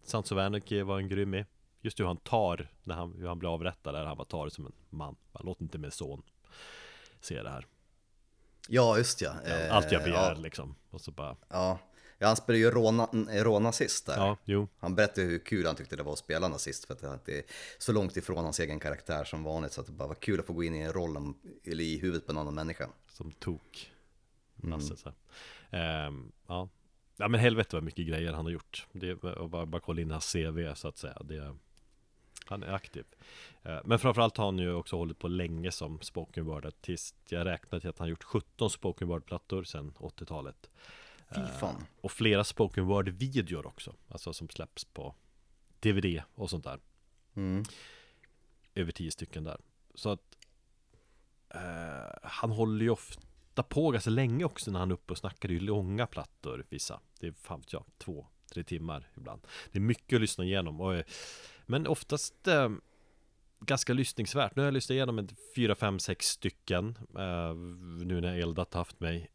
Sons 0.04 0.32
of 0.32 0.38
Anarchy 0.38 0.82
var 0.82 0.98
en 0.98 1.08
grym 1.08 1.34
i 1.34 1.46
Just 1.82 2.00
hur 2.00 2.06
han 2.06 2.18
tar, 2.18 2.72
när 2.84 2.96
han, 2.96 3.16
hur 3.18 3.28
han 3.28 3.40
blir 3.40 3.54
avrättad, 3.54 3.94
där 3.94 4.06
han 4.06 4.18
bara 4.18 4.26
tar 4.26 4.46
det 4.46 4.52
som 4.52 4.66
en 4.66 4.74
man. 4.90 5.16
Låt 5.40 5.62
inte 5.62 5.78
min 5.78 5.92
son 5.92 6.22
se 7.22 7.44
det 7.44 7.50
här. 7.50 7.68
Ja, 8.68 8.98
just 8.98 9.22
ja. 9.22 9.34
ja 9.46 9.70
allt 9.70 9.92
jag 9.92 10.04
begär 10.04 10.32
ja. 10.32 10.42
liksom. 10.42 10.76
Och 10.90 11.02
så 11.02 11.12
bara... 11.12 11.36
Ja. 11.50 11.80
Ja, 12.22 12.28
han 12.28 12.36
spelade 12.36 12.60
ju 12.60 12.72
råna, 12.72 13.10
rånazist 13.30 14.06
där. 14.06 14.18
Ja, 14.18 14.38
jo. 14.46 14.68
Han 14.80 14.96
berättade 14.96 15.28
hur 15.28 15.40
kul 15.40 15.66
han 15.66 15.76
tyckte 15.76 15.96
det 15.96 16.04
var 16.04 16.14
att 16.14 16.20
spela 16.20 16.48
nazist 16.48 16.86
för 16.86 16.94
att 16.94 17.26
det 17.26 17.38
är 17.38 17.44
så 17.78 17.92
långt 17.92 18.18
ifrån 18.18 18.44
hans 18.44 18.60
egen 18.60 18.80
karaktär 18.80 19.24
som 19.24 19.44
vanligt 19.44 19.74
så 19.74 19.82
att 19.82 19.88
det 19.88 19.94
bara 19.94 20.08
var 20.08 20.16
kul 20.16 20.40
att 20.40 20.46
få 20.46 20.54
gå 20.54 20.64
in 20.64 20.76
i 20.76 20.80
en 20.80 20.94
roll 20.94 21.34
eller 21.64 21.84
i 21.84 21.98
huvudet 21.98 22.26
på 22.26 22.32
en 22.32 22.38
annan 22.38 22.56
människa. 22.56 22.90
Som 23.08 23.32
tok. 23.32 23.92
Nasse, 24.56 24.86
mm. 24.86 24.98
så. 24.98 25.14
Ehm, 25.72 26.32
ja. 26.48 26.70
ja, 27.18 27.28
men 27.28 27.40
helvete 27.40 27.76
vad 27.76 27.84
mycket 27.84 28.08
grejer 28.08 28.34
han 28.34 28.46
har 28.46 28.52
gjort. 28.52 28.88
Det 28.92 29.10
är 29.10 29.16
bara, 29.48 29.66
bara 29.66 29.82
kolla 29.82 30.02
in 30.02 30.12
hans 30.12 30.32
CV 30.34 30.74
så 30.76 30.88
att 30.88 30.98
säga. 30.98 31.18
Det, 31.24 31.56
han 32.52 32.64
är 32.64 32.74
aktiv. 32.74 33.06
Eh, 33.64 33.80
men 33.86 34.00
framförallt 34.00 34.38
har 34.38 34.46
han 34.46 34.58
ju 34.58 34.74
också 34.74 34.96
hållit 34.96 35.20
på 35.20 35.28
länge 35.28 35.72
som 35.72 36.00
spoken 36.02 36.46
word 36.46 36.66
artist. 36.66 37.16
Jag 37.30 37.46
räknar 37.46 37.80
till 37.80 37.90
att 37.90 38.00
han 38.00 38.10
gjort 38.10 38.24
17 38.24 38.70
spoken 38.70 39.08
word 39.08 39.26
plattor 39.26 39.64
sedan 39.64 39.94
80-talet. 39.98 40.70
Fy 41.36 41.42
eh, 41.42 41.48
fan. 41.48 41.86
Och 42.02 42.12
flera 42.12 42.44
spoken 42.44 42.86
word 42.86 43.10
videor 43.10 43.68
också. 43.68 43.94
Alltså 44.08 44.34
som 44.34 44.50
släpps 44.50 44.86
på 44.86 45.16
DVD 45.80 46.22
och 46.36 46.50
sånt 46.50 46.64
där. 46.64 46.80
Mm. 47.34 47.64
Över 48.76 48.92
tio 48.92 49.12
stycken 49.12 49.44
där. 49.44 49.58
Så 49.96 50.10
att 50.10 50.38
eh, 51.50 52.18
han 52.24 52.52
håller 52.52 52.84
ju 52.84 52.90
ofta 52.90 53.64
på 53.64 53.92
ganska 53.92 54.10
länge 54.10 54.46
också 54.46 54.72
när 54.72 54.80
han 54.80 54.92
är 54.92 54.96
uppe 54.96 55.12
och 55.14 55.18
snackar. 55.18 55.48
Det 55.50 55.54
är 55.54 55.60
ju 55.60 55.66
långa 55.66 56.08
plattor 56.08 56.66
vissa. 56.70 57.00
Det 57.20 57.28
är 57.28 57.32
fan 57.32 57.64
ja, 57.68 57.86
två, 57.98 58.28
tre 58.52 58.64
timmar 58.64 59.10
ibland. 59.18 59.42
Det 59.72 59.78
är 59.78 59.82
mycket 59.82 60.16
att 60.16 60.22
lyssna 60.22 60.44
igenom. 60.44 60.82
Och, 60.82 61.04
men 61.66 61.88
oftast 61.88 62.48
eh, 62.48 62.70
ganska 63.60 63.94
lyssningsvärt. 63.94 64.56
Nu 64.56 64.62
har 64.62 64.68
jag 64.68 64.74
lyssnat 64.74 64.94
igenom 64.94 65.20
en 65.20 65.30
fyra, 65.56 65.76
fem, 65.76 66.00
sex 66.00 66.28
stycken. 66.28 66.98
Eh, 67.18 67.56
nu 68.06 68.22
när 68.22 68.40
Eldat 68.40 68.74
haft 68.74 69.00
mig. 69.00 69.30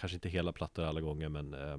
Kanske 0.00 0.14
inte 0.14 0.28
hela 0.28 0.52
plattor 0.52 0.84
alla 0.84 1.00
gånger 1.00 1.28
men 1.28 1.54
eh, 1.54 1.78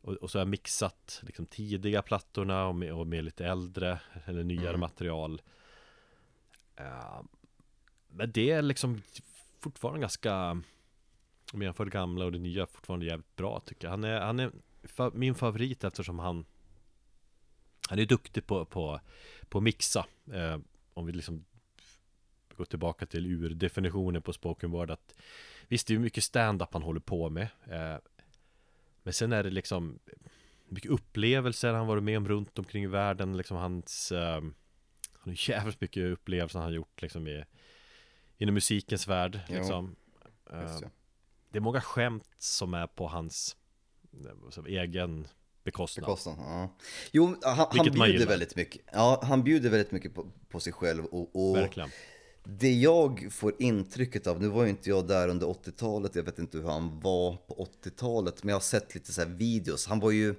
och, 0.00 0.14
och, 0.14 0.30
så 0.30 0.38
har 0.38 0.40
jag 0.40 0.48
mixat 0.48 1.20
liksom, 1.22 1.46
tidiga 1.46 2.02
plattorna 2.02 2.66
och 2.66 2.74
med, 2.74 2.92
och 2.92 3.06
med 3.06 3.24
lite 3.24 3.46
äldre 3.46 4.00
eller 4.24 4.44
nyare 4.44 4.68
mm. 4.68 4.80
material. 4.80 5.42
Uh, 6.80 7.22
men 8.08 8.32
det 8.32 8.50
är 8.50 8.62
liksom 8.62 9.02
fortfarande 9.60 10.00
ganska 10.00 10.62
Om 11.52 11.62
jag 11.62 11.68
jämför 11.68 11.84
det 11.84 11.90
gamla 11.90 12.24
och 12.24 12.32
det 12.32 12.38
nya 12.38 12.66
fortfarande 12.66 13.06
jävligt 13.06 13.36
bra 13.36 13.60
tycker 13.60 13.86
jag 13.86 13.90
Han 13.90 14.04
är, 14.04 14.20
han 14.20 14.40
är 14.40 14.50
fa 14.84 15.10
min 15.14 15.34
favorit 15.34 15.84
eftersom 15.84 16.18
han 16.18 16.44
han 17.88 17.98
är 17.98 18.06
duktig 18.06 18.46
på, 18.46 18.64
på, 18.64 19.00
på 19.48 19.60
mixa. 19.60 20.06
Eh, 20.32 20.58
om 20.94 21.06
vi 21.06 21.12
liksom 21.12 21.44
går 22.56 22.64
tillbaka 22.64 23.06
till 23.06 23.44
urdefinitionen 23.44 24.22
på 24.22 24.32
spoken 24.32 24.70
word. 24.70 24.90
Att, 24.90 25.14
visst, 25.68 25.86
det 25.86 25.94
är 25.94 25.98
mycket 25.98 26.24
stand-up 26.24 26.68
han 26.72 26.82
håller 26.82 27.00
på 27.00 27.30
med. 27.30 27.48
Eh, 27.66 27.96
men 29.02 29.12
sen 29.12 29.32
är 29.32 29.42
det 29.42 29.50
liksom 29.50 29.98
mycket 30.68 30.90
upplevelser 30.90 31.72
han 31.72 31.86
varit 31.86 32.02
med 32.02 32.16
om 32.16 32.28
runt 32.28 32.58
omkring 32.58 32.84
i 32.84 32.86
världen. 32.86 33.36
Liksom 33.36 33.56
hans... 33.56 34.12
Eh, 34.12 34.42
han 35.12 35.32
har 35.36 35.50
jävligt 35.50 35.80
mycket 35.80 36.12
upplevelser 36.12 36.58
han 36.58 36.68
har 36.68 36.74
gjort 36.74 37.02
liksom 37.02 37.26
i, 37.28 37.44
inom 38.38 38.54
musikens 38.54 39.08
värld. 39.08 39.40
Liksom. 39.48 39.96
Eh, 40.50 40.80
det 41.50 41.58
är 41.58 41.60
många 41.60 41.80
skämt 41.80 42.28
som 42.38 42.74
är 42.74 42.86
på 42.86 43.06
hans 43.06 43.56
egen 44.66 45.28
bekostnad. 45.64 46.02
bekostnad 46.02 46.36
ja. 46.38 46.76
Jo, 47.12 47.36
han, 47.42 47.66
han 47.70 47.90
bjuder 47.90 48.26
väldigt 48.26 48.56
mycket. 48.56 48.82
Ja, 48.92 49.20
han 49.22 49.42
bjuder 49.42 49.70
väldigt 49.70 49.92
mycket 49.92 50.14
på, 50.14 50.30
på 50.48 50.60
sig 50.60 50.72
själv. 50.72 51.04
Och, 51.04 51.50
och 51.50 51.56
Verkligen. 51.56 51.90
Det 52.44 52.72
jag 52.72 53.28
får 53.30 53.54
intrycket 53.58 54.26
av, 54.26 54.40
nu 54.40 54.48
var 54.48 54.64
ju 54.64 54.70
inte 54.70 54.88
jag 54.88 55.06
där 55.06 55.28
under 55.28 55.46
80-talet, 55.46 56.14
jag 56.14 56.22
vet 56.22 56.38
inte 56.38 56.58
hur 56.58 56.68
han 56.68 57.00
var 57.00 57.36
på 57.36 57.68
80-talet, 57.84 58.44
men 58.44 58.48
jag 58.48 58.56
har 58.56 58.60
sett 58.60 58.94
lite 58.94 59.12
så 59.12 59.24
videos. 59.24 59.86
Han 59.86 60.00
var 60.00 60.10
ju... 60.10 60.34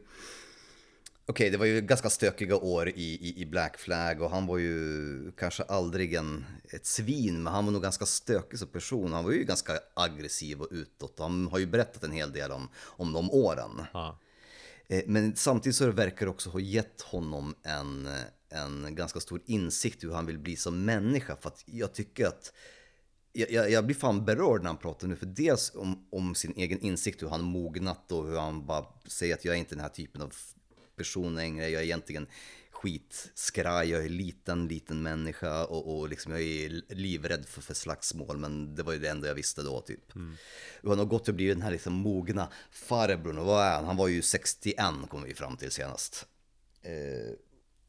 Okej, 1.29 1.43
okay, 1.43 1.51
det 1.51 1.57
var 1.57 1.65
ju 1.65 1.81
ganska 1.81 2.09
stökiga 2.09 2.55
år 2.55 2.89
i, 2.89 2.91
i, 2.91 3.41
i, 3.41 3.45
Black 3.45 3.77
Flag 3.77 4.21
och 4.21 4.29
han 4.29 4.47
var 4.47 4.57
ju 4.57 5.31
kanske 5.31 5.63
aldrig 5.63 6.13
en, 6.13 6.45
ett 6.69 6.85
svin, 6.85 7.43
men 7.43 7.53
han 7.53 7.65
var 7.65 7.71
nog 7.71 7.81
ganska 7.81 8.05
stökig 8.05 8.59
som 8.59 8.67
person. 8.67 9.13
Han 9.13 9.23
var 9.23 9.31
ju 9.31 9.43
ganska 9.43 9.79
aggressiv 9.93 10.61
och 10.61 10.67
utåt. 10.71 11.19
Han 11.19 11.47
har 11.47 11.59
ju 11.59 11.65
berättat 11.65 12.03
en 12.03 12.11
hel 12.11 12.31
del 12.31 12.51
om, 12.51 12.69
om 12.77 13.13
de 13.13 13.31
åren. 13.31 13.81
Ja. 13.93 14.19
Eh, 14.87 15.03
men 15.07 15.35
samtidigt 15.35 15.75
så 15.75 15.91
verkar 15.91 16.25
det 16.25 16.29
också 16.29 16.49
ha 16.49 16.59
gett 16.59 17.01
honom 17.01 17.55
en, 17.63 18.09
en 18.49 18.95
ganska 18.95 19.19
stor 19.19 19.41
insikt 19.45 20.03
hur 20.03 20.13
han 20.13 20.25
vill 20.25 20.39
bli 20.39 20.55
som 20.55 20.85
människa. 20.85 21.35
För 21.41 21.49
att 21.49 21.63
jag 21.65 21.93
tycker 21.93 22.27
att 22.27 22.53
jag, 23.33 23.71
jag, 23.71 23.85
blir 23.85 23.95
fan 23.95 24.25
berörd 24.25 24.61
när 24.61 24.67
han 24.67 24.77
pratar 24.77 25.07
nu, 25.07 25.15
för 25.15 25.25
dels 25.25 25.75
om, 25.75 26.07
om 26.11 26.35
sin 26.35 26.53
egen 26.55 26.79
insikt, 26.79 27.23
hur 27.23 27.29
han 27.29 27.43
mognat 27.43 28.11
och 28.11 28.27
hur 28.27 28.37
han 28.37 28.65
bara 28.65 28.85
säger 29.05 29.33
att 29.33 29.45
jag 29.45 29.55
är 29.55 29.59
inte 29.59 29.75
den 29.75 29.81
här 29.81 29.89
typen 29.89 30.21
av 30.21 30.33
person 30.99 31.35
längre, 31.35 31.69
jag 31.69 31.81
är 31.81 31.85
egentligen 31.85 32.27
skitskraj, 32.71 33.89
jag 33.89 34.05
är 34.05 34.09
liten, 34.09 34.67
liten 34.67 35.01
människa 35.01 35.65
och, 35.65 35.99
och 35.99 36.09
liksom 36.09 36.31
jag 36.31 36.41
är 36.41 36.81
livrädd 36.95 37.45
för, 37.45 37.61
för 37.61 37.73
slagsmål, 37.73 38.37
men 38.37 38.75
det 38.75 38.83
var 38.83 38.93
ju 38.93 38.99
det 38.99 39.09
enda 39.09 39.27
jag 39.27 39.35
visste 39.35 39.63
då 39.63 39.81
typ. 39.81 40.15
Och 40.83 40.89
han 40.89 40.99
har 40.99 41.05
gått 41.05 41.27
och 41.27 41.33
blivit 41.33 41.55
den 41.55 41.61
här 41.61 41.71
liksom 41.71 41.93
mogna 41.93 42.49
farbrorn, 42.71 43.37
och 43.37 43.45
vad 43.45 43.65
är 43.65 43.75
han? 43.75 43.85
Han 43.85 43.97
var 43.97 44.07
ju 44.07 44.21
61 44.21 44.77
kom 45.09 45.23
vi 45.23 45.33
fram 45.33 45.57
till 45.57 45.71
senast. 45.71 46.25
Eh, 46.81 47.33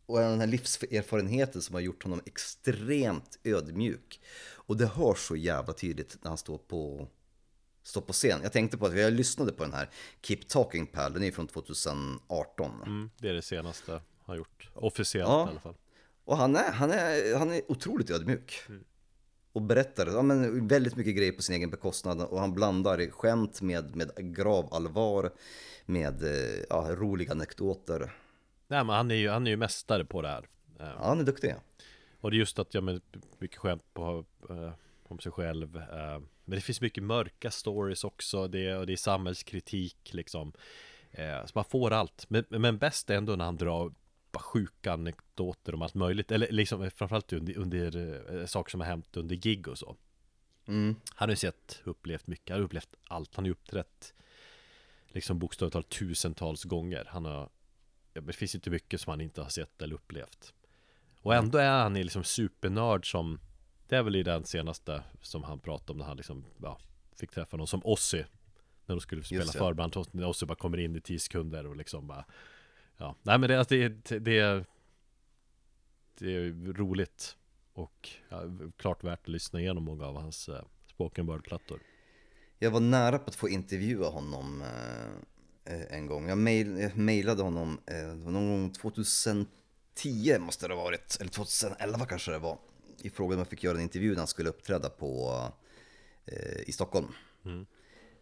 och 0.06 0.18
den 0.18 0.40
här 0.40 0.46
livserfarenheten 0.46 1.62
som 1.62 1.74
har 1.74 1.80
gjort 1.80 2.02
honom 2.02 2.20
extremt 2.26 3.38
ödmjuk. 3.44 4.20
Och 4.70 4.76
det 4.76 4.86
hörs 4.86 5.18
så 5.18 5.36
jävla 5.36 5.72
tydligt 5.72 6.18
när 6.22 6.28
han 6.28 6.38
står 6.38 6.58
på, 6.58 7.08
står 7.82 8.00
på 8.00 8.12
scen. 8.12 8.40
Jag 8.42 8.52
tänkte 8.52 8.78
på 8.78 8.86
att 8.86 8.98
jag 8.98 9.12
lyssnade 9.12 9.52
på 9.52 9.64
den 9.64 9.72
här 9.72 9.88
Keep 10.22 10.38
Talking 10.48 10.86
Pal, 10.86 11.12
den 11.12 11.22
är 11.22 11.30
från 11.30 11.46
2018. 11.46 12.82
Mm, 12.86 13.10
det 13.18 13.28
är 13.28 13.34
det 13.34 13.42
senaste 13.42 14.00
han 14.24 14.36
gjort. 14.36 14.70
Officiellt 14.74 15.28
Ja. 15.28 15.46
i 15.46 15.50
alla 15.50 15.60
fall. 15.60 15.74
Och 16.24 16.36
han 16.36 16.56
är, 16.56 16.72
han 16.72 16.90
är, 16.90 17.38
han 17.38 17.50
är 17.52 17.62
otroligt 17.70 18.10
ödmjuk. 18.10 18.62
Och 19.52 19.62
berättar 19.62 20.06
ja, 20.06 20.22
men 20.22 20.68
väldigt 20.68 20.96
mycket 20.96 21.16
grejer 21.16 21.32
på 21.32 21.42
sin 21.42 21.54
egen 21.56 21.70
bekostnad. 21.70 22.20
Och 22.22 22.40
han 22.40 22.54
blandar 22.54 23.10
skämt 23.10 23.60
med, 23.62 23.96
med 23.96 24.10
grav 24.36 24.74
allvar, 24.74 25.32
med 25.86 26.22
eh, 26.22 26.64
ja, 26.70 26.86
roliga 26.90 27.32
anekdoter. 27.32 27.98
Nej 28.68 28.84
men 28.84 28.88
han 28.96 29.10
är 29.10 29.14
ju, 29.14 29.28
han 29.28 29.46
är 29.46 29.50
ju 29.50 29.56
mästare 29.56 30.04
på 30.04 30.22
det 30.22 30.28
här. 30.28 30.48
Eh, 30.80 30.86
Ja, 30.86 31.06
han 31.08 31.20
är 31.20 31.24
duktig. 31.24 31.54
Och 32.20 32.30
det 32.30 32.36
är 32.36 32.38
just 32.38 32.58
att, 32.58 32.74
ja 32.74 32.80
men 32.80 33.00
mycket 33.38 33.58
skämt 33.58 33.84
på, 33.94 34.24
eh, 34.50 34.70
om 35.08 35.18
sig 35.18 35.32
själv 35.32 35.76
eh, 35.76 36.20
Men 36.50 36.56
det 36.56 36.60
finns 36.60 36.80
mycket 36.80 37.02
mörka 37.02 37.50
stories 37.50 38.04
också 38.04 38.48
det, 38.48 38.76
Och 38.76 38.86
det 38.86 38.92
är 38.92 38.96
samhällskritik 38.96 40.14
liksom. 40.14 40.52
Eh, 41.10 41.46
Så 41.46 41.52
man 41.54 41.64
får 41.64 41.90
allt. 41.90 42.26
Men, 42.28 42.44
men 42.48 42.78
bäst 42.78 43.10
är 43.10 43.16
ändå 43.16 43.36
när 43.36 43.44
han 43.44 43.56
drar 43.56 43.92
bara 44.32 44.42
sjuka 44.42 44.92
anekdoter 44.92 45.74
om 45.74 45.82
allt 45.82 45.94
möjligt. 45.94 46.30
Eller 46.32 46.52
liksom 46.52 46.90
framförallt 46.90 47.32
under, 47.32 47.58
under 47.58 48.14
eh, 48.40 48.46
saker 48.46 48.70
som 48.70 48.80
har 48.80 48.86
hänt 48.86 49.16
under 49.16 49.36
gig 49.36 49.68
och 49.68 49.78
så. 49.78 49.96
Mm. 50.66 50.96
Han 51.14 51.28
har 51.28 51.32
ju 51.32 51.36
sett, 51.36 51.80
upplevt 51.84 52.26
mycket, 52.26 52.50
han 52.50 52.60
har 52.60 52.64
upplevt 52.64 52.94
allt. 53.08 53.34
Han 53.34 53.44
har 53.44 53.46
ju 53.46 53.52
uppträtt 53.52 54.14
Liksom 55.08 55.38
bokstavligt 55.38 55.72
talat 55.72 55.88
tusentals 55.88 56.64
gånger. 56.64 57.04
Han 57.08 57.24
har 57.24 57.48
Det 58.12 58.32
finns 58.32 58.54
inte 58.54 58.70
mycket 58.70 59.00
som 59.00 59.10
han 59.10 59.20
inte 59.20 59.42
har 59.42 59.48
sett 59.48 59.82
eller 59.82 59.94
upplevt. 59.94 60.54
Och 61.22 61.34
ändå 61.34 61.58
är 61.58 61.70
han 61.70 61.94
liksom 61.94 62.24
supernörd 62.24 63.10
som 63.10 63.40
Det 63.90 63.96
är 63.96 64.02
väl 64.02 64.16
i 64.16 64.22
den 64.22 64.44
senaste 64.44 65.02
som 65.22 65.44
han 65.44 65.58
pratade 65.58 65.92
om 65.92 65.98
när 65.98 66.04
han 66.04 66.16
liksom 66.16 66.44
ja, 66.62 66.78
Fick 67.16 67.30
träffa 67.30 67.56
någon 67.56 67.66
som 67.66 67.80
Ozzy 67.84 68.24
När 68.86 68.94
de 68.94 69.00
skulle 69.00 69.22
spela 69.22 69.40
Just 69.40 69.52
det. 69.52 69.58
förband 69.58 69.96
När 70.10 70.28
Ozzy 70.28 70.46
bara 70.46 70.54
kommer 70.54 70.78
in 70.78 70.96
i 70.96 71.00
10 71.00 71.18
sekunder 71.18 71.66
och 71.66 71.76
liksom 71.76 72.06
bara 72.06 72.24
Ja, 72.96 73.14
nej 73.22 73.38
men 73.38 73.48
det, 73.48 73.58
alltså, 73.58 73.74
det, 73.74 74.18
det, 74.18 74.38
är 74.38 74.64
Det 76.18 76.34
är 76.34 76.72
roligt 76.72 77.36
Och 77.72 78.08
ja, 78.28 78.42
klart 78.76 79.04
värt 79.04 79.20
att 79.20 79.28
lyssna 79.28 79.60
igenom 79.60 79.84
många 79.84 80.06
av 80.06 80.16
hans 80.16 80.48
eh, 80.48 80.62
spoken 80.86 81.26
word-plattor 81.26 81.80
Jag 82.58 82.70
var 82.70 82.80
nära 82.80 83.18
på 83.18 83.24
att 83.28 83.34
få 83.34 83.48
intervjua 83.48 84.08
honom 84.08 84.62
eh, 84.62 85.74
eh, 85.74 85.96
en 85.96 86.06
gång. 86.06 86.28
Jag, 86.28 86.38
mail, 86.38 86.78
jag 86.78 86.96
mailade 86.96 87.42
honom 87.42 87.80
eh, 87.86 88.14
någon 88.14 88.48
gång 88.48 88.72
2010 88.72 90.38
måste 90.38 90.68
det 90.68 90.74
ha 90.74 90.82
varit, 90.84 91.16
eller 91.20 91.30
2011 91.30 92.06
kanske 92.06 92.30
det 92.30 92.38
var. 92.38 92.58
I 93.02 93.10
frågan 93.10 93.32
om 93.32 93.38
jag 93.38 93.48
fick 93.48 93.64
göra 93.64 93.76
en 93.76 93.82
intervju 93.82 94.10
när 94.10 94.18
han 94.18 94.26
skulle 94.26 94.48
uppträda 94.48 94.88
på, 94.90 95.42
eh, 96.26 96.60
i 96.66 96.72
Stockholm. 96.72 97.08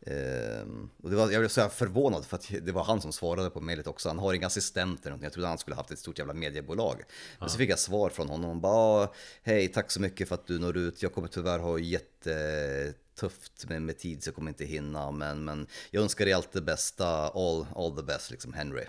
Eh, 0.01 0.67
och 1.03 1.11
det 1.11 1.17
var, 1.17 1.31
jag 1.31 1.41
blev 1.41 1.49
så 1.49 1.61
här 1.61 1.69
förvånad 1.69 2.25
för 2.27 2.37
att 2.37 2.51
det 2.63 2.73
var 2.73 2.85
han 2.85 3.01
som 3.01 3.13
svarade 3.13 3.51
på 3.51 3.61
mejlet 3.61 3.87
också. 3.87 4.09
Han 4.09 4.19
har 4.19 4.35
inga 4.35 4.47
assistenter, 4.47 5.11
eller 5.11 5.23
jag 5.23 5.33
trodde 5.33 5.49
han 5.49 5.59
skulle 5.59 5.77
haft 5.77 5.91
ett 5.91 5.99
stort 5.99 6.19
jävla 6.19 6.35
mediebolag. 6.35 7.03
Men 7.39 7.49
så 7.51 7.59
fick 7.59 7.71
jag 7.71 7.79
svar 7.79 8.11
från 8.11 8.29
honom. 8.29 8.49
Han 8.51 8.61
bara, 8.61 9.03
"Ah, 9.05 9.15
hej 9.43 9.69
tack 9.69 9.91
så 9.91 10.01
mycket 10.01 10.29
för 10.29 10.35
att 10.35 10.47
du 10.47 10.59
når 10.59 10.77
ut. 10.77 11.03
Jag 11.03 11.15
kommer 11.15 11.29
tyvärr 11.29 11.59
ha 11.59 11.79
jättetufft 11.79 13.69
med, 13.69 13.83
med 13.83 13.99
tid 13.99 14.23
så 14.23 14.29
jag 14.29 14.35
kommer 14.35 14.49
inte 14.51 14.65
hinna. 14.65 15.11
Men, 15.11 15.45
men 15.45 15.67
jag 15.91 16.03
önskar 16.03 16.25
dig 16.25 16.35
allt 16.35 16.53
det 16.53 16.61
bästa, 16.61 17.09
all, 17.29 17.67
all 17.77 17.97
the 17.97 18.03
best 18.03 18.31
liksom 18.31 18.53
Henry. 18.53 18.85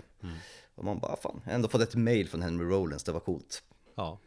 Och 0.74 0.84
man 0.84 0.98
bara, 0.98 1.16
fan, 1.16 1.40
jag 1.44 1.50
har 1.50 1.54
ändå 1.54 1.68
fått 1.68 1.80
ett 1.82 1.94
mail 1.94 2.28
från 2.28 2.42
Henry 2.42 2.64
Rollins, 2.66 3.04
det 3.04 3.12
var 3.12 3.20
coolt. 3.20 3.62
Ja, 3.94 4.18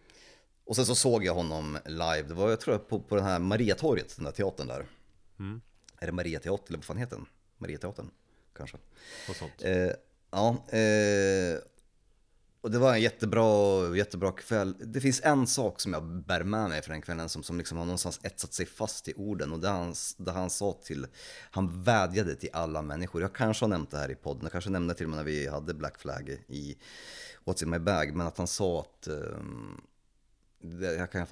Och 0.66 0.76
sen 0.76 0.86
så 0.86 0.96
såg 0.96 1.26
jag 1.26 1.34
honom 1.34 1.78
live, 1.86 2.22
det 2.28 2.34
var 2.34 2.50
jag 2.50 2.60
tror 2.60 2.78
på, 2.78 3.00
på 3.00 3.16
den 3.16 3.26
här 3.26 3.40
Mariatorget, 3.40 4.16
den 4.16 4.26
där 4.26 4.32
teatern 4.32 4.68
där. 4.68 4.86
Är 6.00 6.06
det 6.06 6.12
Mariateatern 6.12 6.68
eller 6.68 6.78
vad 6.78 6.86
fan 6.86 6.98
heter 6.98 7.16
den? 7.16 7.26
Mariateatern 7.58 8.10
kanske. 8.56 8.78
och 9.30 9.36
sånt 9.36 9.54
Eh, 9.62 9.92
ja, 10.32 10.78
eh, 10.78 11.60
och 12.64 12.72
det 12.72 12.80
var 12.80 12.94
en 12.94 13.02
jättebra, 13.02 13.98
jättebra 13.98 14.32
kväll. 14.32 14.76
Det 14.80 15.02
finns 15.02 15.22
en 15.24 15.48
sak 15.48 15.80
som 15.80 15.94
jag 15.94 16.04
bär 16.04 16.44
med 16.44 16.70
mig 16.70 16.82
från 16.82 16.94
den 16.94 17.02
kvällen 17.02 17.30
som, 17.30 17.44
som 17.44 17.58
liksom 17.58 17.78
har 17.78 17.86
någonstans 17.86 18.20
etsat 18.24 18.54
sig 18.54 18.66
fast 18.66 19.08
i 19.08 19.14
orden 19.14 19.52
och 19.52 19.60
det 19.60 19.70
han, 19.70 19.94
det 20.18 20.32
han 20.32 20.50
sa 20.50 20.74
till, 20.84 21.08
han 21.52 21.84
vädjade 21.84 22.36
till 22.36 22.50
alla 22.54 22.82
människor. 22.82 23.22
Jag 23.22 23.36
kanske 23.36 23.64
har 23.64 23.70
nämnt 23.70 23.92
det 23.92 23.98
här 23.98 24.12
i 24.12 24.16
podden, 24.16 24.44
jag 24.44 24.52
kanske 24.52 24.70
nämnde 24.70 24.94
till 24.94 25.06
och 25.06 25.10
med 25.10 25.18
när 25.18 25.24
vi 25.24 25.48
hade 25.48 25.74
Black 25.74 25.98
Flag 25.98 26.30
i 26.48 26.78
What's 27.46 27.64
in 27.64 27.70
my 27.70 27.80
bag, 27.80 28.16
men 28.16 28.28
att 28.28 28.38
han 28.38 28.48
sa 28.48 28.80
att, 28.80 29.08
ehm, 29.08 29.82
det, 30.64 30.94
jag 30.94 31.12
kan 31.12 31.28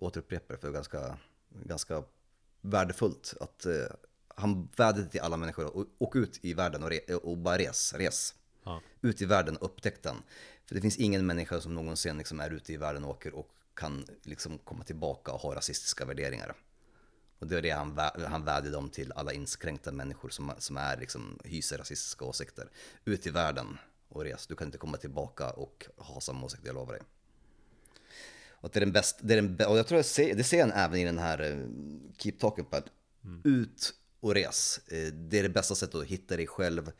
återupprepa 0.00 0.54
det 0.54 0.58
för 0.58 0.68
det 0.68 0.72
är 0.72 0.74
ganska, 0.74 1.18
ganska 1.48 2.04
värdefullt 2.60 3.34
att 3.40 3.66
eh, 3.66 3.72
han 4.28 4.68
vädjade 4.76 5.08
till 5.08 5.20
alla 5.20 5.36
människor 5.36 5.76
och 5.76 5.86
åk 5.98 6.16
ut 6.16 6.38
i 6.44 6.54
världen 6.54 6.82
och, 6.82 6.90
re, 6.90 7.14
och 7.14 7.38
bara 7.38 7.58
res, 7.58 7.94
res. 7.94 8.34
Ja. 8.64 8.80
Ut 9.00 9.22
i 9.22 9.24
världen 9.24 9.56
och 9.56 9.64
upptäck 9.64 10.02
den. 10.02 10.16
För 10.66 10.74
det 10.74 10.80
finns 10.80 10.96
ingen 10.96 11.26
människa 11.26 11.60
som 11.60 11.74
någonsin 11.74 12.18
liksom 12.18 12.40
är 12.40 12.50
ute 12.50 12.72
i 12.72 12.76
världen 12.76 13.04
och 13.04 13.10
åker 13.10 13.34
och 13.34 13.48
kan 13.74 14.06
liksom 14.22 14.58
komma 14.58 14.84
tillbaka 14.84 15.32
och 15.32 15.40
ha 15.40 15.54
rasistiska 15.54 16.04
värderingar. 16.04 16.54
Och 17.38 17.46
det 17.46 17.58
är 17.58 17.62
det 17.62 17.70
han, 17.70 17.98
vä- 17.98 18.26
han 18.26 18.44
vädjade 18.44 18.76
om 18.76 18.90
till 18.90 19.12
alla 19.12 19.32
inskränkta 19.32 19.92
människor 19.92 20.28
som, 20.28 20.52
som 20.58 20.76
är 20.76 20.96
liksom, 20.96 21.38
hyser 21.44 21.78
rasistiska 21.78 22.24
åsikter. 22.24 22.70
Ut 23.04 23.26
i 23.26 23.30
världen 23.30 23.78
och 24.08 24.24
res. 24.24 24.46
Du 24.46 24.56
kan 24.56 24.68
inte 24.68 24.78
komma 24.78 24.96
tillbaka 24.96 25.50
och 25.50 25.86
ha 25.96 26.20
samma 26.20 26.46
åsikt, 26.46 26.62
jag 26.66 26.74
lovar 26.74 26.92
dig. 26.92 27.02
Och 28.64 28.68
att 28.68 28.72
det 28.72 28.78
är 28.78 28.84
den 28.84 28.92
bästa, 28.92 29.20
det 29.26 29.34
är 29.34 29.42
den, 29.42 29.66
och 29.68 29.78
jag 29.78 29.86
tror 29.86 29.98
jag 29.98 30.04
ser, 30.04 30.34
det 30.34 30.44
ser 30.44 30.60
han 30.60 30.72
även 30.72 30.98
i 30.98 31.04
den 31.04 31.18
här 31.18 31.38
eh, 31.50 31.66
Keep 32.18 32.32
Talking 32.38 32.64
Pad. 32.64 32.90
Ut 33.44 33.94
och 34.20 34.34
res. 34.34 34.80
Eh, 34.88 35.12
Det 35.12 35.38
är 35.38 35.42
det 35.42 35.48
bästa 35.48 35.74
sättet 35.74 35.94
att 35.94 36.06
hitta 36.06 36.36
dig 36.36 36.46
själv 36.46 36.90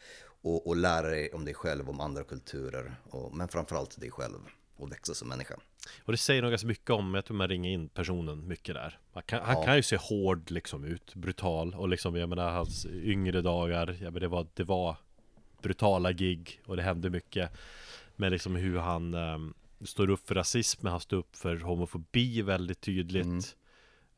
och, 0.43 0.67
och 0.67 0.77
lära 0.77 1.09
dig 1.09 1.33
om 1.33 1.45
dig 1.45 1.55
själv, 1.55 1.91
om 1.91 2.01
andra 2.01 2.25
kulturer. 2.25 2.95
Och, 3.11 3.37
men 3.37 3.49
framförallt 3.49 4.01
dig 4.01 4.11
själv 4.11 4.39
och 4.77 4.93
växa 4.93 5.15
som 5.15 5.29
människa. 5.29 5.55
Och 6.05 6.13
det 6.13 6.19
säger 6.19 6.43
nog 6.43 6.51
ganska 6.51 6.69
mycket 6.69 6.91
om, 6.91 7.15
jag 7.15 7.25
tror 7.25 7.37
man 7.37 7.49
ringer 7.49 7.71
in 7.71 7.89
personen 7.89 8.49
mycket 8.49 8.75
där 8.75 8.99
Han 9.13 9.23
kan, 9.23 9.43
han 9.43 9.55
Ja. 9.57 9.65
kan 9.65 9.77
ju 9.77 9.83
se 9.83 9.97
hård 9.97 10.51
liksom 10.51 10.85
ut, 10.85 11.15
brutal 11.15 11.75
och 11.75 11.89
liksom 11.89 12.17
jag 12.17 12.29
menar 12.29 12.51
hans 12.51 12.87
yngre 12.87 13.41
dagar, 13.43 13.97
ja, 14.01 14.11
men 14.11 14.21
det, 14.21 14.29
var, 14.29 14.47
det 14.55 14.65
var 14.65 14.97
brutala 15.63 16.13
gig 16.13 16.61
och 16.67 16.77
det 16.77 16.83
hände 16.83 17.11
mycket 17.11 17.51
Men 18.17 18.33
liksom 18.33 18.57
hur 18.57 18.79
han 18.79 19.15
ehm, 19.15 19.55
står 19.81 20.11
upp 20.11 20.27
för 20.27 20.35
rasism, 20.35 20.81
men 20.83 20.91
han 20.91 21.01
står 21.01 21.17
upp 21.17 21.37
för 21.37 21.57
homofobi 21.57 22.43
väldigt 22.43 22.81
tydligt. 22.81 23.57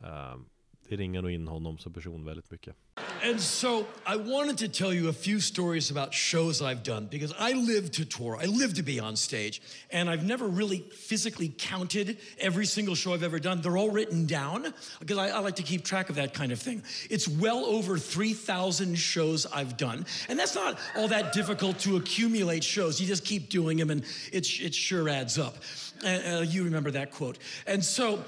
Ehm, 0.01 0.47
Det 0.89 0.97
ringer 0.97 1.23
nog 1.23 1.31
in 1.31 1.49
honom 1.49 1.79
som 1.79 1.93
person 1.93 2.25
väldigt 2.25 2.51
mycket 2.51 2.75
And 3.23 3.41
so 3.41 3.87
I 4.07 4.17
wanted 4.17 4.59
to 4.59 4.69
tell 4.69 4.93
you 4.93 5.09
a 5.09 5.13
few 5.13 5.41
stories 5.41 5.91
about 5.91 6.15
shows 6.15 6.63
I've 6.63 6.83
done 6.83 7.07
because 7.07 7.33
I 7.39 7.53
live 7.53 7.91
to 7.93 8.05
tour. 8.05 8.39
I 8.41 8.47
live 8.47 8.75
to 8.75 8.83
be 8.83 9.01
on 9.01 9.17
stage. 9.17 9.61
And 9.91 10.09
I've 10.09 10.25
never 10.25 10.47
really 10.47 10.81
physically 10.93 11.53
counted 11.59 12.19
every 12.39 12.67
single 12.67 12.95
show 12.95 13.15
I've 13.15 13.23
ever 13.23 13.39
done. 13.39 13.63
They're 13.63 13.77
all 13.77 13.91
written 13.91 14.27
down 14.27 14.73
because 15.01 15.19
I, 15.19 15.29
I 15.29 15.39
like 15.41 15.57
to 15.57 15.63
keep 15.63 15.83
track 15.83 16.09
of 16.09 16.17
that 16.17 16.35
kind 16.35 16.53
of 16.53 16.61
thing. 16.61 16.83
It's 17.11 17.27
well 17.27 17.65
over 17.65 17.99
3,000 17.99 18.97
shows 18.97 19.47
I've 19.47 19.77
done. 19.77 20.07
And 20.29 20.39
that's 20.39 20.55
not 20.55 20.79
all 20.97 21.09
that 21.09 21.33
difficult 21.33 21.79
to 21.81 21.97
accumulate 21.97 22.63
shows. 22.63 23.01
You 23.01 23.07
just 23.07 23.25
keep 23.25 23.49
doing 23.49 23.79
them 23.79 23.91
and 23.91 24.05
it, 24.33 24.61
it 24.61 24.75
sure 24.75 25.09
adds 25.09 25.39
up. 25.39 25.57
Uh, 26.05 26.09
uh, 26.09 26.45
you 26.47 26.63
remember 26.65 26.91
that 26.91 27.11
quote. 27.11 27.39
And 27.67 27.83
so, 27.83 28.23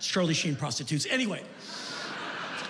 Charlie 0.00 0.34
Sheen 0.34 0.56
prostitutes. 0.56 1.06
Anyway. 1.10 1.42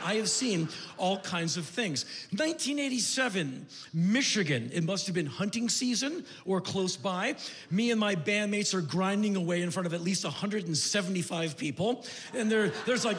I 0.04 0.16
have 0.16 0.28
seen 0.28 0.68
all 0.98 1.18
kinds 1.20 1.56
of 1.56 1.64
things. 1.64 2.04
1987, 2.32 3.66
Michigan. 3.94 4.70
It 4.72 4.84
must 4.84 5.06
have 5.06 5.14
been 5.14 5.24
hunting 5.24 5.70
season 5.70 6.26
or 6.44 6.60
close 6.60 6.94
by. 6.94 7.36
Me 7.70 7.90
and 7.90 7.98
my 7.98 8.14
bandmates 8.14 8.74
are 8.74 8.82
grinding 8.82 9.34
away 9.34 9.62
in 9.62 9.70
front 9.70 9.86
of 9.86 9.94
at 9.94 10.02
least 10.02 10.24
175 10.24 11.56
people. 11.56 12.04
And 12.34 12.52
there, 12.52 12.68
there's 12.84 13.06
like, 13.06 13.16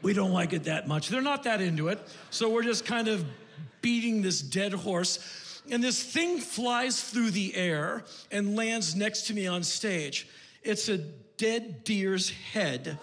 we 0.00 0.14
don't 0.14 0.32
like 0.32 0.54
it 0.54 0.64
that 0.64 0.88
much. 0.88 1.10
They're 1.10 1.20
not 1.20 1.42
that 1.42 1.60
into 1.60 1.88
it. 1.88 2.00
So 2.30 2.48
we're 2.48 2.62
just 2.62 2.86
kind 2.86 3.08
of 3.08 3.26
beating 3.82 4.22
this 4.22 4.40
dead 4.40 4.72
horse. 4.72 5.62
And 5.70 5.84
this 5.84 6.02
thing 6.02 6.38
flies 6.38 7.02
through 7.02 7.32
the 7.32 7.54
air 7.54 8.04
and 8.32 8.56
lands 8.56 8.94
next 8.94 9.26
to 9.26 9.34
me 9.34 9.46
on 9.46 9.62
stage. 9.62 10.28
It's 10.62 10.88
a 10.88 11.00
dead 11.38 11.84
deer's 11.84 12.30
head 12.52 12.98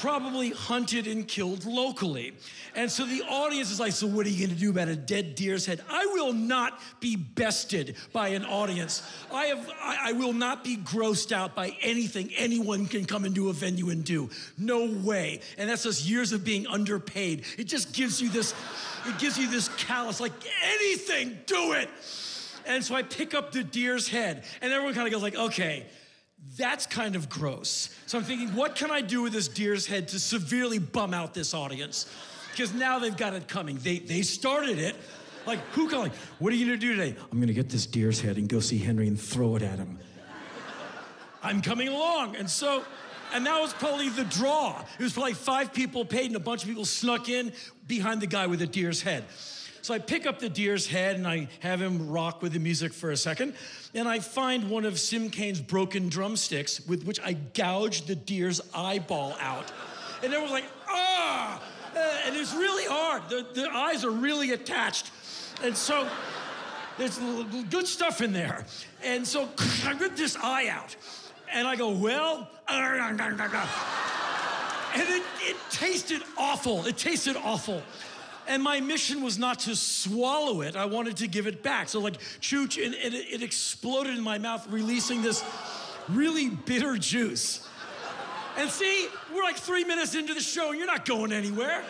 probably 0.00 0.48
hunted 0.48 1.06
and 1.06 1.28
killed 1.28 1.66
locally. 1.66 2.32
And 2.74 2.90
so 2.90 3.04
the 3.04 3.22
audience 3.28 3.70
is 3.70 3.78
like, 3.78 3.92
so 3.92 4.06
what 4.06 4.24
are 4.24 4.30
you 4.30 4.46
to 4.46 4.54
do 4.54 4.70
about 4.70 4.88
a 4.88 4.96
dead 4.96 5.34
deer's 5.34 5.66
head? 5.66 5.82
I 5.90 6.06
will 6.06 6.32
not 6.32 6.80
be 7.00 7.16
bested 7.16 7.96
by 8.10 8.28
an 8.28 8.46
audience. 8.46 9.02
I 9.30 9.46
have 9.46 9.70
I, 9.82 9.98
I 10.04 10.12
will 10.12 10.32
not 10.32 10.64
be 10.64 10.78
grossed 10.78 11.32
out 11.32 11.54
by 11.54 11.76
anything 11.82 12.30
anyone 12.38 12.86
can 12.86 13.04
come 13.04 13.26
into 13.26 13.50
a 13.50 13.52
venue 13.52 13.90
and 13.90 14.02
do. 14.02 14.30
No 14.56 14.86
way. 14.86 15.40
And 15.58 15.68
that's 15.68 15.82
just 15.82 16.08
years 16.08 16.32
of 16.32 16.44
being 16.44 16.66
underpaid. 16.66 17.44
It 17.58 17.64
just 17.64 17.92
gives 17.92 18.22
you 18.22 18.30
this 18.30 18.54
it 19.06 19.18
gives 19.18 19.38
you 19.38 19.50
this 19.50 19.68
callous 19.68 20.18
like 20.18 20.32
anything, 20.64 21.38
do 21.44 21.72
it. 21.72 21.90
And 22.66 22.82
so 22.82 22.94
I 22.94 23.02
pick 23.02 23.34
up 23.34 23.52
the 23.52 23.64
deer's 23.64 24.08
head, 24.08 24.44
and 24.60 24.72
everyone 24.72 24.94
kind 24.94 25.06
of 25.06 25.12
goes 25.12 25.22
like, 25.22 25.34
okay, 25.34 25.86
that's 26.56 26.86
kind 26.86 27.16
of 27.16 27.28
gross. 27.28 27.94
So 28.06 28.18
I'm 28.18 28.24
thinking, 28.24 28.54
what 28.54 28.74
can 28.74 28.90
I 28.90 29.00
do 29.00 29.22
with 29.22 29.32
this 29.32 29.48
deer's 29.48 29.86
head 29.86 30.08
to 30.08 30.18
severely 30.18 30.78
bum 30.78 31.14
out 31.14 31.34
this 31.34 31.54
audience? 31.54 32.06
Because 32.50 32.74
now 32.74 32.98
they've 32.98 33.16
got 33.16 33.34
it 33.34 33.48
coming. 33.48 33.78
They 33.78 33.98
they 33.98 34.22
started 34.22 34.78
it. 34.78 34.96
Like, 35.46 35.60
who 35.72 35.88
can 35.88 36.00
like, 36.00 36.14
what 36.38 36.52
are 36.52 36.56
you 36.56 36.66
gonna 36.66 36.76
do 36.76 36.96
today? 36.96 37.16
I'm 37.32 37.40
gonna 37.40 37.52
get 37.52 37.70
this 37.70 37.86
deer's 37.86 38.20
head 38.20 38.36
and 38.36 38.48
go 38.48 38.60
see 38.60 38.78
Henry 38.78 39.08
and 39.08 39.18
throw 39.18 39.56
it 39.56 39.62
at 39.62 39.78
him. 39.78 39.98
I'm 41.42 41.62
coming 41.62 41.88
along. 41.88 42.36
And 42.36 42.48
so, 42.50 42.84
and 43.32 43.46
that 43.46 43.58
was 43.60 43.72
probably 43.72 44.08
the 44.10 44.24
draw. 44.24 44.82
It 44.98 45.02
was 45.02 45.12
probably 45.14 45.34
five 45.34 45.72
people 45.72 46.04
paid 46.04 46.26
and 46.26 46.36
a 46.36 46.40
bunch 46.40 46.62
of 46.62 46.68
people 46.68 46.84
snuck 46.84 47.28
in 47.28 47.52
behind 47.86 48.20
the 48.20 48.26
guy 48.26 48.46
with 48.46 48.58
the 48.58 48.66
deer's 48.66 49.00
head. 49.00 49.24
So 49.82 49.94
I 49.94 49.98
pick 49.98 50.26
up 50.26 50.38
the 50.38 50.48
deer's 50.48 50.86
head 50.86 51.16
and 51.16 51.26
I 51.26 51.48
have 51.60 51.80
him 51.80 52.10
rock 52.10 52.42
with 52.42 52.52
the 52.52 52.58
music 52.58 52.92
for 52.92 53.10
a 53.10 53.16
second. 53.16 53.54
And 53.94 54.08
I 54.08 54.20
find 54.20 54.70
one 54.70 54.84
of 54.84 55.00
Sim 55.00 55.30
Kane's 55.30 55.60
broken 55.60 56.08
drumsticks 56.08 56.86
with 56.86 57.04
which 57.04 57.20
I 57.20 57.32
gouged 57.32 58.06
the 58.06 58.14
deer's 58.14 58.60
eyeball 58.74 59.36
out. 59.40 59.72
And 60.22 60.32
everyone's 60.32 60.52
like, 60.52 60.66
ah! 60.88 61.62
Uh, 61.94 61.98
and 62.26 62.36
it's 62.36 62.54
really 62.54 62.84
hard. 62.84 63.22
The, 63.28 63.46
the 63.54 63.68
eyes 63.70 64.04
are 64.04 64.10
really 64.10 64.52
attached. 64.52 65.10
And 65.62 65.76
so 65.76 66.08
there's 66.98 67.18
good 67.70 67.86
stuff 67.86 68.20
in 68.20 68.32
there. 68.32 68.64
And 69.02 69.26
so 69.26 69.48
I 69.84 69.96
rip 69.98 70.16
this 70.16 70.36
eye 70.36 70.68
out. 70.68 70.94
And 71.52 71.66
I 71.66 71.74
go, 71.74 71.90
well, 71.90 72.48
and 74.94 75.08
it, 75.08 75.22
it 75.40 75.56
tasted 75.70 76.22
awful. 76.38 76.86
It 76.86 76.96
tasted 76.96 77.36
awful. 77.36 77.82
And 78.50 78.64
my 78.64 78.80
mission 78.80 79.22
was 79.22 79.38
not 79.38 79.60
to 79.60 79.76
swallow 79.76 80.62
it, 80.62 80.74
I 80.74 80.86
wanted 80.86 81.18
to 81.18 81.28
give 81.28 81.46
it 81.46 81.62
back. 81.62 81.88
So, 81.88 82.00
like, 82.00 82.18
chooch, 82.40 82.84
and, 82.84 82.96
and 82.96 83.14
it, 83.14 83.26
it 83.30 83.42
exploded 83.44 84.18
in 84.18 84.24
my 84.24 84.38
mouth, 84.38 84.66
releasing 84.68 85.22
this 85.22 85.44
really 86.08 86.48
bitter 86.48 86.96
juice. 86.96 87.64
And 88.56 88.68
see, 88.68 89.06
we're 89.32 89.44
like 89.44 89.56
three 89.56 89.84
minutes 89.84 90.16
into 90.16 90.34
the 90.34 90.40
show, 90.40 90.70
and 90.70 90.78
you're 90.78 90.88
not 90.88 91.04
going 91.04 91.30
anywhere. 91.30 91.84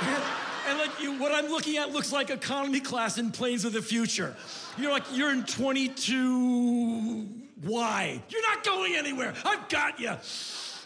and 0.68 0.78
like 0.78 1.02
you, 1.02 1.18
what 1.18 1.32
I'm 1.32 1.48
looking 1.48 1.76
at 1.76 1.90
looks 1.90 2.12
like 2.12 2.30
economy 2.30 2.78
class 2.78 3.18
in 3.18 3.32
Planes 3.32 3.64
of 3.64 3.72
the 3.72 3.82
Future. 3.82 4.36
You're 4.78 4.92
like, 4.92 5.04
you're 5.12 5.32
in 5.32 5.42
22. 5.42 7.26
Why? 7.62 8.22
You're 8.28 8.48
not 8.54 8.62
going 8.62 8.94
anywhere. 8.94 9.34
I've 9.44 9.68
got 9.68 9.98
you. 9.98 10.12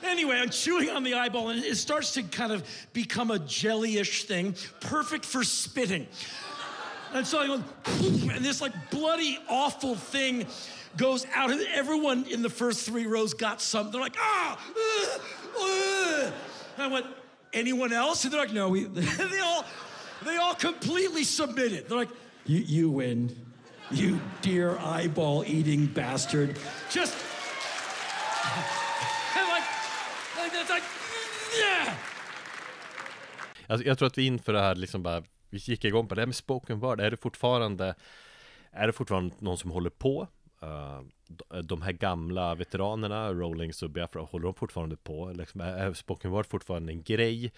Anyway, 0.04 0.36
I'm 0.36 0.50
chewing 0.50 0.90
on 0.90 1.02
the 1.02 1.14
eyeball, 1.14 1.50
and 1.50 1.62
it 1.62 1.76
starts 1.76 2.14
to 2.14 2.22
kind 2.22 2.52
of 2.52 2.64
become 2.92 3.30
a 3.30 3.38
jellyish 3.38 4.24
thing, 4.24 4.54
perfect 4.80 5.24
for 5.24 5.42
spitting. 5.42 6.06
And 7.12 7.26
so 7.26 7.38
I 7.38 7.46
go, 7.46 7.54
and 8.34 8.44
this 8.44 8.60
like 8.60 8.72
bloody 8.90 9.38
awful 9.48 9.94
thing 9.94 10.46
goes 10.96 11.26
out, 11.34 11.50
and 11.50 11.60
everyone 11.72 12.26
in 12.26 12.42
the 12.42 12.50
first 12.50 12.86
three 12.86 13.06
rows 13.06 13.34
got 13.34 13.60
some. 13.60 13.90
They're 13.90 14.00
like, 14.00 14.16
ah, 14.18 14.58
uh, 14.76 15.18
uh. 15.60 16.32
And 16.76 16.82
I 16.84 16.86
went, 16.86 17.06
anyone 17.52 17.92
else? 17.92 18.24
And 18.24 18.32
they're 18.32 18.40
like, 18.40 18.52
no, 18.52 18.68
we. 18.68 18.84
they 18.84 19.40
all, 19.40 19.64
they 20.24 20.36
all 20.36 20.54
completely 20.54 21.24
submitted. 21.24 21.88
They're 21.88 21.98
like, 21.98 22.10
you, 22.46 22.58
you 22.58 22.90
win, 22.90 23.34
you 23.90 24.20
dear 24.42 24.78
eyeball 24.78 25.44
eating 25.46 25.86
bastard. 25.86 26.58
Just. 26.90 27.16
Alltså, 33.66 33.86
jag 33.86 33.98
tror 33.98 34.06
att 34.06 34.18
vi 34.18 34.26
inför 34.26 34.52
det 34.52 34.60
här 34.60 34.74
liksom 34.74 35.02
bara 35.02 35.22
Vi 35.50 35.58
gick 35.58 35.84
igång 35.84 36.08
på 36.08 36.14
det 36.14 36.20
här 36.20 36.26
med 36.26 36.36
spoken 36.36 36.80
word 36.80 37.00
Är 37.00 37.10
det 37.10 37.16
fortfarande 37.16 37.94
Är 38.70 38.86
det 38.86 38.92
fortfarande 38.92 39.34
någon 39.38 39.58
som 39.58 39.70
håller 39.70 39.90
på? 39.90 40.28
Uh, 40.62 41.02
de 41.62 41.82
här 41.82 41.92
gamla 41.92 42.54
veteranerna 42.54 43.32
Rollings 43.32 43.82
och 43.82 43.90
Biafra 43.90 44.22
Håller 44.22 44.44
de 44.44 44.54
fortfarande 44.54 44.96
på? 44.96 45.32
Liksom, 45.32 45.60
är 45.60 45.92
spoken 45.92 46.30
word 46.30 46.46
fortfarande 46.46 46.92
en 46.92 47.02
grej? 47.02 47.52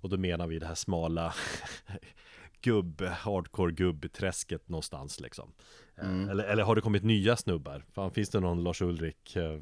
Och 0.00 0.08
då 0.08 0.16
menar 0.16 0.46
vi 0.46 0.58
det 0.58 0.66
här 0.66 0.74
smala 0.74 1.34
Gubb, 2.60 3.02
hardcore 3.02 3.72
gubbträsket 3.72 4.68
någonstans 4.68 5.20
liksom 5.20 5.52
mm. 5.96 6.28
eller, 6.28 6.44
eller 6.44 6.62
har 6.62 6.74
det 6.74 6.80
kommit 6.80 7.02
nya 7.02 7.36
snubbar? 7.36 7.84
Fan, 7.92 8.10
finns 8.10 8.30
det 8.30 8.40
någon 8.40 8.64
Lars 8.64 8.82
Ulrik? 8.82 9.36
Uh, 9.36 9.60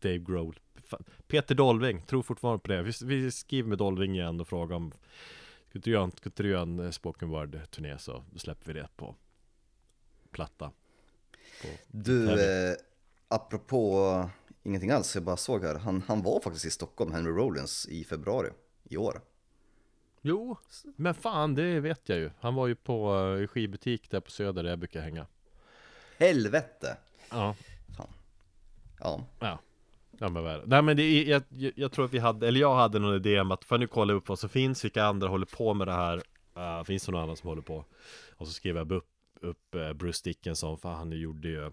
Dave 0.00 0.18
Grohl 0.18 0.58
Peter 1.26 1.54
Dolving, 1.54 2.02
tror 2.02 2.22
fortfarande 2.22 2.58
på 2.58 2.68
det. 2.68 2.82
Vi, 2.82 2.92
vi 3.04 3.30
skriver 3.30 3.68
med 3.68 3.78
Dolving 3.78 4.14
igen 4.14 4.40
och 4.40 4.48
frågar 4.48 4.76
om 4.76 4.92
Ska 5.68 5.78
du 5.78 5.90
göra 5.90 6.10
ska 6.10 6.42
göra 6.42 6.62
en 6.62 6.80
eh, 6.80 6.90
spoken 6.90 7.28
word 7.28 7.70
turné 7.70 7.98
så 7.98 8.24
släpper 8.36 8.66
vi 8.66 8.80
det 8.80 8.88
på 8.96 9.14
platta. 10.30 10.72
På 11.62 11.68
du, 11.88 12.40
eh, 12.40 12.76
apropå 13.28 14.30
ingenting 14.62 14.90
alls, 14.90 15.14
jag 15.14 15.24
bara 15.24 15.36
såg 15.36 15.64
här. 15.64 15.74
Han, 15.74 16.02
han 16.06 16.22
var 16.22 16.40
faktiskt 16.40 16.64
i 16.64 16.70
Stockholm, 16.70 17.12
Henry 17.12 17.32
Rollins, 17.32 17.88
i 17.88 18.04
februari 18.04 18.48
i 18.84 18.96
år. 18.96 19.20
Jo, 20.20 20.56
men 20.96 21.14
fan 21.14 21.54
det 21.54 21.80
vet 21.80 22.08
jag 22.08 22.18
ju. 22.18 22.30
Han 22.40 22.54
var 22.54 22.66
ju 22.66 22.74
på 22.74 23.14
uh, 23.14 23.46
skivbutik 23.46 24.10
där 24.10 24.20
på 24.20 24.30
Söder 24.30 24.62
där 24.62 24.70
jag 24.70 24.78
brukar 24.78 25.00
hänga. 25.00 25.26
Helvete! 26.18 26.96
Ja. 27.30 27.56
Fan. 27.96 28.12
Ja. 29.00 29.24
Ja. 29.40 29.58
Ja 30.18 30.28
men 30.28 30.44
väl. 30.44 30.62
Nej 30.66 30.82
men 30.82 30.96
det 30.96 31.02
är, 31.02 31.28
jag, 31.30 31.72
jag, 31.76 31.92
tror 31.92 32.04
att 32.04 32.14
vi 32.14 32.18
hade, 32.18 32.48
eller 32.48 32.60
jag 32.60 32.74
hade 32.74 32.98
någon 32.98 33.16
idé 33.16 33.40
om 33.40 33.50
att 33.50 33.64
för 33.64 33.78
nu 33.78 33.86
kolla 33.86 34.12
upp 34.12 34.28
vad 34.28 34.38
som 34.38 34.48
finns, 34.48 34.84
vilka 34.84 35.04
andra 35.04 35.28
håller 35.28 35.46
på 35.46 35.74
med 35.74 35.88
det 35.88 35.92
här? 35.92 36.22
Uh, 36.56 36.84
Finns 36.84 37.06
det 37.06 37.12
någon 37.12 37.22
annan 37.22 37.36
som 37.36 37.48
håller 37.48 37.62
på? 37.62 37.84
Och 38.36 38.46
så 38.46 38.52
skrev 38.52 38.76
jag 38.76 38.92
upp, 38.92 39.08
upp 39.40 39.74
uh, 39.74 39.92
Bruce 39.92 40.20
Dickinson 40.24 40.78
för 40.78 40.88
han 40.88 41.12
gjorde 41.12 41.48
ju 41.48 41.70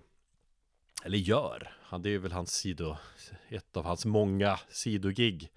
Eller 1.04 1.18
gör, 1.18 1.72
han, 1.82 2.02
det 2.02 2.10
är 2.10 2.20
väl 2.20 2.32
hans 2.32 2.52
sido 2.52 2.96
Ett 3.50 3.78
av 3.78 3.86
hans 3.86 4.06
många 4.06 4.60
sidogig. 4.70 5.50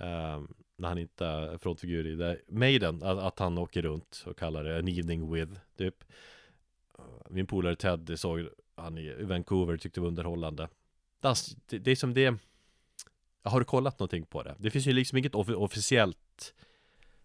Uh, 0.00 0.44
När 0.76 0.88
han 0.88 0.98
inte 0.98 1.26
är 1.26 1.58
frontfigur 1.58 2.06
i 2.06 2.14
det 2.14 2.40
Maiden, 2.48 3.02
att, 3.02 3.18
att, 3.18 3.38
han 3.38 3.58
åker 3.58 3.82
runt 3.82 4.24
och 4.26 4.38
kallar 4.38 4.64
det 4.64 4.78
en 4.78 4.88
evening 4.88 5.32
with 5.32 5.52
typ. 5.78 6.04
Min 7.30 7.46
polare 7.46 7.76
Ted 7.76 8.18
såg 8.18 8.48
han 8.74 8.98
i 8.98 9.24
Vancouver, 9.24 9.76
tyckte 9.76 10.00
det 10.00 10.02
var 10.02 10.08
underhållande 10.08 10.68
det, 11.20 11.78
det 11.78 11.90
är 11.90 11.96
som 11.96 12.14
det 12.14 12.34
Har 13.42 13.60
du 13.60 13.64
kollat 13.64 13.98
någonting 13.98 14.26
på 14.26 14.42
det? 14.42 14.54
Det 14.58 14.70
finns 14.70 14.86
ju 14.86 14.92
liksom 14.92 15.18
inget 15.18 15.34
officiellt 15.34 16.54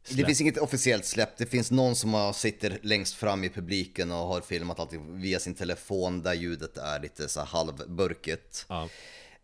släpp. 0.04 0.18
Det 0.18 0.26
finns 0.26 0.42
inget 0.42 0.58
officiellt 0.58 1.06
släpp, 1.06 1.38
det 1.38 1.46
finns 1.46 1.72
någon 1.72 1.96
som 1.96 2.34
sitter 2.36 2.80
längst 2.82 3.16
fram 3.16 3.44
i 3.44 3.50
publiken 3.50 4.12
och 4.12 4.18
har 4.18 4.42
filmat 4.42 4.80
allt 4.80 4.94
via 4.94 5.40
sin 5.40 5.56
telefon 5.56 6.22
där 6.22 6.34
ljudet 6.34 6.78
är 6.78 7.00
lite 7.00 7.28
så 7.28 7.42
halvburket. 7.42 8.66
Ja. 8.70 8.90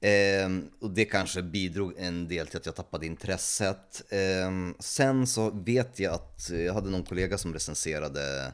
Eh, 0.08 0.50
och 0.80 0.92
det 0.92 1.06
kanske 1.06 1.42
bidrog 1.42 1.94
en 1.98 2.28
del 2.28 2.48
till 2.48 2.58
att 2.58 2.66
jag 2.66 2.76
tappade 2.76 3.06
intresset. 3.06 4.04
Eh, 4.10 4.52
sen 4.80 5.28
så 5.28 5.50
vet 5.50 6.00
jag 6.00 6.14
att 6.14 6.50
jag 6.50 6.74
hade 6.74 6.90
någon 6.90 7.04
kollega 7.04 7.38
som 7.38 7.54
recenserade 7.54 8.54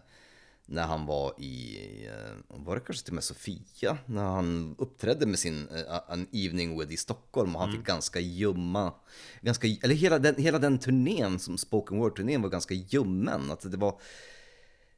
när 0.74 0.84
han 0.84 1.06
var 1.06 1.34
i, 1.38 1.78
eh, 2.08 2.34
var 2.48 2.76
det 2.76 2.82
kanske 2.82 3.06
till 3.06 3.12
och 3.12 3.16
med 3.16 3.24
Sofia? 3.24 3.98
När 4.06 4.24
han 4.24 4.76
uppträdde 4.78 5.26
med 5.26 5.40
sin 5.40 5.70
uh, 5.70 6.00
An 6.08 6.28
Evening 6.32 6.80
With 6.80 6.94
i 6.94 6.98
Stockholm 6.98 7.56
och 7.56 7.62
han 7.62 7.70
mm. 7.70 7.82
fick 7.82 7.88
ganska 7.88 8.20
ljumma, 8.20 8.94
ganska, 9.42 9.68
eller 9.68 9.96
hela 9.96 10.20
den, 10.20 10.36
hela 10.36 10.60
den 10.60 10.80
turnén 10.80 11.40
som 11.40 11.58
spoken 11.58 11.98
word-turnén 11.98 12.42
var 12.42 12.50
ganska 12.50 12.74
ljummen. 12.74 13.52
Att 13.52 13.72
det 13.72 13.78
var, 13.78 14.00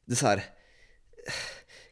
det 0.06 0.14
är 0.14 0.16
så 0.16 0.28
här, 0.28 0.44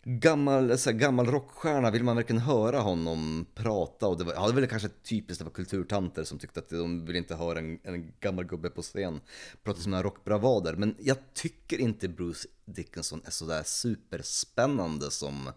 gammal, 0.04 0.78
så 0.78 0.90
här, 0.90 0.98
gammal 0.98 1.26
rockstjärna, 1.26 1.92
vill 1.92 2.04
man 2.04 2.16
verkligen 2.16 2.42
höra 2.42 2.80
honom 2.80 3.46
prata? 3.56 4.08
Och 4.08 4.18
det 4.18 4.24
var, 4.24 4.34
ja, 4.34 4.48
det 4.48 4.54
var 4.54 4.62
väl 4.62 4.70
kanske 4.70 4.90
typiskt, 4.90 5.40
det 5.40 5.46
var 5.46 5.52
kulturtanter 5.52 6.24
som 6.24 6.40
tyckte 6.40 6.60
att 6.60 6.70
de 6.70 7.06
vill 7.06 7.16
inte 7.16 7.36
höra 7.36 7.60
en, 7.60 7.80
en 7.84 8.14
gammal 8.20 8.46
gubbe 8.46 8.70
på 8.70 8.82
scen 8.82 9.22
prata 9.64 9.80
sina 9.80 10.04
rockbravader. 10.04 10.76
Men 10.76 10.96
jag 11.00 11.18
tycker 11.34 11.78
inte 11.78 12.08
Bruce 12.08 12.48
Dickinson 12.66 13.22
är 13.26 13.32
sådär 13.32 13.64
superspännande 13.64 15.12
som, 15.12 15.48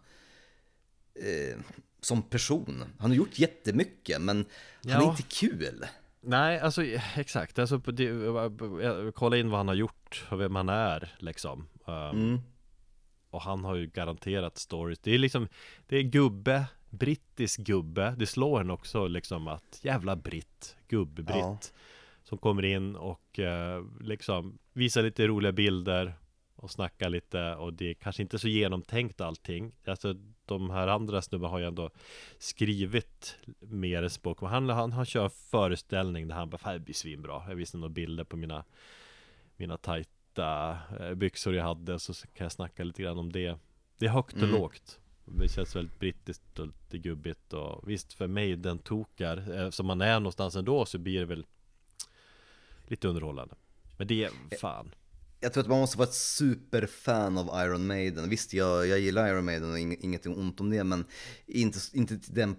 eh, 1.15 1.59
som 2.01 2.23
person. 2.23 2.85
Han 2.99 3.11
har 3.11 3.17
gjort 3.17 3.39
jättemycket, 3.39 4.21
men 4.21 4.45
ja. 4.83 4.95
han 4.95 5.03
är 5.03 5.11
inte 5.11 5.23
kul. 5.23 5.87
Nej, 6.21 6.61
alltså 6.61 6.85
exakt. 7.17 7.59
Alltså, 7.59 7.79
det, 7.79 8.11
kolla 9.15 9.37
in 9.37 9.51
vad 9.51 9.59
han 9.59 9.69
har 9.69 9.75
gjort 9.75 10.25
och 10.31 10.41
vem 10.41 10.55
han 10.55 10.69
är 10.69 11.17
liksom. 11.19 11.69
Um, 11.85 11.95
mm. 11.95 12.41
Och 13.31 13.43
han 13.43 13.65
har 13.65 13.75
ju 13.75 13.87
garanterat 13.87 14.59
stories 14.59 14.99
Det 14.99 15.15
är 15.15 15.19
liksom 15.19 15.49
Det 15.87 15.97
är 15.97 16.03
gubbe 16.03 16.67
Brittisk 16.91 17.61
gubbe 17.61 18.15
Det 18.19 18.27
slår 18.27 18.61
en 18.61 18.71
också 18.71 19.07
liksom 19.07 19.49
att 19.49 19.81
Jävla 19.83 20.17
britt 20.17 20.77
Gubbe-britt 20.89 21.75
Som 22.23 22.39
kommer 22.39 22.65
in 22.65 22.97
och 22.97 23.39
eh, 23.39 23.85
liksom 24.01 24.59
visar 24.73 25.03
lite 25.03 25.27
roliga 25.27 25.53
bilder 25.53 26.15
och 26.57 26.71
snackar 26.71 27.09
lite 27.09 27.55
och 27.55 27.73
det 27.73 27.91
är 27.91 27.95
kanske 27.95 28.23
inte 28.23 28.39
så 28.39 28.49
genomtänkt 28.49 29.21
allting. 29.21 29.75
Alltså 29.87 30.15
de 30.45 30.71
här 30.71 30.89
andra 30.89 31.23
snubbarna 31.23 31.51
har 31.51 31.59
ju 31.59 31.67
ändå 31.67 31.91
skrivit 32.39 33.39
mer 33.61 34.09
språk. 34.09 34.41
Han, 34.41 34.69
han, 34.69 34.93
han 34.93 35.05
kör 35.05 35.29
föreställning 35.29 36.29
där 36.29 36.35
han 36.35 36.51
bara, 36.51 36.59
fan 36.59 36.73
det 36.73 36.81
blir 36.81 36.95
svinbra. 36.95 37.43
Jag 37.49 37.57
visade 37.57 37.81
några 37.81 37.93
bilder 37.93 38.25
på 38.25 38.37
mina, 38.37 38.65
mina 39.57 39.77
tajta 39.77 40.11
eh, 40.39 41.15
byxor 41.15 41.55
jag 41.55 41.65
hade 41.65 41.99
så 41.99 42.13
kan 42.15 42.45
jag 42.45 42.53
snacka 42.53 42.85
lite 42.85 43.03
grann 43.03 43.19
om 43.19 43.33
det. 43.33 43.59
Det 43.99 44.07
är 44.07 44.11
högt 44.11 44.33
och 44.35 44.43
Mm. 44.43 44.55
lågt. 44.55 44.99
Det 45.25 45.49
känns 45.49 45.77
väldigt 45.77 45.99
brittiskt 45.99 46.59
och 46.59 46.67
lite 46.67 46.99
gubbigt 46.99 47.53
och 47.53 47.91
visst 47.91 48.13
för 48.13 48.27
mig 48.27 48.57
den 48.57 48.79
tokar 48.79 49.59
eh, 49.59 49.71
som 49.71 49.87
man 49.87 50.01
är 50.01 50.21
någonstans 50.21 50.57
ändå 50.57 50.87
så 50.87 50.99
blir 50.99 51.19
det 51.21 51.27
väl 51.27 51.47
lite 52.87 53.09
underhållande. 53.09 53.55
Men 53.97 54.07
det 54.07 54.25
är 54.25 54.31
fan. 54.61 54.95
Jag 55.41 55.53
tror 55.53 55.63
att 55.63 55.69
man 55.69 55.79
måste 55.81 55.99
vara 55.99 56.09
ett 56.09 56.15
superfan 56.15 57.39
av 57.39 57.65
Iron 57.67 57.87
Maiden. 57.87 58.29
Visst, 58.31 58.53
jag, 58.53 58.87
jag 58.87 58.99
gillar 59.01 59.29
Iron 59.29 59.45
Maiden 59.45 59.71
och 59.71 59.79
ing, 59.79 59.97
ingenting 60.01 60.37
ont 60.37 60.61
om 60.61 60.71
det, 60.71 60.85
men 60.85 61.05
inte, 61.47 61.79
inte 61.93 62.19
till, 62.19 62.35
den, 62.35 62.57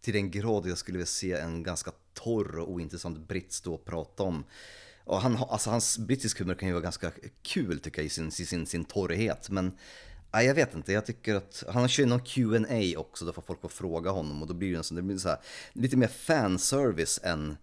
till 0.00 0.14
den 0.14 0.30
grad 0.30 0.66
jag 0.66 0.78
skulle 0.78 0.98
vilja 0.98 1.06
se 1.06 1.32
en 1.32 1.62
ganska 1.62 1.92
torr 2.14 2.58
och 2.58 2.70
ointressant 2.70 3.28
britt 3.28 3.52
stå 3.52 3.74
och 3.74 3.84
prata 3.84 4.22
om. 4.22 4.44
Och 5.10 5.20
han, 5.20 5.36
alltså, 5.36 5.70
hans 5.70 5.98
brittisk 5.98 6.38
humor 6.38 6.54
kan 6.54 6.68
ju 6.68 6.72
vara 6.72 6.82
ganska 6.82 7.10
kul 7.42 7.80
tycker 7.80 7.98
jag 7.98 8.06
i 8.06 8.08
sin, 8.08 8.30
sin, 8.30 8.66
sin 8.66 8.84
torrhet, 8.84 9.50
men 9.50 9.72
Nej, 10.32 10.46
jag 10.46 10.54
vet 10.54 10.74
inte, 10.74 10.92
jag 10.92 11.06
tycker 11.06 11.34
att 11.34 11.64
han 11.68 11.88
kör 11.88 12.06
någon 12.06 12.20
Q&A 12.20 12.98
också, 12.98 13.24
då 13.24 13.32
får 13.32 13.42
folk 13.42 13.60
få 13.60 13.68
fråga 13.68 14.10
honom. 14.10 14.42
Och 14.42 14.48
då 14.48 14.54
blir 14.54 14.70
det 14.70 14.76
en 14.76 14.84
sån, 14.84 14.96
det 14.96 15.02
blir 15.02 15.18
så 15.18 15.28
här, 15.28 15.38
lite 15.72 15.96
mer 15.96 16.06
fanservice 16.06 17.20
än, 17.22 17.56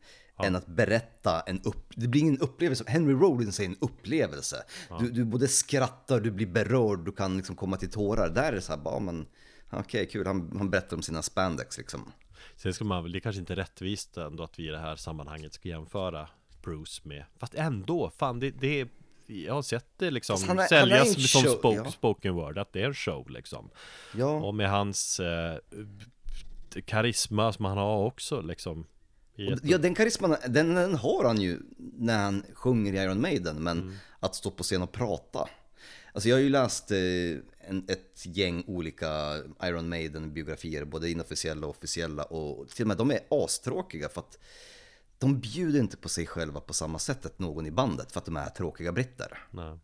än 0.43 0.55
att 0.55 0.67
berätta 0.67 1.41
en 1.41 1.61
upp, 1.61 1.93
det 1.95 2.07
blir 2.07 2.21
ingen 2.21 2.39
upplevelse, 2.39 2.83
Henry 2.87 3.13
Rollins 3.13 3.59
är 3.59 3.65
en 3.65 3.77
upplevelse. 3.79 4.63
Du, 4.99 5.11
du 5.11 5.25
både 5.25 5.47
skrattar, 5.47 6.19
du 6.19 6.31
blir 6.31 6.47
berörd, 6.47 7.05
du 7.05 7.11
kan 7.11 7.37
liksom 7.37 7.55
komma 7.55 7.77
till 7.77 7.91
tårar. 7.91 8.29
Där 8.29 8.43
är 8.43 8.51
det 8.51 8.61
så 8.61 8.71
här, 8.71 8.79
bara 8.79 8.99
men 8.99 9.25
okej 9.69 10.05
kul, 10.05 10.27
han, 10.27 10.53
han 10.57 10.69
berättar 10.69 10.97
om 10.97 11.03
sina 11.03 11.21
spandex 11.21 11.77
liksom. 11.77 12.11
Sen 12.55 12.73
ska 12.73 12.85
man 12.85 13.11
det 13.11 13.17
är 13.17 13.19
kanske 13.19 13.39
inte 13.39 13.55
rättvist 13.55 14.17
ändå 14.17 14.43
att 14.43 14.59
vi 14.59 14.67
i 14.67 14.71
det 14.71 14.79
här 14.79 14.95
sammanhanget 14.95 15.53
ska 15.53 15.69
jämföra 15.69 16.29
Bruce 16.67 17.01
med 17.03 17.23
Fast 17.39 17.53
ändå, 17.53 18.11
fan 18.17 18.39
det, 18.39 18.51
det 18.51 18.79
är 18.81 18.87
Jag 19.27 19.53
har 19.53 19.61
sett 19.61 19.85
det 19.97 20.11
liksom 20.11 20.37
han 20.47 20.57
är- 20.57 20.61
han 20.61 20.69
säljas 20.69 21.15
en 21.15 21.21
som 21.21 21.41
show, 21.43 21.51
spoke, 21.59 21.77
ja. 21.77 21.91
spoken 21.91 22.33
word 22.35 22.57
Att 22.57 22.73
det 22.73 22.81
är 22.81 22.85
en 22.85 22.93
show 22.93 23.29
liksom 23.29 23.69
Ja. 24.15 24.31
Och 24.31 24.55
med 24.55 24.69
hans 24.69 25.19
eh, 25.19 25.57
Karisma 26.85 27.53
som 27.53 27.65
han 27.65 27.77
har 27.77 28.03
också 28.05 28.41
liksom 28.41 28.85
ett- 29.37 29.59
Ja, 29.63 29.77
den 29.77 29.95
karisman, 29.95 30.35
den, 30.47 30.75
den 30.75 30.95
har 30.95 31.23
han 31.25 31.41
ju 31.41 31.59
när 31.77 32.17
han 32.23 32.43
sjunger 32.53 32.93
i 32.93 32.97
Iron 32.97 33.21
Maiden, 33.21 33.63
men 33.63 33.97
att 34.19 34.35
stå 34.35 34.51
på 34.51 34.63
scen 34.63 34.81
och 34.81 34.91
prata. 34.91 35.49
Alltså 36.13 36.29
jag 36.29 36.35
har 36.35 36.41
ju 36.41 36.49
läst 36.49 36.91
eh, 36.91 36.97
en, 37.69 37.85
ett 37.87 38.23
gäng 38.25 38.63
olika 38.67 39.35
Iron 39.63 39.89
Maiden-biografier, 39.89 40.85
både 40.85 41.09
inofficiella 41.09 41.67
och 41.67 41.75
officiella, 41.77 42.23
och 42.23 42.69
till 42.69 42.83
och 42.83 42.87
med 42.87 42.97
de 42.97 43.11
är 43.11 43.19
astråkiga 43.29 44.09
för 44.09 44.21
att 44.21 44.39
de 45.19 45.39
bjuder 45.39 45.79
inte 45.79 45.97
på 45.97 46.09
sig 46.09 46.27
själva 46.27 46.59
på 46.61 46.73
samma 46.73 46.99
sätt 46.99 47.25
att 47.25 47.39
någon 47.39 47.65
i 47.65 47.71
bandet, 47.71 48.11
för 48.11 48.19
att 48.19 48.25
de 48.25 48.37
är 48.37 48.49
tråkiga 48.49 48.91
britter. 48.91 49.37
Nej. 49.51 49.79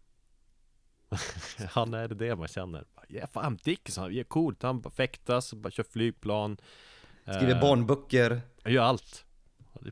han 1.70 1.94
är 1.94 2.08
det 2.08 2.36
man 2.36 2.48
känner. 2.48 2.86
Ja, 3.08 3.28
fan 3.28 3.60
Dickinson, 3.64 4.14
det 4.14 4.20
är 4.20 4.24
coolt. 4.24 4.64
Han 4.64 4.84
fäktas, 4.84 5.54
bara 5.54 5.72
kör 5.72 5.84
flygplan. 5.84 6.58
Skriver 7.24 7.56
Eh, 7.56 7.62
barnböcker. 7.62 8.42
Gör 8.66 8.84
allt. 8.84 9.26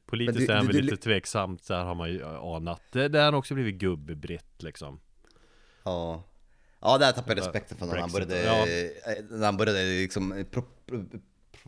Politiskt 0.05 0.47
du- 0.47 0.53
är 0.53 0.57
han 0.57 0.67
väl 0.67 0.75
lite 0.75 0.97
tveksamt, 0.97 1.63
så 1.63 1.73
här 1.73 1.83
har 1.83 1.95
man 1.95 2.09
ju 2.09 2.25
anat. 2.25 2.81
Det, 2.91 3.07
där 3.07 3.19
har 3.19 3.25
han 3.25 3.33
också 3.33 3.53
blivit 3.53 3.75
gubbebritt 3.75 4.63
liksom. 4.63 4.99
Ja. 5.83 6.23
Ja, 6.79 6.97
där 6.97 7.11
tappade 7.11 7.35
jag 7.35 7.47
respekten 7.47 7.77
för 7.77 7.85
när 7.85 7.97
han 7.97 8.11
började, 8.11 8.43
ja. 8.43 8.67
eh, 8.67 9.23
när 9.29 9.45
han 9.45 9.57
började 9.57 9.83
liksom 9.83 10.45
pro, 10.51 10.61
pro, 10.85 11.05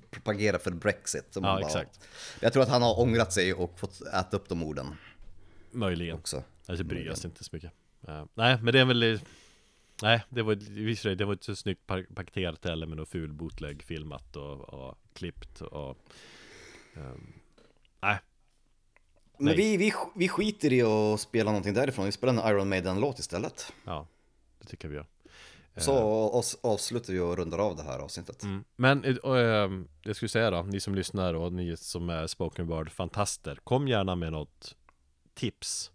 propagera 0.10 0.60
för 0.60 0.72
Brexit. 0.72 1.32
Ja, 1.36 1.42
bara- 1.42 1.60
exakt. 1.60 2.08
Jag 2.40 2.54
tror 2.54 2.64
att 2.64 2.70
han 2.70 2.82
har 2.82 3.00
ångrat 3.00 3.34
sig 3.34 3.54
och 3.54 3.80
fått 3.80 4.02
äta 4.02 4.38
upp 4.38 4.50
de 4.50 4.64
orden 4.64 4.96
Möjligen. 5.72 6.16
också. 6.16 6.44
Alltså 6.66 6.84
bryr 6.84 7.06
jag 7.06 7.18
sig 7.18 7.30
inte 7.30 7.44
så 7.44 7.50
mycket. 7.54 7.72
Eh, 8.08 8.26
nej, 8.34 8.58
men 8.62 8.74
det 8.74 8.80
är 8.80 8.86
väl... 8.86 9.20
Nej, 10.02 10.24
det 10.30 10.42
var, 10.42 10.56
visst 10.70 11.04
det, 11.04 11.26
var 11.26 11.34
inte 11.34 11.46
så 11.46 11.56
snyggt 11.56 11.88
pa- 11.88 12.04
paketerat 12.16 12.66
heller 12.66 12.88
med 12.88 12.98
något 12.98 13.10
ful 13.10 13.34
bootleg 13.34 13.84
filmat 13.84 14.36
och, 14.36 14.60
och 14.74 14.98
klippt 15.14 15.62
och... 15.62 15.98
ehm, 16.96 17.34
nej, 18.02 18.18
Men 19.38 19.46
Nej. 19.46 19.56
vi, 19.56 19.78
vi, 19.78 19.94
vi 20.16 20.30
skiter 20.30 20.74
i 20.74 20.82
att 20.82 21.20
spela 21.20 21.52
någonting 21.52 21.74
därifrån, 21.74 22.06
vi 22.06 22.12
spelar 22.12 22.34
en 22.34 22.50
Iron 22.56 22.70
Maiden-låt 22.70 23.20
istället. 23.20 23.74
ja. 23.86 24.08
Det 24.60 24.68
tycker 24.68 24.88
vi 24.88 24.96
gör. 24.96 25.06
Så 25.78 26.30
oss, 26.30 26.58
avslutar 26.64 27.14
vi 27.14 27.20
och 27.20 27.38
rundar 27.38 27.58
av 27.58 27.76
det 27.76 27.84
här 27.84 28.00
avsnittet. 28.00 28.44
Mm. 28.44 28.64
Men 28.76 29.04
eh, 29.04 29.16
och, 29.16 29.40
ehm, 29.40 29.88
jag 30.02 30.16
skulle 30.16 30.30
säga 30.30 30.52
då, 30.52 30.62
ni 30.62 30.80
som 30.80 30.96
lyssnar 30.96 31.34
och 31.34 31.54
ni 31.54 31.78
som 31.78 32.10
är 32.10 32.28
spoken 32.28 32.68
word 32.68 32.92
fantaster 32.92 33.56
Kom 33.64 33.88
gärna 33.88 34.16
med 34.16 34.32
något 34.32 34.76
tips. 35.34 35.92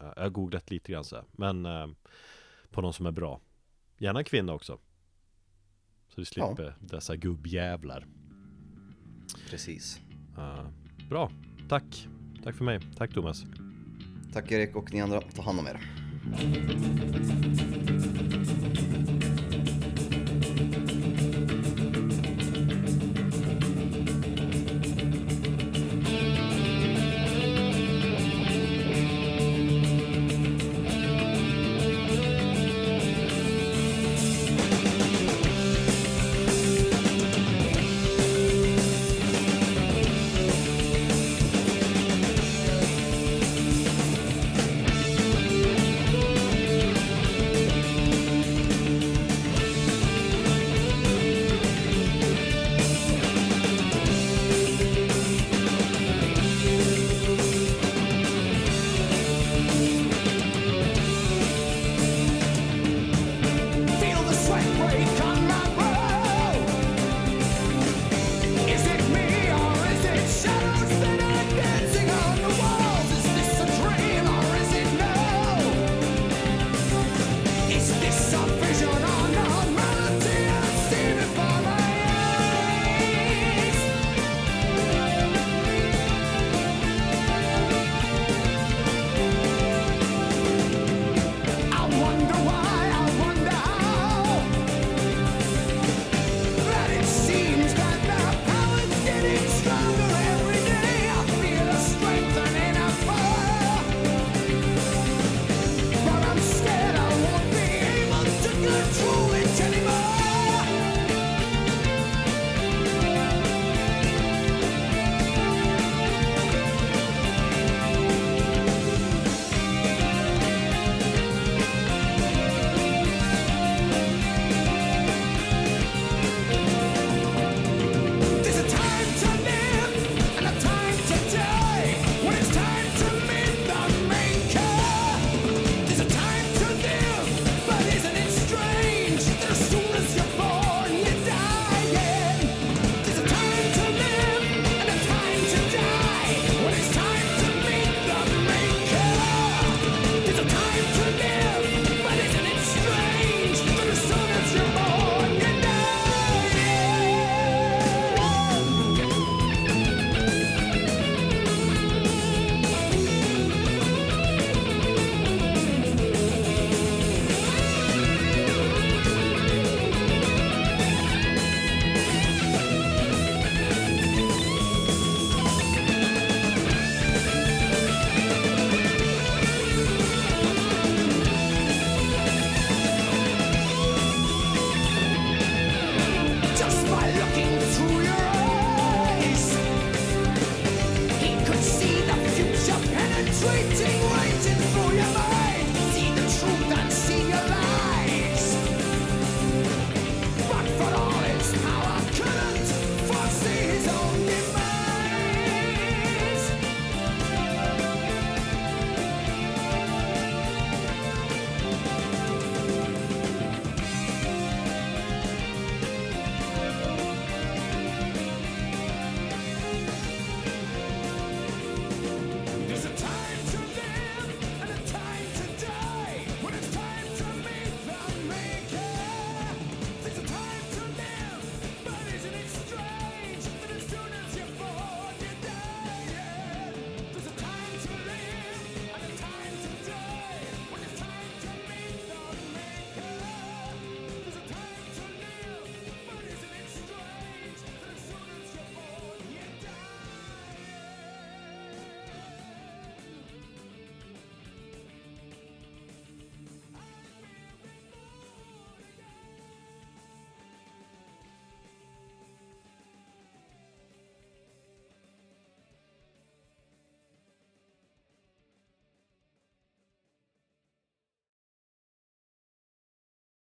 Eh, 0.00 0.06
Jag 0.16 0.22
har 0.22 0.30
googlat 0.30 0.70
lite 0.70 0.92
grann 0.92 1.04
så 1.04 1.16
här, 1.16 1.24
men 1.32 1.66
På 2.70 2.80
någon 2.80 2.92
som 2.92 3.06
är 3.06 3.10
bra. 3.10 3.40
Gärna 3.98 4.24
kvinna 4.24 4.52
också. 4.52 4.78
Så 6.08 6.20
vi 6.20 6.24
slipper 6.24 6.76
dessa 6.80 7.16
gubbjävlar. 7.16 8.06
Precis. 9.50 10.00
Eh, 10.38 10.68
Bra, 11.08 11.30
tack. 11.68 12.08
Tack 12.44 12.56
för 12.56 12.64
mig, 12.64 12.80
tack 12.96 13.14
Thomas. 13.14 13.42
Tack 14.32 14.50
Erik 14.52 14.76
och 14.76 14.92
ni 14.92 15.00
andra, 15.00 15.20
ta 15.20 15.42
hand 15.42 15.58
om 15.58 15.66
er. 15.66 15.80